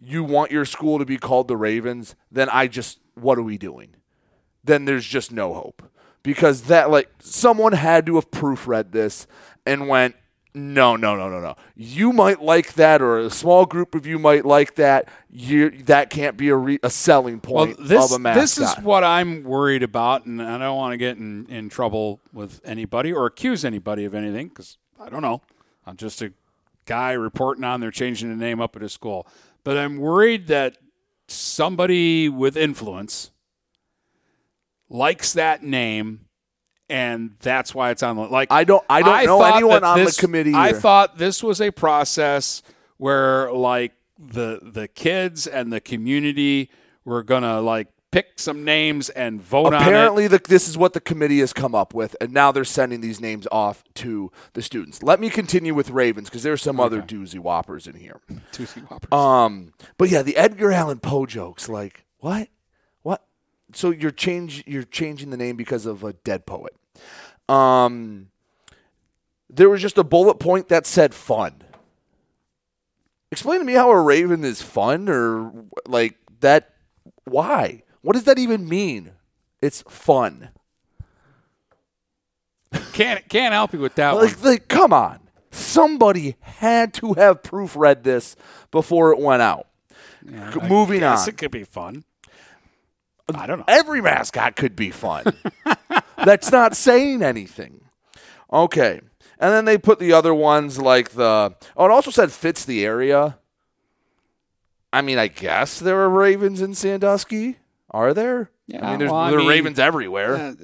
you 0.00 0.24
want 0.24 0.50
your 0.50 0.64
school 0.64 0.98
to 0.98 1.04
be 1.04 1.16
called 1.16 1.48
the 1.48 1.56
Ravens, 1.56 2.14
then 2.30 2.48
I 2.48 2.66
just 2.66 2.98
what 3.14 3.38
are 3.38 3.42
we 3.42 3.58
doing? 3.58 3.94
Then 4.64 4.84
there's 4.84 5.06
just 5.06 5.32
no 5.32 5.54
hope 5.54 5.82
because 6.22 6.62
that 6.62 6.90
like 6.90 7.10
someone 7.20 7.72
had 7.72 8.06
to 8.06 8.16
have 8.16 8.30
proofread 8.30 8.92
this 8.92 9.26
and 9.66 9.88
went 9.88 10.16
no 10.54 10.96
no 10.96 11.16
no 11.16 11.30
no 11.30 11.40
no 11.40 11.56
you 11.74 12.12
might 12.12 12.42
like 12.42 12.74
that 12.74 13.00
or 13.00 13.18
a 13.18 13.30
small 13.30 13.64
group 13.64 13.94
of 13.94 14.06
you 14.06 14.18
might 14.18 14.44
like 14.44 14.74
that 14.74 15.08
you 15.30 15.70
that 15.70 16.10
can't 16.10 16.36
be 16.36 16.50
a, 16.50 16.56
re, 16.56 16.78
a 16.82 16.90
selling 16.90 17.40
point 17.40 17.78
well, 17.78 17.86
this, 17.88 18.04
of 18.04 18.16
a 18.16 18.18
mascot 18.18 18.42
this 18.42 18.58
is 18.58 18.84
what 18.84 19.02
I'm 19.02 19.44
worried 19.44 19.82
about, 19.82 20.26
and 20.26 20.42
I 20.42 20.58
don't 20.58 20.76
want 20.76 20.92
to 20.92 20.98
get 20.98 21.16
in, 21.16 21.46
in 21.46 21.70
trouble 21.70 22.20
with 22.32 22.60
anybody 22.64 23.12
or 23.12 23.24
accuse 23.26 23.64
anybody 23.64 24.04
of 24.04 24.14
anything 24.14 24.48
because 24.48 24.76
I 25.00 25.08
don't 25.08 25.22
know. 25.22 25.40
I'm 25.86 25.96
just 25.96 26.20
a 26.20 26.32
guy 26.84 27.12
reporting 27.12 27.64
on 27.64 27.80
they're 27.80 27.90
changing 27.90 28.28
the 28.28 28.36
name 28.36 28.60
up 28.60 28.76
at 28.76 28.82
his 28.82 28.92
school. 28.92 29.26
But 29.64 29.78
I'm 29.78 29.96
worried 29.96 30.48
that 30.48 30.76
somebody 31.28 32.28
with 32.28 32.56
influence 32.56 33.30
likes 34.88 35.32
that 35.32 35.62
name 35.62 36.26
and 36.92 37.34
that's 37.40 37.74
why 37.74 37.90
it's 37.90 38.02
on 38.02 38.16
the 38.16 38.22
like. 38.22 38.52
I 38.52 38.64
don't. 38.64 38.84
I 38.88 39.00
don't 39.00 39.24
know 39.24 39.42
anyone 39.42 39.82
on 39.82 39.98
this- 39.98 40.16
the 40.16 40.20
committee. 40.20 40.52
I 40.54 40.74
thought 40.74 41.16
this 41.16 41.42
was 41.42 41.60
a 41.60 41.70
process 41.70 42.62
where 42.98 43.50
like 43.50 43.94
the 44.18 44.60
the 44.62 44.86
kids 44.88 45.46
and 45.46 45.72
the 45.72 45.80
community 45.80 46.70
were 47.04 47.22
gonna 47.22 47.62
like 47.62 47.88
pick 48.10 48.38
some 48.38 48.62
names 48.62 49.08
and 49.08 49.40
vote 49.40 49.68
on 49.68 49.74
it. 49.74 49.86
Apparently, 49.86 50.28
the, 50.28 50.38
this 50.38 50.68
is 50.68 50.76
what 50.76 50.92
the 50.92 51.00
committee 51.00 51.40
has 51.40 51.54
come 51.54 51.74
up 51.74 51.94
with, 51.94 52.14
and 52.20 52.30
now 52.30 52.52
they're 52.52 52.62
sending 52.62 53.00
these 53.00 53.20
names 53.22 53.48
off 53.50 53.82
to 53.94 54.30
the 54.52 54.60
students. 54.60 55.02
Let 55.02 55.18
me 55.18 55.30
continue 55.30 55.72
with 55.74 55.88
Ravens 55.88 56.28
because 56.28 56.42
there's 56.42 56.60
some 56.62 56.78
other 56.78 57.00
doozy 57.00 57.38
whoppers 57.38 57.86
in 57.86 57.94
here. 57.94 58.20
Doozy 58.52 58.82
whoppers. 58.90 59.10
Um, 59.12 59.72
but 59.96 60.10
yeah, 60.10 60.20
the 60.20 60.36
Edgar 60.36 60.72
Allan 60.72 61.00
Poe 61.00 61.24
jokes, 61.24 61.70
like 61.70 62.04
what, 62.18 62.48
what? 63.00 63.24
So 63.72 63.90
you're 63.90 64.10
change 64.10 64.62
you're 64.66 64.82
changing 64.82 65.30
the 65.30 65.38
name 65.38 65.56
because 65.56 65.86
of 65.86 66.04
a 66.04 66.12
dead 66.12 66.44
poet. 66.44 66.76
Um, 67.48 68.28
there 69.50 69.68
was 69.68 69.80
just 69.82 69.98
a 69.98 70.04
bullet 70.04 70.38
point 70.38 70.68
that 70.68 70.86
said 70.86 71.14
fun. 71.14 71.62
Explain 73.30 73.60
to 73.60 73.64
me 73.64 73.72
how 73.74 73.90
a 73.90 74.00
raven 74.00 74.44
is 74.44 74.60
fun, 74.62 75.08
or 75.08 75.52
like 75.86 76.16
that. 76.40 76.74
Why? 77.24 77.82
What 78.02 78.12
does 78.14 78.24
that 78.24 78.38
even 78.38 78.68
mean? 78.68 79.12
It's 79.60 79.82
fun. 79.88 80.50
Can't 82.92 83.26
can't 83.28 83.52
help 83.52 83.72
you 83.72 83.78
with 83.80 83.94
that 83.96 84.12
Like, 84.12 84.36
one. 84.36 84.44
like, 84.44 84.68
come 84.68 84.92
on. 84.92 85.18
Somebody 85.50 86.36
had 86.40 86.94
to 86.94 87.12
have 87.14 87.42
proofread 87.42 88.02
this 88.02 88.36
before 88.70 89.12
it 89.12 89.18
went 89.18 89.42
out. 89.42 89.66
Yeah, 90.26 90.54
Moving 90.68 91.00
guess 91.00 91.22
on. 91.24 91.28
It 91.30 91.36
could 91.36 91.50
be 91.50 91.64
fun. 91.64 92.04
I 93.34 93.46
don't 93.46 93.58
know. 93.58 93.64
Every 93.68 94.00
mascot 94.00 94.56
could 94.56 94.74
be 94.76 94.90
fun. 94.90 95.24
That's 96.24 96.50
not 96.52 96.76
saying 96.76 97.22
anything. 97.22 97.80
Okay. 98.52 99.00
And 99.38 99.52
then 99.52 99.64
they 99.64 99.78
put 99.78 99.98
the 99.98 100.12
other 100.12 100.34
ones 100.34 100.78
like 100.78 101.10
the. 101.10 101.54
Oh, 101.76 101.84
it 101.86 101.90
also 101.90 102.10
said 102.10 102.30
fits 102.30 102.64
the 102.64 102.84
area. 102.84 103.38
I 104.92 105.00
mean, 105.00 105.18
I 105.18 105.26
guess 105.28 105.78
there 105.80 105.98
are 106.00 106.08
ravens 106.08 106.60
in 106.60 106.74
Sandusky. 106.74 107.56
Are 107.90 108.14
there? 108.14 108.50
Yeah, 108.66 108.86
I 108.86 108.90
mean, 108.90 109.00
there's, 109.00 109.10
well, 109.10 109.20
I 109.20 109.30
there 109.30 109.38
are 109.38 109.42
mean, 109.42 109.48
ravens 109.48 109.78
everywhere. 109.78 110.36
uh, 110.36 110.54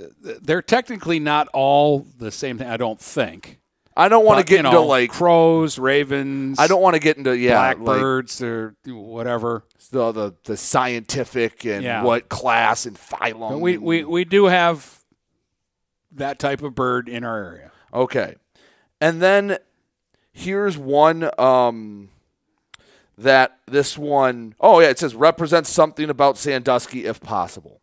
they're 0.40 0.62
technically 0.62 1.18
not 1.18 1.48
all 1.52 2.06
the 2.18 2.30
same 2.30 2.56
thing. 2.58 2.68
I 2.68 2.76
don't 2.76 3.00
think. 3.00 3.58
I 3.96 4.08
don't 4.08 4.24
want 4.24 4.38
to 4.38 4.44
get 4.48 4.60
into 4.60 4.70
know, 4.70 4.86
like 4.86 5.10
crows, 5.10 5.76
ravens. 5.76 6.58
I 6.60 6.68
don't 6.68 6.80
want 6.80 6.94
to 6.94 7.00
get 7.00 7.16
into 7.16 7.36
yeah, 7.36 7.60
like, 7.60 7.78
blackbirds 7.78 8.40
or 8.40 8.76
whatever. 8.86 9.64
the 9.90 10.12
the, 10.12 10.34
the 10.44 10.56
scientific 10.56 11.64
and 11.66 11.82
Yeah. 11.82 12.04
what 12.04 12.28
class 12.28 12.86
and 12.86 12.96
phylum. 12.96 13.58
We, 13.58 13.76
we 13.76 14.04
we 14.04 14.24
do 14.24 14.44
have 14.44 14.97
that 16.18 16.38
type 16.38 16.62
of 16.62 16.74
bird 16.74 17.08
in 17.08 17.24
our 17.24 17.36
area. 17.36 17.70
Okay. 17.92 18.36
And 19.00 19.22
then 19.22 19.58
here's 20.32 20.76
one 20.78 21.30
um 21.38 22.10
that 23.16 23.58
this 23.66 23.98
one 23.98 24.54
oh 24.60 24.80
yeah, 24.80 24.88
it 24.88 24.98
says 24.98 25.14
represents 25.14 25.70
something 25.70 26.10
about 26.10 26.38
Sandusky 26.38 27.04
if 27.04 27.20
possible. 27.20 27.80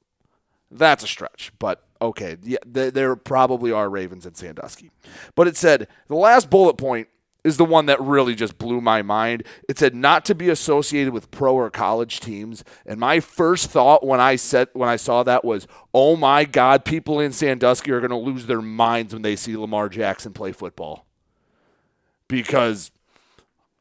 That's 0.72 1.04
a 1.04 1.08
stretch, 1.08 1.52
but 1.60 1.84
okay. 2.02 2.38
Yeah, 2.44 2.58
there, 2.66 2.92
there 2.92 3.16
probably 3.16 3.72
are 3.72 3.90
ravens 3.90 4.26
in 4.26 4.36
Sandusky. 4.36 4.92
But 5.36 5.48
it 5.48 5.58
said 5.58 5.88
the 6.08 6.16
last 6.16 6.50
bullet 6.50 6.78
point 6.78 7.08
is 7.46 7.56
the 7.56 7.64
one 7.64 7.86
that 7.86 8.02
really 8.02 8.36
just 8.36 8.58
blew 8.58 8.82
my 8.82 9.02
mind. 9.02 9.44
It 9.70 9.80
said 9.80 9.96
not 9.96 10.26
to 10.26 10.36
be 10.36 10.50
associated 10.50 11.14
with 11.14 11.32
pro 11.32 11.54
or 11.54 11.70
college 11.70 12.20
teams. 12.20 12.66
And 12.86 13.00
my 13.00 13.22
first 13.22 13.70
thought 13.70 14.06
when 14.06 14.20
I 14.20 14.36
said 14.36 14.68
when 14.74 14.90
I 14.90 14.98
saw 14.98 15.24
that 15.24 15.46
was, 15.46 15.66
"Oh 15.94 16.18
my 16.18 16.44
god, 16.44 16.84
people 16.84 17.22
in 17.22 17.32
Sandusky 17.32 17.92
are 17.92 18.02
going 18.02 18.10
to 18.10 18.18
lose 18.18 18.48
their 18.48 18.62
minds 18.62 19.14
when 19.14 19.22
they 19.22 19.38
see 19.38 19.56
Lamar 19.56 19.88
Jackson 19.88 20.34
play 20.34 20.52
football." 20.52 21.06
Because 22.28 22.92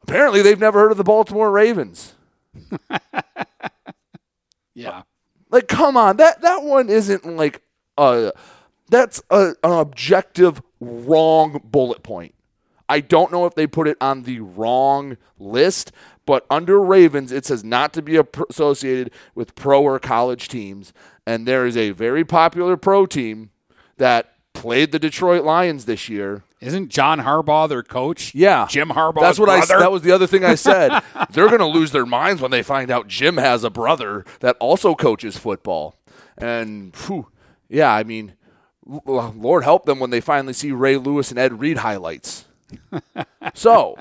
apparently 0.03 0.43
they've 0.43 0.61
never 0.61 0.79
heard 0.79 0.93
of 0.93 0.99
the 0.99 1.03
Baltimore 1.03 1.51
Ravens. 1.51 2.15
Yeah. 4.75 5.03
Like, 5.51 5.69
come 5.69 5.97
on, 5.97 6.17
that 6.17 6.43
that 6.43 6.65
one 6.65 6.89
isn't 6.89 7.25
like 7.25 7.63
a 7.97 8.33
that's 8.89 9.23
a, 9.31 9.55
an 9.63 9.73
objective 9.79 10.61
wrong 10.81 11.61
bullet 11.65 12.03
point. 12.03 12.35
I 12.89 13.01
don't 13.01 13.33
know 13.33 13.47
if 13.47 13.55
they 13.55 13.67
put 13.67 13.89
it 13.89 13.97
on 14.01 14.23
the 14.23 14.41
wrong 14.41 15.17
list, 15.39 15.93
but 16.27 16.47
under 16.51 16.81
Ravens 16.81 17.33
it 17.33 17.47
says 17.47 17.65
not 17.65 17.93
to 17.95 18.03
be 18.03 18.21
associated 18.51 19.11
with 19.35 19.55
pro 19.55 19.83
or 19.83 19.99
college 19.99 20.49
teams, 20.49 20.93
and 21.27 21.47
there 21.47 21.67
is 21.67 21.77
a 21.77 21.91
very 21.91 22.25
popular 22.25 22.77
pro 22.77 23.07
team 23.07 23.51
that 23.97 24.35
played 24.53 24.93
the 24.93 24.99
Detroit 24.99 25.45
Lions 25.45 25.85
this 25.85 26.09
year. 26.09 26.45
Isn't 26.61 26.89
John 26.89 27.21
Harbaugh 27.21 27.69
their 27.69 27.83
coach? 27.83 28.35
Yeah, 28.35 28.67
Jim 28.71 28.89
Harbaugh. 28.89 29.21
That's 29.21 29.39
what 29.39 29.51
I. 29.51 29.65
That 29.67 29.93
was 29.93 30.03
the 30.03 30.13
other 30.13 30.27
thing 30.27 30.45
I 30.45 30.55
said. 30.55 31.03
They're 31.31 31.49
going 31.49 31.59
to 31.59 31.67
lose 31.67 31.93
their 31.93 32.07
minds 32.07 32.41
when 32.41 32.51
they 32.51 32.63
find 32.63 32.91
out 32.91 33.07
Jim 33.07 33.37
has 33.37 33.65
a 33.65 33.71
brother 33.71 34.25
that 34.41 34.57
also 34.61 34.95
coaches 34.95 35.37
football. 35.37 35.95
And 36.39 36.97
whew, 36.97 37.29
yeah, 37.69 37.93
I 37.93 38.03
mean, 38.03 38.35
Lord 38.87 39.65
help 39.65 39.85
them 39.85 39.99
when 39.99 40.11
they 40.11 40.21
finally 40.23 40.55
see 40.55 40.73
Ray 40.73 40.97
Lewis 40.97 41.31
and 41.31 41.39
Ed 41.39 41.61
Reed 41.61 41.79
highlights. 41.79 42.47
so 43.55 43.97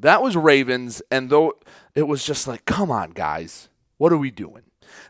that 0.00 0.22
was 0.22 0.36
Ravens, 0.36 1.02
and 1.10 1.30
though 1.30 1.54
it 1.94 2.04
was 2.04 2.24
just 2.24 2.46
like, 2.46 2.64
come 2.64 2.90
on, 2.90 3.10
guys, 3.10 3.68
what 3.98 4.12
are 4.12 4.18
we 4.18 4.30
doing? 4.30 4.62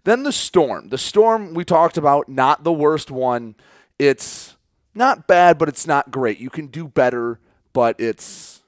Then 0.05 0.22
the 0.22 0.32
storm. 0.32 0.88
The 0.88 0.98
storm 0.98 1.55
we 1.55 1.64
talked 1.64 1.96
about, 1.96 2.28
not 2.28 2.64
the 2.64 2.72
worst 2.72 3.10
one. 3.10 3.55
It's 3.98 4.56
not 4.94 5.26
bad, 5.26 5.59
but 5.59 5.68
it's 5.68 5.86
not 5.86 6.10
great. 6.10 6.38
You 6.38 6.51
can 6.51 6.68
do 6.68 6.86
better, 6.86 7.40
but 7.72 7.98
it's 7.98 8.62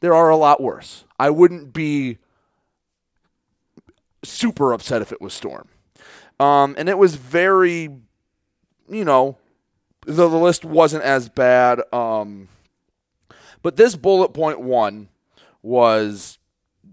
there 0.00 0.14
are 0.14 0.28
a 0.28 0.36
lot 0.36 0.62
worse. 0.62 1.04
I 1.18 1.30
wouldn't 1.30 1.72
be 1.72 2.18
super 4.22 4.72
upset 4.72 5.02
if 5.02 5.12
it 5.12 5.20
was 5.20 5.34
storm. 5.34 5.68
Um, 6.38 6.74
and 6.78 6.88
it 6.88 6.98
was 6.98 7.14
very, 7.14 7.90
you 8.88 9.04
know, 9.04 9.38
the, 10.04 10.28
the 10.28 10.38
list 10.38 10.64
wasn't 10.64 11.04
as 11.04 11.28
bad. 11.28 11.80
Um, 11.92 12.48
but 13.62 13.76
this 13.76 13.96
bullet 13.96 14.30
point 14.30 14.60
one 14.60 15.08
was 15.62 16.38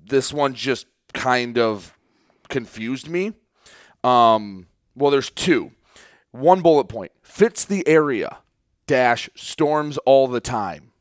this 0.06 0.34
one 0.34 0.54
just 0.54 0.88
kind 1.14 1.58
of 1.58 1.96
confused 2.50 3.08
me. 3.08 3.34
Um, 4.04 4.68
well, 4.96 5.12
there's 5.12 5.30
two. 5.30 5.72
One 6.32 6.62
bullet 6.62 6.86
point 6.86 7.12
fits 7.22 7.64
the 7.66 7.88
area 7.88 8.38
dash 8.88 9.30
storms 9.36 9.98
all 10.00 10.28
the 10.28 10.40
time. 10.42 10.92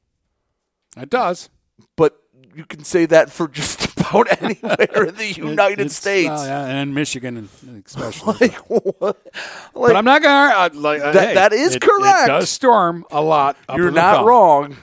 It 0.97 1.11
does. 1.11 1.49
But 1.97 2.19
you 2.55 2.65
can 2.65 2.85
say 2.85 3.07
that 3.07 3.31
for 3.31 3.49
just 3.49 3.97
about 3.99 4.43
anywhere 4.43 5.05
in 5.07 5.15
the 5.15 5.33
United 5.37 5.81
it's- 5.81 5.97
States. 5.97 6.29
well, 6.29 6.47
yeah, 6.47 6.67
and 6.67 6.95
Michigan 6.95 7.49
especially. 7.87 8.35
Like, 8.49 8.55
what? 9.01 9.23
but 9.75 9.97
I'm 9.97 10.05
not 10.05 10.23
gonna 10.23 10.55
uh, 10.55 10.69
like 10.75 11.01
uh, 11.01 11.13
That- 11.13 11.29
hey, 11.29 11.35
that 11.35 11.53
is 11.55 11.77
it- 11.77 11.83
correct. 11.83 12.25
It 12.25 12.29
does 12.29 12.51
storm 12.51 13.05
a 13.11 13.23
lot. 13.23 13.57
up 13.69 13.79
You're 13.79 13.91
not 13.91 14.25
wrong. 14.27 14.77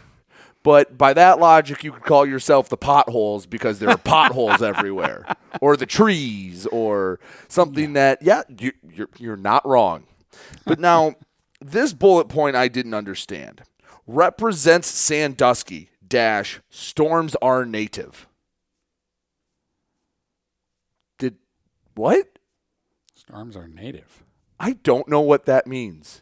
But 0.62 0.98
by 0.98 1.14
that 1.14 1.40
logic, 1.40 1.84
you 1.84 1.92
could 1.92 2.04
call 2.04 2.26
yourself 2.26 2.68
the 2.68 2.78
potholes 2.78 3.46
because 3.46 3.80
there 3.80 3.90
are 3.90 3.98
potholes 3.98 4.62
everywhere, 4.62 5.26
or 5.62 5.78
the 5.78 5.86
trees, 5.86 6.66
or 6.68 7.20
something 7.48 7.94
that 7.94 8.22
yeah, 8.22 8.44
you, 8.58 8.74
you're 8.92 9.10
you're 9.18 9.38
not 9.38 9.66
wrong. 9.66 10.04
But 10.66 10.80
now, 10.80 11.16
this 11.62 11.94
bullet 11.94 12.28
point 12.28 12.56
I 12.56 12.68
didn't 12.68 12.94
understand 12.94 13.62
represents 14.06 14.88
Sandusky 14.88 15.90
dash 16.06 16.60
storms 16.70 17.36
are 17.42 17.66
native. 17.66 18.28
Did 21.20 21.38
what? 21.96 22.40
Storms 23.16 23.56
are 23.56 23.68
native. 23.68 24.24
I 24.60 24.74
don't 24.74 25.08
know 25.08 25.22
what 25.22 25.46
that 25.46 25.68
means. 25.68 26.22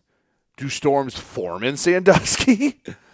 Do 0.57 0.69
storms 0.69 1.17
form 1.17 1.63
in 1.63 1.77
Sandusky? 1.77 2.81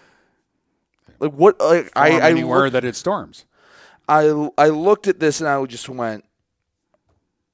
like 1.23 1.33
what? 1.33 1.59
Like 1.59 1.91
I, 1.95 2.19
I 2.19 2.29
anywhere 2.29 2.61
looked- 2.63 2.73
that 2.73 2.85
it 2.85 2.95
storms. 2.95 3.45
I 4.07 4.49
I 4.57 4.67
looked 4.67 5.07
at 5.07 5.19
this 5.19 5.39
and 5.39 5.47
I 5.49 5.63
just 5.65 5.87
went, 5.89 6.25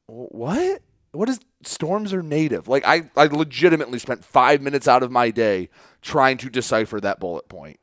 what? 0.08 0.82
What 1.12 1.30
is 1.30 1.40
storms 1.64 2.14
are 2.14 2.22
native? 2.24 2.68
Like 2.68 2.84
I 2.86 3.10
I 3.16 3.26
legitimately 3.26 4.00
spent 4.00 4.24
five 4.26 4.62
minutes 4.62 4.88
out 4.88 5.04
of 5.04 5.12
my 5.12 5.32
day 5.32 5.70
trying 6.02 6.38
to 6.38 6.50
decipher 6.50 7.00
that 7.02 7.20
bullet 7.20 7.48
point. 7.50 7.80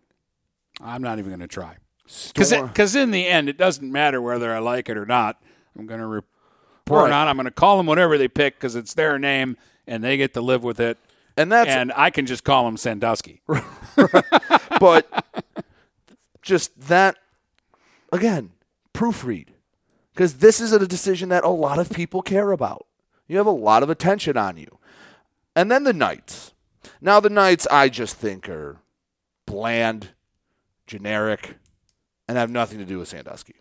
I'm 0.80 1.02
not 1.02 1.18
even 1.18 1.30
going 1.30 1.40
to 1.40 1.46
try. 1.48 1.76
Because 2.34 2.94
in 2.94 3.10
the 3.10 3.26
end, 3.26 3.48
it 3.48 3.56
doesn't 3.56 3.90
matter 3.90 4.20
whether 4.22 4.54
I 4.54 4.58
like 4.58 4.88
it 4.88 4.96
or 4.96 5.06
not. 5.06 5.40
I'm 5.76 5.86
going 5.86 6.00
to 6.00 6.06
report 6.06 6.26
Right. 6.88 7.12
on. 7.12 7.26
I'm 7.28 7.36
going 7.36 7.46
to 7.46 7.50
call 7.50 7.78
them 7.78 7.86
whatever 7.86 8.16
they 8.16 8.28
pick 8.28 8.54
because 8.54 8.76
it's 8.76 8.94
their 8.94 9.18
name 9.18 9.56
and 9.88 10.04
they 10.04 10.16
get 10.16 10.34
to 10.34 10.40
live 10.40 10.62
with 10.62 10.78
it. 10.78 10.98
And 11.36 11.50
that's 11.50 11.70
and 11.70 11.92
I 11.96 12.10
can 12.10 12.26
just 12.26 12.44
call 12.44 12.64
them 12.64 12.76
Sandusky. 12.76 13.42
but 14.80 15.24
just 16.46 16.78
that 16.88 17.16
again, 18.12 18.52
proofread. 18.94 19.48
Because 20.14 20.34
this 20.34 20.62
is 20.62 20.72
a 20.72 20.86
decision 20.86 21.28
that 21.28 21.44
a 21.44 21.50
lot 21.50 21.78
of 21.78 21.90
people 21.90 22.22
care 22.22 22.52
about. 22.52 22.86
You 23.28 23.36
have 23.36 23.46
a 23.46 23.50
lot 23.50 23.82
of 23.82 23.90
attention 23.90 24.38
on 24.38 24.56
you. 24.56 24.78
And 25.54 25.70
then 25.70 25.84
the 25.84 25.92
Knights. 25.92 26.54
Now 27.02 27.20
the 27.20 27.28
Knights, 27.28 27.66
I 27.70 27.90
just 27.90 28.16
think 28.16 28.48
are 28.48 28.78
bland, 29.44 30.10
generic, 30.86 31.56
and 32.26 32.38
have 32.38 32.50
nothing 32.50 32.78
to 32.78 32.86
do 32.86 32.98
with 32.98 33.08
Sandusky. 33.08 33.56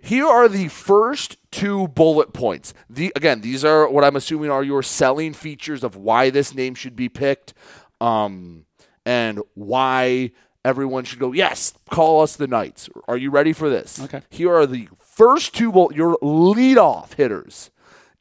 Here 0.00 0.26
are 0.26 0.48
the 0.48 0.68
first 0.68 1.38
two 1.50 1.88
bullet 1.88 2.32
points. 2.32 2.72
The 2.88 3.12
again, 3.16 3.40
these 3.40 3.64
are 3.64 3.88
what 3.88 4.04
I'm 4.04 4.14
assuming 4.14 4.50
are 4.50 4.62
your 4.62 4.84
selling 4.84 5.32
features 5.32 5.82
of 5.82 5.96
why 5.96 6.30
this 6.30 6.54
name 6.54 6.76
should 6.76 6.94
be 6.94 7.08
picked, 7.08 7.52
um, 8.00 8.64
and 9.04 9.40
why 9.54 10.30
everyone 10.64 11.04
should 11.04 11.18
go. 11.18 11.32
Yes, 11.32 11.74
call 11.90 12.22
us 12.22 12.36
the 12.36 12.46
Knights. 12.46 12.88
Are 13.06 13.16
you 13.16 13.30
ready 13.30 13.52
for 13.52 13.68
this? 13.70 14.00
Okay. 14.00 14.22
Here 14.30 14.52
are 14.54 14.66
the 14.66 14.88
first 14.98 15.54
two 15.54 15.72
bullet 15.72 15.96
your 15.96 16.16
leadoff 16.18 17.14
hitters 17.14 17.70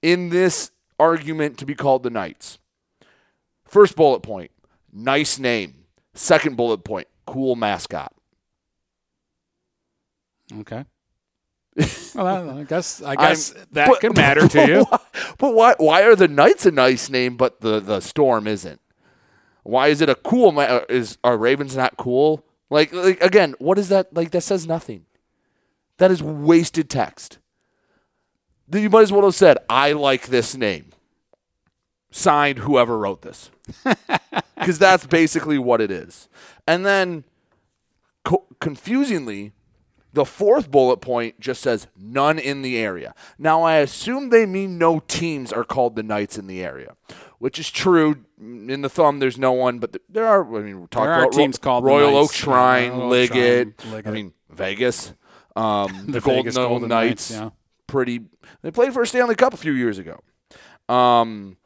in 0.02 0.30
this 0.30 0.72
argument 1.00 1.58
to 1.60 1.66
be 1.66 1.76
called 1.76 2.04
the 2.04 2.10
Knights. 2.10 2.60
First 3.66 3.96
bullet 3.96 4.22
point, 4.22 4.52
nice 4.94 5.38
name. 5.40 5.84
Second 6.14 6.56
bullet 6.58 6.84
point, 6.84 7.08
cool 7.26 7.56
mascot. 7.56 8.14
Okay. 10.60 10.86
well, 12.16 12.58
I 12.60 12.64
guess 12.64 13.04
I 13.04 13.16
guess 13.16 13.54
I'm- 13.56 13.66
that 13.74 13.88
but- 13.90 14.00
can 14.00 14.14
matter 14.14 14.48
to 14.48 14.68
you. 14.68 14.86
But 15.38 15.54
why, 15.54 15.76
why 15.78 16.02
are 16.04 16.16
the 16.16 16.28
Knights 16.28 16.66
a 16.66 16.72
nice 16.72 17.10
name, 17.10 17.38
but 17.38 17.62
the, 17.62 17.80
the 17.80 18.00
Storm 18.00 18.48
isn't? 18.48 18.82
Why 19.68 19.90
is 19.90 20.02
it 20.02 20.10
a 20.10 20.16
cool? 20.16 20.52
Ma- 20.52 20.62
uh, 20.62 20.86
is 20.90 21.18
are 21.24 21.38
Ravens 21.38 21.76
not 21.76 21.98
cool? 21.98 22.46
Like, 22.70 22.94
like 22.94 23.22
again, 23.22 23.56
what 23.60 23.78
is 23.78 23.90
that? 23.90 24.14
Like 24.14 24.32
that 24.32 24.42
says 24.42 24.66
nothing. 24.66 25.06
That 25.98 26.12
is 26.12 26.24
wasted 26.24 26.90
text. 26.90 27.40
You 28.72 28.90
might 28.90 29.04
as 29.04 29.12
well 29.12 29.24
have 29.24 29.36
said, 29.36 29.58
"I 29.70 29.92
like 29.92 30.28
this 30.28 30.56
name." 30.56 30.92
Signed, 32.10 32.60
whoever 32.60 32.98
wrote 32.98 33.22
this, 33.22 33.52
because 34.58 34.80
that's 34.80 35.06
basically 35.06 35.60
what 35.60 35.82
it 35.82 35.92
is. 35.92 36.30
And 36.66 36.86
then, 36.86 37.26
co- 38.24 38.46
confusingly, 38.62 39.52
the 40.14 40.26
fourth 40.26 40.72
bullet 40.72 40.98
point 40.98 41.40
just 41.40 41.62
says 41.62 41.88
none 41.96 42.40
in 42.40 42.62
the 42.62 42.78
area. 42.78 43.14
Now, 43.38 43.62
I 43.62 43.76
assume 43.76 44.30
they 44.30 44.46
mean 44.46 44.78
no 44.78 45.00
teams 45.00 45.52
are 45.52 45.66
called 45.66 45.96
the 45.96 46.02
Knights 46.02 46.38
in 46.38 46.48
the 46.48 46.64
area, 46.64 46.96
which 47.40 47.60
is 47.60 47.70
true. 47.70 48.24
In 48.40 48.82
the 48.82 48.90
thumb, 48.90 49.20
there's 49.20 49.38
no 49.38 49.52
one, 49.52 49.80
but 49.80 49.98
there 50.10 50.26
are. 50.28 50.44
I 50.58 50.62
mean, 50.62 50.82
we're 50.82 50.88
talking 50.88 51.12
about 51.12 51.32
teams 51.32 51.58
called 51.58 51.84
Royal 51.84 52.16
Oak 52.16 52.30
Knights. 52.30 52.36
Shrine, 52.36 52.92
Royal 52.92 53.08
Liggett, 53.10 53.82
Shrine, 53.82 53.92
Liggett. 53.92 54.08
I 54.08 54.12
mean, 54.12 54.34
Vegas, 54.50 55.14
um, 55.56 56.04
the, 56.06 56.14
The 56.14 56.22
Golden, 56.22 56.54
Golden 56.54 56.90
Knights. 56.90 57.32
Knights, 57.32 57.42
yeah. 57.42 57.50
Pretty. 57.88 58.22
They 58.62 58.72
played 58.72 58.94
for 58.94 59.02
a 59.02 59.08
Stanley 59.08 59.36
Cup 59.36 59.54
a 59.54 59.58
few 59.58 59.72
years 59.74 59.98
ago. 59.98 60.22
Um, 60.94 61.58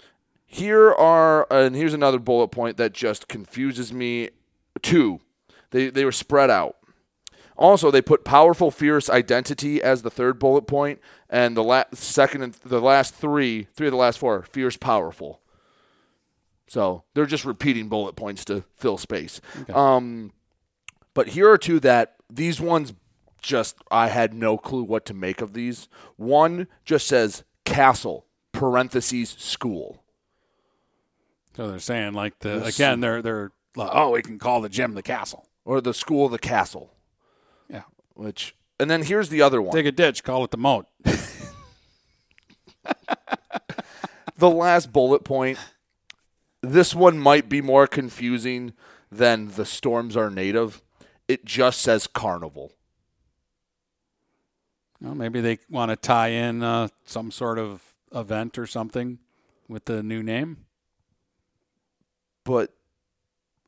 here 0.46 0.92
are, 0.92 1.48
and 1.52 1.76
here's 1.76 1.94
another 1.94 2.20
bullet 2.20 2.50
point 2.50 2.78
that 2.78 2.94
just 2.94 3.28
confuses 3.28 3.92
me. 3.94 4.30
Two, 4.82 5.20
they 5.72 5.90
they 5.90 6.06
were 6.06 6.12
spread 6.12 6.50
out. 6.50 6.78
Also, 7.58 7.92
they 7.92 8.02
put 8.02 8.24
powerful, 8.24 8.72
fierce 8.72 9.10
identity 9.10 9.84
as 9.84 10.02
the 10.02 10.10
third 10.10 10.40
bullet 10.40 10.64
point, 10.64 11.00
and 11.30 11.56
the 11.56 11.64
la- 11.64 11.84
second 11.94 12.42
and 12.42 12.54
the 12.66 12.82
last 12.82 13.14
three, 13.14 13.68
three 13.76 13.88
of 13.88 13.92
the 13.92 13.98
last 13.98 14.18
four, 14.18 14.42
fierce, 14.44 14.78
powerful. 14.78 15.41
So 16.72 17.04
they're 17.14 17.26
just 17.26 17.44
repeating 17.44 17.90
bullet 17.90 18.16
points 18.16 18.46
to 18.46 18.64
fill 18.78 18.98
space. 18.98 19.42
Um, 19.74 20.32
but 21.14 21.28
here 21.28 21.52
are 21.52 21.58
two 21.58 21.82
that 21.82 22.16
these 22.32 22.62
ones 22.62 22.94
just 23.42 23.76
I 23.92 24.08
had 24.08 24.34
no 24.34 24.58
clue 24.58 24.84
what 24.84 25.06
to 25.08 25.14
make 25.14 25.42
of 25.42 25.52
these. 25.52 25.90
One 26.16 26.68
just 26.86 27.08
says 27.08 27.44
castle 27.66 28.26
parentheses 28.54 29.32
school. 29.32 30.02
So 31.58 31.68
they're 31.68 31.80
saying 31.80 32.14
like 32.14 32.40
the 32.40 32.60
This- 32.60 32.78
again 32.78 33.02
they're 33.02 33.22
they're 33.22 33.52
like, 33.76 33.90
oh 33.92 34.12
we 34.12 34.22
can 34.22 34.40
call 34.40 34.62
the 34.62 34.70
gym 34.70 34.94
the 34.94 35.04
castle. 35.04 35.50
or 35.66 35.82
the 35.82 35.94
school 35.94 36.30
the 36.30 36.40
castle. 36.40 36.94
Yeah. 37.70 37.84
Which 38.14 38.56
and 38.80 38.90
then 38.90 39.04
here's 39.04 39.28
the 39.28 39.42
other 39.42 39.62
one. 39.62 39.76
Dig 39.76 39.88
a 39.88 39.92
ditch, 39.92 40.24
call 40.24 40.46
it 40.46 40.52
the 40.52 40.58
moat. 40.58 40.86
the 44.38 44.50
last 44.50 44.94
bullet 44.94 45.26
point. 45.26 45.58
This 46.62 46.94
one 46.94 47.18
might 47.18 47.50
be 47.50 47.62
more 47.62 47.88
confusing 47.88 48.74
than 49.12 49.50
the 49.50 49.66
storms 49.66 50.16
are 50.16 50.30
native. 50.30 50.82
It 51.28 51.46
just 51.46 51.82
says 51.82 52.08
carnival. 52.08 52.72
Well, 55.02 55.16
maybe 55.16 55.42
they 55.42 55.58
want 55.70 55.90
to 55.90 55.96
tie 55.96 56.30
in 56.30 56.62
uh, 56.62 56.90
some 57.06 57.32
sort 57.32 57.58
of 57.58 57.82
event 58.14 58.60
or 58.60 58.68
something 58.68 59.18
with 59.68 59.86
the 59.86 60.04
new 60.04 60.22
name. 60.22 60.66
But 62.44 62.74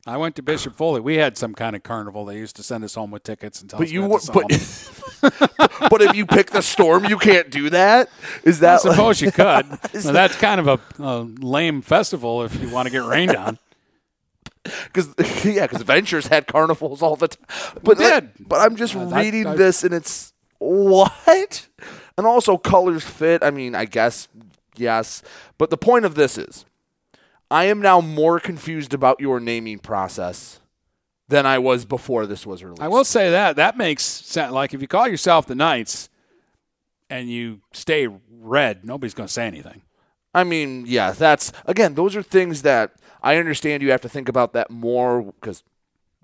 I 0.06 0.16
went 0.18 0.36
to 0.36 0.42
Bishop 0.42 0.76
Foley. 0.76 1.00
We 1.00 1.16
had 1.16 1.38
some 1.38 1.54
kind 1.54 1.74
of 1.74 1.82
carnival. 1.82 2.26
They 2.26 2.36
used 2.36 2.56
to 2.56 2.62
send 2.62 2.84
us 2.84 2.94
home 2.94 3.10
with 3.10 3.22
tickets 3.22 3.60
and 3.62 3.70
tell 3.70 3.78
But 3.78 3.86
us 3.88 3.92
you 3.92 4.00
we 4.02 4.04
had 4.04 4.10
wa- 4.10 4.18
to 4.48 4.54
sell 4.58 5.30
but- 5.30 5.90
but 5.90 6.02
if 6.02 6.14
you 6.14 6.26
pick 6.26 6.50
the 6.50 6.60
storm, 6.60 7.06
you 7.06 7.16
can't 7.16 7.48
do 7.50 7.70
that. 7.70 8.10
Is 8.42 8.58
I 8.58 8.66
that 8.66 8.80
suppose 8.82 9.22
you 9.22 9.32
could. 9.32 9.66
Is 9.94 10.04
Now, 10.06 10.12
that- 10.12 10.28
that's 10.28 10.36
kind 10.36 10.60
of 10.60 10.68
a, 10.68 11.02
a 11.02 11.20
lame 11.22 11.80
festival 11.80 12.42
if 12.42 12.60
you 12.60 12.68
want 12.68 12.86
to 12.86 12.92
get 12.92 13.04
rained 13.04 13.34
on. 13.36 13.58
Because 14.84 15.08
yeah, 15.44 15.66
because 15.66 15.82
Ventures 15.82 16.26
had 16.28 16.46
carnivals 16.46 17.02
all 17.02 17.16
the 17.16 17.28
time. 17.28 17.44
But 17.82 17.98
like- 17.98 18.30
but 18.48 18.60
I'm 18.62 18.76
just 18.76 18.96
Uh, 18.96 19.00
reading 19.06 19.46
I- 19.46 19.56
this 19.56 19.84
and 19.84 19.92
it's 19.92 20.32
what? 20.58 21.68
And 22.16 22.26
also 22.26 22.56
colors 22.56 23.04
fit. 23.04 23.42
I 23.44 23.50
mean, 23.50 23.74
I 23.74 23.84
guess 23.84 24.26
yes. 24.76 25.22
But 25.58 25.68
the 25.68 25.76
point 25.76 26.06
of 26.06 26.14
this 26.14 26.38
is, 26.38 26.64
I 27.54 27.66
am 27.66 27.80
now 27.80 28.00
more 28.00 28.40
confused 28.40 28.94
about 28.94 29.20
your 29.20 29.38
naming 29.38 29.78
process 29.78 30.58
than 31.28 31.46
I 31.46 31.58
was 31.60 31.84
before 31.84 32.26
this 32.26 32.44
was 32.44 32.64
released. 32.64 32.82
I 32.82 32.88
will 32.88 33.04
say 33.04 33.30
that 33.30 33.54
that 33.54 33.76
makes 33.76 34.02
sense. 34.02 34.52
Like 34.52 34.74
if 34.74 34.82
you 34.82 34.88
call 34.88 35.06
yourself 35.06 35.46
the 35.46 35.54
Knights 35.54 36.08
and 37.08 37.30
you 37.30 37.60
stay 37.72 38.08
red, 38.40 38.84
nobody's 38.84 39.14
going 39.14 39.28
to 39.28 39.32
say 39.32 39.46
anything. 39.46 39.82
I 40.34 40.42
mean, 40.42 40.84
yeah, 40.88 41.12
that's 41.12 41.52
again, 41.64 41.94
those 41.94 42.16
are 42.16 42.24
things 42.24 42.62
that 42.62 42.96
I 43.22 43.36
understand 43.36 43.84
you 43.84 43.92
have 43.92 44.00
to 44.00 44.08
think 44.08 44.28
about 44.28 44.52
that 44.54 44.68
more 44.68 45.22
because 45.22 45.62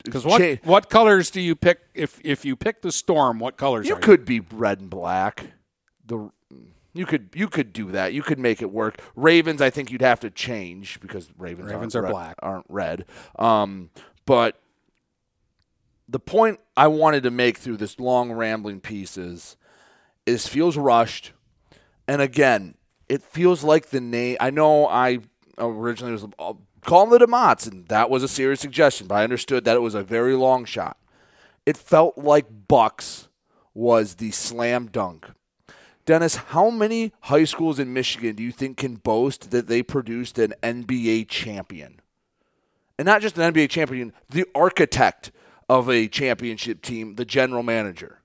Because 0.03 0.25
what 0.25 0.43
what 0.65 0.91
colors 0.91 1.31
do 1.31 1.41
you 1.41 1.55
pick 1.55 1.79
if 1.95 2.21
if 2.25 2.45
you 2.45 2.57
pick 2.57 2.83
the 2.83 2.91
storm? 2.91 3.39
What 3.39 3.57
colors 3.57 3.87
you 3.87 3.95
could 3.95 4.25
be 4.25 4.41
red 4.41 4.81
and 4.81 4.91
black. 4.91 5.53
The 6.05 6.33
you 6.93 7.07
could 7.07 7.31
you 7.35 7.49
could 7.49 7.73
do 7.73 7.91
that. 7.93 8.13
You 8.13 8.23
could 8.23 8.39
make 8.39 8.61
it 8.61 8.71
work. 8.71 9.01
Ravens, 9.15 9.63
I 9.63 9.71
think 9.71 9.91
you'd 9.91 10.03
have 10.03 10.21
to 10.21 10.31
change 10.31 11.01
because 11.01 11.31
Ravens, 11.39 11.71
Ravens 11.71 11.95
aren't 11.95 12.05
are 12.05 12.09
red- 12.09 12.13
black. 12.13 12.37
aren't 12.41 12.67
red. 12.69 13.05
Um, 13.39 13.91
but 14.27 14.61
the 16.09 16.19
point 16.19 16.59
I 16.77 16.89
wanted 16.89 17.23
to 17.23 17.31
make 17.31 17.59
through 17.59 17.77
this 17.77 18.01
long 18.01 18.33
rambling 18.33 18.81
piece 18.81 19.17
is, 19.17 19.57
is 20.27 20.49
feels 20.49 20.77
rushed, 20.77 21.33
and 22.09 22.21
again, 22.21 22.75
it 23.09 23.23
feels 23.23 23.63
like 23.63 23.91
the 23.91 24.01
name. 24.01 24.37
I 24.41 24.51
know 24.51 24.89
I 24.89 25.21
originally 25.59 26.13
was 26.13 26.27
uh, 26.39 26.55
calling 26.85 27.11
the 27.11 27.19
Demots, 27.19 27.71
and 27.71 27.87
that 27.89 28.11
was 28.11 28.23
a 28.25 28.29
serious 28.29 28.61
suggestion, 28.61 29.07
but 29.07 29.17
I 29.17 29.25
understood 29.25 29.65
that 29.65 29.77
it 29.77 29.81
was 29.81 29.95
a 29.95 30.03
very 30.03 30.35
long 30.35 30.65
shot. 30.65 30.97
It 31.67 31.77
felt 31.77 32.19
like 32.19 32.47
Bucks 32.67 33.29
was 33.75 34.17
the 34.17 34.33
slam 34.33 34.89
dunk. 34.89 35.29
Dennis, 36.07 36.37
how 36.37 36.71
many 36.71 37.13
high 37.23 37.45
schools 37.45 37.79
in 37.79 37.93
Michigan 37.93 38.35
do 38.37 38.43
you 38.43 38.53
think 38.53 38.77
can 38.79 38.97
boast 38.97 39.51
that 39.51 39.67
they 39.69 39.83
produced 39.83 40.39
an 40.39 40.55
NBA 40.63 41.29
champion? 41.29 42.01
And 42.99 43.07
not 43.07 43.23
just 43.23 43.39
an 43.39 43.53
NBA 43.53 43.71
champion, 43.71 44.13
the 44.29 44.45
architect 44.55 45.31
of 45.69 45.89
a 45.89 46.09
championship 46.09 46.83
team, 46.83 47.15
the 47.15 47.25
general 47.25 47.63
manager. 47.63 48.19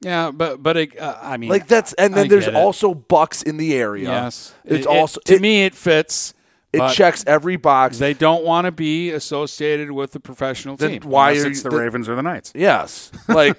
Yeah, 0.00 0.30
but 0.30 0.62
but 0.62 0.76
it, 0.78 0.98
uh, 0.98 1.18
I 1.20 1.36
mean, 1.36 1.50
Like 1.50 1.66
that's 1.68 1.92
and 1.94 2.14
then 2.14 2.28
there's 2.28 2.48
also 2.48 2.94
Bucks 2.94 3.42
in 3.42 3.58
the 3.58 3.74
area. 3.74 4.04
yes. 4.08 4.54
It's 4.64 4.72
It- 4.74 4.80
it- 4.80 4.86
also 4.86 5.20
to 5.26 5.34
it- 5.34 5.42
me 5.42 5.64
it 5.64 5.74
fits. 5.74 6.32
It 6.72 6.78
but 6.78 6.92
checks 6.92 7.24
every 7.26 7.56
box. 7.56 7.98
They 7.98 8.14
don't 8.14 8.44
want 8.44 8.66
to 8.66 8.70
be 8.72 9.10
associated 9.10 9.90
with 9.90 10.12
the 10.12 10.20
professional 10.20 10.76
Then 10.76 11.00
team. 11.00 11.10
why 11.10 11.30
unless 11.30 11.44
are 11.44 11.48
it's 11.50 11.64
you- 11.64 11.70
the 11.70 11.76
Ravens 11.76 12.08
or 12.08 12.14
the 12.14 12.22
Knights? 12.22 12.52
Yes. 12.54 13.10
Like 13.28 13.56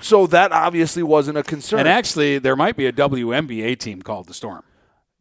so 0.00 0.26
that 0.28 0.52
obviously 0.52 1.02
wasn't 1.02 1.38
a 1.38 1.42
concern. 1.42 1.80
And 1.80 1.88
actually, 1.88 2.38
there 2.38 2.56
might 2.56 2.76
be 2.76 2.86
a 2.86 2.92
WNBA 2.92 3.78
team 3.78 4.02
called 4.02 4.26
the 4.28 4.34
Storm. 4.34 4.62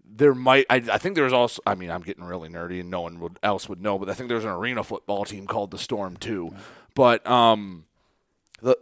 there 0.06 0.36
might 0.36 0.66
I, 0.70 0.76
I 0.92 0.98
think 1.00 1.16
there's 1.16 1.34
also 1.34 1.60
I 1.66 1.74
mean 1.76 1.90
I'm 1.90 2.02
getting 2.02 2.24
really 2.24 2.50
nerdy 2.50 2.80
and 2.82 2.90
no 2.92 3.02
one 3.02 3.20
would 3.20 3.40
else 3.42 3.68
would 3.68 3.82
know 3.82 3.98
but 3.98 4.10
I 4.10 4.14
think 4.14 4.30
there's 4.30 4.44
an 4.46 4.52
arena 4.52 4.84
football 4.84 5.26
team 5.26 5.48
called 5.48 5.72
the 5.72 5.80
Storm 5.80 6.18
too. 6.18 6.54
But 6.94 7.26
um 7.26 7.86
the 8.62 8.78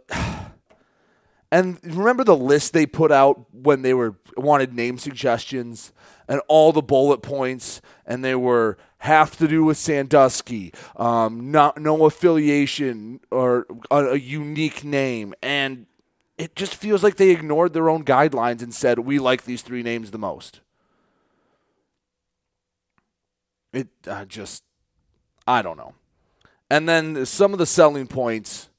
and 1.52 1.78
remember 1.84 2.24
the 2.24 2.36
list 2.36 2.72
they 2.72 2.86
put 2.86 3.12
out 3.12 3.44
when 3.52 3.82
they 3.82 3.92
were 3.92 4.16
wanted 4.38 4.72
name 4.72 4.96
suggestions 4.96 5.92
and 6.26 6.40
all 6.48 6.72
the 6.72 6.80
bullet 6.80 7.20
points 7.20 7.82
and 8.06 8.24
they 8.24 8.34
were 8.34 8.78
have 8.98 9.36
to 9.36 9.46
do 9.46 9.62
with 9.62 9.76
Sandusky, 9.76 10.72
um, 10.96 11.50
not 11.50 11.76
no 11.76 12.06
affiliation 12.06 13.20
or 13.30 13.66
a, 13.90 14.12
a 14.12 14.16
unique 14.16 14.82
name 14.82 15.34
and 15.42 15.86
it 16.38 16.56
just 16.56 16.74
feels 16.74 17.02
like 17.02 17.16
they 17.16 17.28
ignored 17.28 17.74
their 17.74 17.90
own 17.90 18.02
guidelines 18.02 18.62
and 18.62 18.74
said 18.74 19.00
we 19.00 19.18
like 19.18 19.44
these 19.44 19.60
three 19.60 19.82
names 19.82 20.10
the 20.10 20.18
most. 20.18 20.60
It 23.74 23.88
uh, 24.06 24.24
just, 24.24 24.64
I 25.46 25.60
don't 25.60 25.76
know. 25.76 25.94
And 26.70 26.88
then 26.88 27.26
some 27.26 27.52
of 27.52 27.58
the 27.58 27.66
selling 27.66 28.06
points, 28.06 28.70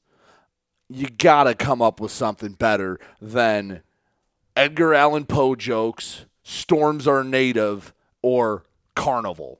you 0.94 1.08
gotta 1.10 1.56
come 1.56 1.82
up 1.82 2.00
with 2.00 2.12
something 2.12 2.54
better 2.54 3.00
than 3.22 3.82
Edgar 4.56 4.94
Allan 4.94 5.26
Poe 5.26 5.56
jokes, 5.56 6.26
storms 6.44 7.08
are 7.08 7.24
native, 7.24 7.94
or 8.22 8.64
carnival. 8.96 9.60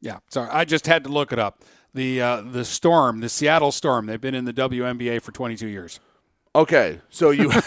Yeah, 0.00 0.18
sorry, 0.28 0.50
I 0.50 0.64
just 0.64 0.86
had 0.86 1.04
to 1.04 1.10
look 1.10 1.32
it 1.32 1.38
up. 1.38 1.64
The 1.94 2.20
uh, 2.20 2.40
the 2.42 2.64
storm, 2.64 3.20
the 3.20 3.28
Seattle 3.28 3.72
Storm. 3.72 4.06
They've 4.06 4.20
been 4.20 4.34
in 4.34 4.44
the 4.44 4.52
WNBA 4.52 5.22
for 5.22 5.32
22 5.32 5.66
years. 5.68 6.00
Okay, 6.54 7.00
so 7.08 7.30
you. 7.30 7.50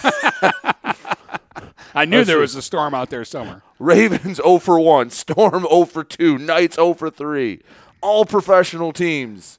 I 1.96 2.06
knew 2.06 2.18
Let's 2.18 2.28
there 2.28 2.38
see. 2.38 2.42
was 2.42 2.56
a 2.56 2.62
storm 2.62 2.94
out 2.94 3.10
there 3.10 3.26
somewhere. 3.26 3.64
Ravens 3.80 4.38
0 4.38 4.60
for 4.60 4.80
1, 4.80 5.10
Storm 5.10 5.66
0 5.68 5.86
for 5.86 6.04
2, 6.04 6.38
Knights 6.38 6.76
0 6.76 6.94
for 6.94 7.10
3. 7.10 7.62
All 8.02 8.24
professional 8.24 8.94
teams. 8.94 9.58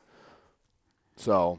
So, 1.16 1.58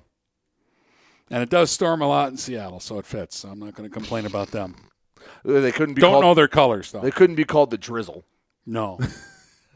And 1.31 1.43
it 1.43 1.49
does 1.49 1.69
storm 1.69 2.01
a 2.01 2.07
lot 2.07 2.31
in 2.31 2.37
Seattle, 2.37 2.79
so 2.79 2.97
it 2.99 3.05
fits. 3.05 3.39
So 3.39 3.49
I'm 3.49 3.59
not 3.59 3.75
going 3.75 3.87
to 3.87 3.93
complain 3.93 4.25
about 4.25 4.51
them. 4.51 4.75
they 5.43 5.71
couldn't 5.71 5.95
be 5.95 6.01
Don't 6.01 6.13
called, 6.13 6.23
know 6.23 6.33
their 6.33 6.47
colors 6.47 6.91
though. 6.91 7.01
They 7.01 7.11
couldn't 7.11 7.35
be 7.35 7.45
called 7.45 7.69
the 7.71 7.77
drizzle. 7.77 8.25
No. 8.65 8.99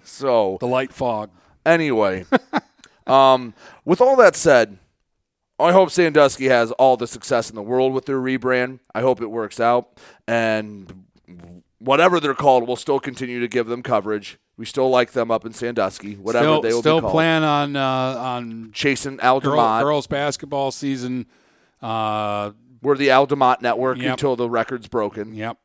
So, 0.05 0.57
the 0.59 0.67
light 0.67 0.91
fog. 0.91 1.31
Anyway, 1.65 2.25
um, 3.07 3.53
with 3.85 4.01
all 4.01 4.15
that 4.17 4.35
said, 4.35 4.77
I 5.57 5.71
hope 5.71 5.91
Sandusky 5.91 6.45
has 6.47 6.71
all 6.73 6.97
the 6.97 7.07
success 7.07 7.49
in 7.49 7.55
the 7.55 7.61
world 7.61 7.93
with 7.93 8.05
their 8.05 8.19
rebrand. 8.19 8.80
I 8.93 9.01
hope 9.01 9.21
it 9.21 9.31
works 9.31 9.59
out. 9.59 9.97
And 10.27 11.05
whatever 11.80 12.19
they're 12.19 12.34
called, 12.34 12.67
we'll 12.67 12.75
still 12.75 12.99
continue 12.99 13.39
to 13.39 13.47
give 13.47 13.67
them 13.67 13.81
coverage. 13.81 14.38
We 14.57 14.65
still 14.65 14.89
like 14.89 15.13
them 15.13 15.31
up 15.31 15.45
in 15.45 15.53
Sandusky, 15.53 16.15
whatever 16.15 16.45
still, 16.45 16.61
they 16.61 16.73
will 16.73 16.81
still 16.81 16.97
be 16.97 17.01
called. 17.01 17.11
plan 17.13 17.43
on 17.43 17.75
uh, 17.75 18.19
on 18.19 18.71
chasing 18.71 19.17
girl, 19.17 19.39
Aldemont. 19.41 19.81
girls 19.81 20.05
basketball 20.05 20.71
season. 20.71 21.25
Uh, 21.84 22.51
We're 22.81 22.97
the 22.97 23.10
Aldemont 23.10 23.61
network 23.61 23.97
Yep. 23.97 24.11
until 24.11 24.35
the 24.35 24.49
record's 24.49 24.88
broken. 24.88 25.34
Yep. 25.35 25.57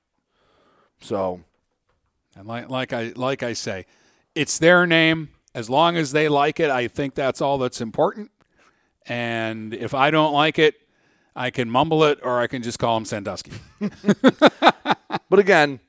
So, 1.01 1.41
and 2.37 2.47
like 2.47 2.69
like 2.69 2.93
I 2.93 3.13
like 3.15 3.43
I 3.43 3.53
say, 3.53 3.87
it's 4.35 4.59
their 4.59 4.87
name. 4.87 5.31
As 5.55 5.71
long 5.71 5.97
as 5.97 6.13
they 6.13 6.29
like 6.29 6.61
it, 6.61 6.71
I 6.71 6.89
think 6.89 7.15
that's 7.15 7.41
all 7.41 7.57
that's 7.59 7.81
important. 7.81 8.31
And 9.07 9.73
if 9.75 9.95
I 9.95 10.11
don't 10.11 10.33
like 10.33 10.59
it, 10.59 10.75
I 11.35 11.51
can 11.51 11.71
mumble 11.71 12.05
it 12.05 12.19
or 12.23 12.41
I 12.41 12.47
can 12.47 12.63
just 12.63 12.79
call 12.79 12.97
them 12.97 13.05
Sandusky. 13.05 13.53
but 15.31 15.39
again, 15.39 15.81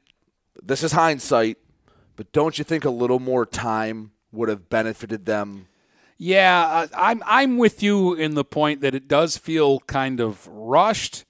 this 0.61 0.83
is 0.83 0.91
hindsight. 0.93 1.57
But 2.15 2.31
don't 2.31 2.57
you 2.57 2.63
think 2.63 2.85
a 2.85 2.89
little 2.89 3.19
more 3.19 3.45
time 3.45 4.11
would 4.31 4.49
have 4.49 4.69
benefited 4.69 5.25
them? 5.25 5.67
Yeah, 6.21 6.67
uh, 6.67 6.87
I'm 6.97 7.23
I'm 7.25 7.57
with 7.57 7.81
you 7.81 8.13
in 8.13 8.35
the 8.35 8.43
point 8.43 8.81
that 8.81 8.93
it 8.93 9.07
does 9.07 9.37
feel 9.37 9.79
kind 9.79 10.19
of 10.19 10.45
rushed, 10.47 11.23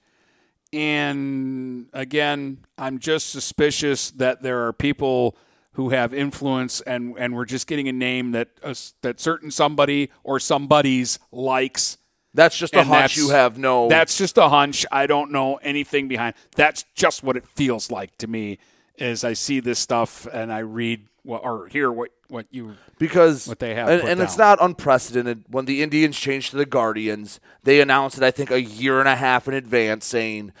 and 0.72 1.86
again, 1.92 2.58
I'm 2.76 2.98
just 2.98 3.30
suspicious 3.30 4.10
that 4.10 4.42
there 4.42 4.66
are 4.66 4.72
people 4.72 5.36
who 5.74 5.90
have 5.90 6.12
influence, 6.12 6.80
and 6.80 7.14
and 7.16 7.36
we're 7.36 7.44
just 7.44 7.68
getting 7.68 7.86
a 7.86 7.92
name 7.92 8.32
that 8.32 8.48
uh, 8.64 8.74
that 9.02 9.20
certain 9.20 9.52
somebody 9.52 10.10
or 10.24 10.40
somebody's 10.40 11.20
likes. 11.30 11.96
That's 12.34 12.58
just 12.58 12.74
a 12.74 12.80
and 12.80 12.88
hunch. 12.88 13.16
You 13.16 13.30
have 13.30 13.58
no. 13.58 13.88
That's 13.88 14.18
just 14.18 14.38
a 14.38 14.48
hunch. 14.48 14.84
I 14.90 15.06
don't 15.06 15.30
know 15.30 15.56
anything 15.56 16.08
behind. 16.08 16.34
That's 16.56 16.84
just 16.96 17.22
what 17.22 17.36
it 17.36 17.46
feels 17.46 17.92
like 17.92 18.18
to 18.18 18.26
me. 18.26 18.58
As 18.98 19.22
I 19.22 19.34
see 19.34 19.60
this 19.60 19.78
stuff 19.78 20.26
and 20.32 20.52
I 20.52 20.58
read 20.58 21.06
or 21.24 21.68
hear 21.68 21.90
what 21.92 22.10
what 22.30 22.46
you 22.50 22.76
because 22.98 23.46
what 23.46 23.58
they 23.58 23.74
have, 23.74 23.88
and, 23.88 24.02
and 24.08 24.20
it's 24.20 24.38
not 24.38 24.58
unprecedented. 24.60 25.44
When 25.48 25.64
the 25.64 25.82
Indians 25.82 26.18
changed 26.18 26.50
to 26.50 26.56
the 26.56 26.66
Guardians, 26.66 27.40
they 27.64 27.80
announced 27.80 28.18
it. 28.18 28.22
I 28.22 28.30
think 28.30 28.50
a 28.50 28.60
year 28.60 29.00
and 29.00 29.08
a 29.08 29.16
half 29.16 29.48
in 29.48 29.54
advance, 29.54 30.06
saying 30.06 30.52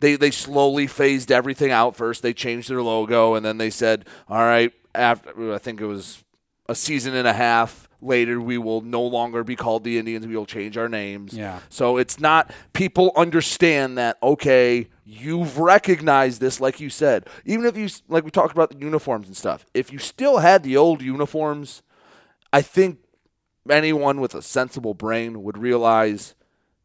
they 0.00 0.16
they 0.16 0.30
slowly 0.30 0.86
phased 0.86 1.32
everything 1.32 1.70
out. 1.70 1.96
First, 1.96 2.22
they 2.22 2.32
changed 2.32 2.70
their 2.70 2.82
logo, 2.82 3.34
and 3.34 3.44
then 3.44 3.58
they 3.58 3.70
said, 3.70 4.04
"All 4.28 4.38
right." 4.38 4.72
After 4.94 5.54
I 5.54 5.58
think 5.58 5.80
it 5.80 5.86
was 5.86 6.24
a 6.68 6.74
season 6.74 7.14
and 7.14 7.28
a 7.28 7.32
half 7.32 7.87
later, 8.00 8.40
we 8.40 8.58
will 8.58 8.80
no 8.80 9.02
longer 9.02 9.42
be 9.44 9.56
called 9.56 9.84
the 9.84 9.98
Indians. 9.98 10.26
We 10.26 10.36
will 10.36 10.46
change 10.46 10.76
our 10.76 10.88
names. 10.88 11.34
Yeah. 11.34 11.60
So 11.68 11.96
it's 11.96 12.20
not 12.20 12.52
people 12.72 13.12
understand 13.16 13.98
that 13.98 14.18
okay, 14.22 14.88
you've 15.04 15.58
recognized 15.58 16.40
this 16.40 16.60
like 16.60 16.80
you 16.80 16.90
said. 16.90 17.26
Even 17.44 17.66
if 17.66 17.76
you 17.76 17.88
like 18.08 18.24
we 18.24 18.30
talked 18.30 18.52
about 18.52 18.70
the 18.70 18.78
uniforms 18.78 19.26
and 19.26 19.36
stuff. 19.36 19.66
If 19.74 19.92
you 19.92 19.98
still 19.98 20.38
had 20.38 20.62
the 20.62 20.76
old 20.76 21.02
uniforms, 21.02 21.82
I 22.52 22.62
think 22.62 22.98
anyone 23.68 24.20
with 24.20 24.34
a 24.34 24.42
sensible 24.42 24.94
brain 24.94 25.42
would 25.42 25.58
realize 25.58 26.34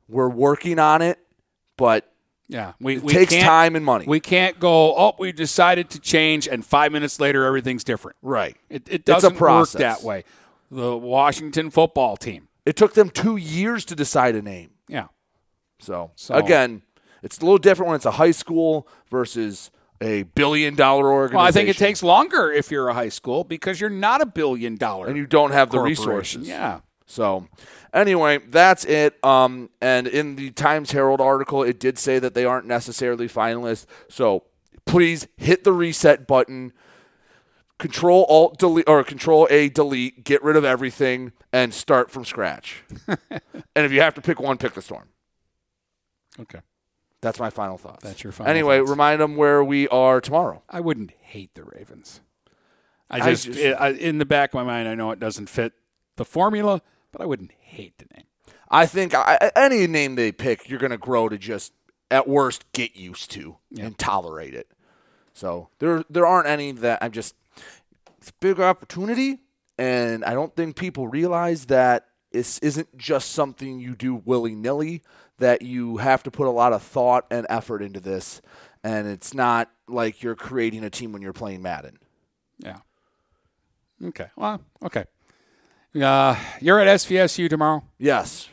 we're 0.09 0.29
working 0.29 0.79
on 0.79 1.01
it, 1.01 1.17
but 1.77 2.11
Yeah, 2.47 2.73
we, 2.79 2.97
it 2.97 3.03
we 3.03 3.13
takes 3.13 3.33
time 3.35 3.75
and 3.75 3.85
money. 3.85 4.05
We 4.05 4.19
can't 4.19 4.59
go. 4.59 4.95
Oh, 4.95 5.13
we 5.17 5.31
decided 5.31 5.89
to 5.91 5.99
change, 5.99 6.47
and 6.47 6.65
five 6.65 6.91
minutes 6.91 7.19
later, 7.19 7.45
everything's 7.45 7.83
different. 7.85 8.17
Right. 8.21 8.57
It, 8.69 8.83
it 8.89 9.05
doesn't 9.05 9.39
work 9.39 9.69
that 9.71 10.03
way. 10.03 10.25
The 10.73 10.97
Washington 10.97 11.69
football 11.69 12.17
team. 12.17 12.47
It 12.65 12.75
took 12.75 12.93
them 12.93 13.09
two 13.09 13.37
years 13.37 13.85
to 13.85 13.95
decide 13.95 14.35
a 14.35 14.41
name. 14.41 14.71
Yeah. 14.87 15.07
So, 15.79 16.11
So- 16.15 16.35
again, 16.35 16.81
it's 17.21 17.37
a 17.39 17.41
little 17.41 17.57
different 17.57 17.87
when 17.89 17.95
it's 17.97 18.05
a 18.05 18.11
high 18.11 18.31
school 18.31 18.87
versus 19.09 19.69
a 20.01 20.23
billion 20.23 20.75
dollar 20.75 21.11
organization. 21.11 21.37
Well, 21.37 21.45
I 21.45 21.51
think 21.51 21.69
it 21.69 21.77
takes 21.77 22.03
longer 22.03 22.51
if 22.51 22.71
you're 22.71 22.89
a 22.89 22.93
high 22.93 23.09
school 23.09 23.43
because 23.43 23.79
you're 23.79 23.89
not 23.89 24.21
a 24.21 24.25
billion 24.25 24.75
dollar 24.75 25.07
and 25.07 25.15
you 25.15 25.25
don't 25.25 25.51
have 25.51 25.69
the 25.69 25.79
resources. 25.79 26.47
Yeah. 26.47 26.79
So, 27.05 27.47
anyway, 27.93 28.39
that's 28.49 28.85
it. 28.85 29.23
Um, 29.23 29.69
and 29.81 30.07
in 30.07 30.35
the 30.35 30.51
Times 30.51 30.91
Herald 30.91 31.21
article, 31.21 31.63
it 31.63 31.79
did 31.79 31.97
say 31.99 32.17
that 32.19 32.33
they 32.33 32.43
aren't 32.45 32.65
necessarily 32.65 33.27
finalists. 33.29 33.85
So, 34.09 34.43
please 34.85 35.27
hit 35.37 35.63
the 35.63 35.71
reset 35.73 36.27
button. 36.27 36.73
Control 37.83 38.25
Alt 38.29 38.57
delete 38.59 38.87
or 38.87 39.03
Control 39.03 39.45
A 39.51 39.67
delete. 39.67 40.23
Get 40.23 40.41
rid 40.41 40.55
of 40.55 40.63
everything 40.63 41.33
and 41.51 41.73
start 41.73 42.09
from 42.09 42.23
scratch. 42.23 42.81
and 43.07 43.19
if 43.75 43.91
you 43.91 43.99
have 43.99 44.13
to 44.15 44.21
pick 44.21 44.39
one, 44.39 44.57
pick 44.57 44.73
the 44.73 44.81
storm. 44.81 45.09
Okay. 46.39 46.59
That's 47.21 47.39
my 47.39 47.49
final 47.49 47.77
thoughts. 47.77 48.01
That's 48.03 48.23
your 48.23 48.31
final 48.31 48.49
Anyway, 48.49 48.79
thoughts. 48.79 48.89
remind 48.89 49.19
them 49.21 49.35
where 49.35 49.61
we 49.63 49.87
are 49.89 50.21
tomorrow. 50.21 50.63
I 50.69 50.79
wouldn't 50.79 51.11
hate 51.19 51.53
the 51.55 51.63
Ravens. 51.65 52.21
I 53.09 53.17
I 53.17 53.29
just, 53.31 53.45
just- 53.47 53.59
it- 53.59 53.73
I, 53.77 53.89
in 53.89 54.17
the 54.17 54.25
back 54.25 54.51
of 54.51 54.53
my 54.55 54.63
mind, 54.63 54.87
I 54.87 54.95
know 54.95 55.11
it 55.11 55.19
doesn't 55.19 55.47
fit 55.49 55.73
the 56.15 56.25
formula, 56.25 56.81
but 57.11 57.21
I 57.21 57.25
wouldn't 57.25 57.51
hate 57.59 57.97
the 57.97 58.05
name. 58.15 58.25
I 58.71 58.85
think 58.85 59.13
I, 59.13 59.51
any 59.57 59.85
name 59.87 60.15
they 60.15 60.31
pick, 60.31 60.69
you're 60.69 60.79
going 60.79 60.91
to 60.91 60.97
grow 60.97 61.27
to 61.29 61.37
just 61.37 61.73
at 62.09 62.27
worst 62.29 62.63
get 62.71 62.95
used 62.95 63.29
to 63.31 63.57
and 63.77 63.97
tolerate 63.97 64.53
it. 64.55 64.69
So 65.33 65.67
there 65.79 66.03
there 66.09 66.25
aren't 66.25 66.47
any 66.47 66.71
that 66.71 66.99
I'm 67.01 67.11
just 67.11 67.35
it's 68.23 68.29
a 68.29 68.33
big 68.39 68.61
opportunity, 68.61 69.41
and 69.77 70.23
I 70.23 70.33
don't 70.33 70.55
think 70.55 70.77
people 70.77 71.09
realize 71.09 71.65
that 71.65 72.05
this 72.31 72.57
isn't 72.59 72.97
just 72.97 73.31
something 73.31 73.81
you 73.81 73.95
do 73.95 74.15
willy 74.15 74.55
nilly. 74.55 75.03
That 75.39 75.61
you 75.61 75.97
have 75.97 76.23
to 76.23 76.31
put 76.31 76.47
a 76.47 76.49
lot 76.49 76.71
of 76.71 76.81
thought 76.81 77.25
and 77.29 77.45
effort 77.49 77.81
into 77.81 77.99
this, 77.99 78.41
and 78.81 79.07
it's 79.07 79.33
not 79.33 79.69
like 79.89 80.23
you're 80.23 80.37
creating 80.37 80.85
a 80.85 80.89
team 80.89 81.11
when 81.11 81.21
you're 81.21 81.33
playing 81.33 81.61
Madden. 81.61 81.97
Yeah. 82.59 82.77
Okay. 84.01 84.27
Well, 84.37 84.61
okay. 84.81 85.03
Uh, 85.93 86.37
you're 86.61 86.79
at 86.79 86.87
SVSU 86.87 87.49
tomorrow. 87.49 87.83
Yes. 87.97 88.47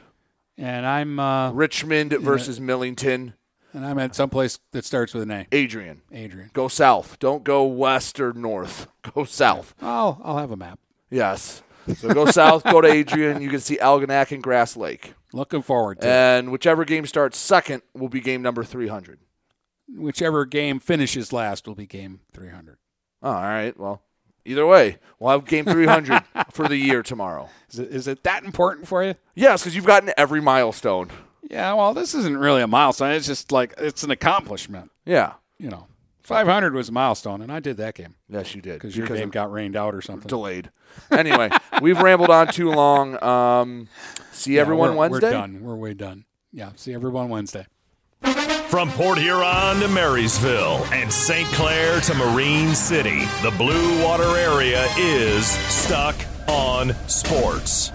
And 0.59 0.85
I'm 0.85 1.21
uh, 1.21 1.53
Richmond 1.53 2.13
versus 2.15 2.61
Millington. 2.61 3.35
And 3.73 3.87
I'm 3.87 3.99
at 3.99 4.15
some 4.15 4.31
place 4.31 4.59
that 4.73 4.85
starts 4.85 5.15
with 5.15 5.23
an 5.25 5.31
A. 5.31 5.47
Adrian. 5.53 6.03
Adrian. 6.13 6.51
Go 6.53 6.69
south. 6.69 7.19
Don't 7.19 7.45
go 7.45 7.65
west 7.65 8.19
or 8.19 8.33
north. 8.33 8.89
Go 9.15 9.25
south. 9.25 9.75
Oh, 9.81 10.21
I'll 10.23 10.39
have 10.39 10.51
a 10.51 10.57
map. 10.57 10.79
Yes. 11.11 11.63
So 11.97 12.13
go 12.13 12.27
south, 12.27 12.63
go 12.65 12.81
to 12.81 12.89
Adrian. 12.89 13.41
You 13.43 13.49
can 13.49 13.61
see 13.61 13.79
Algonac 13.79 14.31
and 14.31 14.43
Grass 14.43 14.77
Lake. 14.77 15.15
Looking 15.33 15.63
forward 15.63 16.01
to 16.03 16.07
it. 16.07 16.11
And 16.11 16.53
whichever 16.53 16.85
game 16.85 17.07
starts 17.07 17.39
second 17.39 17.83
will 17.95 18.09
be 18.09 18.21
game 18.21 18.43
number 18.43 18.63
300. 18.63 19.19
Whichever 19.97 20.45
game 20.45 20.79
finishes 20.79 21.33
last 21.33 21.67
will 21.67 21.75
be 21.75 21.87
game 21.87 22.21
300. 22.33 22.77
Oh, 23.23 23.31
all 23.31 23.41
right. 23.43 23.77
Well, 23.79 24.03
either 24.45 24.67
way, 24.67 24.99
we'll 25.19 25.31
have 25.33 25.47
game 25.47 25.65
300 25.65 26.23
for 26.53 26.69
the 26.69 26.77
year 26.77 27.03
tomorrow. 27.03 27.49
Is 27.71 27.79
it, 27.79 27.89
is 27.91 28.07
it 28.09 28.23
that 28.25 28.45
important 28.45 28.87
for 28.87 29.03
you? 29.03 29.15
Yes, 29.35 29.63
because 29.63 29.75
you've 29.75 29.87
gotten 29.87 30.13
every 30.17 30.41
milestone. 30.41 31.11
Yeah, 31.51 31.75
well, 31.75 31.93
this 31.95 32.15
isn't 32.15 32.39
really 32.39 32.63
a 32.63 32.67
milestone. 32.69 33.11
It's 33.13 33.27
just 33.27 33.51
like 33.53 33.75
it's 33.77 34.03
an 34.05 34.11
accomplishment. 34.13 34.91
Yeah. 35.05 35.35
You 35.59 35.69
know, 35.69 35.89
500 36.23 36.73
was 36.75 36.89
a 36.89 36.93
milestone, 36.93 37.43
and 37.43 37.51
I 37.53 37.59
did 37.61 37.77
that 37.79 37.95
game. 37.97 38.15
Yes, 38.29 38.55
you 38.55 38.63
did. 38.63 38.75
Because 38.75 38.97
your 38.97 39.07
game 39.09 39.31
got 39.31 39.51
rained 39.53 39.77
out 39.77 39.95
or 39.95 40.01
something. 40.01 40.29
Delayed. 40.29 40.71
Anyway, 41.11 41.51
we've 41.83 42.01
rambled 42.01 42.31
on 42.31 42.49
too 42.49 42.71
long. 42.71 43.23
Um, 43.23 43.89
see 44.33 44.55
Yeah, 44.55 44.61
everyone 44.63 44.91
we're- 44.91 44.99
Wednesday. 45.11 45.27
We're 45.27 45.33
done. 45.33 45.61
We're 45.63 45.75
way 45.77 45.93
done. 45.95 46.25
Yeah, 46.53 46.71
see 46.77 46.95
everyone 46.95 47.29
Wednesday. 47.29 47.67
From 48.69 48.89
Port 48.93 49.19
Huron 49.19 49.81
to 49.81 49.89
Marysville 49.89 50.85
and 50.93 51.13
St. 51.13 51.49
Clair 51.49 52.01
to 52.03 52.15
Marine 52.15 52.75
City, 52.77 53.21
the 53.43 53.53
Blue 53.59 54.03
Water 54.05 54.37
area 54.37 54.87
is 54.97 55.47
stuck 55.47 56.15
on 56.47 56.95
sports. 57.09 57.91